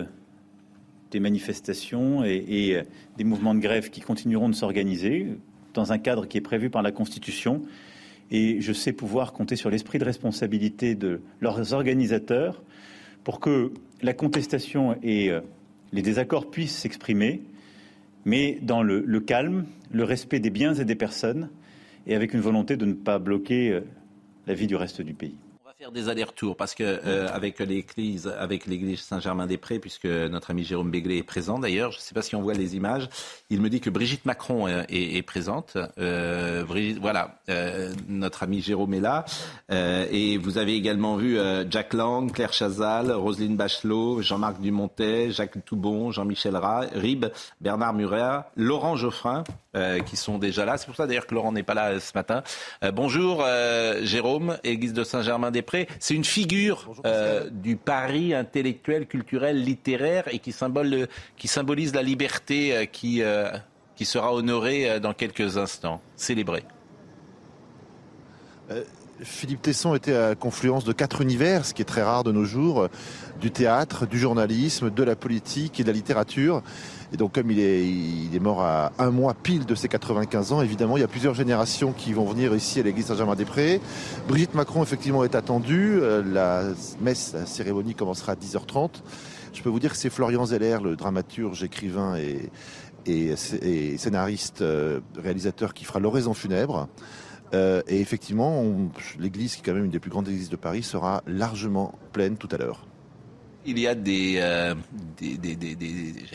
des 1.10 1.20
manifestations 1.20 2.24
et, 2.24 2.86
des 3.18 3.24
mouvements 3.24 3.56
de 3.56 3.62
grève 3.62 3.90
qui 3.90 4.02
continueront 4.02 4.48
de 4.48 4.56
s'organiser 4.56 5.40
dans 5.74 5.92
un 5.92 5.98
cadre 5.98 6.28
qui 6.28 6.38
est 6.38 6.42
prévu 6.42 6.70
par 6.70 6.82
la 6.82 6.92
Constitution. 6.92 7.64
Et 8.32 8.62
je 8.62 8.74
sais 8.74 8.94
pouvoir 8.94 9.34
compter 9.34 9.56
sur 9.56 9.70
l'esprit 9.70 10.00
de 10.00 10.06
responsabilité 10.06 10.96
de 10.96 11.22
leurs 11.42 11.74
organisateurs 11.74 12.64
pour 13.24 13.40
que 13.40 13.72
la 14.02 14.14
contestation 14.14 14.98
et 15.04 15.30
euh, 15.30 15.42
les 15.92 16.02
désaccords 16.02 16.50
puissent 16.50 16.78
s'exprimer, 16.78 17.42
mais 18.26 18.58
dans 18.62 18.84
le, 18.84 19.20
calme, 19.20 19.66
le 19.92 20.04
respect 20.04 20.40
des 20.40 20.50
biens 20.50 20.74
et 20.74 20.86
des 20.86 20.96
personnes, 20.96 21.50
et 22.08 22.16
avec 22.16 22.34
une 22.34 22.40
volonté 22.40 22.78
de 22.78 22.86
ne 22.86 22.94
pas 22.94 23.20
bloquer 23.20 23.72
euh, 23.72 23.82
la 24.48 24.54
vie 24.54 24.68
du 24.68 24.76
reste 24.76 25.02
du 25.02 25.14
pays 25.14 25.36
faire 25.82 25.92
des 25.92 26.10
allers-retours 26.10 26.56
parce 26.56 26.76
que 26.76 26.84
euh, 26.84 27.28
avec 27.34 27.58
l'église, 27.58 28.28
avec 28.28 28.68
l'église 28.68 29.00
Saint-Germain-des-Prés, 29.00 29.80
puisque 29.80 30.06
notre 30.06 30.52
ami 30.52 30.64
Jérôme 30.64 30.92
Béglé 30.92 31.18
est 31.18 31.24
présent 31.24 31.58
d'ailleurs, 31.58 31.92
je 31.92 31.98
ne 31.98 32.02
sais 32.02 32.14
pas 32.14 32.22
si 32.22 32.36
on 32.36 32.42
voit 32.44 32.54
les 32.54 32.76
images, 32.76 33.10
il 33.50 33.62
me 33.62 33.68
dit 33.68 33.82
que 33.82 33.90
Brigitte 33.90 34.26
Macron 34.26 34.68
est, 34.68 34.86
est, 34.90 35.24
présente. 35.24 35.78
Euh, 35.98 36.64
Brigitte, 36.66 37.00
voilà, 37.00 37.40
euh, 37.50 37.92
notre 38.08 38.44
ami 38.44 38.62
Jérôme 38.62 38.94
est 38.94 39.00
là. 39.00 39.26
Euh, 39.72 40.06
et 40.12 40.38
vous 40.38 40.60
avez 40.60 40.76
également 40.76 41.16
vu 41.16 41.40
euh, 41.40 41.68
Jack 41.68 41.94
Lang, 41.94 42.32
Claire 42.32 42.54
Chazal, 42.54 43.12
Roselyne 43.12 43.56
Bachelot, 43.56 44.22
Jean-Marc 44.22 44.62
Dumontet, 44.62 45.32
Jacques 45.32 45.66
Toubon, 45.66 46.12
Jean-Michel 46.12 46.60
Ribes, 46.94 47.26
Bernard 47.60 47.94
Murat, 47.94 48.52
Laurent 48.56 48.98
Geoffrin, 48.98 49.44
qui 50.06 50.18
sont 50.18 50.38
déjà 50.38 50.66
là. 50.66 50.78
C'est 50.78 50.86
pour 50.86 50.96
ça 50.96 51.08
d'ailleurs 51.08 51.28
que 51.28 51.34
Laurent 51.34 51.52
n'est 51.52 51.64
pas 51.64 51.74
là 51.74 52.00
ce 52.00 52.12
matin. 52.14 52.44
bonjour 52.94 53.46
Jérôme, 54.02 54.58
église 54.64 54.94
de 54.94 55.04
Saint-Germain-des-Prés. 55.04 55.88
C'est 56.00 56.14
une 56.14 56.26
figure 56.26 56.92
euh, 57.06 57.50
du 57.52 57.76
Paris 57.76 58.34
intellectuel, 58.34 59.08
culturel, 59.08 59.62
littéraire 59.64 60.24
et 60.32 60.40
qui, 60.40 60.52
symbole, 60.52 61.08
qui 61.38 61.48
symbolise 61.48 61.94
la 61.94 62.04
liberté 62.04 62.76
euh, 62.76 62.86
qui, 62.86 63.22
euh, 63.22 63.50
qui 63.96 64.06
sera 64.06 64.34
honorée 64.34 65.00
dans 65.00 65.14
quelques 65.14 65.58
instants, 65.58 66.02
célébrée. 66.16 66.64
Philippe 69.22 69.62
Tesson 69.62 69.94
était 69.94 70.16
à 70.16 70.30
la 70.30 70.36
confluence 70.36 70.86
de 70.86 70.94
quatre 70.94 71.22
univers, 71.22 71.66
ce 71.66 71.74
qui 71.74 71.82
est 71.82 71.86
très 71.86 72.02
rare 72.02 72.24
de 72.24 72.32
nos 72.32 72.46
jours, 72.46 72.88
du 73.40 73.52
théâtre, 73.52 74.08
du 74.08 74.18
journalisme, 74.18 74.90
de 74.90 75.04
la 75.04 75.16
politique 75.16 75.80
et 75.80 75.84
de 75.84 75.88
la 75.90 75.94
littérature. 75.94 76.64
Et 77.14 77.18
donc 77.18 77.34
comme 77.34 77.52
il 77.52 77.60
est, 77.60 77.86
il 77.86 78.34
est 78.34 78.40
mort 78.40 78.62
à 78.62 78.94
un 78.98 79.12
mois 79.12 79.34
pile 79.34 79.66
de 79.66 79.76
ses 79.76 79.90
95 79.90 80.54
ans, 80.54 80.62
évidemment, 80.62 80.96
il 80.96 81.02
y 81.02 81.04
a 81.04 81.10
plusieurs 81.10 81.34
générations 81.34 81.92
qui 81.92 82.14
vont 82.14 82.26
venir 82.26 82.56
ici 82.56 82.80
à 82.80 82.84
l'église 82.84 83.08
Saint-Germain-des-Prés. 83.08 83.82
Brigitte 84.28 84.54
Macron, 84.54 84.82
effectivement, 84.82 85.24
est 85.24 85.36
attendue. 85.36 86.00
Euh, 86.02 86.24
la 86.24 86.64
messe, 87.02 87.34
la 87.34 87.46
cérémonie 87.46 87.96
commencera 87.96 88.34
à 88.34 88.36
10h30. 88.36 89.02
Je 89.54 89.62
peux 89.62 89.70
vous 89.70 89.80
dire 89.80 89.92
que 89.92 89.98
c'est 89.98 90.10
Florian 90.10 90.46
Zeller, 90.46 90.78
le 90.82 90.96
dramaturge, 90.96 91.64
écrivain 91.64 92.16
et, 92.16 92.50
et, 93.06 93.98
scénariste, 93.98 94.62
euh, 94.62 95.02
réalisateur, 95.18 95.74
qui 95.74 95.84
fera 95.84 96.00
l'oraison 96.00 96.34
funèbre. 96.34 96.88
Euh, 97.54 97.82
et 97.88 98.00
effectivement, 98.00 98.64
l'église, 99.20 99.56
qui 99.56 99.62
est 99.62 99.64
quand 99.66 99.74
même 99.74 99.86
une 99.86 99.92
des 99.92 100.00
plus 100.00 100.12
grandes 100.12 100.30
églises 100.30 100.50
de 100.50 100.56
Paris, 100.56 100.84
sera 100.84 101.22
largement 101.28 101.94
pleine 102.14 102.38
tout 102.38 102.48
à 102.52 102.58
l'heure. 102.58 102.86
Il 103.66 103.78
y 103.78 103.88
a 103.88 103.94
des, 103.94 104.38
euh, 104.40 104.74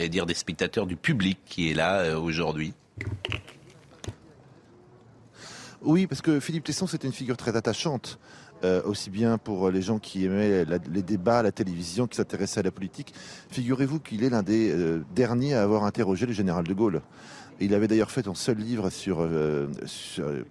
dire 0.09 0.25
des 0.25 0.33
spectateurs 0.33 0.85
du 0.85 0.95
public 0.95 1.39
qui 1.45 1.69
est 1.69 1.73
là 1.73 1.99
euh, 1.99 2.19
aujourd'hui. 2.19 2.73
Oui, 5.81 6.07
parce 6.07 6.21
que 6.21 6.39
Philippe 6.39 6.63
Tesson, 6.63 6.87
c'était 6.87 7.07
une 7.07 7.13
figure 7.13 7.37
très 7.37 7.55
attachante. 7.55 8.19
Euh, 8.63 8.81
aussi 8.85 9.11
bien 9.11 9.37
pour 9.37 9.69
les 9.69 9.83
gens 9.83 9.99
qui 9.99 10.25
aimaient 10.25 10.65
les 10.65 11.03
débats 11.03 11.43
la 11.43 11.51
télévision, 11.51 12.07
qui 12.07 12.17
s'intéressaient 12.17 12.61
à 12.61 12.63
la 12.63 12.71
politique. 12.71 13.13
Figurez-vous 13.51 13.99
qu'il 13.99 14.23
est 14.23 14.31
l'un 14.31 14.41
des 14.41 14.73
derniers 15.13 15.53
à 15.53 15.61
avoir 15.61 15.83
interrogé 15.83 16.25
le 16.25 16.33
général 16.33 16.63
de 16.63 16.73
Gaulle. 16.73 17.03
Il 17.59 17.75
avait 17.75 17.87
d'ailleurs 17.87 18.09
fait 18.09 18.23
son 18.25 18.33
seul 18.33 18.57
livre 18.57 18.89
sur, 18.89 19.27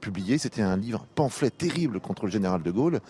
publié. 0.00 0.38
C'était 0.38 0.62
un 0.62 0.76
livre 0.76 1.04
pamphlet 1.16 1.50
terrible 1.50 1.98
contre 1.98 2.26
le 2.26 2.30
général 2.30 2.62
de 2.62 2.70
Gaulle. 2.70 3.00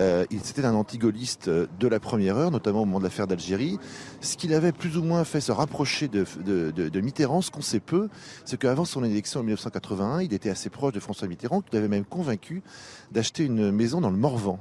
Euh, 0.00 0.24
il 0.30 0.40
c'était 0.40 0.64
un 0.64 0.74
antigoliste 0.74 1.48
euh, 1.48 1.66
de 1.80 1.88
la 1.88 1.98
première 2.00 2.36
heure, 2.36 2.50
notamment 2.50 2.82
au 2.82 2.84
moment 2.84 3.00
de 3.00 3.04
l'affaire 3.04 3.26
d'Algérie. 3.26 3.78
Ce 4.20 4.36
qu'il 4.36 4.54
avait 4.54 4.72
plus 4.72 4.96
ou 4.96 5.02
moins 5.02 5.24
fait 5.24 5.40
se 5.40 5.52
rapprocher 5.52 6.08
de, 6.08 7.00
Mitterrand, 7.00 7.42
ce 7.42 7.50
qu'on 7.50 7.60
sait 7.60 7.80
peu, 7.80 8.08
c'est 8.44 8.58
qu'avant 8.58 8.84
son 8.84 9.04
élection 9.04 9.40
en 9.40 9.42
1981, 9.42 10.22
il 10.22 10.32
était 10.32 10.50
assez 10.50 10.70
proche 10.70 10.92
de 10.92 11.00
François 11.00 11.28
Mitterrand, 11.28 11.60
qui 11.60 11.74
l'avait 11.74 11.88
même 11.88 12.04
convaincu 12.04 12.62
d'acheter 13.12 13.44
une 13.44 13.70
maison 13.70 14.00
dans 14.00 14.10
le 14.10 14.16
Morvan 14.16 14.58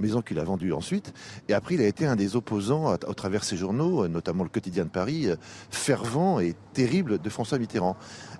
maison 0.00 0.22
qu'il 0.22 0.38
a 0.38 0.44
vendue 0.44 0.72
ensuite. 0.72 1.12
Et 1.48 1.54
après, 1.54 1.74
il 1.74 1.80
a 1.80 1.86
été 1.86 2.06
un 2.06 2.16
des 2.16 2.36
opposants, 2.36 2.94
au 3.06 3.14
travers 3.14 3.44
ses 3.44 3.56
journaux, 3.56 4.08
notamment 4.08 4.42
le 4.42 4.48
quotidien 4.48 4.84
de 4.84 4.90
Paris, 4.90 5.28
euh, 5.28 5.36
fervent 5.70 6.40
et 6.40 6.54
terrible 6.72 7.18
de 7.18 7.30
François 7.30 7.58
Mitterrand. 7.58 7.96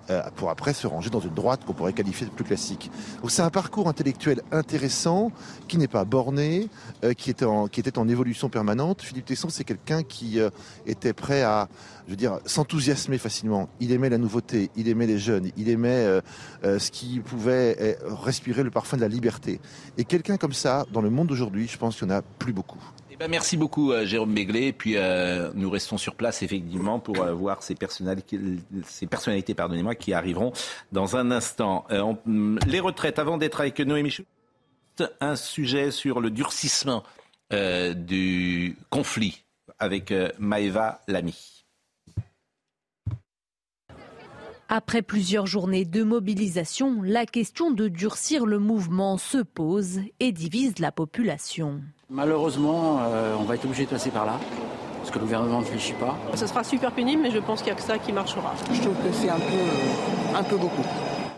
Euh, 0.09 0.21
pour 0.35 0.49
après 0.49 0.73
se 0.73 0.87
ranger 0.87 1.09
dans 1.09 1.19
une 1.19 1.33
droite 1.33 1.63
qu'on 1.65 1.73
pourrait 1.73 1.93
qualifier 1.93 2.25
de 2.25 2.31
plus 2.31 2.43
classique. 2.43 2.89
Donc 3.21 3.29
c'est 3.29 3.43
un 3.43 3.51
parcours 3.51 3.87
intellectuel 3.87 4.41
intéressant, 4.51 5.31
qui 5.67 5.77
n'est 5.77 5.87
pas 5.87 6.05
borné, 6.05 6.69
euh, 7.03 7.13
qui, 7.13 7.29
était 7.29 7.45
en, 7.45 7.67
qui 7.67 7.79
était 7.79 7.99
en 7.99 8.09
évolution 8.09 8.49
permanente. 8.49 9.03
Philippe 9.03 9.25
Tesson, 9.25 9.49
c'est 9.49 9.63
quelqu'un 9.63 10.01
qui 10.01 10.39
euh, 10.39 10.49
était 10.87 11.13
prêt 11.13 11.43
à, 11.43 11.69
je 12.07 12.11
veux 12.11 12.17
dire, 12.17 12.39
s'enthousiasmer 12.45 13.19
facilement. 13.19 13.69
Il 13.79 13.91
aimait 13.91 14.09
la 14.09 14.17
nouveauté, 14.17 14.71
il 14.75 14.87
aimait 14.89 15.07
les 15.07 15.19
jeunes, 15.19 15.51
il 15.55 15.69
aimait 15.69 16.21
ce 16.63 16.91
qui 16.91 17.19
pouvait 17.19 17.97
respirer 18.03 18.63
le 18.63 18.71
parfum 18.71 18.97
de 18.97 19.01
la 19.01 19.07
liberté. 19.07 19.61
Et 19.97 20.03
quelqu'un 20.03 20.37
comme 20.37 20.53
ça, 20.53 20.85
dans 20.91 21.01
le 21.01 21.09
monde 21.09 21.27
d'aujourd'hui, 21.27 21.67
je 21.67 21.77
pense 21.77 21.95
qu'il 21.95 22.07
n'y 22.07 22.13
en 22.13 22.17
a 22.17 22.21
plus 22.21 22.53
beaucoup. 22.53 22.79
Ben, 23.21 23.29
merci 23.29 23.55
beaucoup 23.55 23.91
euh, 23.91 24.03
Jérôme 24.03 24.33
Béglé. 24.33 24.73
Puis 24.73 24.97
euh, 24.97 25.51
nous 25.53 25.69
restons 25.69 25.99
sur 25.99 26.15
place 26.15 26.41
effectivement 26.41 26.97
pour 26.97 27.21
euh, 27.21 27.35
voir 27.35 27.61
ces 27.61 27.75
personnalités, 27.75 28.39
qui 29.99 30.13
arriveront 30.13 30.51
dans 30.91 31.15
un 31.15 31.29
instant. 31.29 31.85
les 32.65 32.79
retraites, 32.79 33.19
avant 33.19 33.37
d'être 33.37 33.61
avec 33.61 33.79
Noémie 33.79 34.09
Chou, 34.09 34.23
un 35.19 35.35
sujet 35.35 35.91
sur 35.91 36.19
le 36.19 36.31
durcissement 36.31 37.03
du 37.51 38.75
conflit 38.89 39.43
avec 39.77 40.11
Maëva 40.39 41.01
Lamy. 41.07 41.63
Après 44.67 45.03
plusieurs 45.03 45.45
journées 45.45 45.85
de 45.85 46.01
mobilisation, 46.01 47.03
la 47.03 47.27
question 47.27 47.69
de 47.69 47.87
durcir 47.87 48.47
le 48.47 48.57
mouvement 48.57 49.19
se 49.19 49.37
pose 49.37 49.99
et 50.19 50.31
divise 50.31 50.79
la 50.79 50.91
population. 50.91 51.81
Malheureusement, 52.13 52.99
euh, 53.03 53.37
on 53.39 53.43
va 53.43 53.55
être 53.55 53.63
obligé 53.63 53.85
de 53.85 53.89
passer 53.89 54.11
par 54.11 54.25
là, 54.25 54.37
parce 54.97 55.11
que 55.11 55.15
le 55.15 55.23
gouvernement 55.23 55.61
ne 55.61 55.63
réfléchit 55.63 55.93
pas. 55.93 56.19
Ce 56.35 56.45
sera 56.45 56.61
super 56.61 56.91
pénible, 56.91 57.21
mais 57.21 57.31
je 57.31 57.39
pense 57.39 57.61
qu'il 57.61 57.71
n'y 57.71 57.79
a 57.79 57.81
que 57.81 57.87
ça 57.87 57.97
qui 57.99 58.11
marchera. 58.11 58.53
Je 58.69 58.81
trouve 58.81 58.95
que 58.95 59.13
c'est 59.13 59.29
un 59.29 59.39
peu, 59.39 59.53
euh, 59.53 60.37
un 60.37 60.43
peu 60.43 60.57
beaucoup. 60.57 60.83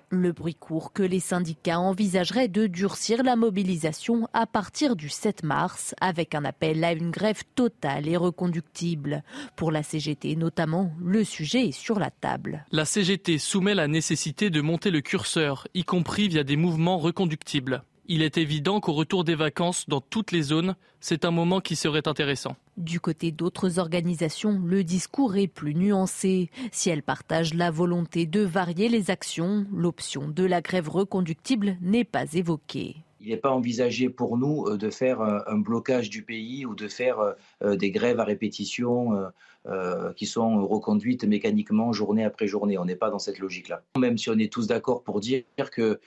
Le 0.10 0.32
bruit 0.32 0.56
court 0.56 0.92
que 0.92 1.04
les 1.04 1.20
syndicats 1.20 1.80
envisageraient 1.80 2.48
de 2.48 2.66
durcir 2.66 3.22
la 3.22 3.36
mobilisation 3.36 4.28
à 4.34 4.48
partir 4.48 4.96
du 4.96 5.10
7 5.10 5.44
mars, 5.44 5.94
avec 6.02 6.34
un 6.34 6.44
appel 6.44 6.84
à 6.84 6.94
une 6.94 7.12
grève 7.12 7.44
totale 7.54 8.08
et 8.08 8.18
reconductible. 8.18 9.24
Pour 9.56 9.72
la 9.72 9.84
CGT 9.84 10.36
notamment, 10.36 10.92
le 11.00 11.24
sujet 11.24 11.68
est 11.68 11.72
sur 11.72 12.00
la 12.00 12.10
table. 12.10 12.66
La 12.72 12.86
CGT 12.86 13.38
soumet 13.38 13.76
la 13.76 13.88
nécessité 13.88 14.50
de 14.50 14.62
monter 14.62 14.90
le 14.90 15.02
curseur, 15.02 15.68
y 15.76 15.84
compris 15.84 16.30
via 16.30 16.44
des 16.44 16.58
mouvements 16.58 16.98
reconductibles. 16.98 17.84
Il 18.06 18.22
est 18.22 18.38
évident 18.38 18.82
qu'au 18.82 18.92
retour 18.92 19.24
des 19.24 19.36
vacances 19.36 19.88
dans 19.88 20.02
toutes 20.02 20.34
les 20.34 20.42
zones, 20.42 20.76
c'est 21.00 21.24
un 21.24 21.32
moment 21.32 21.62
qui 21.62 21.78
serait 21.78 22.08
intéressant. 22.08 22.58
Du 22.76 23.00
côté 23.00 23.32
d'autres 23.32 23.80
organisations, 23.80 24.62
le 24.66 24.84
discours 24.84 25.38
est 25.38 25.48
plus 25.48 25.74
nuancé. 25.74 26.50
Si 26.74 26.90
elles 26.90 27.04
partagent 27.04 27.54
la 27.54 27.72
volonté 27.72 28.26
de 28.26 28.42
varier 28.42 28.90
les 28.90 29.10
actions, 29.10 29.66
l'option 29.74 30.28
de 30.28 30.44
la 30.44 30.60
grève 30.60 30.90
reconductible 30.90 31.78
n'est 31.82 32.04
pas 32.04 32.26
évoquée. 32.34 32.98
il 33.22 33.30
n'est 33.30 33.38
pas 33.38 33.52
envisagé 33.52 34.10
pour 34.10 34.38
nous 34.38 34.66
euh, 34.68 34.78
de 34.78 34.90
faire 34.90 35.22
euh, 35.22 35.40
un 35.48 35.58
blocage 35.58 36.10
du 36.10 36.24
pays 36.24 36.66
ou 36.66 36.76
de 36.76 36.90
faire 36.90 37.36
euh, 37.62 37.78
des 37.78 37.90
grèves 37.90 38.20
à 38.20 38.26
répétition 38.26 39.12
qui 40.16 40.26
sont 40.26 40.66
reconduites 40.68 41.24
mécaniquement 41.24 41.94
journée 41.94 42.24
après 42.24 42.48
journée. 42.48 42.78
On 42.78 42.86
n'est 42.86 42.96
pas 42.96 43.10
dans 43.10 43.20
cette 43.20 43.40
logique-là. 43.40 43.82
Même 43.98 44.18
si 44.18 44.30
on 44.30 44.38
est 44.38 44.52
tous 44.52 44.68
d'accord 44.68 45.04
pour 45.04 45.20
dire 45.20 45.44
que, 45.72 46.00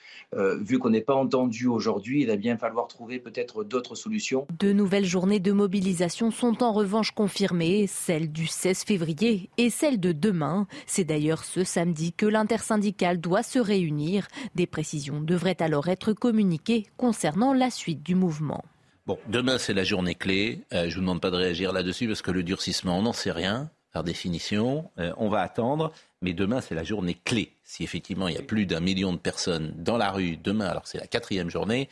vu 0.59 0.79
qu'on 0.79 0.91
n'est 0.91 1.01
pas 1.01 1.15
entendu 1.15 1.67
aujourd'hui, 1.67 2.21
il 2.21 2.27
va 2.27 2.35
bien 2.35 2.57
falloir 2.57 2.87
trouver 2.87 3.19
peut-être 3.19 3.63
d'autres 3.63 3.95
solutions. 3.95 4.47
De 4.59 4.71
nouvelles 4.73 5.05
journées 5.05 5.39
de 5.39 5.51
mobilisation 5.51 6.31
sont 6.31 6.63
en 6.63 6.71
revanche 6.71 7.11
confirmées, 7.11 7.87
celle 7.87 8.31
du 8.31 8.47
16 8.47 8.83
février 8.83 9.49
et 9.57 9.69
celle 9.69 9.99
de 9.99 10.11
demain. 10.11 10.67
C'est 10.85 11.03
d'ailleurs 11.03 11.43
ce 11.43 11.63
samedi 11.63 12.13
que 12.13 12.25
l'intersyndicale 12.25 13.19
doit 13.19 13.43
se 13.43 13.59
réunir. 13.59 14.27
Des 14.55 14.67
précisions 14.67 15.21
devraient 15.21 15.61
alors 15.61 15.87
être 15.87 16.13
communiquées 16.13 16.85
concernant 16.97 17.53
la 17.53 17.69
suite 17.69 18.03
du 18.03 18.15
mouvement. 18.15 18.63
Bon, 19.07 19.17
demain 19.29 19.57
c'est 19.57 19.73
la 19.73 19.85
journée 19.85 20.15
clé. 20.15 20.59
Euh, 20.73 20.81
je 20.81 20.87
ne 20.89 20.93
vous 20.95 20.99
demande 20.99 21.21
pas 21.21 21.31
de 21.31 21.37
réagir 21.37 21.71
là-dessus 21.71 22.07
parce 22.07 22.21
que 22.21 22.29
le 22.29 22.43
durcissement, 22.43 22.99
on 22.99 23.03
n'en 23.03 23.13
sait 23.13 23.31
rien 23.31 23.69
par 23.93 24.03
définition. 24.03 24.91
Euh, 24.99 25.13
on 25.15 25.29
va 25.29 25.39
attendre, 25.39 25.93
mais 26.21 26.33
demain 26.33 26.59
c'est 26.59 26.75
la 26.75 26.83
journée 26.83 27.17
clé. 27.23 27.53
Si 27.63 27.85
effectivement 27.85 28.27
il 28.27 28.35
y 28.35 28.37
a 28.37 28.41
plus 28.41 28.65
d'un 28.65 28.81
million 28.81 29.13
de 29.13 29.17
personnes 29.17 29.73
dans 29.77 29.95
la 29.95 30.11
rue 30.11 30.35
demain, 30.35 30.65
alors 30.65 30.87
c'est 30.87 30.97
la 30.97 31.07
quatrième 31.07 31.49
journée. 31.49 31.87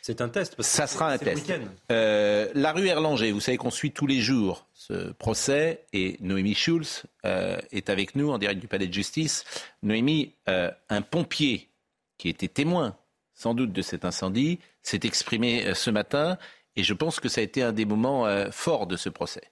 C'est 0.00 0.22
un 0.22 0.30
test. 0.30 0.60
ça 0.62 0.86
sera 0.86 1.12
un 1.12 1.18
test. 1.18 1.52
Euh, 1.92 2.48
la 2.54 2.72
rue 2.72 2.86
Erlanger, 2.86 3.30
vous 3.32 3.40
savez 3.40 3.58
qu'on 3.58 3.70
suit 3.70 3.92
tous 3.92 4.06
les 4.06 4.20
jours 4.22 4.66
ce 4.72 5.12
procès 5.12 5.84
et 5.92 6.16
Noémie 6.20 6.54
Schulz 6.54 7.02
est 7.24 7.90
avec 7.90 8.16
nous 8.16 8.30
en 8.30 8.38
direct 8.38 8.58
du 8.58 8.68
palais 8.68 8.86
de 8.86 8.92
justice. 8.92 9.44
Noémie, 9.82 10.32
un 10.46 11.02
pompier 11.02 11.68
qui 12.16 12.30
était 12.30 12.48
témoin 12.48 12.96
sans 13.34 13.54
doute 13.54 13.72
de 13.72 13.82
cet 13.82 14.04
incendie, 14.04 14.60
s'est 14.84 15.00
exprimé 15.02 15.66
euh, 15.66 15.74
ce 15.74 15.90
matin 15.90 16.38
et 16.76 16.84
je 16.84 16.94
pense 16.94 17.18
que 17.18 17.28
ça 17.28 17.40
a 17.40 17.44
été 17.44 17.62
un 17.62 17.72
des 17.72 17.84
moments 17.84 18.26
euh, 18.26 18.50
forts 18.52 18.86
de 18.86 18.96
ce 18.96 19.08
procès. 19.08 19.50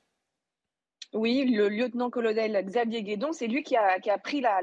Oui, 1.13 1.45
le 1.45 1.69
lieutenant-colonel 1.69 2.65
Xavier 2.65 3.03
Guédon, 3.03 3.33
c'est 3.33 3.47
lui 3.47 3.63
qui 3.63 3.77
a, 3.77 4.19
pris 4.19 4.41
la, 4.41 4.61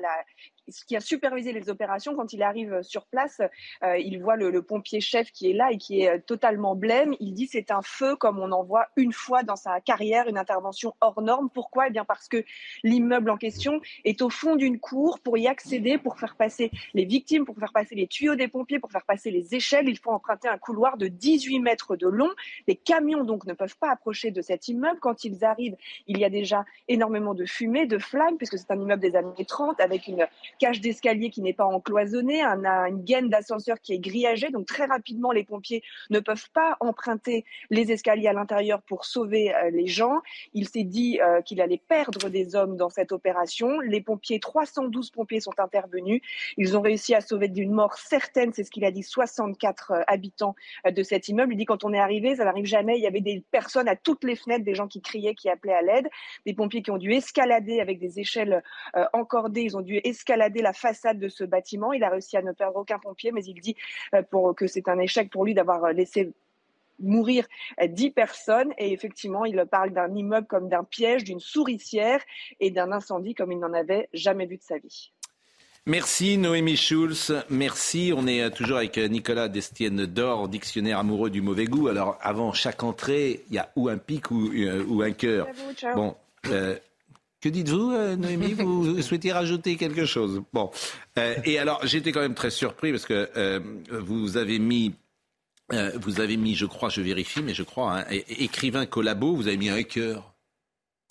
qui 0.86 0.96
a 0.96 1.00
supervisé 1.00 1.54
les 1.54 1.70
opérations, 1.70 2.16
quand 2.16 2.34
il 2.34 2.44
arrive 2.44 2.82
sur 2.82 3.06
place, 3.06 3.42
euh, 3.84 3.98
il 3.98 4.22
voit 4.22 4.36
le, 4.36 4.62
pompier 4.62 5.00
chef 5.00 5.32
qui 5.32 5.50
est 5.50 5.54
là 5.54 5.72
et 5.72 5.78
qui 5.78 6.02
est 6.02 6.10
euh, 6.10 6.20
totalement 6.26 6.76
blême. 6.76 7.16
Il 7.20 7.34
dit 7.34 7.48
c'est 7.48 7.72
un 7.72 7.82
feu 7.82 8.16
comme 8.16 8.40
on 8.40 8.52
en 8.52 8.64
voit 8.64 8.88
une 8.98 9.14
fois 9.14 9.44
dans 9.44 9.56
sa 9.56 9.80
carrière, 9.82 10.28
une 10.28 10.38
intervention 10.38 10.96
hors 11.02 11.22
norme. 11.22 11.50
Pourquoi? 11.54 11.88
Eh 11.88 11.92
bien 11.92 12.06
parce 12.06 12.28
que 12.28 12.44
l'immeuble 12.84 13.30
en 13.30 13.38
question 13.38 13.82
est 14.04 14.22
au 14.22 14.30
fond 14.30 14.56
d'une 14.56 14.80
cour. 14.80 15.20
Pour 15.20 15.38
y 15.38 15.48
accéder, 15.48 15.98
pour 15.98 16.20
faire 16.20 16.36
passer 16.36 16.72
les 16.94 17.06
victimes, 17.06 17.46
pour 17.46 17.58
faire 17.58 17.72
passer 17.72 17.96
les 17.96 18.08
tuyaux 18.08 18.36
des 18.36 18.48
pompiers, 18.48 18.80
pour 18.80 18.92
faire 18.92 19.06
passer 19.06 19.32
les 19.32 19.56
échelles, 19.56 19.90
il 19.90 19.98
faut 19.98 20.12
emprunter 20.12 20.48
un 20.48 20.58
couloir 20.58 20.98
de 20.98 21.08
18 21.08 21.60
mètres 21.60 21.96
de 21.96 22.08
long. 22.08 22.30
Les 22.68 22.76
camions 22.76 23.24
donc 23.24 23.46
ne 23.46 23.54
peuvent 23.54 23.78
pas 23.78 23.92
approcher 23.92 24.32
de 24.32 24.42
cet 24.42 24.68
immeuble. 24.68 25.00
Quand 25.00 25.24
ils 25.24 25.44
arrivent, 25.46 25.78
il 26.08 26.20
y 26.20 26.26
a 26.26 26.30
déjà 26.30 26.66
énormément 26.88 27.34
de 27.34 27.46
fumée, 27.46 27.86
de 27.86 27.98
flammes, 27.98 28.38
puisque 28.38 28.58
c'est 28.58 28.72
un 28.72 28.80
immeuble 28.80 29.02
des 29.02 29.16
années 29.16 29.46
30 29.46 29.80
avec 29.80 30.08
une 30.08 30.28
cage 30.60 30.82
d'escalier 30.82 31.32
qui 31.32 31.42
n'est 31.42 31.54
pas 31.54 31.66
encloisonnée, 31.66 32.44
un, 32.44 32.64
une 32.86 33.04
gaine 33.04 33.30
d'ascenseur 33.30 33.80
qui 33.82 33.94
est 33.94 34.00
grillagée. 34.00 34.50
Donc 34.50 34.68
très 34.68 34.86
rapidement, 34.86 35.32
les 35.32 35.44
pompiers 35.44 35.82
ne 36.12 36.20
peuvent 36.20 36.50
pas 36.52 36.78
emprunter 36.82 37.46
les 37.72 37.92
escaliers 37.92 38.28
à 38.28 38.34
l'intérieur 38.34 38.82
pour 38.84 39.06
sauver 39.06 39.56
euh, 39.56 39.72
les 39.72 39.88
gens. 39.88 40.20
Il 40.54 40.68
s'est 40.68 40.84
dit 40.84 41.20
euh, 41.22 41.42
qu'il 41.42 41.62
allait 41.62 41.82
perdre 41.88 42.30
des 42.30 42.56
hommes 42.56 42.76
dans 42.78 42.90
cette 42.90 43.12
opération. 43.12 43.80
Les 43.80 44.02
pompiers, 44.02 44.40
312 44.40 45.10
pompiers 45.12 45.40
sont 45.40 45.58
intervenus. 45.58 46.22
Ils 46.58 46.78
ont 46.78 46.82
réussi 46.82 47.16
à 47.16 47.22
sauver 47.22 47.48
d'une 47.48 47.72
mort 47.72 47.96
certaine, 47.96 48.54
c'est 48.54 48.64
ce 48.64 48.72
qu'il 48.72 48.86
a 48.86 48.92
dit, 48.92 49.04
64 49.04 49.92
euh, 49.92 50.02
habitants 50.08 50.56
de 50.86 51.04
cet 51.04 51.30
immeuble. 51.30 51.54
Il 51.54 51.58
dit 51.58 51.66
quand 51.66 51.84
on 51.84 51.94
est 51.94 52.00
arrivé, 52.00 52.36
ça 52.36 52.44
n'arrive 52.44 52.66
jamais. 52.66 52.98
Il 52.98 53.02
y 53.02 53.08
avait 53.08 53.22
des 53.22 53.44
personnes 53.52 53.88
à 53.88 53.96
toutes 53.96 54.26
les 54.26 54.36
fenêtres, 54.36 54.66
des 54.66 54.76
gens 54.76 54.88
qui 54.88 55.02
criaient, 55.02 55.36
qui 55.36 55.50
appelaient 55.50 55.74
à 55.74 55.82
l'aide, 55.82 56.10
des 56.46 56.54
pompiers 56.54 56.82
qui 56.82 56.92
ont 56.92 56.98
dû 56.98 57.14
escalader 57.14 57.80
avec 57.80 58.00
des 58.00 58.20
échelles 58.20 58.62
encordées. 59.14 59.62
Ils 59.62 59.78
ont 59.78 59.82
dû 59.82 60.02
escalader 60.04 60.49
la 60.58 60.74
façade 60.74 61.20
de 61.20 61.30
ce 61.30 61.44
bâtiment. 61.44 61.94
Il 61.94 62.04
a 62.04 62.10
réussi 62.10 62.38
à 62.38 62.42
ne 62.42 62.52
perdre 62.52 62.78
aucun 62.78 63.00
pompier, 63.00 63.32
mais 63.32 63.44
il 63.46 63.60
dit 63.62 63.76
euh, 64.14 64.24
pour, 64.24 64.56
que 64.56 64.68
c'est 64.68 64.88
un 64.88 65.00
échec 65.00 65.30
pour 65.30 65.46
lui 65.46 65.54
d'avoir 65.54 65.86
euh, 65.86 65.92
laissé 65.92 66.32
mourir 67.00 67.46
euh, 67.82 67.88
dix 67.88 68.10
personnes. 68.10 68.74
Et 68.78 68.92
effectivement, 68.92 69.46
il 69.46 69.64
parle 69.70 69.92
d'un 69.92 70.14
immeuble 70.14 70.48
comme 70.48 70.70
d'un 70.70 70.84
piège, 70.84 71.24
d'une 71.24 71.40
souricière 71.40 72.22
et 72.60 72.72
d'un 72.72 72.92
incendie 72.92 73.36
comme 73.36 73.52
il 73.52 73.60
n'en 73.60 73.74
avait 73.74 74.10
jamais 74.14 74.46
vu 74.46 74.58
de 74.58 74.64
sa 74.64 74.78
vie. 74.78 75.12
Merci 75.86 76.38
Noémie 76.38 76.76
Schulz, 76.76 77.34
merci. 77.50 78.14
On 78.16 78.28
est 78.28 78.52
toujours 78.52 78.78
avec 78.78 78.98
Nicolas 78.98 79.48
Destienne 79.48 80.06
d'Or, 80.06 80.48
dictionnaire 80.48 81.00
amoureux 81.00 81.30
du 81.30 81.42
mauvais 81.42 81.66
goût. 81.66 81.88
Alors 81.88 82.18
avant 82.22 82.52
chaque 82.52 82.84
entrée, 82.84 83.46
il 83.48 83.56
y 83.56 83.58
a 83.58 83.72
ou 83.76 83.88
un 83.88 83.98
pic 83.98 84.30
ou, 84.30 84.52
ou 84.88 85.02
un 85.02 85.12
cœur. 85.14 85.48
Bon, 85.96 86.16
que 87.42 87.50
dites-vous, 87.50 87.92
euh, 87.92 88.16
Noémie 88.16 88.54
Vous 88.54 89.02
souhaitez 89.02 89.32
rajouter 89.32 89.76
quelque 89.76 90.06
chose 90.06 90.42
Bon. 90.54 90.72
Euh, 91.18 91.36
et 91.46 91.60
alors, 91.60 91.86
j'étais 91.86 92.12
quand 92.12 92.22
même 92.22 92.36
très 92.36 92.50
surpris 92.50 92.92
parce 92.92 93.06
que 93.06 93.30
euh, 93.38 93.60
vous 93.90 94.38
avez 94.38 94.60
mis. 94.60 94.94
vous 95.96 96.20
avez 96.20 96.38
mis, 96.38 96.56
je 96.56 96.66
crois, 96.66 96.90
je 96.90 97.02
vérifie, 97.02 97.42
mais 97.42 97.54
je 97.54 97.64
crois, 97.64 98.00
un 98.00 98.06
écrivain 98.10 98.86
collabo, 98.86 99.36
vous 99.36 99.48
avez 99.48 99.58
mis 99.58 99.70
un 99.70 99.84
cœur. 99.84 100.34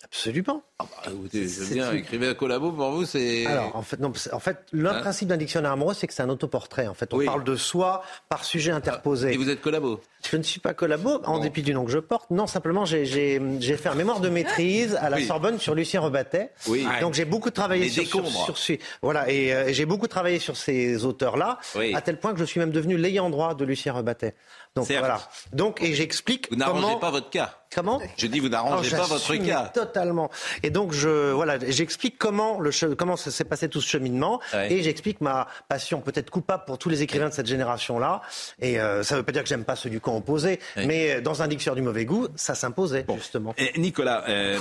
Absolument. 0.04 0.62
Ah 0.78 0.84
bah, 1.04 1.12
je 1.32 1.74
bien, 1.74 1.92
écrivez 1.92 2.28
un 2.28 2.34
collabo 2.34 2.70
pour 2.70 2.90
vous, 2.90 3.04
c'est. 3.04 3.46
Alors, 3.46 3.74
en 3.74 3.82
fait, 3.82 3.98
non, 3.98 4.12
en 4.32 4.38
fait, 4.38 4.58
le 4.70 4.88
hein 4.88 5.00
principe 5.00 5.28
d'un 5.28 5.36
dictionnaire 5.36 5.72
amoureux, 5.72 5.94
c'est 5.94 6.06
que 6.06 6.14
c'est 6.14 6.22
un 6.22 6.28
autoportrait. 6.28 6.86
En 6.86 6.94
fait, 6.94 7.12
on 7.12 7.24
parle 7.24 7.42
de 7.42 7.56
soi 7.56 8.04
par 8.28 8.44
sujet 8.44 8.70
interposé. 8.70 9.32
Et 9.34 9.36
vous 9.36 9.50
êtes 9.50 9.60
collabo 9.60 10.00
Je 10.30 10.36
ne 10.36 10.42
suis 10.44 10.60
pas 10.60 10.72
collabo, 10.72 11.20
en 11.24 11.40
dépit 11.40 11.62
du 11.62 11.74
nom 11.74 11.84
que 11.84 11.90
je 11.90 11.98
porte. 11.98 12.30
Non, 12.30 12.46
simplement, 12.46 12.84
j'ai 12.84 13.40
fait 13.76 13.88
un 13.88 13.96
mémoire 13.96 14.20
de 14.20 14.28
maîtrise 14.28 14.94
à 14.94 15.10
la 15.10 15.20
Sorbonne 15.20 15.58
sur 15.58 15.74
Lucien 15.74 16.00
Rebattet. 16.00 16.52
Oui. 16.68 16.86
Donc, 17.00 17.14
j'ai 17.14 17.24
beaucoup 17.24 17.50
travaillé 17.50 17.88
sur, 17.88 18.06
sur, 18.28 18.56
sur, 18.56 18.76
voilà, 19.02 19.28
et 19.30 19.52
euh, 19.52 19.72
j'ai 19.72 19.84
beaucoup 19.84 20.06
travaillé 20.06 20.38
sur 20.38 20.56
ces 20.56 21.04
auteurs-là, 21.04 21.58
à 21.94 22.00
tel 22.02 22.20
point 22.20 22.32
que 22.32 22.38
je 22.38 22.44
suis 22.44 22.60
même 22.60 22.70
devenu 22.70 22.96
l'ayant 22.96 23.30
droit 23.30 23.54
de 23.54 23.64
Lucien 23.64 23.92
Rebattet. 23.92 24.34
Donc 24.76 24.90
voilà. 24.90 25.20
Donc 25.52 25.82
et 25.82 25.94
j'explique. 25.94 26.48
Vous 26.50 26.56
n'arrangez 26.56 26.98
pas 27.00 27.10
votre 27.10 27.30
cas. 27.30 27.54
Comment 27.74 28.00
Je 28.16 28.26
dis 28.26 28.40
vous 28.40 28.48
n'arrangez 28.48 28.90
pas 28.90 29.06
votre 29.06 29.34
cas. 29.36 29.70
Totalement. 29.74 30.30
Et 30.62 30.70
donc 30.70 30.92
je 30.92 31.32
voilà, 31.32 31.58
j'explique 31.58 32.18
comment 32.18 32.60
le 32.60 32.70
comment 32.94 33.16
s'est 33.16 33.44
passé 33.44 33.68
tout 33.68 33.80
ce 33.80 33.88
cheminement 33.88 34.40
et 34.54 34.82
j'explique 34.82 35.20
ma 35.20 35.46
passion 35.68 36.00
peut-être 36.00 36.30
coupable 36.30 36.64
pour 36.66 36.78
tous 36.78 36.88
les 36.88 37.02
écrivains 37.02 37.28
de 37.28 37.34
cette 37.34 37.46
génération-là. 37.46 38.22
Et 38.60 38.80
euh, 38.80 39.02
ça 39.02 39.14
ne 39.14 39.20
veut 39.20 39.24
pas 39.24 39.32
dire 39.32 39.42
que 39.42 39.48
j'aime 39.48 39.64
pas 39.64 39.76
ceux 39.76 39.90
du 39.90 40.00
camp 40.00 40.16
opposé, 40.16 40.60
mais 40.76 41.20
dans 41.20 41.42
un 41.42 41.48
dictionnaire 41.48 41.76
du 41.76 41.82
mauvais 41.82 42.04
goût, 42.04 42.28
ça 42.36 42.54
s'imposait 42.54 43.06
justement. 43.16 43.54
Et 43.58 43.78
Nicolas, 43.78 44.24
euh, 44.28 44.58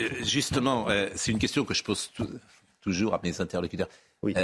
euh, 0.00 0.08
justement, 0.22 0.86
c'est 1.14 1.32
une 1.32 1.38
question 1.38 1.64
que 1.64 1.74
je 1.74 1.82
pose 1.82 2.10
toujours 2.80 3.14
à 3.14 3.20
mes 3.22 3.40
interlocuteurs. 3.40 3.88
Oui. 4.22 4.34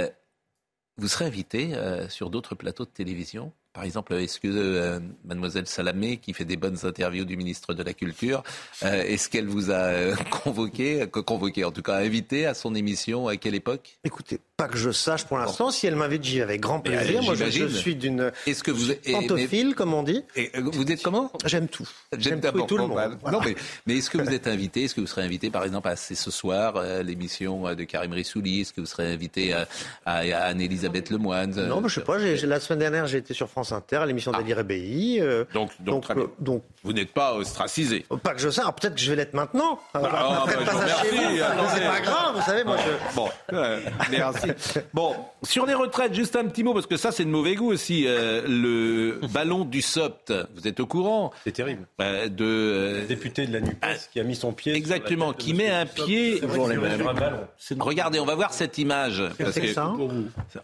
vous 0.97 1.07
serez 1.07 1.25
invité 1.25 1.73
sur 2.09 2.29
d'autres 2.29 2.55
plateaux 2.55 2.85
de 2.85 2.89
télévision 2.89 3.53
par 3.77 3.85
exemple, 3.85 4.15
est-ce 4.15 4.39
que 4.39 4.47
euh, 4.47 4.99
mademoiselle 5.23 5.67
Salamé, 5.67 6.17
qui 6.17 6.33
fait 6.33 6.45
des 6.45 6.57
bonnes 6.57 6.79
interviews 6.81 7.25
du 7.25 7.37
ministre 7.37 7.75
de 7.75 7.83
la 7.83 7.93
Culture, 7.93 8.41
euh, 8.81 9.03
est-ce 9.03 9.29
qu'elle 9.29 9.45
vous 9.45 9.69
a 9.69 9.75
euh, 9.75 10.15
convoqué, 10.43 11.05
convoqué, 11.11 11.63
en 11.63 11.69
tout 11.69 11.83
cas 11.83 11.97
invité 11.97 12.47
à 12.47 12.55
son 12.55 12.73
émission 12.73 13.27
À 13.27 13.37
quelle 13.37 13.53
époque? 13.53 13.99
Écoutez, 14.03 14.39
pas 14.57 14.67
que 14.67 14.79
je 14.79 14.89
sache 14.89 15.25
pour 15.25 15.37
l'instant. 15.37 15.69
Si 15.69 15.85
elle 15.85 15.95
m'invite, 15.95 16.23
j'y 16.23 16.37
vais 16.37 16.41
avec 16.41 16.61
grand 16.61 16.79
plaisir. 16.79 17.21
Moi, 17.21 17.35
je, 17.35 17.67
suis 17.67 17.95
d'une 17.95 18.31
est-ce 18.47 18.63
que 18.63 18.71
vous 18.71 18.93
pantophile, 19.11 19.75
comme 19.75 19.93
on 19.93 20.01
dit. 20.01 20.23
Et 20.35 20.49
vous 20.59 20.91
êtes 20.91 21.03
comment? 21.03 21.31
J'aime 21.45 21.67
tout. 21.67 21.87
J'aime 22.17 22.41
tout, 22.41 22.63
tout, 22.63 22.77
le 22.77 22.87
monde. 22.87 23.19
Non, 23.31 23.41
mais, 23.45 23.55
mais 23.85 23.97
est-ce 23.97 24.09
que 24.09 24.17
vous 24.17 24.31
êtes 24.31 24.47
invité? 24.47 24.85
Est-ce 24.85 24.95
que 24.95 25.01
vous 25.01 25.07
serez 25.07 25.21
invité, 25.21 25.51
par 25.51 25.63
exemple, 25.63 25.87
à 25.87 25.95
ce 25.95 26.31
soir 26.31 26.81
l'émission 27.03 27.75
de 27.75 27.83
Karim 27.83 28.13
Rissouli? 28.13 28.61
Est-ce 28.61 28.73
que 28.73 28.81
vous 28.81 28.87
serez 28.87 29.13
invité 29.13 29.53
à, 29.53 29.67
à, 30.07 30.45
Anne-Elisabeth 30.45 31.11
Lemoine 31.11 31.51
Non, 31.67 31.79
mais 31.79 31.89
je 31.89 31.93
sais 31.93 32.03
pas. 32.03 32.17
La 32.17 32.59
semaine 32.59 32.79
dernière, 32.79 33.05
j'ai 33.05 33.19
été 33.19 33.35
sur 33.35 33.47
France 33.47 33.66
Inter, 33.71 34.01
l'émission 34.05 34.31
ah. 34.33 34.41
d'Ali 34.41 35.19
euh, 35.19 35.45
donc, 35.53 35.71
donc, 35.79 36.09
euh, 36.11 36.27
donc, 36.39 36.63
vous 36.83 36.93
n'êtes 36.93 37.13
pas 37.13 37.33
ostracisé. 37.33 38.05
Euh, 38.11 38.17
pas 38.17 38.33
que 38.33 38.39
je 38.39 38.49
sais. 38.49 38.61
peut-être 38.61 38.95
que 38.95 39.01
je 39.01 39.09
vais 39.09 39.15
l'être 39.15 39.33
maintenant. 39.33 39.79
Bah, 39.93 40.01
ah, 40.03 40.45
bah, 40.45 40.53
c'est 40.53 41.87
pas 41.87 41.99
grave, 42.01 42.35
vous 42.35 42.41
savez. 42.41 42.63
Moi, 42.63 42.77
je... 42.77 43.15
Bon, 43.15 43.29
merci. 44.11 44.47
Bon, 44.93 45.15
sur 45.43 45.65
les 45.65 45.73
retraites, 45.73 46.13
juste 46.13 46.35
un 46.35 46.45
petit 46.45 46.63
mot 46.63 46.73
parce 46.73 46.87
que 46.87 46.97
ça, 46.97 47.11
c'est 47.11 47.25
de 47.25 47.29
mauvais 47.29 47.55
goût 47.55 47.71
aussi. 47.71 48.05
le 48.05 49.19
ballon 49.33 49.65
du 49.65 49.81
SOPT, 49.81 50.33
vous 50.55 50.67
êtes 50.67 50.79
au 50.79 50.85
courant 50.85 51.31
C'est 51.43 51.51
terrible. 51.51 51.87
de 51.99 53.01
le 53.01 53.07
député 53.07 53.47
de 53.47 53.53
la 53.53 53.61
Nupes 53.61 53.85
qui 54.11 54.19
a 54.19 54.23
mis 54.23 54.35
son 54.35 54.53
pied. 54.53 54.73
Exactement, 54.73 55.33
qui 55.33 55.53
met 55.53 55.69
un 55.69 55.85
pied. 55.85 56.41
Regardez, 57.79 58.19
on 58.19 58.25
va 58.25 58.35
voir 58.35 58.53
cette 58.53 58.77
image. 58.77 59.23
Parce 59.37 59.55
que, 59.55 59.79
hein 59.79 59.97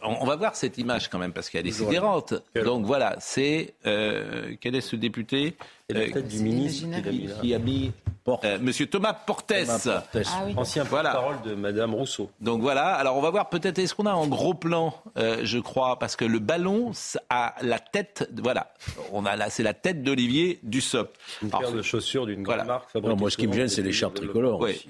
on 0.03 0.25
va 0.25 0.35
voir 0.35 0.55
cette 0.55 0.77
image 0.77 1.09
quand 1.09 1.19
même 1.19 1.33
parce 1.33 1.49
qu'elle 1.49 1.67
est 1.67 1.71
sidérante. 1.71 2.33
Donc 2.55 2.85
voilà, 2.93 3.15
c'est 3.19 3.73
euh, 3.87 4.53
quel 4.61 4.75
est 4.75 4.81
ce 4.81 4.95
député 4.95 5.55
euh, 5.91 6.21
du 6.21 6.43
ministre 6.43 6.87
qui, 7.41 7.55
a 7.55 7.57
mis 7.57 7.91
euh, 8.27 8.59
Monsieur 8.61 8.85
Thomas 8.85 9.13
Portes, 9.13 9.51
ah 9.51 10.43
ancien 10.55 10.85
porte-parole 10.85 11.41
de 11.43 11.55
Madame 11.55 11.95
Rousseau. 11.95 12.29
Donc 12.39 12.61
voilà. 12.61 12.93
Alors 12.93 13.17
on 13.17 13.21
va 13.21 13.31
voir 13.31 13.49
peut-être 13.49 13.79
est-ce 13.79 13.95
qu'on 13.95 14.05
a 14.05 14.13
en 14.13 14.27
gros 14.27 14.53
plan, 14.53 14.93
euh, 15.17 15.39
je 15.41 15.57
crois, 15.57 15.97
parce 15.97 16.15
que 16.15 16.23
le 16.23 16.37
ballon 16.37 16.91
a 17.31 17.55
la 17.63 17.79
tête. 17.79 18.29
Voilà, 18.37 18.71
on 19.11 19.25
a 19.25 19.35
là, 19.35 19.49
c'est 19.49 19.63
la 19.63 19.73
tête 19.73 20.03
d'Olivier 20.03 20.59
Dussopt. 20.61 21.17
Une 21.41 21.49
paire 21.49 21.71
de 21.71 21.81
chaussures 21.81 22.27
d'une 22.27 22.43
grande 22.43 22.67
marque. 22.67 22.93
Non, 22.93 23.15
moi, 23.15 23.31
ce 23.31 23.37
qui 23.37 23.47
me 23.47 23.53
gêne, 23.53 23.69
c'est 23.69 23.81
les 23.81 23.87
l'écharpe 23.87 24.13
tricolore. 24.13 24.59
Oui. 24.59 24.85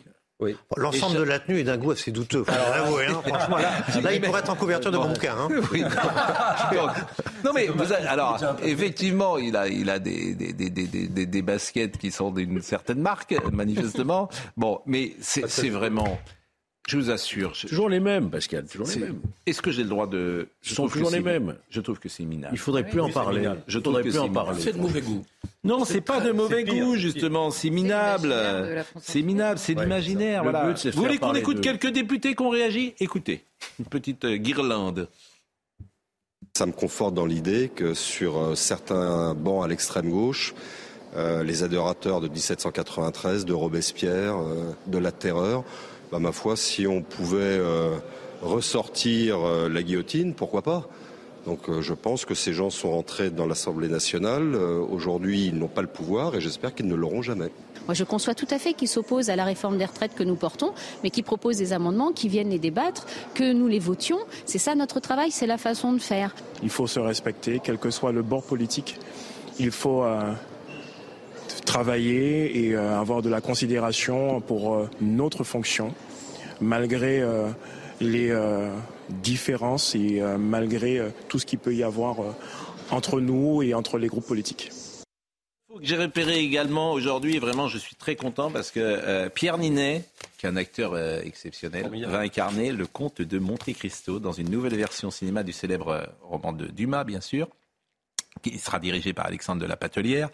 L'ensemble 0.78 1.18
de 1.18 1.24
la 1.24 1.40
tenue 1.40 1.60
est 1.60 1.64
d'un 1.64 1.78
goût 1.78 1.92
assez 1.92 2.12
douteux. 2.12 2.44
Alors, 2.48 3.00
hein, 3.00 3.22
franchement, 3.28 3.58
là, 4.02 4.14
il 4.14 4.22
pourrait 4.22 4.40
être 4.40 4.50
en 4.50 4.56
couverture 4.56 4.92
de 4.92 4.98
mon 4.98 5.10
bouquin. 5.10 5.36
Hein. 5.38 5.48
non, 7.46 7.52
mais 7.54 7.70
alors, 8.08 8.40
effectivement, 8.64 9.38
il 9.38 9.56
a, 9.56 9.68
il 9.68 9.90
a 9.90 10.00
des, 10.00 10.34
des, 10.34 10.54
des, 10.54 11.26
des 11.26 11.42
baskets 11.42 11.98
qui 11.98 12.12
sont 12.12 12.32
d'une 12.32 12.62
certaine 12.62 13.00
marque, 13.00 13.36
manifestement. 13.52 14.30
Bon, 14.58 14.82
mais 14.86 15.14
c'est 15.22 15.70
vraiment. 15.70 16.20
Je 16.88 16.98
vous 16.98 17.10
assure. 17.10 17.54
Toujours 17.54 17.88
les 17.88 18.02
mêmes, 18.02 18.30
Pascal, 18.30 18.66
toujours 18.66 18.88
les 18.88 18.98
mêmes. 18.98 19.22
Est-ce 19.46 19.62
que 19.62 19.72
j'ai 19.72 19.84
le 19.84 19.90
droit 19.90 20.06
de. 20.08 20.50
Ce 20.62 20.76
sont 20.76 20.88
toujours 20.88 21.12
les 21.12 21.22
mêmes. 21.22 21.56
Je 21.70 21.80
trouve 21.80 21.98
que 21.98 22.10
c'est 22.10 22.26
minable. 22.26 22.54
Il 22.54 22.60
faudrait 22.60 22.86
plus 22.86 23.00
en 23.00 23.10
parler. 23.10 23.50
Je 23.68 23.80
trouve 23.80 24.02
plus 24.02 24.18
en 24.18 24.30
parler. 24.30 24.62
C'est 24.62 24.74
de 24.74 24.80
mauvais 24.80 25.02
goût. 25.02 25.26
Non, 25.64 25.86
c'est 25.86 26.02
pas 26.02 26.20
de 26.20 26.32
mauvais 26.32 26.66
goût, 26.66 26.96
justement. 26.96 27.52
C'est 27.52 27.70
minable. 27.70 28.36
C'est 29.02 29.22
minable, 29.22 29.60
c'est 29.60 29.74
l'imaginaire. 29.74 30.44
Voilà. 30.44 30.74
Vous 30.74 31.02
voulez 31.02 31.18
qu'on 31.18 31.34
écoute 31.34 31.62
quelques 31.62 31.92
députés 31.92 32.36
qui 32.36 32.44
ont 32.44 32.50
réagi 32.50 32.94
Écoutez, 33.00 33.44
une 33.80 33.86
petite 33.86 34.26
euh, 34.26 34.36
guirlande. 34.38 35.08
Ça 36.56 36.66
me 36.66 36.72
conforte 36.72 37.14
dans 37.14 37.26
l'idée 37.26 37.72
que 37.74 37.94
sur 37.94 38.38
euh, 38.38 38.56
certains 38.56 39.34
bancs 39.34 39.64
à 39.64 39.68
l'extrême 39.68 40.10
gauche, 40.10 40.54
euh, 41.16 41.44
les 41.44 41.64
adorateurs 41.64 42.22
de 42.22 42.28
1793, 42.28 43.46
de 43.46 43.54
Robespierre, 43.54 44.38
de 44.88 44.98
la 44.98 45.12
terreur, 45.12 45.64
bah, 46.14 46.20
ma 46.20 46.32
foi, 46.32 46.56
si 46.56 46.86
on 46.86 47.02
pouvait 47.02 47.40
euh, 47.40 47.98
ressortir 48.44 49.40
euh, 49.40 49.68
la 49.68 49.82
guillotine, 49.82 50.36
pourquoi 50.36 50.62
pas? 50.62 50.88
Donc 51.48 51.68
euh, 51.70 51.82
je 51.82 51.96
pense 51.96 52.24
que 52.24 52.36
ces 52.36 52.54
gens 52.54 52.70
sont 52.70 52.92
rentrés 52.92 53.32
dans 53.32 53.48
l'Assemblée 53.48 53.88
nationale. 53.88 54.56
Aujourd'hui, 54.56 55.48
ils 55.48 55.58
n'ont 55.58 55.68
pas 55.68 55.82
le 55.82 55.88
pouvoir 55.88 56.36
et 56.36 56.40
j'espère 56.40 56.76
qu'ils 56.76 56.86
ne 56.86 56.94
l'auront 56.94 57.24
jamais. 57.24 57.50
Moi, 57.88 57.96
je 57.96 58.04
conçois 58.04 58.36
tout 58.36 58.48
à 58.52 58.60
fait 58.60 58.74
qu'ils 58.74 58.90
s'opposent 58.90 59.32
à 59.32 59.36
la 59.36 59.44
réforme 59.44 59.80
des 59.80 59.86
retraites 59.86 60.14
que 60.14 60.24
nous 60.24 60.36
portons, 60.36 60.74
mais 61.04 61.10
qui 61.10 61.24
proposent 61.24 61.58
des 61.58 61.74
amendements, 61.74 62.12
qui 62.12 62.30
viennent 62.30 62.52
les 62.52 62.60
débattre, 62.60 63.08
que 63.34 63.52
nous 63.52 63.68
les 63.68 63.80
votions. 63.80 64.20
C'est 64.46 64.60
ça 64.60 64.76
notre 64.76 65.00
travail, 65.00 65.32
c'est 65.32 65.48
la 65.48 65.58
façon 65.58 65.94
de 65.94 66.00
faire. 66.00 66.36
Il 66.62 66.70
faut 66.70 66.86
se 66.86 67.00
respecter, 67.00 67.60
quel 67.62 67.80
que 67.80 67.90
soit 67.90 68.12
le 68.12 68.22
bord 68.22 68.44
politique. 68.44 69.00
Il 69.58 69.72
faut 69.72 70.04
travailler 71.64 72.66
et 72.66 72.76
euh, 72.76 73.00
avoir 73.00 73.22
de 73.22 73.30
la 73.30 73.42
considération 73.42 74.42
pour 74.42 74.76
euh, 74.76 74.90
notre 75.02 75.44
fonction, 75.44 75.94
malgré 76.62 77.22
euh, 77.22 77.50
les 78.02 78.34
différences 79.10 79.96
et 79.96 80.22
malgré 80.38 81.02
tout 81.30 81.40
ce 81.40 81.46
qu'il 81.46 81.60
peut 81.60 81.74
y 81.74 81.84
avoir 81.84 82.18
entre 82.92 83.22
nous 83.22 83.62
et 83.62 83.74
entre 83.74 83.98
les 83.98 84.08
groupes 84.08 84.26
politiques. 84.26 84.72
J'ai 85.82 85.96
repéré 85.96 86.40
également 86.40 86.92
aujourd'hui, 86.92 87.36
et 87.36 87.40
vraiment 87.40 87.68
je 87.68 87.78
suis 87.78 87.96
très 87.96 88.16
content 88.16 88.52
parce 88.52 88.72
que 88.72 89.30
Pierre 89.30 89.58
Ninet, 89.58 90.04
qui 90.38 90.48
est 90.48 90.50
un 90.50 90.58
acteur 90.58 90.98
exceptionnel, 91.24 91.90
va 92.08 92.20
incarner 92.20 92.74
le 92.74 92.88
comte 92.88 93.22
de 93.22 93.40
Monte 93.40 93.72
Cristo 93.74 94.20
dans 94.20 94.34
une 94.34 94.50
nouvelle 94.50 94.76
version 94.76 95.10
cinéma 95.10 95.44
du 95.44 95.54
célèbre 95.54 96.10
roman 96.22 96.52
de 96.52 96.66
Dumas, 96.66 97.06
bien 97.06 97.22
sûr 97.22 97.48
qui 98.42 98.58
sera 98.58 98.80
dirigé 98.80 99.14
par 99.14 99.28
Alexandre 99.28 99.62
de 99.62 99.66
la 99.66 99.78
Patelière. 99.78 100.30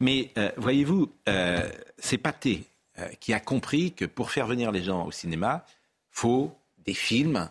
Mais 0.00 0.30
euh, 0.38 0.50
voyez-vous, 0.56 1.12
euh, 1.28 1.68
c'est 1.98 2.18
Pathé 2.18 2.64
euh, 2.98 3.08
qui 3.20 3.32
a 3.32 3.40
compris 3.40 3.92
que 3.92 4.04
pour 4.04 4.30
faire 4.30 4.46
venir 4.46 4.72
les 4.72 4.82
gens 4.82 5.06
au 5.06 5.12
cinéma, 5.12 5.64
faut 6.10 6.56
des 6.84 6.94
films 6.94 7.48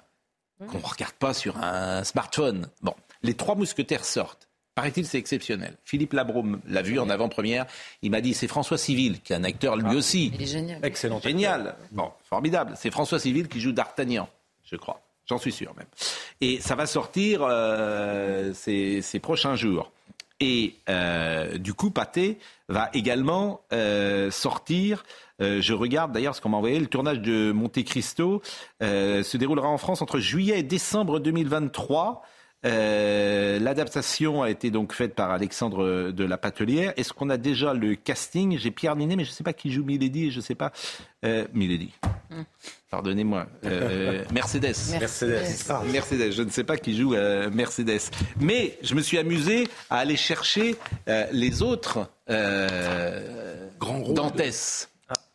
qu'on 0.68 0.78
ne 0.78 0.84
regarde 0.84 1.14
pas 1.14 1.34
sur 1.34 1.58
un 1.58 2.04
smartphone. 2.04 2.70
Bon, 2.82 2.94
les 3.22 3.34
trois 3.34 3.56
mousquetaires 3.56 4.06
sortent. 4.06 4.48
Paraît-il, 4.76 5.06
c'est 5.06 5.20
exceptionnel. 5.20 5.78
Philippe 5.84 6.14
Labrome 6.14 6.60
l'a 6.68 6.82
vu 6.82 6.98
en 6.98 7.10
avant-première. 7.10 7.68
Il 8.02 8.10
m'a 8.10 8.22
dit, 8.22 8.34
c'est 8.34 8.48
François 8.48 8.78
Civil, 8.78 9.22
qui 9.22 9.34
est 9.34 9.36
un 9.36 9.44
acteur 9.44 9.76
lui 9.76 9.86
ah, 9.90 9.96
aussi. 9.96 10.32
Il 10.34 10.42
est 10.42 10.48
génial. 10.48 10.84
Excellent. 10.84 11.20
Génial. 11.20 11.76
Bon, 11.92 12.12
formidable. 12.24 12.74
C'est 12.76 12.90
François 12.90 13.20
Civil 13.20 13.48
qui 13.48 13.60
joue 13.60 13.72
d'Artagnan, 13.72 14.28
je 14.64 14.76
crois. 14.76 15.03
J'en 15.28 15.38
suis 15.38 15.52
sûr 15.52 15.74
même. 15.78 15.88
Et 16.42 16.60
ça 16.60 16.76
va 16.76 16.86
sortir 16.86 17.42
euh, 17.44 18.52
ces, 18.54 19.20
prochains 19.22 19.56
jours. 19.56 19.92
Et 20.40 20.76
euh, 20.90 21.58
du 21.58 21.74
coup, 21.74 21.92
Pathé 21.92 22.38
va 22.68 22.90
également 22.94 23.62
euh, 23.72 24.32
sortir. 24.32 25.06
je 25.40 25.74
regarde 25.74 26.12
d'ailleurs 26.12 26.36
ce 26.36 26.42
qu'on 26.42 26.50
m'a 26.50 26.58
envoyé. 26.58 26.80
Le 26.80 26.88
tournage 26.88 27.22
de 27.22 27.52
Monte 27.52 27.84
Cristo 27.84 28.42
se 28.82 29.38
déroulera 29.38 29.68
en 29.68 29.78
France 29.78 30.02
entre 30.02 30.20
juillet 30.20 30.60
et 30.60 30.64
décembre 30.64 31.20
2023. 31.20 32.24
Euh, 32.66 33.60
l'adaptation 33.60 34.42
a 34.42 34.50
été 34.50 34.72
donc 34.72 34.94
faite 34.94 35.16
par 35.16 35.32
Alexandre 35.32 36.12
de 36.12 36.24
la 36.24 36.38
Patelière. 36.38 36.94
Est-ce 36.98 37.14
qu'on 37.14 37.30
a 37.30 37.38
déjà 37.38 37.74
le 37.74 37.96
casting? 37.96 38.58
J'ai 38.58 38.72
Pierre 38.72 38.96
Ninet, 38.96 39.16
mais 39.16 39.26
je 39.26 39.30
ne 39.30 39.34
sais 39.34 39.44
pas 39.44 39.54
qui 39.54 39.72
joue 39.72 39.84
Milady. 39.84 40.32
Je 40.32 40.38
ne 40.38 40.42
sais 40.42 40.56
pas. 40.56 40.72
Euh, 41.26 41.46
Milady. 41.54 41.92
Hmm. 42.30 42.44
Pardonnez-moi. 42.90 43.48
Euh, 43.66 44.24
Mercedes. 44.34 44.76
Mercedes. 45.00 45.44
Mercedes. 45.92 46.32
Je 46.32 46.44
ne 46.44 46.50
sais 46.50 46.64
pas 46.64 46.78
qui 46.78 46.98
joue 46.98 47.16
euh, 47.16 47.50
Mercedes. 47.52 48.02
Mais 48.40 48.78
je 48.82 48.96
me 48.96 49.02
suis 49.02 49.18
amusé 49.18 49.68
à 49.90 49.98
aller 49.98 50.18
chercher 50.18 50.76
les 51.32 51.62
autres 51.62 52.10
Grand 53.80 54.00
Dantès. 54.10 54.90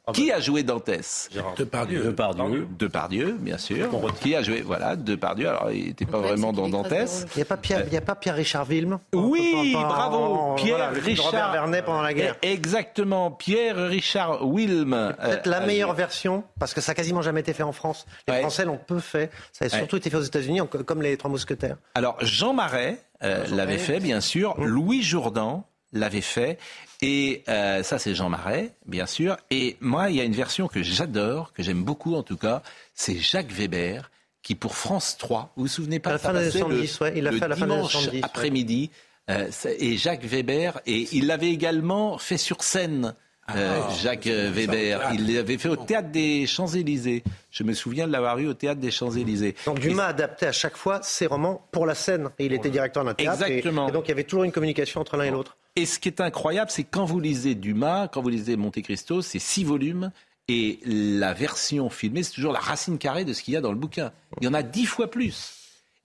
Ah 0.08 0.12
qui 0.12 0.28
bah. 0.28 0.36
a 0.36 0.40
joué 0.40 0.62
Dantès 0.62 1.28
Depardieu. 1.56 2.04
Depardieu. 2.04 2.66
Depardieu, 2.78 3.36
bien 3.38 3.58
sûr. 3.58 3.90
Qui 4.20 4.34
a 4.34 4.42
joué 4.42 4.62
Voilà, 4.62 4.96
Depardieu. 4.96 5.48
Alors, 5.48 5.70
il 5.70 5.88
n'était 5.88 6.06
pas 6.06 6.18
vraiment 6.18 6.52
dans 6.52 6.68
Dantès. 6.68 7.26
Il 7.34 7.36
n'y 7.36 7.42
a 7.42 7.44
pas 7.44 7.58
Pierre, 7.58 7.84
il 7.86 7.92
y 7.92 7.96
a 7.96 8.00
pas 8.00 8.14
Pierre 8.14 8.36
Richard 8.36 8.66
Wilm. 8.66 8.98
Oui, 9.12 9.72
bravo. 9.74 10.54
Pierre 10.56 10.92
Richard. 10.94 11.26
Robert 11.26 11.52
Vernet 11.52 11.84
pendant 11.84 12.02
la 12.02 12.14
guerre. 12.14 12.36
Eh, 12.42 12.52
exactement, 12.52 13.30
Pierre 13.30 13.76
Richard 13.88 14.46
Wilm. 14.46 15.14
Peut-être 15.20 15.46
la 15.46 15.60
meilleure 15.60 15.92
version, 15.92 16.44
parce 16.58 16.72
que 16.72 16.80
ça 16.80 16.92
n'a 16.92 16.96
quasiment 16.96 17.22
jamais 17.22 17.40
été 17.40 17.52
fait 17.52 17.62
en 17.62 17.72
France. 17.72 18.06
Les 18.26 18.40
Français 18.40 18.64
l'ont 18.64 18.78
peu 18.78 19.00
fait. 19.00 19.30
Ça 19.52 19.66
a 19.66 19.68
surtout 19.68 19.96
été 19.96 20.08
fait 20.08 20.16
aux 20.16 20.22
États-Unis, 20.22 20.60
comme 20.86 21.02
les 21.02 21.16
Trois 21.16 21.30
Mousquetaires. 21.30 21.76
Alors, 21.94 22.16
Jean 22.20 22.54
Marais 22.54 23.02
euh, 23.22 23.44
l'avait 23.50 23.78
fait, 23.78 24.00
bien 24.00 24.20
sûr. 24.20 24.58
Mmh. 24.58 24.64
Louis 24.64 25.02
Jourdan 25.02 25.64
l'avait 25.92 26.20
fait. 26.20 26.58
Et 27.00 27.44
euh, 27.48 27.82
ça, 27.82 27.98
c'est 27.98 28.14
Jean 28.14 28.28
Marais, 28.28 28.72
bien 28.86 29.06
sûr. 29.06 29.36
Et 29.50 29.76
moi, 29.80 30.10
il 30.10 30.16
y 30.16 30.20
a 30.20 30.24
une 30.24 30.34
version 30.34 30.66
que 30.66 30.82
j'adore, 30.82 31.52
que 31.52 31.62
j'aime 31.62 31.84
beaucoup 31.84 32.14
en 32.14 32.22
tout 32.22 32.36
cas, 32.36 32.62
c'est 32.94 33.16
Jacques 33.16 33.52
Weber, 33.52 34.10
qui 34.42 34.54
pour 34.54 34.74
France 34.74 35.16
3, 35.18 35.52
vous 35.56 35.64
vous 35.64 35.68
souvenez 35.68 36.00
pas, 36.00 36.10
à 36.10 36.12
la 36.14 36.18
fin 36.18 36.32
des 36.32 36.50
70, 36.50 37.00
ouais, 37.00 37.12
il 37.16 37.26
a 37.26 37.32
fait 37.32 37.44
à 37.44 37.48
la 37.48 37.56
fin 37.56 37.66
des 37.66 38.20
après-midi, 38.22 38.90
euh, 39.30 39.50
et 39.78 39.96
Jacques 39.96 40.24
Weber, 40.24 40.80
et 40.86 41.06
il 41.12 41.26
l'avait 41.26 41.50
également 41.50 42.18
fait 42.18 42.38
sur 42.38 42.62
scène. 42.62 43.14
Euh, 43.54 43.80
ah. 43.82 43.94
Jacques 44.02 44.26
Weber. 44.26 45.10
Il 45.14 45.34
l'avait 45.34 45.58
fait 45.58 45.68
au 45.68 45.76
théâtre 45.76 46.10
des 46.10 46.46
Champs-Élysées. 46.46 47.24
Je 47.50 47.64
me 47.64 47.72
souviens 47.72 48.06
de 48.06 48.12
l'avoir 48.12 48.38
eu 48.38 48.46
au 48.46 48.54
théâtre 48.54 48.80
des 48.80 48.90
Champs-Élysées. 48.90 49.54
Donc 49.64 49.80
Dumas 49.80 50.04
a 50.04 50.08
adapté 50.08 50.46
à 50.46 50.52
chaque 50.52 50.76
fois 50.76 51.00
ses 51.02 51.26
romans 51.26 51.66
pour 51.72 51.86
la 51.86 51.94
scène. 51.94 52.30
Et 52.38 52.46
il 52.46 52.52
était 52.52 52.70
directeur 52.70 53.04
d'un 53.04 53.14
théâtre. 53.14 53.42
Exactement. 53.42 53.88
Et, 53.88 53.92
donc 53.92 54.04
il 54.06 54.08
y 54.08 54.12
avait 54.12 54.24
toujours 54.24 54.44
une 54.44 54.52
communication 54.52 55.00
entre 55.00 55.16
l'un 55.16 55.24
et 55.24 55.30
l'autre. 55.30 55.56
Et 55.76 55.86
ce 55.86 55.98
qui 55.98 56.08
est 56.08 56.20
incroyable, 56.20 56.70
c'est 56.70 56.84
quand 56.84 57.04
vous 57.04 57.20
lisez 57.20 57.54
Dumas, 57.54 58.08
quand 58.08 58.20
vous 58.20 58.28
lisez 58.28 58.56
Monte 58.56 58.82
Cristo, 58.82 59.22
c'est 59.22 59.38
six 59.38 59.64
volumes. 59.64 60.10
Et 60.48 60.80
la 60.84 61.34
version 61.34 61.90
filmée, 61.90 62.22
c'est 62.22 62.32
toujours 62.32 62.52
la 62.52 62.60
racine 62.60 62.98
carrée 62.98 63.24
de 63.24 63.32
ce 63.32 63.42
qu'il 63.42 63.54
y 63.54 63.56
a 63.56 63.60
dans 63.60 63.72
le 63.72 63.78
bouquin. 63.78 64.12
Il 64.40 64.46
y 64.46 64.48
en 64.48 64.54
a 64.54 64.62
dix 64.62 64.86
fois 64.86 65.10
plus. 65.10 65.54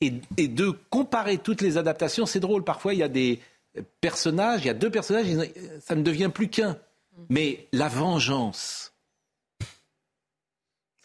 Et, 0.02 0.14
et 0.38 0.50
de 0.50 0.72
comparer 0.90 1.38
toutes 1.38 1.62
les 1.62 1.78
adaptations, 1.78 2.26
c'est 2.26 2.42
drôle. 2.42 2.64
Parfois, 2.64 2.94
il 2.94 3.00
y 3.00 3.04
a 3.04 3.08
des 3.08 3.40
personnages, 4.02 4.62
il 4.64 4.68
y 4.68 4.70
a 4.70 4.74
deux 4.74 4.90
personnages, 4.90 5.26
ça 5.80 5.96
ne 5.96 6.04
devient 6.04 6.30
plus 6.34 6.50
qu'un. 6.50 6.78
Mais 7.30 7.68
la 7.72 7.88
vengeance. 7.88 8.94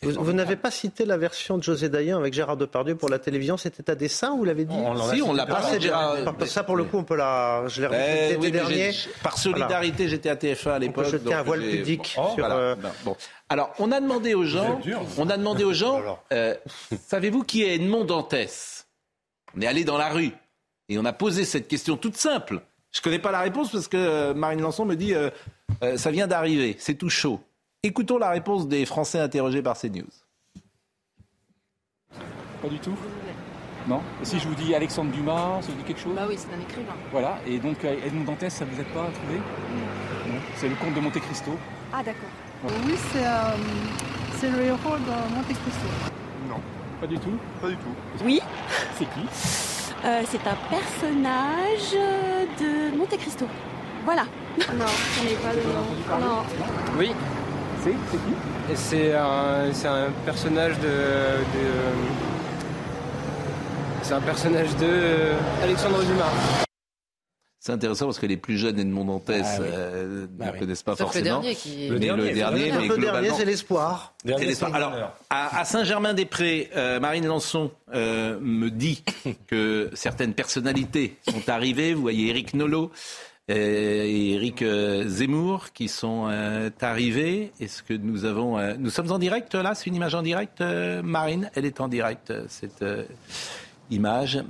Vous, 0.02 0.32
n'avez 0.32 0.54
pas 0.54 0.70
cité 0.70 1.04
la 1.04 1.16
version 1.16 1.58
de 1.58 1.62
José 1.64 1.88
Dayan 1.88 2.18
avec 2.18 2.32
Gérard 2.32 2.56
Depardieu 2.56 2.94
pour 2.94 3.08
la 3.08 3.18
télévision, 3.18 3.56
c'était 3.56 3.90
à 3.90 3.96
dessin, 3.96 4.36
vous 4.36 4.44
l'avez 4.44 4.64
dit 4.64 4.76
Si, 5.12 5.22
on 5.22 5.32
l'a 5.32 5.44
pas. 5.44 5.76
Gérard... 5.80 6.18
Ça, 6.46 6.62
pour 6.62 6.76
le 6.76 6.84
coup, 6.84 6.98
on 6.98 7.04
peut 7.04 7.16
la. 7.16 7.64
Je 7.66 7.82
l'ai 7.82 7.88
eh 7.92 8.34
l'été 8.34 8.52
dernier. 8.52 8.92
Par 9.24 9.36
solidarité, 9.36 10.08
j'étais 10.08 10.28
à 10.28 10.36
TF1 10.36 10.70
à 10.70 10.78
l'époque. 10.78 11.06
Jeter 11.06 11.34
un 11.34 11.42
voile 11.42 11.62
pudique 11.62 12.14
oh, 12.16 12.28
sur. 12.36 12.44
Euh, 12.44 12.76
bon. 13.04 13.16
Alors, 13.48 13.72
on 13.80 13.90
a 13.90 14.00
demandé 14.00 14.34
aux 14.34 14.44
gens. 14.44 14.80
On 15.16 15.28
a 15.28 15.36
demandé 15.36 15.64
aux 15.64 15.74
gens. 15.74 16.00
Euh, 16.30 16.54
savez-vous 17.06 17.42
qui 17.42 17.62
est 17.62 17.76
Edmond 17.76 18.04
Dantès? 18.04 18.86
On 19.56 19.60
est 19.62 19.66
allé 19.66 19.84
dans 19.84 19.96
la 19.96 20.10
rue 20.10 20.32
et 20.88 20.98
on 20.98 21.04
a 21.04 21.12
posé 21.12 21.44
cette 21.44 21.68
question 21.68 21.96
toute 21.96 22.16
simple. 22.16 22.60
Je 22.92 23.00
ne 23.00 23.02
connais 23.02 23.18
pas 23.18 23.32
la 23.32 23.40
réponse 23.40 23.70
parce 23.70 23.88
que 23.88 23.96
euh, 23.96 24.34
Marine 24.34 24.60
Lançon 24.60 24.84
me 24.84 24.96
dit 24.96 25.14
euh, 25.14 25.30
euh, 25.82 25.96
ça 25.96 26.10
vient 26.10 26.26
d'arriver, 26.26 26.76
c'est 26.78 26.94
tout 26.94 27.10
chaud. 27.10 27.40
Écoutons 27.82 28.18
la 28.18 28.30
réponse 28.30 28.66
des 28.66 28.86
Français 28.86 29.20
interrogés 29.20 29.62
par 29.62 29.78
CNews. 29.78 30.06
Pas 32.60 32.68
du 32.68 32.78
tout 32.80 32.94
Non 33.86 34.02
Et 34.20 34.24
si 34.24 34.40
je 34.40 34.48
vous 34.48 34.54
dis 34.54 34.74
Alexandre 34.74 35.12
Dumas, 35.12 35.62
ça 35.62 35.68
vous 35.68 35.78
dit 35.78 35.84
quelque 35.84 36.00
chose 36.00 36.14
Bah 36.16 36.26
oui, 36.28 36.36
c'est 36.36 36.52
un 36.52 36.60
écrivain. 36.60 36.94
Voilà, 37.12 37.38
et 37.46 37.58
donc 37.58 37.84
Edmond 37.84 38.24
Dantès, 38.24 38.52
ça 38.52 38.64
vous 38.64 38.80
aide 38.80 38.88
pas 38.88 39.04
à 39.04 39.10
trouver 39.10 39.36
Non. 39.36 40.40
C'est 40.56 40.68
le 40.68 40.74
comte 40.74 40.94
de 40.94 41.00
Monte 41.00 41.20
Cristo. 41.20 41.52
Ah 41.92 42.02
d'accord. 42.02 42.28
Oui, 42.64 42.94
c'est 43.12 44.50
le 44.50 44.62
héros 44.62 44.96
de 44.96 45.34
Monte 45.34 45.46
Cristo. 45.46 45.86
Non, 46.48 46.60
pas 47.00 47.06
du 47.06 47.18
tout? 47.18 47.38
Pas 47.60 47.68
du 47.68 47.76
tout. 47.76 48.24
Oui. 48.24 48.40
C'est 48.98 49.04
qui? 49.04 49.77
C'est 50.02 50.46
un 50.46 50.56
personnage 50.70 51.92
de 52.60 52.96
Monte 52.96 53.16
Cristo. 53.18 53.46
Voilà. 54.04 54.24
Non, 54.74 54.84
on 55.20 55.24
n'est 55.24 55.34
pas 55.34 55.52
le 55.52 55.62
nom. 55.62 56.26
Non. 56.26 56.42
Oui. 56.98 57.12
C'est 57.82 57.94
C'est 58.10 58.16
qui? 58.16 58.34
C'est 58.74 59.14
un, 59.14 59.72
c'est 59.72 59.88
un 59.88 60.10
personnage 60.24 60.78
de, 60.78 60.88
de 60.88 61.64
c'est 64.02 64.14
un 64.14 64.20
personnage 64.20 64.74
de 64.76 64.86
euh, 64.86 65.34
Alexandre 65.62 66.02
Dumas. 66.02 66.67
C'est 67.60 67.72
intéressant 67.72 68.06
parce 68.06 68.20
que 68.20 68.26
les 68.26 68.36
plus 68.36 68.56
jeunes 68.56 68.78
Edmond 68.78 69.04
Dantès 69.04 69.42
Ah 69.44 69.56
oui. 69.60 69.66
euh, 69.72 70.26
Bah 70.30 70.46
ne 70.46 70.52
oui. 70.52 70.58
connaissent 70.60 70.82
pas 70.84 70.92
Sauf 70.92 71.00
le 71.00 71.04
forcément. 71.06 71.40
dernier 71.40 71.54
qui- 71.56 71.76
Mais 71.76 71.88
Le 71.88 71.94
le 71.94 71.98
dernier, 72.00 72.32
dernier, 72.32 72.58
Le 72.66 72.70
mais 72.70 72.70
dernier, 72.88 72.88
globalement. 72.98 73.36
c'est 73.36 73.44
l'espoir. 73.44 74.14
Alors, 74.72 74.92
à, 75.28 75.58
à 75.60 75.64
Saint-Germain-des-Prés, 75.64 76.70
euh, 76.76 77.00
Marine 77.00 77.26
Lançon 77.26 77.72
euh, 77.94 78.38
me 78.40 78.70
dit 78.70 79.02
que 79.48 79.90
certaines 79.94 80.34
personnalités 80.34 81.16
sont 81.28 81.48
arrivées. 81.48 81.94
Vous 81.94 82.00
voyez 82.02 82.28
Éric 82.30 82.54
Nolot 82.54 82.92
et 83.48 84.52
euh, 84.62 85.08
Zemmour 85.08 85.72
qui 85.72 85.88
sont 85.88 86.28
euh, 86.30 86.70
arrivés. 86.80 87.50
Est-ce 87.60 87.82
que 87.82 87.94
nous 87.94 88.24
avons... 88.24 88.56
euh, 88.58 88.74
nous 88.78 88.90
sommes 88.90 89.10
en 89.10 89.18
direct 89.18 89.54
là? 89.56 89.74
C'est 89.74 89.86
une 89.86 89.96
image 89.96 90.14
en 90.14 90.22
direct, 90.22 90.60
euh, 90.60 91.02
Marine? 91.02 91.50
Elle 91.56 91.64
est 91.64 91.80
en 91.80 91.88
direct, 91.88 92.32
cette 92.48 92.82
euh, 92.82 93.04
image. 93.90 94.44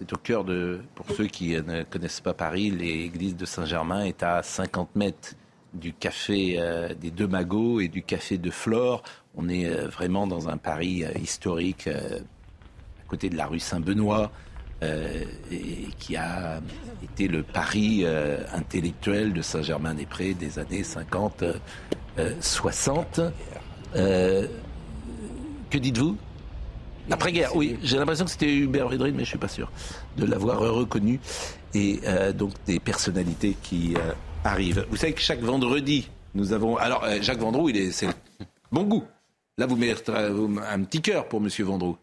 C'est 0.00 0.12
au 0.14 0.16
cœur 0.16 0.44
de... 0.44 0.80
Pour 0.94 1.04
ceux 1.14 1.26
qui 1.26 1.50
ne 1.50 1.82
connaissent 1.82 2.22
pas 2.22 2.32
Paris, 2.32 2.70
l'église 2.70 3.36
de 3.36 3.44
Saint-Germain 3.44 4.04
est 4.04 4.22
à 4.22 4.42
50 4.42 4.96
mètres 4.96 5.34
du 5.74 5.92
café 5.92 6.56
euh, 6.58 6.94
des 6.94 7.10
Deux 7.10 7.26
Magots 7.26 7.80
et 7.80 7.88
du 7.88 8.02
café 8.02 8.38
de 8.38 8.50
Flore. 8.50 9.02
On 9.36 9.50
est 9.50 9.66
euh, 9.66 9.88
vraiment 9.88 10.26
dans 10.26 10.48
un 10.48 10.56
Paris 10.56 11.04
euh, 11.04 11.10
historique, 11.22 11.86
à 11.86 13.08
côté 13.08 13.28
de 13.28 13.36
la 13.36 13.46
rue 13.46 13.60
Saint-Benoît, 13.60 14.32
qui 15.98 16.16
a 16.16 16.62
été 17.02 17.28
le 17.28 17.42
Paris 17.42 18.06
intellectuel 18.54 19.34
de 19.34 19.42
Saint-Germain-des-Prés 19.42 20.32
des 20.32 20.58
années 20.58 20.82
50, 20.82 21.42
euh, 21.42 21.52
euh, 22.18 22.32
60. 22.40 23.20
Euh, 23.96 24.46
que 25.68 25.76
dites-vous? 25.76 26.16
Après-guerre, 27.10 27.54
oui, 27.56 27.76
j'ai 27.82 27.98
l'impression 27.98 28.24
que 28.24 28.30
c'était 28.30 28.52
Hubert 28.52 28.88
Védrine, 28.88 29.14
mais 29.16 29.24
je 29.24 29.30
suis 29.30 29.38
pas 29.38 29.48
sûr 29.48 29.70
de 30.16 30.24
l'avoir 30.26 30.60
reconnu. 30.60 31.20
Et 31.74 32.00
euh, 32.06 32.32
donc 32.32 32.52
des 32.66 32.80
personnalités 32.80 33.56
qui 33.62 33.94
euh, 33.96 34.12
arrivent. 34.44 34.86
Vous 34.90 34.96
savez 34.96 35.12
que 35.12 35.20
chaque 35.20 35.40
vendredi, 35.40 36.08
nous 36.34 36.52
avons. 36.52 36.76
Alors, 36.76 37.04
euh, 37.04 37.18
Jacques 37.20 37.40
Vendroux, 37.40 37.68
il 37.68 37.76
est, 37.76 37.90
c'est 37.92 38.08
bon 38.72 38.84
goût. 38.84 39.04
Là, 39.58 39.66
vous 39.66 39.76
mettez 39.76 40.12
un 40.12 40.82
petit 40.84 41.02
cœur 41.02 41.28
pour 41.28 41.40
Monsieur 41.40 41.64
Vendroux. 41.64 41.96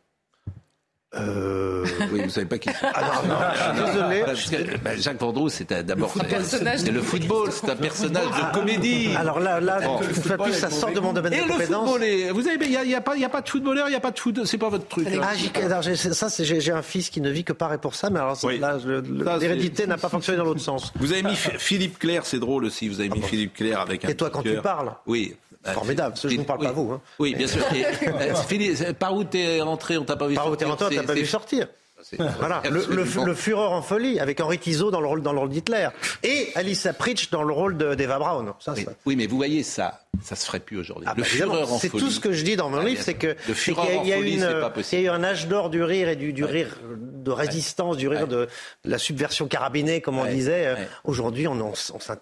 Euh... 1.22 1.85
Oui, 2.11 2.22
vous 2.23 2.30
savez 2.30 2.45
pas 2.45 2.57
qui 2.57 2.69
c'est. 2.69 2.85
Ah 2.94 3.02
non, 3.23 3.30
non, 3.30 3.35
je 3.53 3.61
suis 3.64 3.85
désolé. 3.94 4.23
Parce 4.26 4.49
que, 4.49 4.77
bah, 4.80 4.95
Jacques 4.98 5.19
Vendroux, 5.19 5.49
c'est 5.49 5.72
un- 5.72 5.84
d'abord 5.84 6.11
Le 6.15 6.23
personnage 6.27 6.80
c'est 6.80 6.88
de- 6.88 6.91
le 6.91 7.02
football, 7.02 7.49
c'est 7.52 7.69
un 7.69 7.76
personnage 7.76 8.26
de 8.26 8.53
comédie. 8.57 9.10
Alors 9.18 9.39
là, 9.39 9.60
là, 9.60 9.80
Bon. 9.81 9.98
plus, 9.98 10.53
ça 10.53 10.69
sort 10.69 10.91
de 10.91 10.99
mon 10.99 11.14
domaine 11.14 11.34
Et 11.34 11.38
de 11.38 11.44
le 11.44 11.49
compétence. 11.49 11.89
football, 11.89 12.03
est- 12.03 12.31
vous 12.31 12.48
avez, 12.48 12.57
il 12.65 12.69
n'y 12.72 12.77
a, 12.77 12.84
y 12.85 12.95
a 12.95 13.02
pas, 13.02 13.15
il 13.15 13.22
y 13.22 13.26
a 13.26 13.30
pas 13.30 13.41
de 13.41 13.49
footballeur, 13.49 13.88
il 13.88 13.91
n'y 13.91 13.95
a 13.95 13.99
pas 13.99 14.11
de 14.11 14.19
foot, 14.19 14.45
c'est 14.45 14.57
pas 14.57 14.69
votre 14.69 14.88
truc. 14.88 15.07
Ah, 15.22 15.30
alors, 15.65 15.84
ça, 15.84 16.30
c'est- 16.30 16.45
j'ai 16.45 16.72
un 16.72 16.81
fils 16.81 17.10
qui 17.10 17.22
ne 17.22 17.30
vit 17.30 17.44
que 17.44 17.53
par 17.53 17.73
et 17.73 17.77
pour 17.77 17.95
ça, 17.95 18.10
mais 18.10 18.19
alors 18.19 18.38
Oui. 18.44 18.60
là, 18.60 18.77
le- 18.85 19.02
le- 19.02 19.39
l'hérédité 19.39 19.88
n'a 19.88 19.98
pas 19.98 20.10
fonctionné 20.10 20.38
dans 20.38 20.45
l'autre 20.45 20.61
sens. 20.61 20.91
Vous 20.99 21.11
avez 21.14 21.23
mis 21.23 21.35
Philippe 21.35 21.99
Claire, 21.99 22.26
c'est 22.26 22.39
drôle 22.39 22.65
aussi. 22.65 22.88
Vous 22.89 22.99
avez 22.99 23.10
mis 23.10 23.22
Philippe 23.22 23.53
Claire 23.56 23.80
avec 23.81 24.06
un. 24.06 24.10
Et 24.10 24.15
toi, 24.15 24.30
quand 24.30 24.44
tu 24.44 24.56
parles 24.61 24.91
Oui. 25.06 25.35
Euh, 25.68 25.73
Formidable, 25.73 26.15
je 26.22 26.27
ne 26.27 26.35
vous 26.38 26.44
parle 26.44 26.60
oui. 26.61 26.65
pas 26.68 26.72
vous. 26.73 26.91
Hein. 26.91 27.02
Oui, 27.19 27.35
bien 27.35 27.48
sûr. 27.48 27.61
Et, 27.73 27.85
euh, 28.85 28.94
par 28.94 29.14
où 29.15 29.23
t'es 29.23 29.61
rentré 29.61 29.98
On 29.98 30.06
t'a 30.06 30.15
pas 30.15 30.27
vu 30.27 30.35
Par 30.35 30.49
où 30.49 30.56
t'es 30.56 30.65
sortir. 30.65 30.85
rentré, 30.85 30.85
on 30.85 30.89
t'a 30.89 31.02
C'est- 31.02 31.07
pas 31.07 31.14
vu 31.14 31.26
c'est- 31.26 31.31
sortir. 31.31 31.68
c'est- 32.02 32.18
Voilà, 32.39 32.61
le, 32.65 32.69
le, 32.72 33.02
absolument. 33.02 33.26
le 33.26 33.34
Führer 33.34 33.61
en 33.68 33.81
folie, 33.81 34.19
avec 34.19 34.39
Henri 34.39 34.60
Tizot 34.60 34.91
dans 34.91 35.02
le 35.02 35.07
rôle, 35.07 35.22
dans 35.22 35.34
le 35.34 35.39
rôle 35.39 35.49
d'Hitler. 35.49 35.89
Et 36.23 36.49
Alice 36.56 36.88
Pritch 36.98 37.30
dans 37.31 37.44
le 37.44 37.52
rôle 37.53 37.76
de- 37.77 37.95
d'Eva 37.95 38.18
Braun. 38.19 38.53
Ça, 38.60 38.73
Oui, 38.76 38.84
ça- 38.85 38.91
oui, 39.06 39.15
mais 39.15 39.27
vous 39.27 39.35
voyez 39.35 39.64
ça, 39.64 40.02
ça 40.23 40.35
se 40.35 40.45
ferait 40.45 40.60
plus 40.60 40.77
aujourd'hui. 40.80 41.07
Ah, 41.10 41.14
le 41.18 41.23
bah, 41.23 41.27
Führer 41.27 41.64
en 41.64 41.77
c'est 41.80 41.89
folie. 41.89 42.03
tout 42.03 42.10
ce 42.11 42.19
que 42.19 42.31
je 42.31 42.44
dis 42.44 42.56
dans 42.56 42.69
mon 42.69 42.77
Ah, 42.80 42.84
livre, 42.85 43.02
c'est 43.03 43.15
que 43.15 43.35
c'est 43.56 43.73
qu'il 43.73 43.84
y 43.84 43.88
a- 43.88 44.03
il 44.03 44.07
y 44.07 44.14
a 44.14 44.18
folie, 44.18 44.34
une, 44.35 44.39
c'est 44.41 44.45
pas 44.45 44.52
il 44.53 44.61
y 44.61 44.64
a 44.64 44.69
possible. 44.69 45.02
eu 45.03 45.10
un 45.10 45.23
âge 45.23 45.48
d'or 45.48 45.69
du 45.69 45.84
rire 45.84 46.07
et 46.07 46.15
du, 46.15 46.31
du 46.34 46.45
rire 46.45 46.77
de 46.95 47.31
résistance, 47.31 47.98
du 47.98 48.07
rire 48.07 48.27
de 48.27 48.48
la 48.85 48.98
subversion 48.99 49.48
carabinée, 49.48 49.99
comme 50.02 50.18
on 50.18 50.26
disait. 50.26 50.73
Ouais. 50.73 50.88
Aujourd'hui, 51.03 51.48
on, 51.48 51.60
on. 51.60 51.73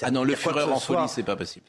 Ah 0.01 0.09
non, 0.11 0.23
de 0.23 0.27
le 0.27 0.35
ce 0.35 0.49
en 0.49 0.79
folie, 0.79 1.07
c'est 1.09 1.23
pas 1.23 1.35
possible. 1.35 1.65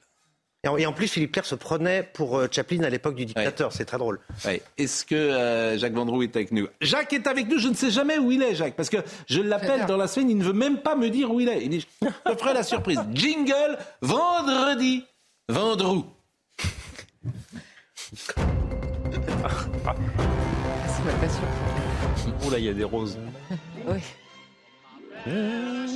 Et 0.66 0.68
en, 0.68 0.76
et 0.78 0.86
en 0.86 0.93
plus, 0.93 1.06
Philippe 1.06 1.30
Claire 1.30 1.47
se 1.47 1.55
prenait 1.55 2.02
pour 2.02 2.36
euh, 2.36 2.48
Chaplin 2.51 2.82
à 2.82 2.90
l'époque 2.90 3.14
du 3.14 3.24
dictateur. 3.24 3.72
C'est 3.72 3.84
très 3.84 3.98
drôle. 3.98 4.18
Ouais. 4.44 4.60
Est-ce 4.76 5.05
que 5.05 5.14
euh, 5.14 5.78
Jacques 5.78 5.93
Vendroux 5.93 6.24
est 6.24 6.34
avec 6.34 6.51
nous? 6.51 6.66
Jacques 6.80 7.12
est 7.12 7.28
avec 7.28 7.48
nous, 7.48 7.60
je 7.60 7.68
ne 7.68 7.74
sais 7.74 7.93
jamais 7.93 8.18
où 8.18 8.32
il 8.32 8.43
est, 8.43 8.56
Jacques, 8.56 8.74
parce 8.74 8.90
que 8.90 8.97
je 9.28 9.40
l'appelle 9.40 9.86
dans 9.86 9.97
la 9.97 10.09
semaine, 10.09 10.30
il 10.30 10.38
ne 10.38 10.43
veut 10.43 10.52
même 10.52 10.78
pas 10.78 10.97
me 10.97 11.09
dire 11.09 11.32
où 11.32 11.38
il 11.38 11.48
est. 11.48 11.62
Il 11.62 11.68
dit, 11.70 11.86
je 12.02 12.09
te 12.32 12.36
ferai 12.36 12.52
la 12.52 12.64
surprise. 12.64 12.98
Jingle, 13.12 13.78
vendredi, 14.02 15.05
Vendroux. 15.48 16.05
C'est 18.12 18.34
ma 21.05 21.12
passion. 21.20 21.43
Oh 22.44 22.51
là, 22.51 22.59
il 22.59 22.64
y 22.64 22.68
a 22.68 22.74
des 22.74 22.82
roses. 22.82 23.16
Oui. 23.86 24.01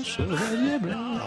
chevalier 0.05 0.78
blanc. 0.80 1.18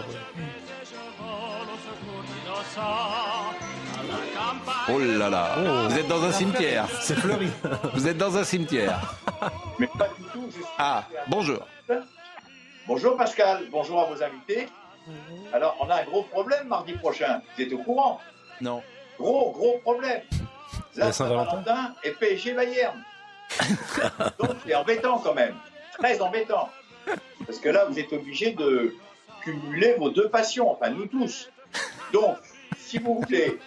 Oh 4.90 5.00
là 5.00 5.30
là, 5.30 5.88
vous 5.88 5.98
êtes 5.98 6.08
dans 6.08 6.24
un 6.24 6.32
cimetière. 6.32 6.88
C'est 7.02 7.16
fleuri. 7.16 7.50
Vous 7.94 8.08
êtes 8.08 8.18
dans 8.18 8.38
un 8.38 8.44
cimetière. 8.44 9.00
Mais 9.80 9.88
pas 9.88 10.10
du 10.18 10.24
tout. 10.34 10.46
je 10.50 10.56
suis- 10.56 10.64
Ah, 10.78 11.06
bonjour. 11.28 11.60
Bonjour 12.88 13.16
Pascal, 13.16 13.64
bonjour 13.72 14.02
à 14.02 14.06
vos 14.06 14.22
invités. 14.22 14.68
Alors, 15.54 15.78
on 15.80 15.90
a 15.90 15.96
un 16.02 16.04
gros 16.04 16.24
problème 16.24 16.68
mardi 16.68 16.94
prochain. 16.94 17.42
Vous 17.56 17.64
êtes 17.64 17.72
au 17.74 17.78
courant? 17.78 18.20
Non. 18.62 18.82
Gros, 19.18 19.52
gros 19.52 19.80
problème. 19.80 20.22
la 20.96 21.12
Saint-Valentin 21.12 21.94
et 22.04 22.12
PSG 22.12 22.54
Bayern. 22.54 23.02
Donc, 24.40 24.52
c'est 24.66 24.76
embêtant 24.76 25.20
quand 25.20 25.34
même. 25.34 25.56
Très 25.98 26.20
embêtant. 26.22 26.70
Parce 27.46 27.60
que 27.60 27.70
là, 27.70 27.86
vous 27.86 27.98
êtes 28.00 28.12
obligé 28.14 28.52
de 28.52 28.94
cumuler 29.44 29.94
vos 29.96 30.10
deux 30.10 30.30
passions, 30.30 30.70
enfin 30.72 30.90
nous 30.90 31.06
tous. 31.08 31.50
Donc, 32.12 32.38
si 32.78 32.98
vous 33.00 33.20
voulez, 33.20 33.60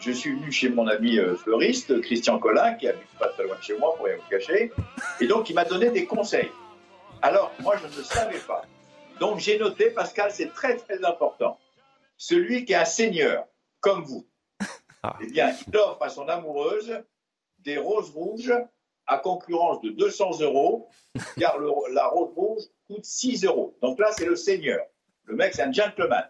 je 0.00 0.12
suis 0.12 0.32
venu 0.32 0.50
chez 0.52 0.68
mon 0.68 0.86
ami 0.86 1.18
euh, 1.18 1.34
fleuriste, 1.36 2.00
Christian 2.02 2.38
Collin, 2.38 2.74
qui 2.74 2.88
habite 2.88 3.08
pas 3.18 3.28
très 3.28 3.44
loin 3.44 3.56
de 3.56 3.62
chez 3.62 3.76
moi, 3.78 3.94
pour 3.96 4.06
rien 4.06 4.16
vous 4.16 4.28
cacher, 4.30 4.72
et 5.20 5.26
donc 5.26 5.50
il 5.50 5.54
m'a 5.54 5.64
donné 5.64 5.90
des 5.90 6.06
conseils. 6.06 6.50
Alors, 7.22 7.52
moi, 7.60 7.76
je 7.76 7.86
ne 7.98 8.02
savais 8.04 8.38
pas. 8.38 8.62
Donc, 9.18 9.40
j'ai 9.40 9.58
noté, 9.58 9.90
Pascal, 9.90 10.30
c'est 10.30 10.52
très, 10.54 10.76
très 10.76 11.04
important. 11.04 11.58
Celui 12.16 12.64
qui 12.64 12.72
est 12.72 12.76
un 12.76 12.84
seigneur, 12.84 13.44
comme 13.80 14.04
vous, 14.04 14.26
eh 15.20 15.26
bien, 15.26 15.52
il 15.66 15.76
offre 15.76 16.02
à 16.02 16.08
son 16.08 16.28
amoureuse 16.28 17.02
des 17.58 17.76
roses 17.78 18.10
rouges 18.10 18.52
à 19.06 19.18
concurrence 19.18 19.80
de 19.82 19.90
200 19.90 20.40
euros, 20.42 20.88
car 21.38 21.58
le- 21.58 21.92
la 21.92 22.06
rose 22.06 22.32
rouge 22.36 22.62
coûte 22.86 23.04
6 23.04 23.44
euros. 23.44 23.76
Donc 23.82 23.98
là, 23.98 24.12
c'est 24.12 24.26
le 24.26 24.36
seigneur. 24.36 24.80
Le 25.28 25.36
mec, 25.36 25.52
c'est 25.54 25.62
un 25.62 25.72
gentleman. 25.72 26.24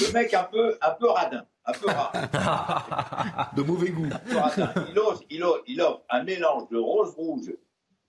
Le 0.00 0.12
mec 0.12 0.34
un 0.34 0.44
peu, 0.44 0.76
un 0.82 0.90
peu 0.90 1.08
radin, 1.08 1.46
un 1.64 1.72
peu 1.72 1.86
rare. 1.86 3.50
De 3.56 3.62
mauvais 3.62 3.88
goût. 3.90 4.06
Il 4.90 4.98
offre, 4.98 5.22
il 5.30 5.42
offre- 5.42 5.62
il 5.66 5.80
offre 5.80 6.02
un 6.10 6.22
mélange 6.22 6.68
de 6.70 6.76
roses 6.76 7.14
rouges 7.14 7.52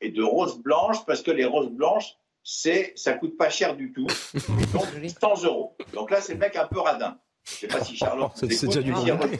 et 0.01 0.09
de 0.09 0.21
roses 0.21 0.57
blanches, 0.59 1.05
parce 1.05 1.21
que 1.21 1.31
les 1.31 1.45
roses 1.45 1.69
blanches, 1.69 2.15
c'est, 2.43 2.91
ça 2.97 3.13
coûte 3.13 3.37
pas 3.37 3.49
cher 3.49 3.77
du 3.77 3.93
tout. 3.93 4.07
Donc, 4.73 4.85
100 5.21 5.43
euros. 5.45 5.77
Donc 5.93 6.11
là, 6.11 6.19
c'est 6.19 6.33
le 6.33 6.39
mec 6.39 6.57
un 6.57 6.67
peu 6.67 6.79
radin. 6.81 7.17
Je 7.45 7.51
sais 7.51 7.67
pas 7.67 7.81
si 7.81 7.95
Charlotte 7.95 8.31
vous 8.41 8.49
c'est 8.49 8.65
écoute, 8.65 8.77
déjà 8.77 8.81
du 9.15 9.37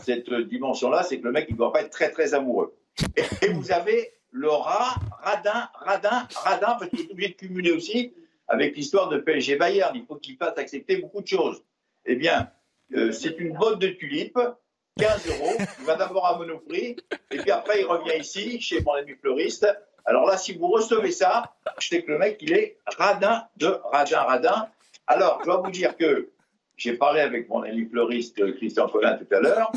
cette 0.00 0.28
euh, 0.30 0.44
dimension-là, 0.44 1.02
c'est 1.02 1.18
que 1.18 1.24
le 1.24 1.32
mec, 1.32 1.46
il 1.48 1.56
doit 1.56 1.72
pas 1.72 1.80
être 1.80 1.90
très, 1.90 2.10
très 2.10 2.34
amoureux. 2.34 2.76
Et, 3.16 3.46
et 3.46 3.48
vous 3.52 3.72
avez 3.72 4.12
le 4.30 4.50
rat, 4.50 4.96
radin, 5.22 5.70
radin, 5.74 6.28
radin, 6.34 6.76
parce 6.78 6.90
qu'il 6.90 7.00
est 7.00 7.10
obligé 7.10 7.28
de 7.30 7.34
cumuler 7.36 7.72
aussi 7.72 8.12
avec 8.48 8.76
l'histoire 8.76 9.08
de 9.08 9.18
PSG 9.18 9.56
Bayern. 9.56 9.94
Il 9.94 10.04
faut 10.06 10.16
qu'il 10.16 10.36
fasse 10.36 10.58
accepter 10.58 10.96
beaucoup 10.98 11.22
de 11.22 11.26
choses. 11.26 11.62
Eh 12.06 12.16
bien, 12.16 12.50
euh, 12.94 13.12
c'est 13.12 13.38
une 13.38 13.54
botte 13.54 13.78
de 13.78 13.88
tulipes, 13.88 14.38
15 14.98 15.26
euros. 15.28 15.56
Il 15.80 15.84
va 15.84 15.96
d'abord 15.96 16.26
à 16.26 16.38
Monoprix, 16.38 16.96
et 17.30 17.38
puis 17.38 17.50
après, 17.50 17.80
il 17.80 17.86
revient 17.86 18.20
ici, 18.20 18.60
chez 18.60 18.80
mon 18.82 18.92
ami 18.92 19.14
fleuriste. 19.14 19.66
Alors 20.04 20.26
là, 20.26 20.36
si 20.36 20.52
vous 20.52 20.68
recevez 20.68 21.10
ça, 21.10 21.54
je 21.78 21.88
sais 21.88 22.02
que 22.02 22.12
le 22.12 22.18
mec, 22.18 22.38
il 22.40 22.52
est 22.52 22.78
radin 22.98 23.44
de 23.56 23.78
radin, 23.92 24.20
radin. 24.20 24.68
Alors, 25.06 25.38
je 25.40 25.46
dois 25.46 25.62
vous 25.62 25.70
dire 25.70 25.96
que 25.96 26.30
j'ai 26.76 26.94
parlé 26.94 27.20
avec 27.20 27.48
mon 27.48 27.62
ami 27.62 27.86
fleuriste 27.86 28.54
Christian 28.56 28.88
Collin 28.88 29.16
tout 29.16 29.34
à 29.34 29.40
l'heure. 29.40 29.72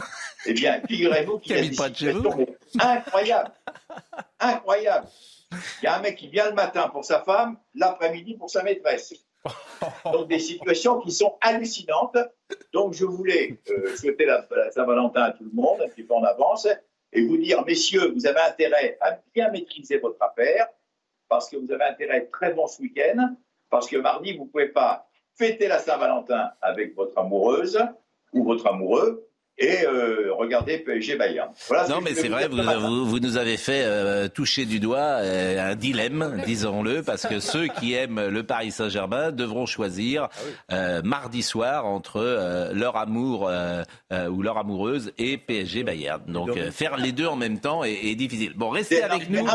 Eh 0.45 0.53
bien, 0.53 0.81
figurez-vous 0.88 1.39
qu'il 1.39 1.56
y 1.56 1.60
a 1.60 1.61
des 1.61 1.69
Qui 1.72 1.81
habite 4.39 5.36
Il 5.52 5.86
y 5.86 5.88
a 5.88 5.98
un 5.98 6.02
mec 6.02 6.18
qui 6.18 6.28
vient 6.28 6.49
le 6.49 6.56
matin 6.56 6.90
pour 6.90 7.06
sa 7.06 7.22
femme, 7.22 7.57
l'après-midi 7.74 8.36
pour 8.36 8.49
sa 8.49 8.64
maîtresse. 8.64 9.14
Donc 10.11 10.28
des 10.28 10.40
situations 10.40 10.99
qui 10.99 11.11
sont 11.11 11.38
hallucinantes. 11.41 12.18
Donc 12.74 12.94
je 12.94 13.06
voulais 13.06 13.60
euh, 13.69 13.95
souhaiter 13.95 14.26
la, 14.26 14.45
Saint-Valentin 14.72 15.22
à 15.22 15.32
tout 15.32 15.45
le 15.45 15.52
monde, 15.53 15.82
un 15.82 15.88
petit 15.88 16.03
peu 16.03 16.14
en 16.14 16.24
avance, 16.24 16.68
et 17.14 17.26
vous 17.26 17.38
dire, 17.38 17.64
messieurs, 17.65 18.11
vous 18.14 18.28
avez 18.28 18.41
intérêt 18.41 18.98
à 19.02 19.19
bien 19.34 19.49
maîtriser 19.52 19.99
votre 19.99 20.22
affaire, 20.22 20.68
parce 21.30 21.49
que 21.49 21.57
vous 21.57 21.72
avez 21.72 21.86
intérêt 21.86 22.14
à 22.14 22.18
être 22.18 22.32
très 22.32 22.53
bon 22.53 22.68
ce 22.68 22.82
week-end, 22.82 23.36
parce 23.69 23.88
que 23.88 23.98
mardi, 23.98 24.34
vous 24.36 24.45
ne 24.45 24.49
pouvez 24.49 24.69
pas 24.69 25.07
fêter 25.36 25.68
la 25.68 25.80
Saint-Valentin 25.80 26.52
avec 26.61 26.95
votre 26.95 27.18
amoureuse 27.18 27.80
ou 28.34 28.44
votre 28.44 28.68
amoureux, 28.68 29.26
et 29.59 29.85
euh, 29.85 30.34
regardez 30.34 30.77
PSG 30.77 31.15
Bayern. 31.15 31.49
Voilà 31.67 31.88
non, 31.88 31.99
mais 32.01 32.13
c'est 32.13 32.27
vrai, 32.27 32.47
vous, 32.47 33.05
vous, 33.05 33.19
nous 33.19 33.38
avez 33.38 33.57
fait 33.57 33.81
euh, 33.85 34.27
toucher 34.27 34.65
du 34.65 34.79
doigt 34.79 34.97
euh, 34.99 35.71
un 35.71 35.75
dilemme, 35.75 36.41
disons-le, 36.45 37.01
parce 37.01 37.25
que 37.25 37.39
ceux 37.39 37.67
qui 37.67 37.93
aiment 37.93 38.27
le 38.27 38.43
Paris 38.43 38.71
Saint-Germain 38.71 39.31
devront 39.31 39.65
choisir 39.65 40.29
ah 40.29 40.73
euh, 40.73 41.01
mardi 41.03 41.41
soir 41.41 41.85
entre 41.85 42.71
leur 42.73 42.97
amour 42.97 43.49
ou 44.11 44.41
leur 44.41 44.57
amoureuse 44.57 45.11
et 45.17 45.38
PSG 45.38 45.84
Bayern. 45.84 46.21
Donc 46.27 46.57
faire 46.71 46.97
les 46.97 47.11
deux 47.11 47.25
en 47.25 47.35
même 47.35 47.59
temps 47.59 47.84
est, 47.84 47.93
est 47.93 48.15
difficile. 48.15 48.53
Bon, 48.55 48.69
restez 48.69 49.01
avec 49.01 49.29
nous. 49.29 49.45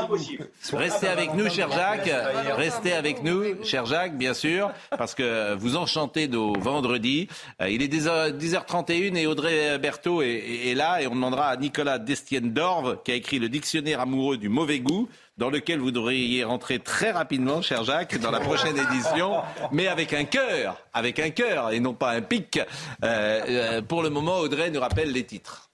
Restez 0.73 1.09
avec 1.09 1.35
nous, 1.35 1.49
cher 1.49 1.71
Jacques. 1.71 2.11
Restez 2.57 2.93
avec 2.93 3.23
nous, 3.23 3.65
cher 3.65 3.87
Jacques, 3.87 4.17
bien 4.17 4.35
sûr, 4.35 4.71
parce 4.91 5.15
que 5.15 5.55
vous 5.55 5.77
enchantez 5.77 6.29
nos 6.29 6.55
vendredis. 6.59 7.29
il 7.61 7.83
est 7.83 7.93
10h31 7.93 9.17
et 9.17 9.27
Audrey 9.27 9.79
est, 10.23 10.75
là 10.75 11.03
et 11.03 11.07
on 11.07 11.15
demandera 11.15 11.49
à 11.49 11.57
Nicolas 11.57 11.99
Destienne-Dorve, 11.99 12.99
qui 13.05 13.13
a 13.13 13.15
écrit 13.15 13.39
le 13.39 13.49
dictionnaire 13.49 14.01
amoureux 14.01 14.37
du 14.37 14.49
mauvais 14.49 14.81
goût, 14.81 15.09
dans 15.39 15.51
lequel 15.51 15.81
vous 15.81 15.91
devriez 15.91 16.45
rentrer 16.45 16.79
très 16.79 17.11
rapidement, 17.11 17.63
cher 17.63 17.85
Jacques, 17.85 18.19
dans 18.19 18.31
la 18.31 18.41
prochaine 18.49 18.77
édition, 18.77 19.43
mais 19.73 19.89
avec 19.89 20.13
un 20.13 20.25
cœur, 20.25 20.77
avec 20.93 21.19
un 21.19 21.31
cœur 21.31 21.73
et 21.73 21.81
non 21.81 21.95
pas 21.95 22.13
un 22.13 22.23
pic. 22.23 22.59
Euh, 22.59 23.41
euh, 23.49 23.83
pour 23.83 24.03
le 24.03 24.11
moment, 24.11 24.39
Audrey 24.39 24.71
nous 24.71 24.81
rappelle 24.81 25.13
les 25.13 25.25
titres. 25.25 25.71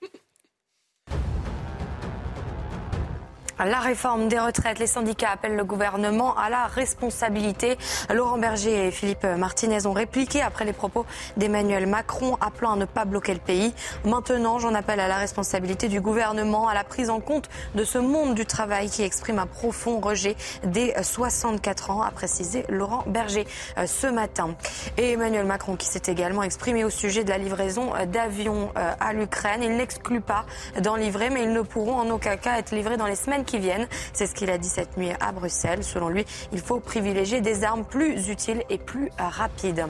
La 3.59 3.81
réforme 3.81 4.29
des 4.29 4.39
retraites, 4.39 4.79
les 4.79 4.87
syndicats 4.87 5.31
appellent 5.33 5.57
le 5.57 5.65
gouvernement 5.65 6.37
à 6.37 6.49
la 6.49 6.67
responsabilité. 6.67 7.77
Laurent 8.15 8.39
Berger 8.39 8.87
et 8.87 8.91
Philippe 8.93 9.25
Martinez 9.25 9.85
ont 9.87 9.93
répliqué 9.93 10.41
après 10.41 10.65
les 10.65 10.73
propos 10.73 11.05
d'Emmanuel 11.37 11.87
Macron 11.87 12.37
appelant 12.41 12.75
à 12.75 12.77
ne 12.77 12.85
pas 12.85 13.05
bloquer 13.05 13.35
le 13.35 13.41
pays. 13.41 13.75
Maintenant, 14.05 14.61
j'en 14.61 14.75
appelle 14.75 15.01
à 15.01 15.09
la 15.09 15.17
responsabilité 15.17 15.89
du 15.89 16.01
gouvernement, 16.01 16.69
à 16.69 16.75
la 16.75 16.85
prise 16.85 17.11
en 17.11 17.19
compte 17.19 17.49
de 17.75 17.83
ce 17.83 17.99
monde 17.99 18.35
du 18.35 18.47
travail 18.47 18.91
qui 18.91 19.03
exprime 19.03 19.41
un 19.41 19.47
profond 19.47 19.99
rejet 19.99 20.37
des 20.63 20.95
64 21.01 21.91
ans, 21.91 22.03
a 22.03 22.13
précisé 22.13 22.65
Laurent 22.69 23.03
Berger 23.07 23.47
euh, 23.77 23.87
ce 23.87 24.07
matin. 24.07 24.55
Et 24.97 25.13
Emmanuel 25.13 25.47
Macron 25.47 25.75
qui 25.75 25.87
s'est 25.87 26.03
également 26.07 26.45
exprimé 26.45 26.85
au 26.85 26.91
sujet 26.91 27.25
de 27.25 27.31
la 27.31 27.39
livraison 27.39 27.93
euh, 27.97 28.07
d'avions 28.07 28.71
euh, 28.77 28.93
à 29.01 29.13
l'Ukraine. 29.13 29.63
Il 29.65 29.77
n'exclut 29.77 30.21
pas 30.21 30.45
d'en 30.81 30.95
livrer, 30.95 31.31
mais 31.31 31.43
ils 31.43 31.53
ne 31.53 31.63
pourront 31.63 31.97
en 31.97 32.09
aucun 32.11 32.37
cas 32.37 32.59
être 32.59 32.71
livrés 32.71 32.97
dans 32.97 33.07
les 33.07 33.17
semaines 33.17 33.45
qui 33.49 33.59
viennent. 33.59 33.89
C'est 34.13 34.27
ce 34.27 34.35
qu'il 34.35 34.51
a 34.51 34.59
dit 34.59 34.69
cette 34.69 34.97
nuit 34.97 35.11
à 35.21 35.33
Bruxelles. 35.33 35.83
Selon 35.83 36.09
lui, 36.09 36.25
il 36.53 36.61
faut 36.61 36.79
privilégier 36.79 37.41
des 37.41 37.65
armes 37.65 37.85
plus 37.85 38.29
utiles 38.29 38.63
et 38.71 38.79
plus 38.79 39.11
rapides. 39.19 39.87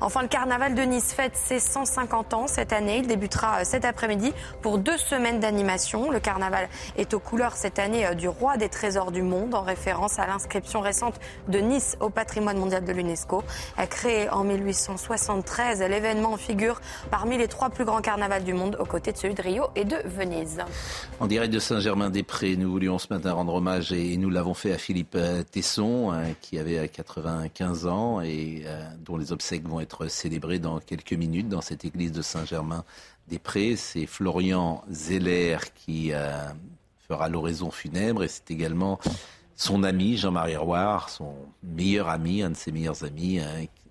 Enfin, 0.00 0.22
le 0.22 0.28
carnaval 0.28 0.74
de 0.74 0.82
Nice 0.82 1.12
fête 1.14 1.36
ses 1.36 1.58
150 1.58 2.34
ans 2.34 2.46
cette 2.46 2.72
année. 2.72 2.98
Il 2.98 3.06
débutera 3.06 3.60
euh, 3.60 3.64
cet 3.64 3.84
après-midi 3.84 4.32
pour 4.60 4.78
deux 4.78 4.98
semaines 4.98 5.40
d'animation. 5.40 6.10
Le 6.10 6.20
carnaval 6.20 6.68
est 6.96 7.14
aux 7.14 7.18
couleurs 7.18 7.56
cette 7.56 7.78
année 7.78 8.06
euh, 8.06 8.14
du 8.14 8.28
roi 8.28 8.56
des 8.56 8.68
trésors 8.68 9.10
du 9.10 9.22
monde, 9.22 9.54
en 9.54 9.62
référence 9.62 10.18
à 10.18 10.26
l'inscription 10.26 10.80
récente 10.80 11.18
de 11.48 11.58
Nice 11.58 11.96
au 12.00 12.10
patrimoine 12.10 12.58
mondial 12.58 12.84
de 12.84 12.92
l'UNESCO. 12.92 13.42
Créé 13.88 14.28
en 14.28 14.44
1873, 14.44 15.80
l'événement 15.82 16.36
figure 16.36 16.80
parmi 17.10 17.38
les 17.38 17.48
trois 17.48 17.70
plus 17.70 17.84
grands 17.84 18.00
carnavals 18.00 18.44
du 18.44 18.52
monde, 18.52 18.76
aux 18.80 18.84
côtés 18.84 19.12
de 19.12 19.16
celui 19.16 19.34
de 19.34 19.42
Rio 19.42 19.64
et 19.76 19.84
de 19.84 19.96
Venise. 20.04 20.58
En 21.20 21.26
direct 21.26 21.52
de 21.52 21.58
Saint-Germain-des-Prés, 21.58 22.56
nous 22.56 22.70
voulions 22.70 22.85
ce 22.98 23.12
matin 23.12 23.32
rendre 23.32 23.54
hommage 23.54 23.92
et 23.92 24.16
nous 24.16 24.30
l'avons 24.30 24.54
fait 24.54 24.72
à 24.72 24.78
Philippe 24.78 25.16
euh, 25.16 25.42
Tesson, 25.42 26.12
hein, 26.12 26.32
qui 26.40 26.58
avait 26.58 26.88
95 26.88 27.86
ans 27.86 28.20
et 28.20 28.64
dont 29.04 29.16
les 29.16 29.32
obsèques 29.32 29.66
vont 29.66 29.80
être 29.80 29.86
être 29.86 30.08
célébré 30.08 30.58
dans 30.58 30.80
quelques 30.80 31.12
minutes 31.12 31.48
dans 31.48 31.60
cette 31.60 31.84
église 31.84 32.12
de 32.12 32.22
Saint-Germain-des-Prés. 32.22 33.76
C'est 33.76 34.06
Florian 34.06 34.82
Zeller 34.90 35.58
qui 35.74 36.12
euh, 36.12 36.48
fera 37.06 37.28
l'oraison 37.28 37.70
funèbre 37.70 38.24
et 38.24 38.28
c'est 38.28 38.50
également 38.50 38.98
son 39.54 39.84
ami 39.84 40.16
Jean-Marie 40.16 40.56
Roire, 40.56 41.08
son 41.08 41.34
meilleur 41.62 42.08
ami, 42.08 42.42
un 42.42 42.50
de 42.50 42.56
ses 42.56 42.72
meilleurs 42.72 43.04
amis, 43.04 43.40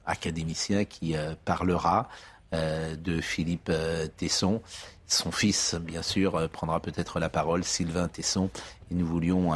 académicien 0.06 0.86
qui 0.86 1.16
euh, 1.16 1.34
parlera 1.46 2.10
euh, 2.54 2.96
de 2.96 3.22
Philippe 3.22 3.72
Tesson. 4.18 4.62
Son 5.07 5.32
fils, 5.32 5.76
bien 5.76 6.02
sûr, 6.02 6.49
prendra 6.49 6.80
peut-être 6.80 7.19
la 7.19 7.30
parole, 7.30 7.64
Sylvain 7.64 8.07
Tesson. 8.07 8.49
Et 8.91 8.95
nous 8.95 9.06
voulions 9.06 9.53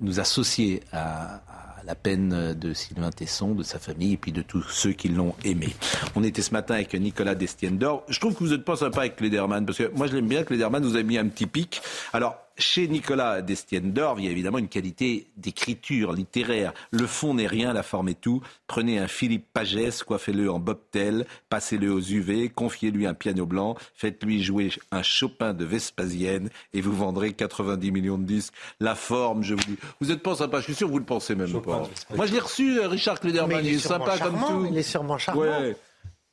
nous 0.00 0.20
associer 0.20 0.82
à, 0.92 1.40
la 1.86 1.94
peine 1.94 2.54
de 2.54 2.72
Sylvain 2.72 3.10
Tesson, 3.10 3.54
de 3.54 3.62
sa 3.62 3.78
famille 3.78 4.14
et 4.14 4.16
puis 4.16 4.32
de 4.32 4.40
tous 4.42 4.62
ceux 4.62 4.92
qui 4.92 5.08
l'ont 5.08 5.34
aimé. 5.44 5.74
On 6.14 6.24
était 6.24 6.40
ce 6.40 6.52
matin 6.52 6.74
avec 6.74 6.94
Nicolas 6.94 7.34
Destienne 7.34 7.76
d'Or. 7.76 8.04
Je 8.08 8.18
trouve 8.20 8.34
que 8.34 8.38
vous 8.38 8.50
n'êtes 8.50 8.64
pas 8.64 8.76
sympa 8.76 9.00
avec 9.00 9.16
Klederman 9.16 9.66
parce 9.66 9.78
que 9.78 9.90
moi 9.94 10.06
je 10.06 10.14
l'aime 10.14 10.28
bien. 10.28 10.44
Klederman 10.44 10.82
vous 10.82 10.94
avez 10.94 11.04
mis 11.04 11.18
un 11.18 11.28
petit 11.28 11.46
pic. 11.46 11.82
Alors 12.14 12.43
chez 12.56 12.88
Nicolas 12.88 13.42
Destienne 13.42 13.92
d'Orve, 13.92 14.20
il 14.20 14.26
y 14.26 14.28
a 14.28 14.30
évidemment 14.30 14.58
une 14.58 14.68
qualité 14.68 15.26
d'écriture 15.36 16.12
littéraire. 16.12 16.72
Le 16.90 17.06
fond 17.06 17.34
n'est 17.34 17.46
rien, 17.46 17.72
la 17.72 17.82
forme 17.82 18.08
est 18.08 18.20
tout. 18.20 18.42
Prenez 18.66 18.98
un 18.98 19.08
Philippe 19.08 19.46
Pagès, 19.52 20.02
coiffez-le 20.02 20.50
en 20.50 20.58
bobtail, 20.58 21.24
passez-le 21.48 21.92
aux 21.92 22.00
UV, 22.00 22.48
confiez-lui 22.50 23.06
un 23.06 23.14
piano 23.14 23.46
blanc, 23.46 23.76
faites-lui 23.94 24.42
jouer 24.42 24.70
un 24.92 25.02
Chopin 25.02 25.52
de 25.52 25.64
Vespasienne 25.64 26.50
et 26.72 26.80
vous 26.80 26.92
vendrez 26.92 27.32
90 27.32 27.90
millions 27.90 28.18
de 28.18 28.24
disques. 28.24 28.54
La 28.80 28.94
forme, 28.94 29.42
je 29.42 29.54
vous 29.54 29.64
dis. 29.64 29.76
Vous 30.00 30.08
n'êtes 30.08 30.22
pas 30.22 30.36
sympa, 30.36 30.58
je 30.58 30.64
suis 30.64 30.74
sûr 30.74 30.86
que 30.86 30.92
vous 30.92 30.98
le 30.98 31.04
pensez 31.04 31.34
même 31.34 31.60
pas. 31.62 31.88
Moi, 32.14 32.26
je 32.26 32.32
l'ai 32.32 32.40
reçu, 32.40 32.78
euh, 32.78 32.88
Richard 32.88 33.20
Klederman, 33.20 33.64
il, 33.64 33.74
est, 33.74 33.78
sympa 33.78 34.18
comme 34.18 34.38
tout. 34.38 34.66
Il 34.70 34.78
est 34.78 34.82
sûrement 34.82 35.18
charmant. 35.18 35.42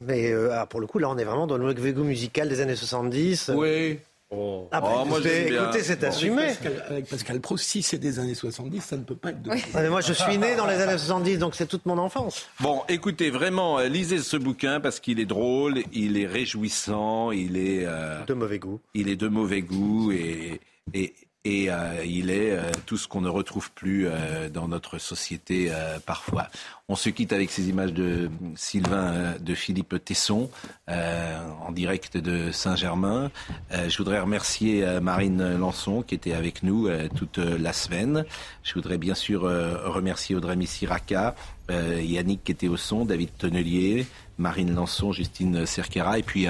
Mais 0.01 0.31
euh, 0.31 0.49
ah, 0.53 0.65
pour 0.65 0.79
le 0.79 0.87
coup, 0.87 0.97
là, 0.97 1.09
on 1.09 1.17
est 1.17 1.23
vraiment 1.23 1.45
dans 1.45 1.57
le 1.57 1.65
Wegwego 1.65 2.03
musical 2.03 2.49
des 2.49 2.59
années 2.59 2.75
70. 2.75 3.51
Oui. 3.55 3.99
Oh. 4.33 4.69
Ah, 4.71 4.79
bah, 4.79 5.01
oh, 5.01 5.05
moi, 5.05 5.19
écoutez, 5.19 5.83
c'est 5.83 6.03
assumé. 6.05 6.53
Avec 6.89 7.09
Pascal, 7.09 7.41
Pro, 7.41 7.57
si 7.57 7.81
c'est 7.81 7.97
des 7.97 8.17
années 8.17 8.33
70, 8.33 8.79
ça 8.79 8.95
ne 8.95 9.03
peut 9.03 9.15
pas 9.15 9.31
être 9.31 9.41
de... 9.41 9.51
Ah, 9.73 9.89
moi, 9.89 9.99
je 9.99 10.13
suis 10.13 10.37
né 10.37 10.55
dans 10.55 10.65
les 10.65 10.75
années 10.75 10.97
70, 10.97 11.37
donc 11.37 11.53
c'est 11.53 11.67
toute 11.67 11.85
mon 11.85 11.97
enfance. 11.97 12.47
Bon, 12.61 12.83
écoutez, 12.87 13.29
vraiment, 13.29 13.79
euh, 13.79 13.89
lisez 13.89 14.19
ce 14.19 14.37
bouquin 14.37 14.79
parce 14.79 15.01
qu'il 15.01 15.19
est 15.19 15.25
drôle, 15.25 15.83
il 15.91 16.17
est 16.17 16.27
réjouissant, 16.27 17.31
il 17.31 17.57
est... 17.57 17.83
Euh, 17.85 18.23
de 18.23 18.33
mauvais 18.33 18.57
goût. 18.57 18.79
Il 18.93 19.09
est 19.09 19.17
de 19.17 19.27
mauvais 19.27 19.61
goût 19.61 20.13
et, 20.13 20.61
et, 20.93 21.13
et 21.43 21.71
euh, 21.71 22.05
il 22.05 22.29
est 22.29 22.51
euh, 22.51 22.69
tout 22.85 22.97
ce 22.97 23.07
qu'on 23.07 23.21
ne 23.21 23.29
retrouve 23.29 23.71
plus 23.71 24.07
euh, 24.07 24.49
dans 24.49 24.67
notre 24.67 24.99
société 24.99 25.71
parfois. 26.05 26.47
On 26.87 26.95
se 26.95 27.09
quitte 27.09 27.33
avec 27.33 27.51
ces 27.51 27.69
images 27.69 27.93
de 27.93 28.29
Sylvain, 28.55 29.35
de 29.39 29.55
Philippe 29.55 30.03
Tesson, 30.03 30.49
en 30.87 31.71
direct 31.71 32.17
de 32.17 32.51
Saint-Germain. 32.51 33.31
je 33.71 33.97
voudrais 33.97 34.19
remercier 34.19 34.85
Marine 34.99 35.57
Lançon 35.57 36.01
qui 36.01 36.15
était 36.15 36.33
avec 36.33 36.63
nous 36.63 36.89
toute 37.15 37.37
la 37.37 37.71
semaine. 37.71 38.25
Je 38.63 38.73
voudrais 38.73 38.97
bien 38.97 39.15
sûr 39.15 39.41
remercier 39.43 40.35
Audrey 40.35 40.57
Missiraka, 40.57 41.35
Yannick 41.69 42.43
qui 42.43 42.51
était 42.51 42.67
au 42.67 42.77
son, 42.77 43.05
David 43.05 43.29
Tonnelier, 43.37 44.05
Marine 44.37 44.73
Lançon, 44.75 45.13
Justine 45.13 45.65
Cerquera, 45.65 46.19
et 46.19 46.23
puis 46.23 46.47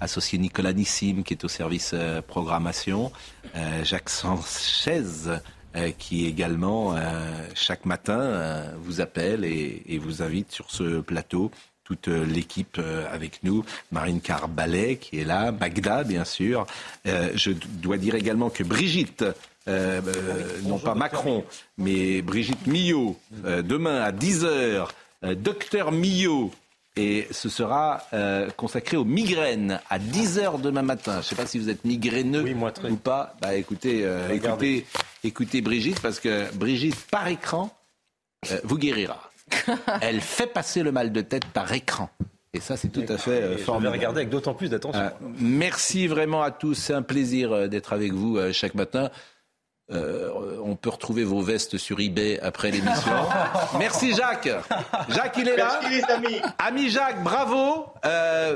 associé 0.00 0.38
Nicolas 0.38 0.72
Nissim 0.72 1.22
qui 1.22 1.34
est 1.34 1.44
au 1.44 1.48
service 1.48 1.92
euh, 1.94 2.22
programmation, 2.22 3.12
euh, 3.54 3.84
Jacques 3.84 4.10
Sanchez 4.10 5.04
euh, 5.76 5.90
qui 5.98 6.26
également 6.26 6.96
chaque 7.54 7.84
matin 7.84 8.64
vous 8.82 9.00
appelle 9.00 9.44
et, 9.44 9.98
vous 10.02 10.20
invite 10.20 10.50
sur 10.50 10.68
ce 10.70 11.00
plateau 11.00 11.52
toute 11.84 12.08
l'équipe 12.08 12.80
avec 13.12 13.44
nous, 13.44 13.64
Marine 13.92 14.20
Carbalet 14.20 14.96
qui 14.96 15.20
est 15.20 15.24
là, 15.24 15.52
Magda 15.52 16.02
bien 16.02 16.24
sûr. 16.24 16.66
je 17.04 17.52
dois 17.52 17.98
dire 17.98 18.16
également 18.16 18.50
que 18.50 18.64
Brigitte, 18.64 19.24
non 19.68 20.80
pas 20.82 20.96
Macron, 20.96 21.44
mais 21.78 22.20
Brigitte 22.20 22.66
Millot, 22.66 23.16
demain 23.44 24.00
à 24.00 24.10
10h, 24.10 24.88
docteur 25.36 25.92
Millot, 25.92 26.50
et 26.96 27.28
ce 27.30 27.48
sera 27.48 28.02
euh, 28.12 28.48
consacré 28.56 28.96
aux 28.96 29.04
migraines 29.04 29.80
à 29.88 29.98
10h 29.98 30.60
demain 30.60 30.82
matin. 30.82 31.14
Je 31.14 31.18
ne 31.18 31.22
sais 31.22 31.36
pas 31.36 31.46
si 31.46 31.58
vous 31.58 31.68
êtes 31.68 31.84
migraineux 31.84 32.44
ou 32.88 32.96
pas. 32.96 33.34
Bah, 33.40 33.54
écoutez, 33.54 34.04
euh, 34.04 34.28
écoutez, 34.30 34.86
écoutez 35.22 35.60
Brigitte, 35.60 36.00
parce 36.00 36.18
que 36.18 36.52
Brigitte, 36.54 36.96
par 37.10 37.28
écran, 37.28 37.70
euh, 38.50 38.58
vous 38.64 38.76
guérira. 38.76 39.30
Elle 40.00 40.20
fait 40.20 40.46
passer 40.46 40.82
le 40.82 40.92
mal 40.92 41.12
de 41.12 41.20
tête 41.20 41.46
par 41.46 41.72
écran. 41.72 42.10
Et 42.52 42.58
ça, 42.58 42.76
c'est 42.76 42.88
tout 42.88 43.04
à 43.08 43.16
fait 43.16 43.56
formidable. 43.58 43.78
Je 43.78 43.82
vais 43.82 43.98
regarder 43.98 44.20
avec 44.20 44.30
d'autant 44.30 44.54
plus 44.54 44.70
d'attention. 44.70 45.10
merci 45.38 46.08
vraiment 46.08 46.42
à 46.42 46.50
tous. 46.50 46.74
C'est 46.74 46.94
un 46.94 47.02
plaisir 47.02 47.68
d'être 47.68 47.92
avec 47.92 48.12
vous 48.12 48.40
chaque 48.52 48.74
matin. 48.74 49.10
On 49.90 50.76
peut 50.76 50.90
retrouver 50.90 51.24
vos 51.24 51.40
vestes 51.40 51.78
sur 51.78 52.00
eBay 52.00 52.38
après 52.40 52.70
l'émission. 52.70 53.12
Merci 53.78 54.14
Jacques. 54.14 54.48
Jacques, 55.08 55.36
il 55.38 55.48
est 55.48 55.56
là. 55.56 55.80
Merci 55.82 55.96
les 55.96 56.04
amis. 56.04 56.40
Ami 56.58 56.90
Jacques, 56.90 57.22
bravo. 57.22 57.86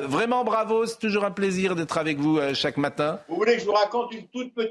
vraiment 0.09 0.45
bravo. 0.45 0.87
C'est 0.87 0.99
toujours 0.99 1.25
un 1.25 1.31
plaisir 1.31 1.75
d'être 1.75 1.99
avec 1.99 2.19
vous 2.19 2.39
chaque 2.55 2.77
matin. 2.77 3.21
Vous 3.29 3.37
voulez 3.37 3.55
que 3.55 3.61
je 3.61 3.67
vous 3.67 3.73
raconte 3.73 4.13
une 4.13 4.27
toute 4.29 4.55
petite 4.55 4.65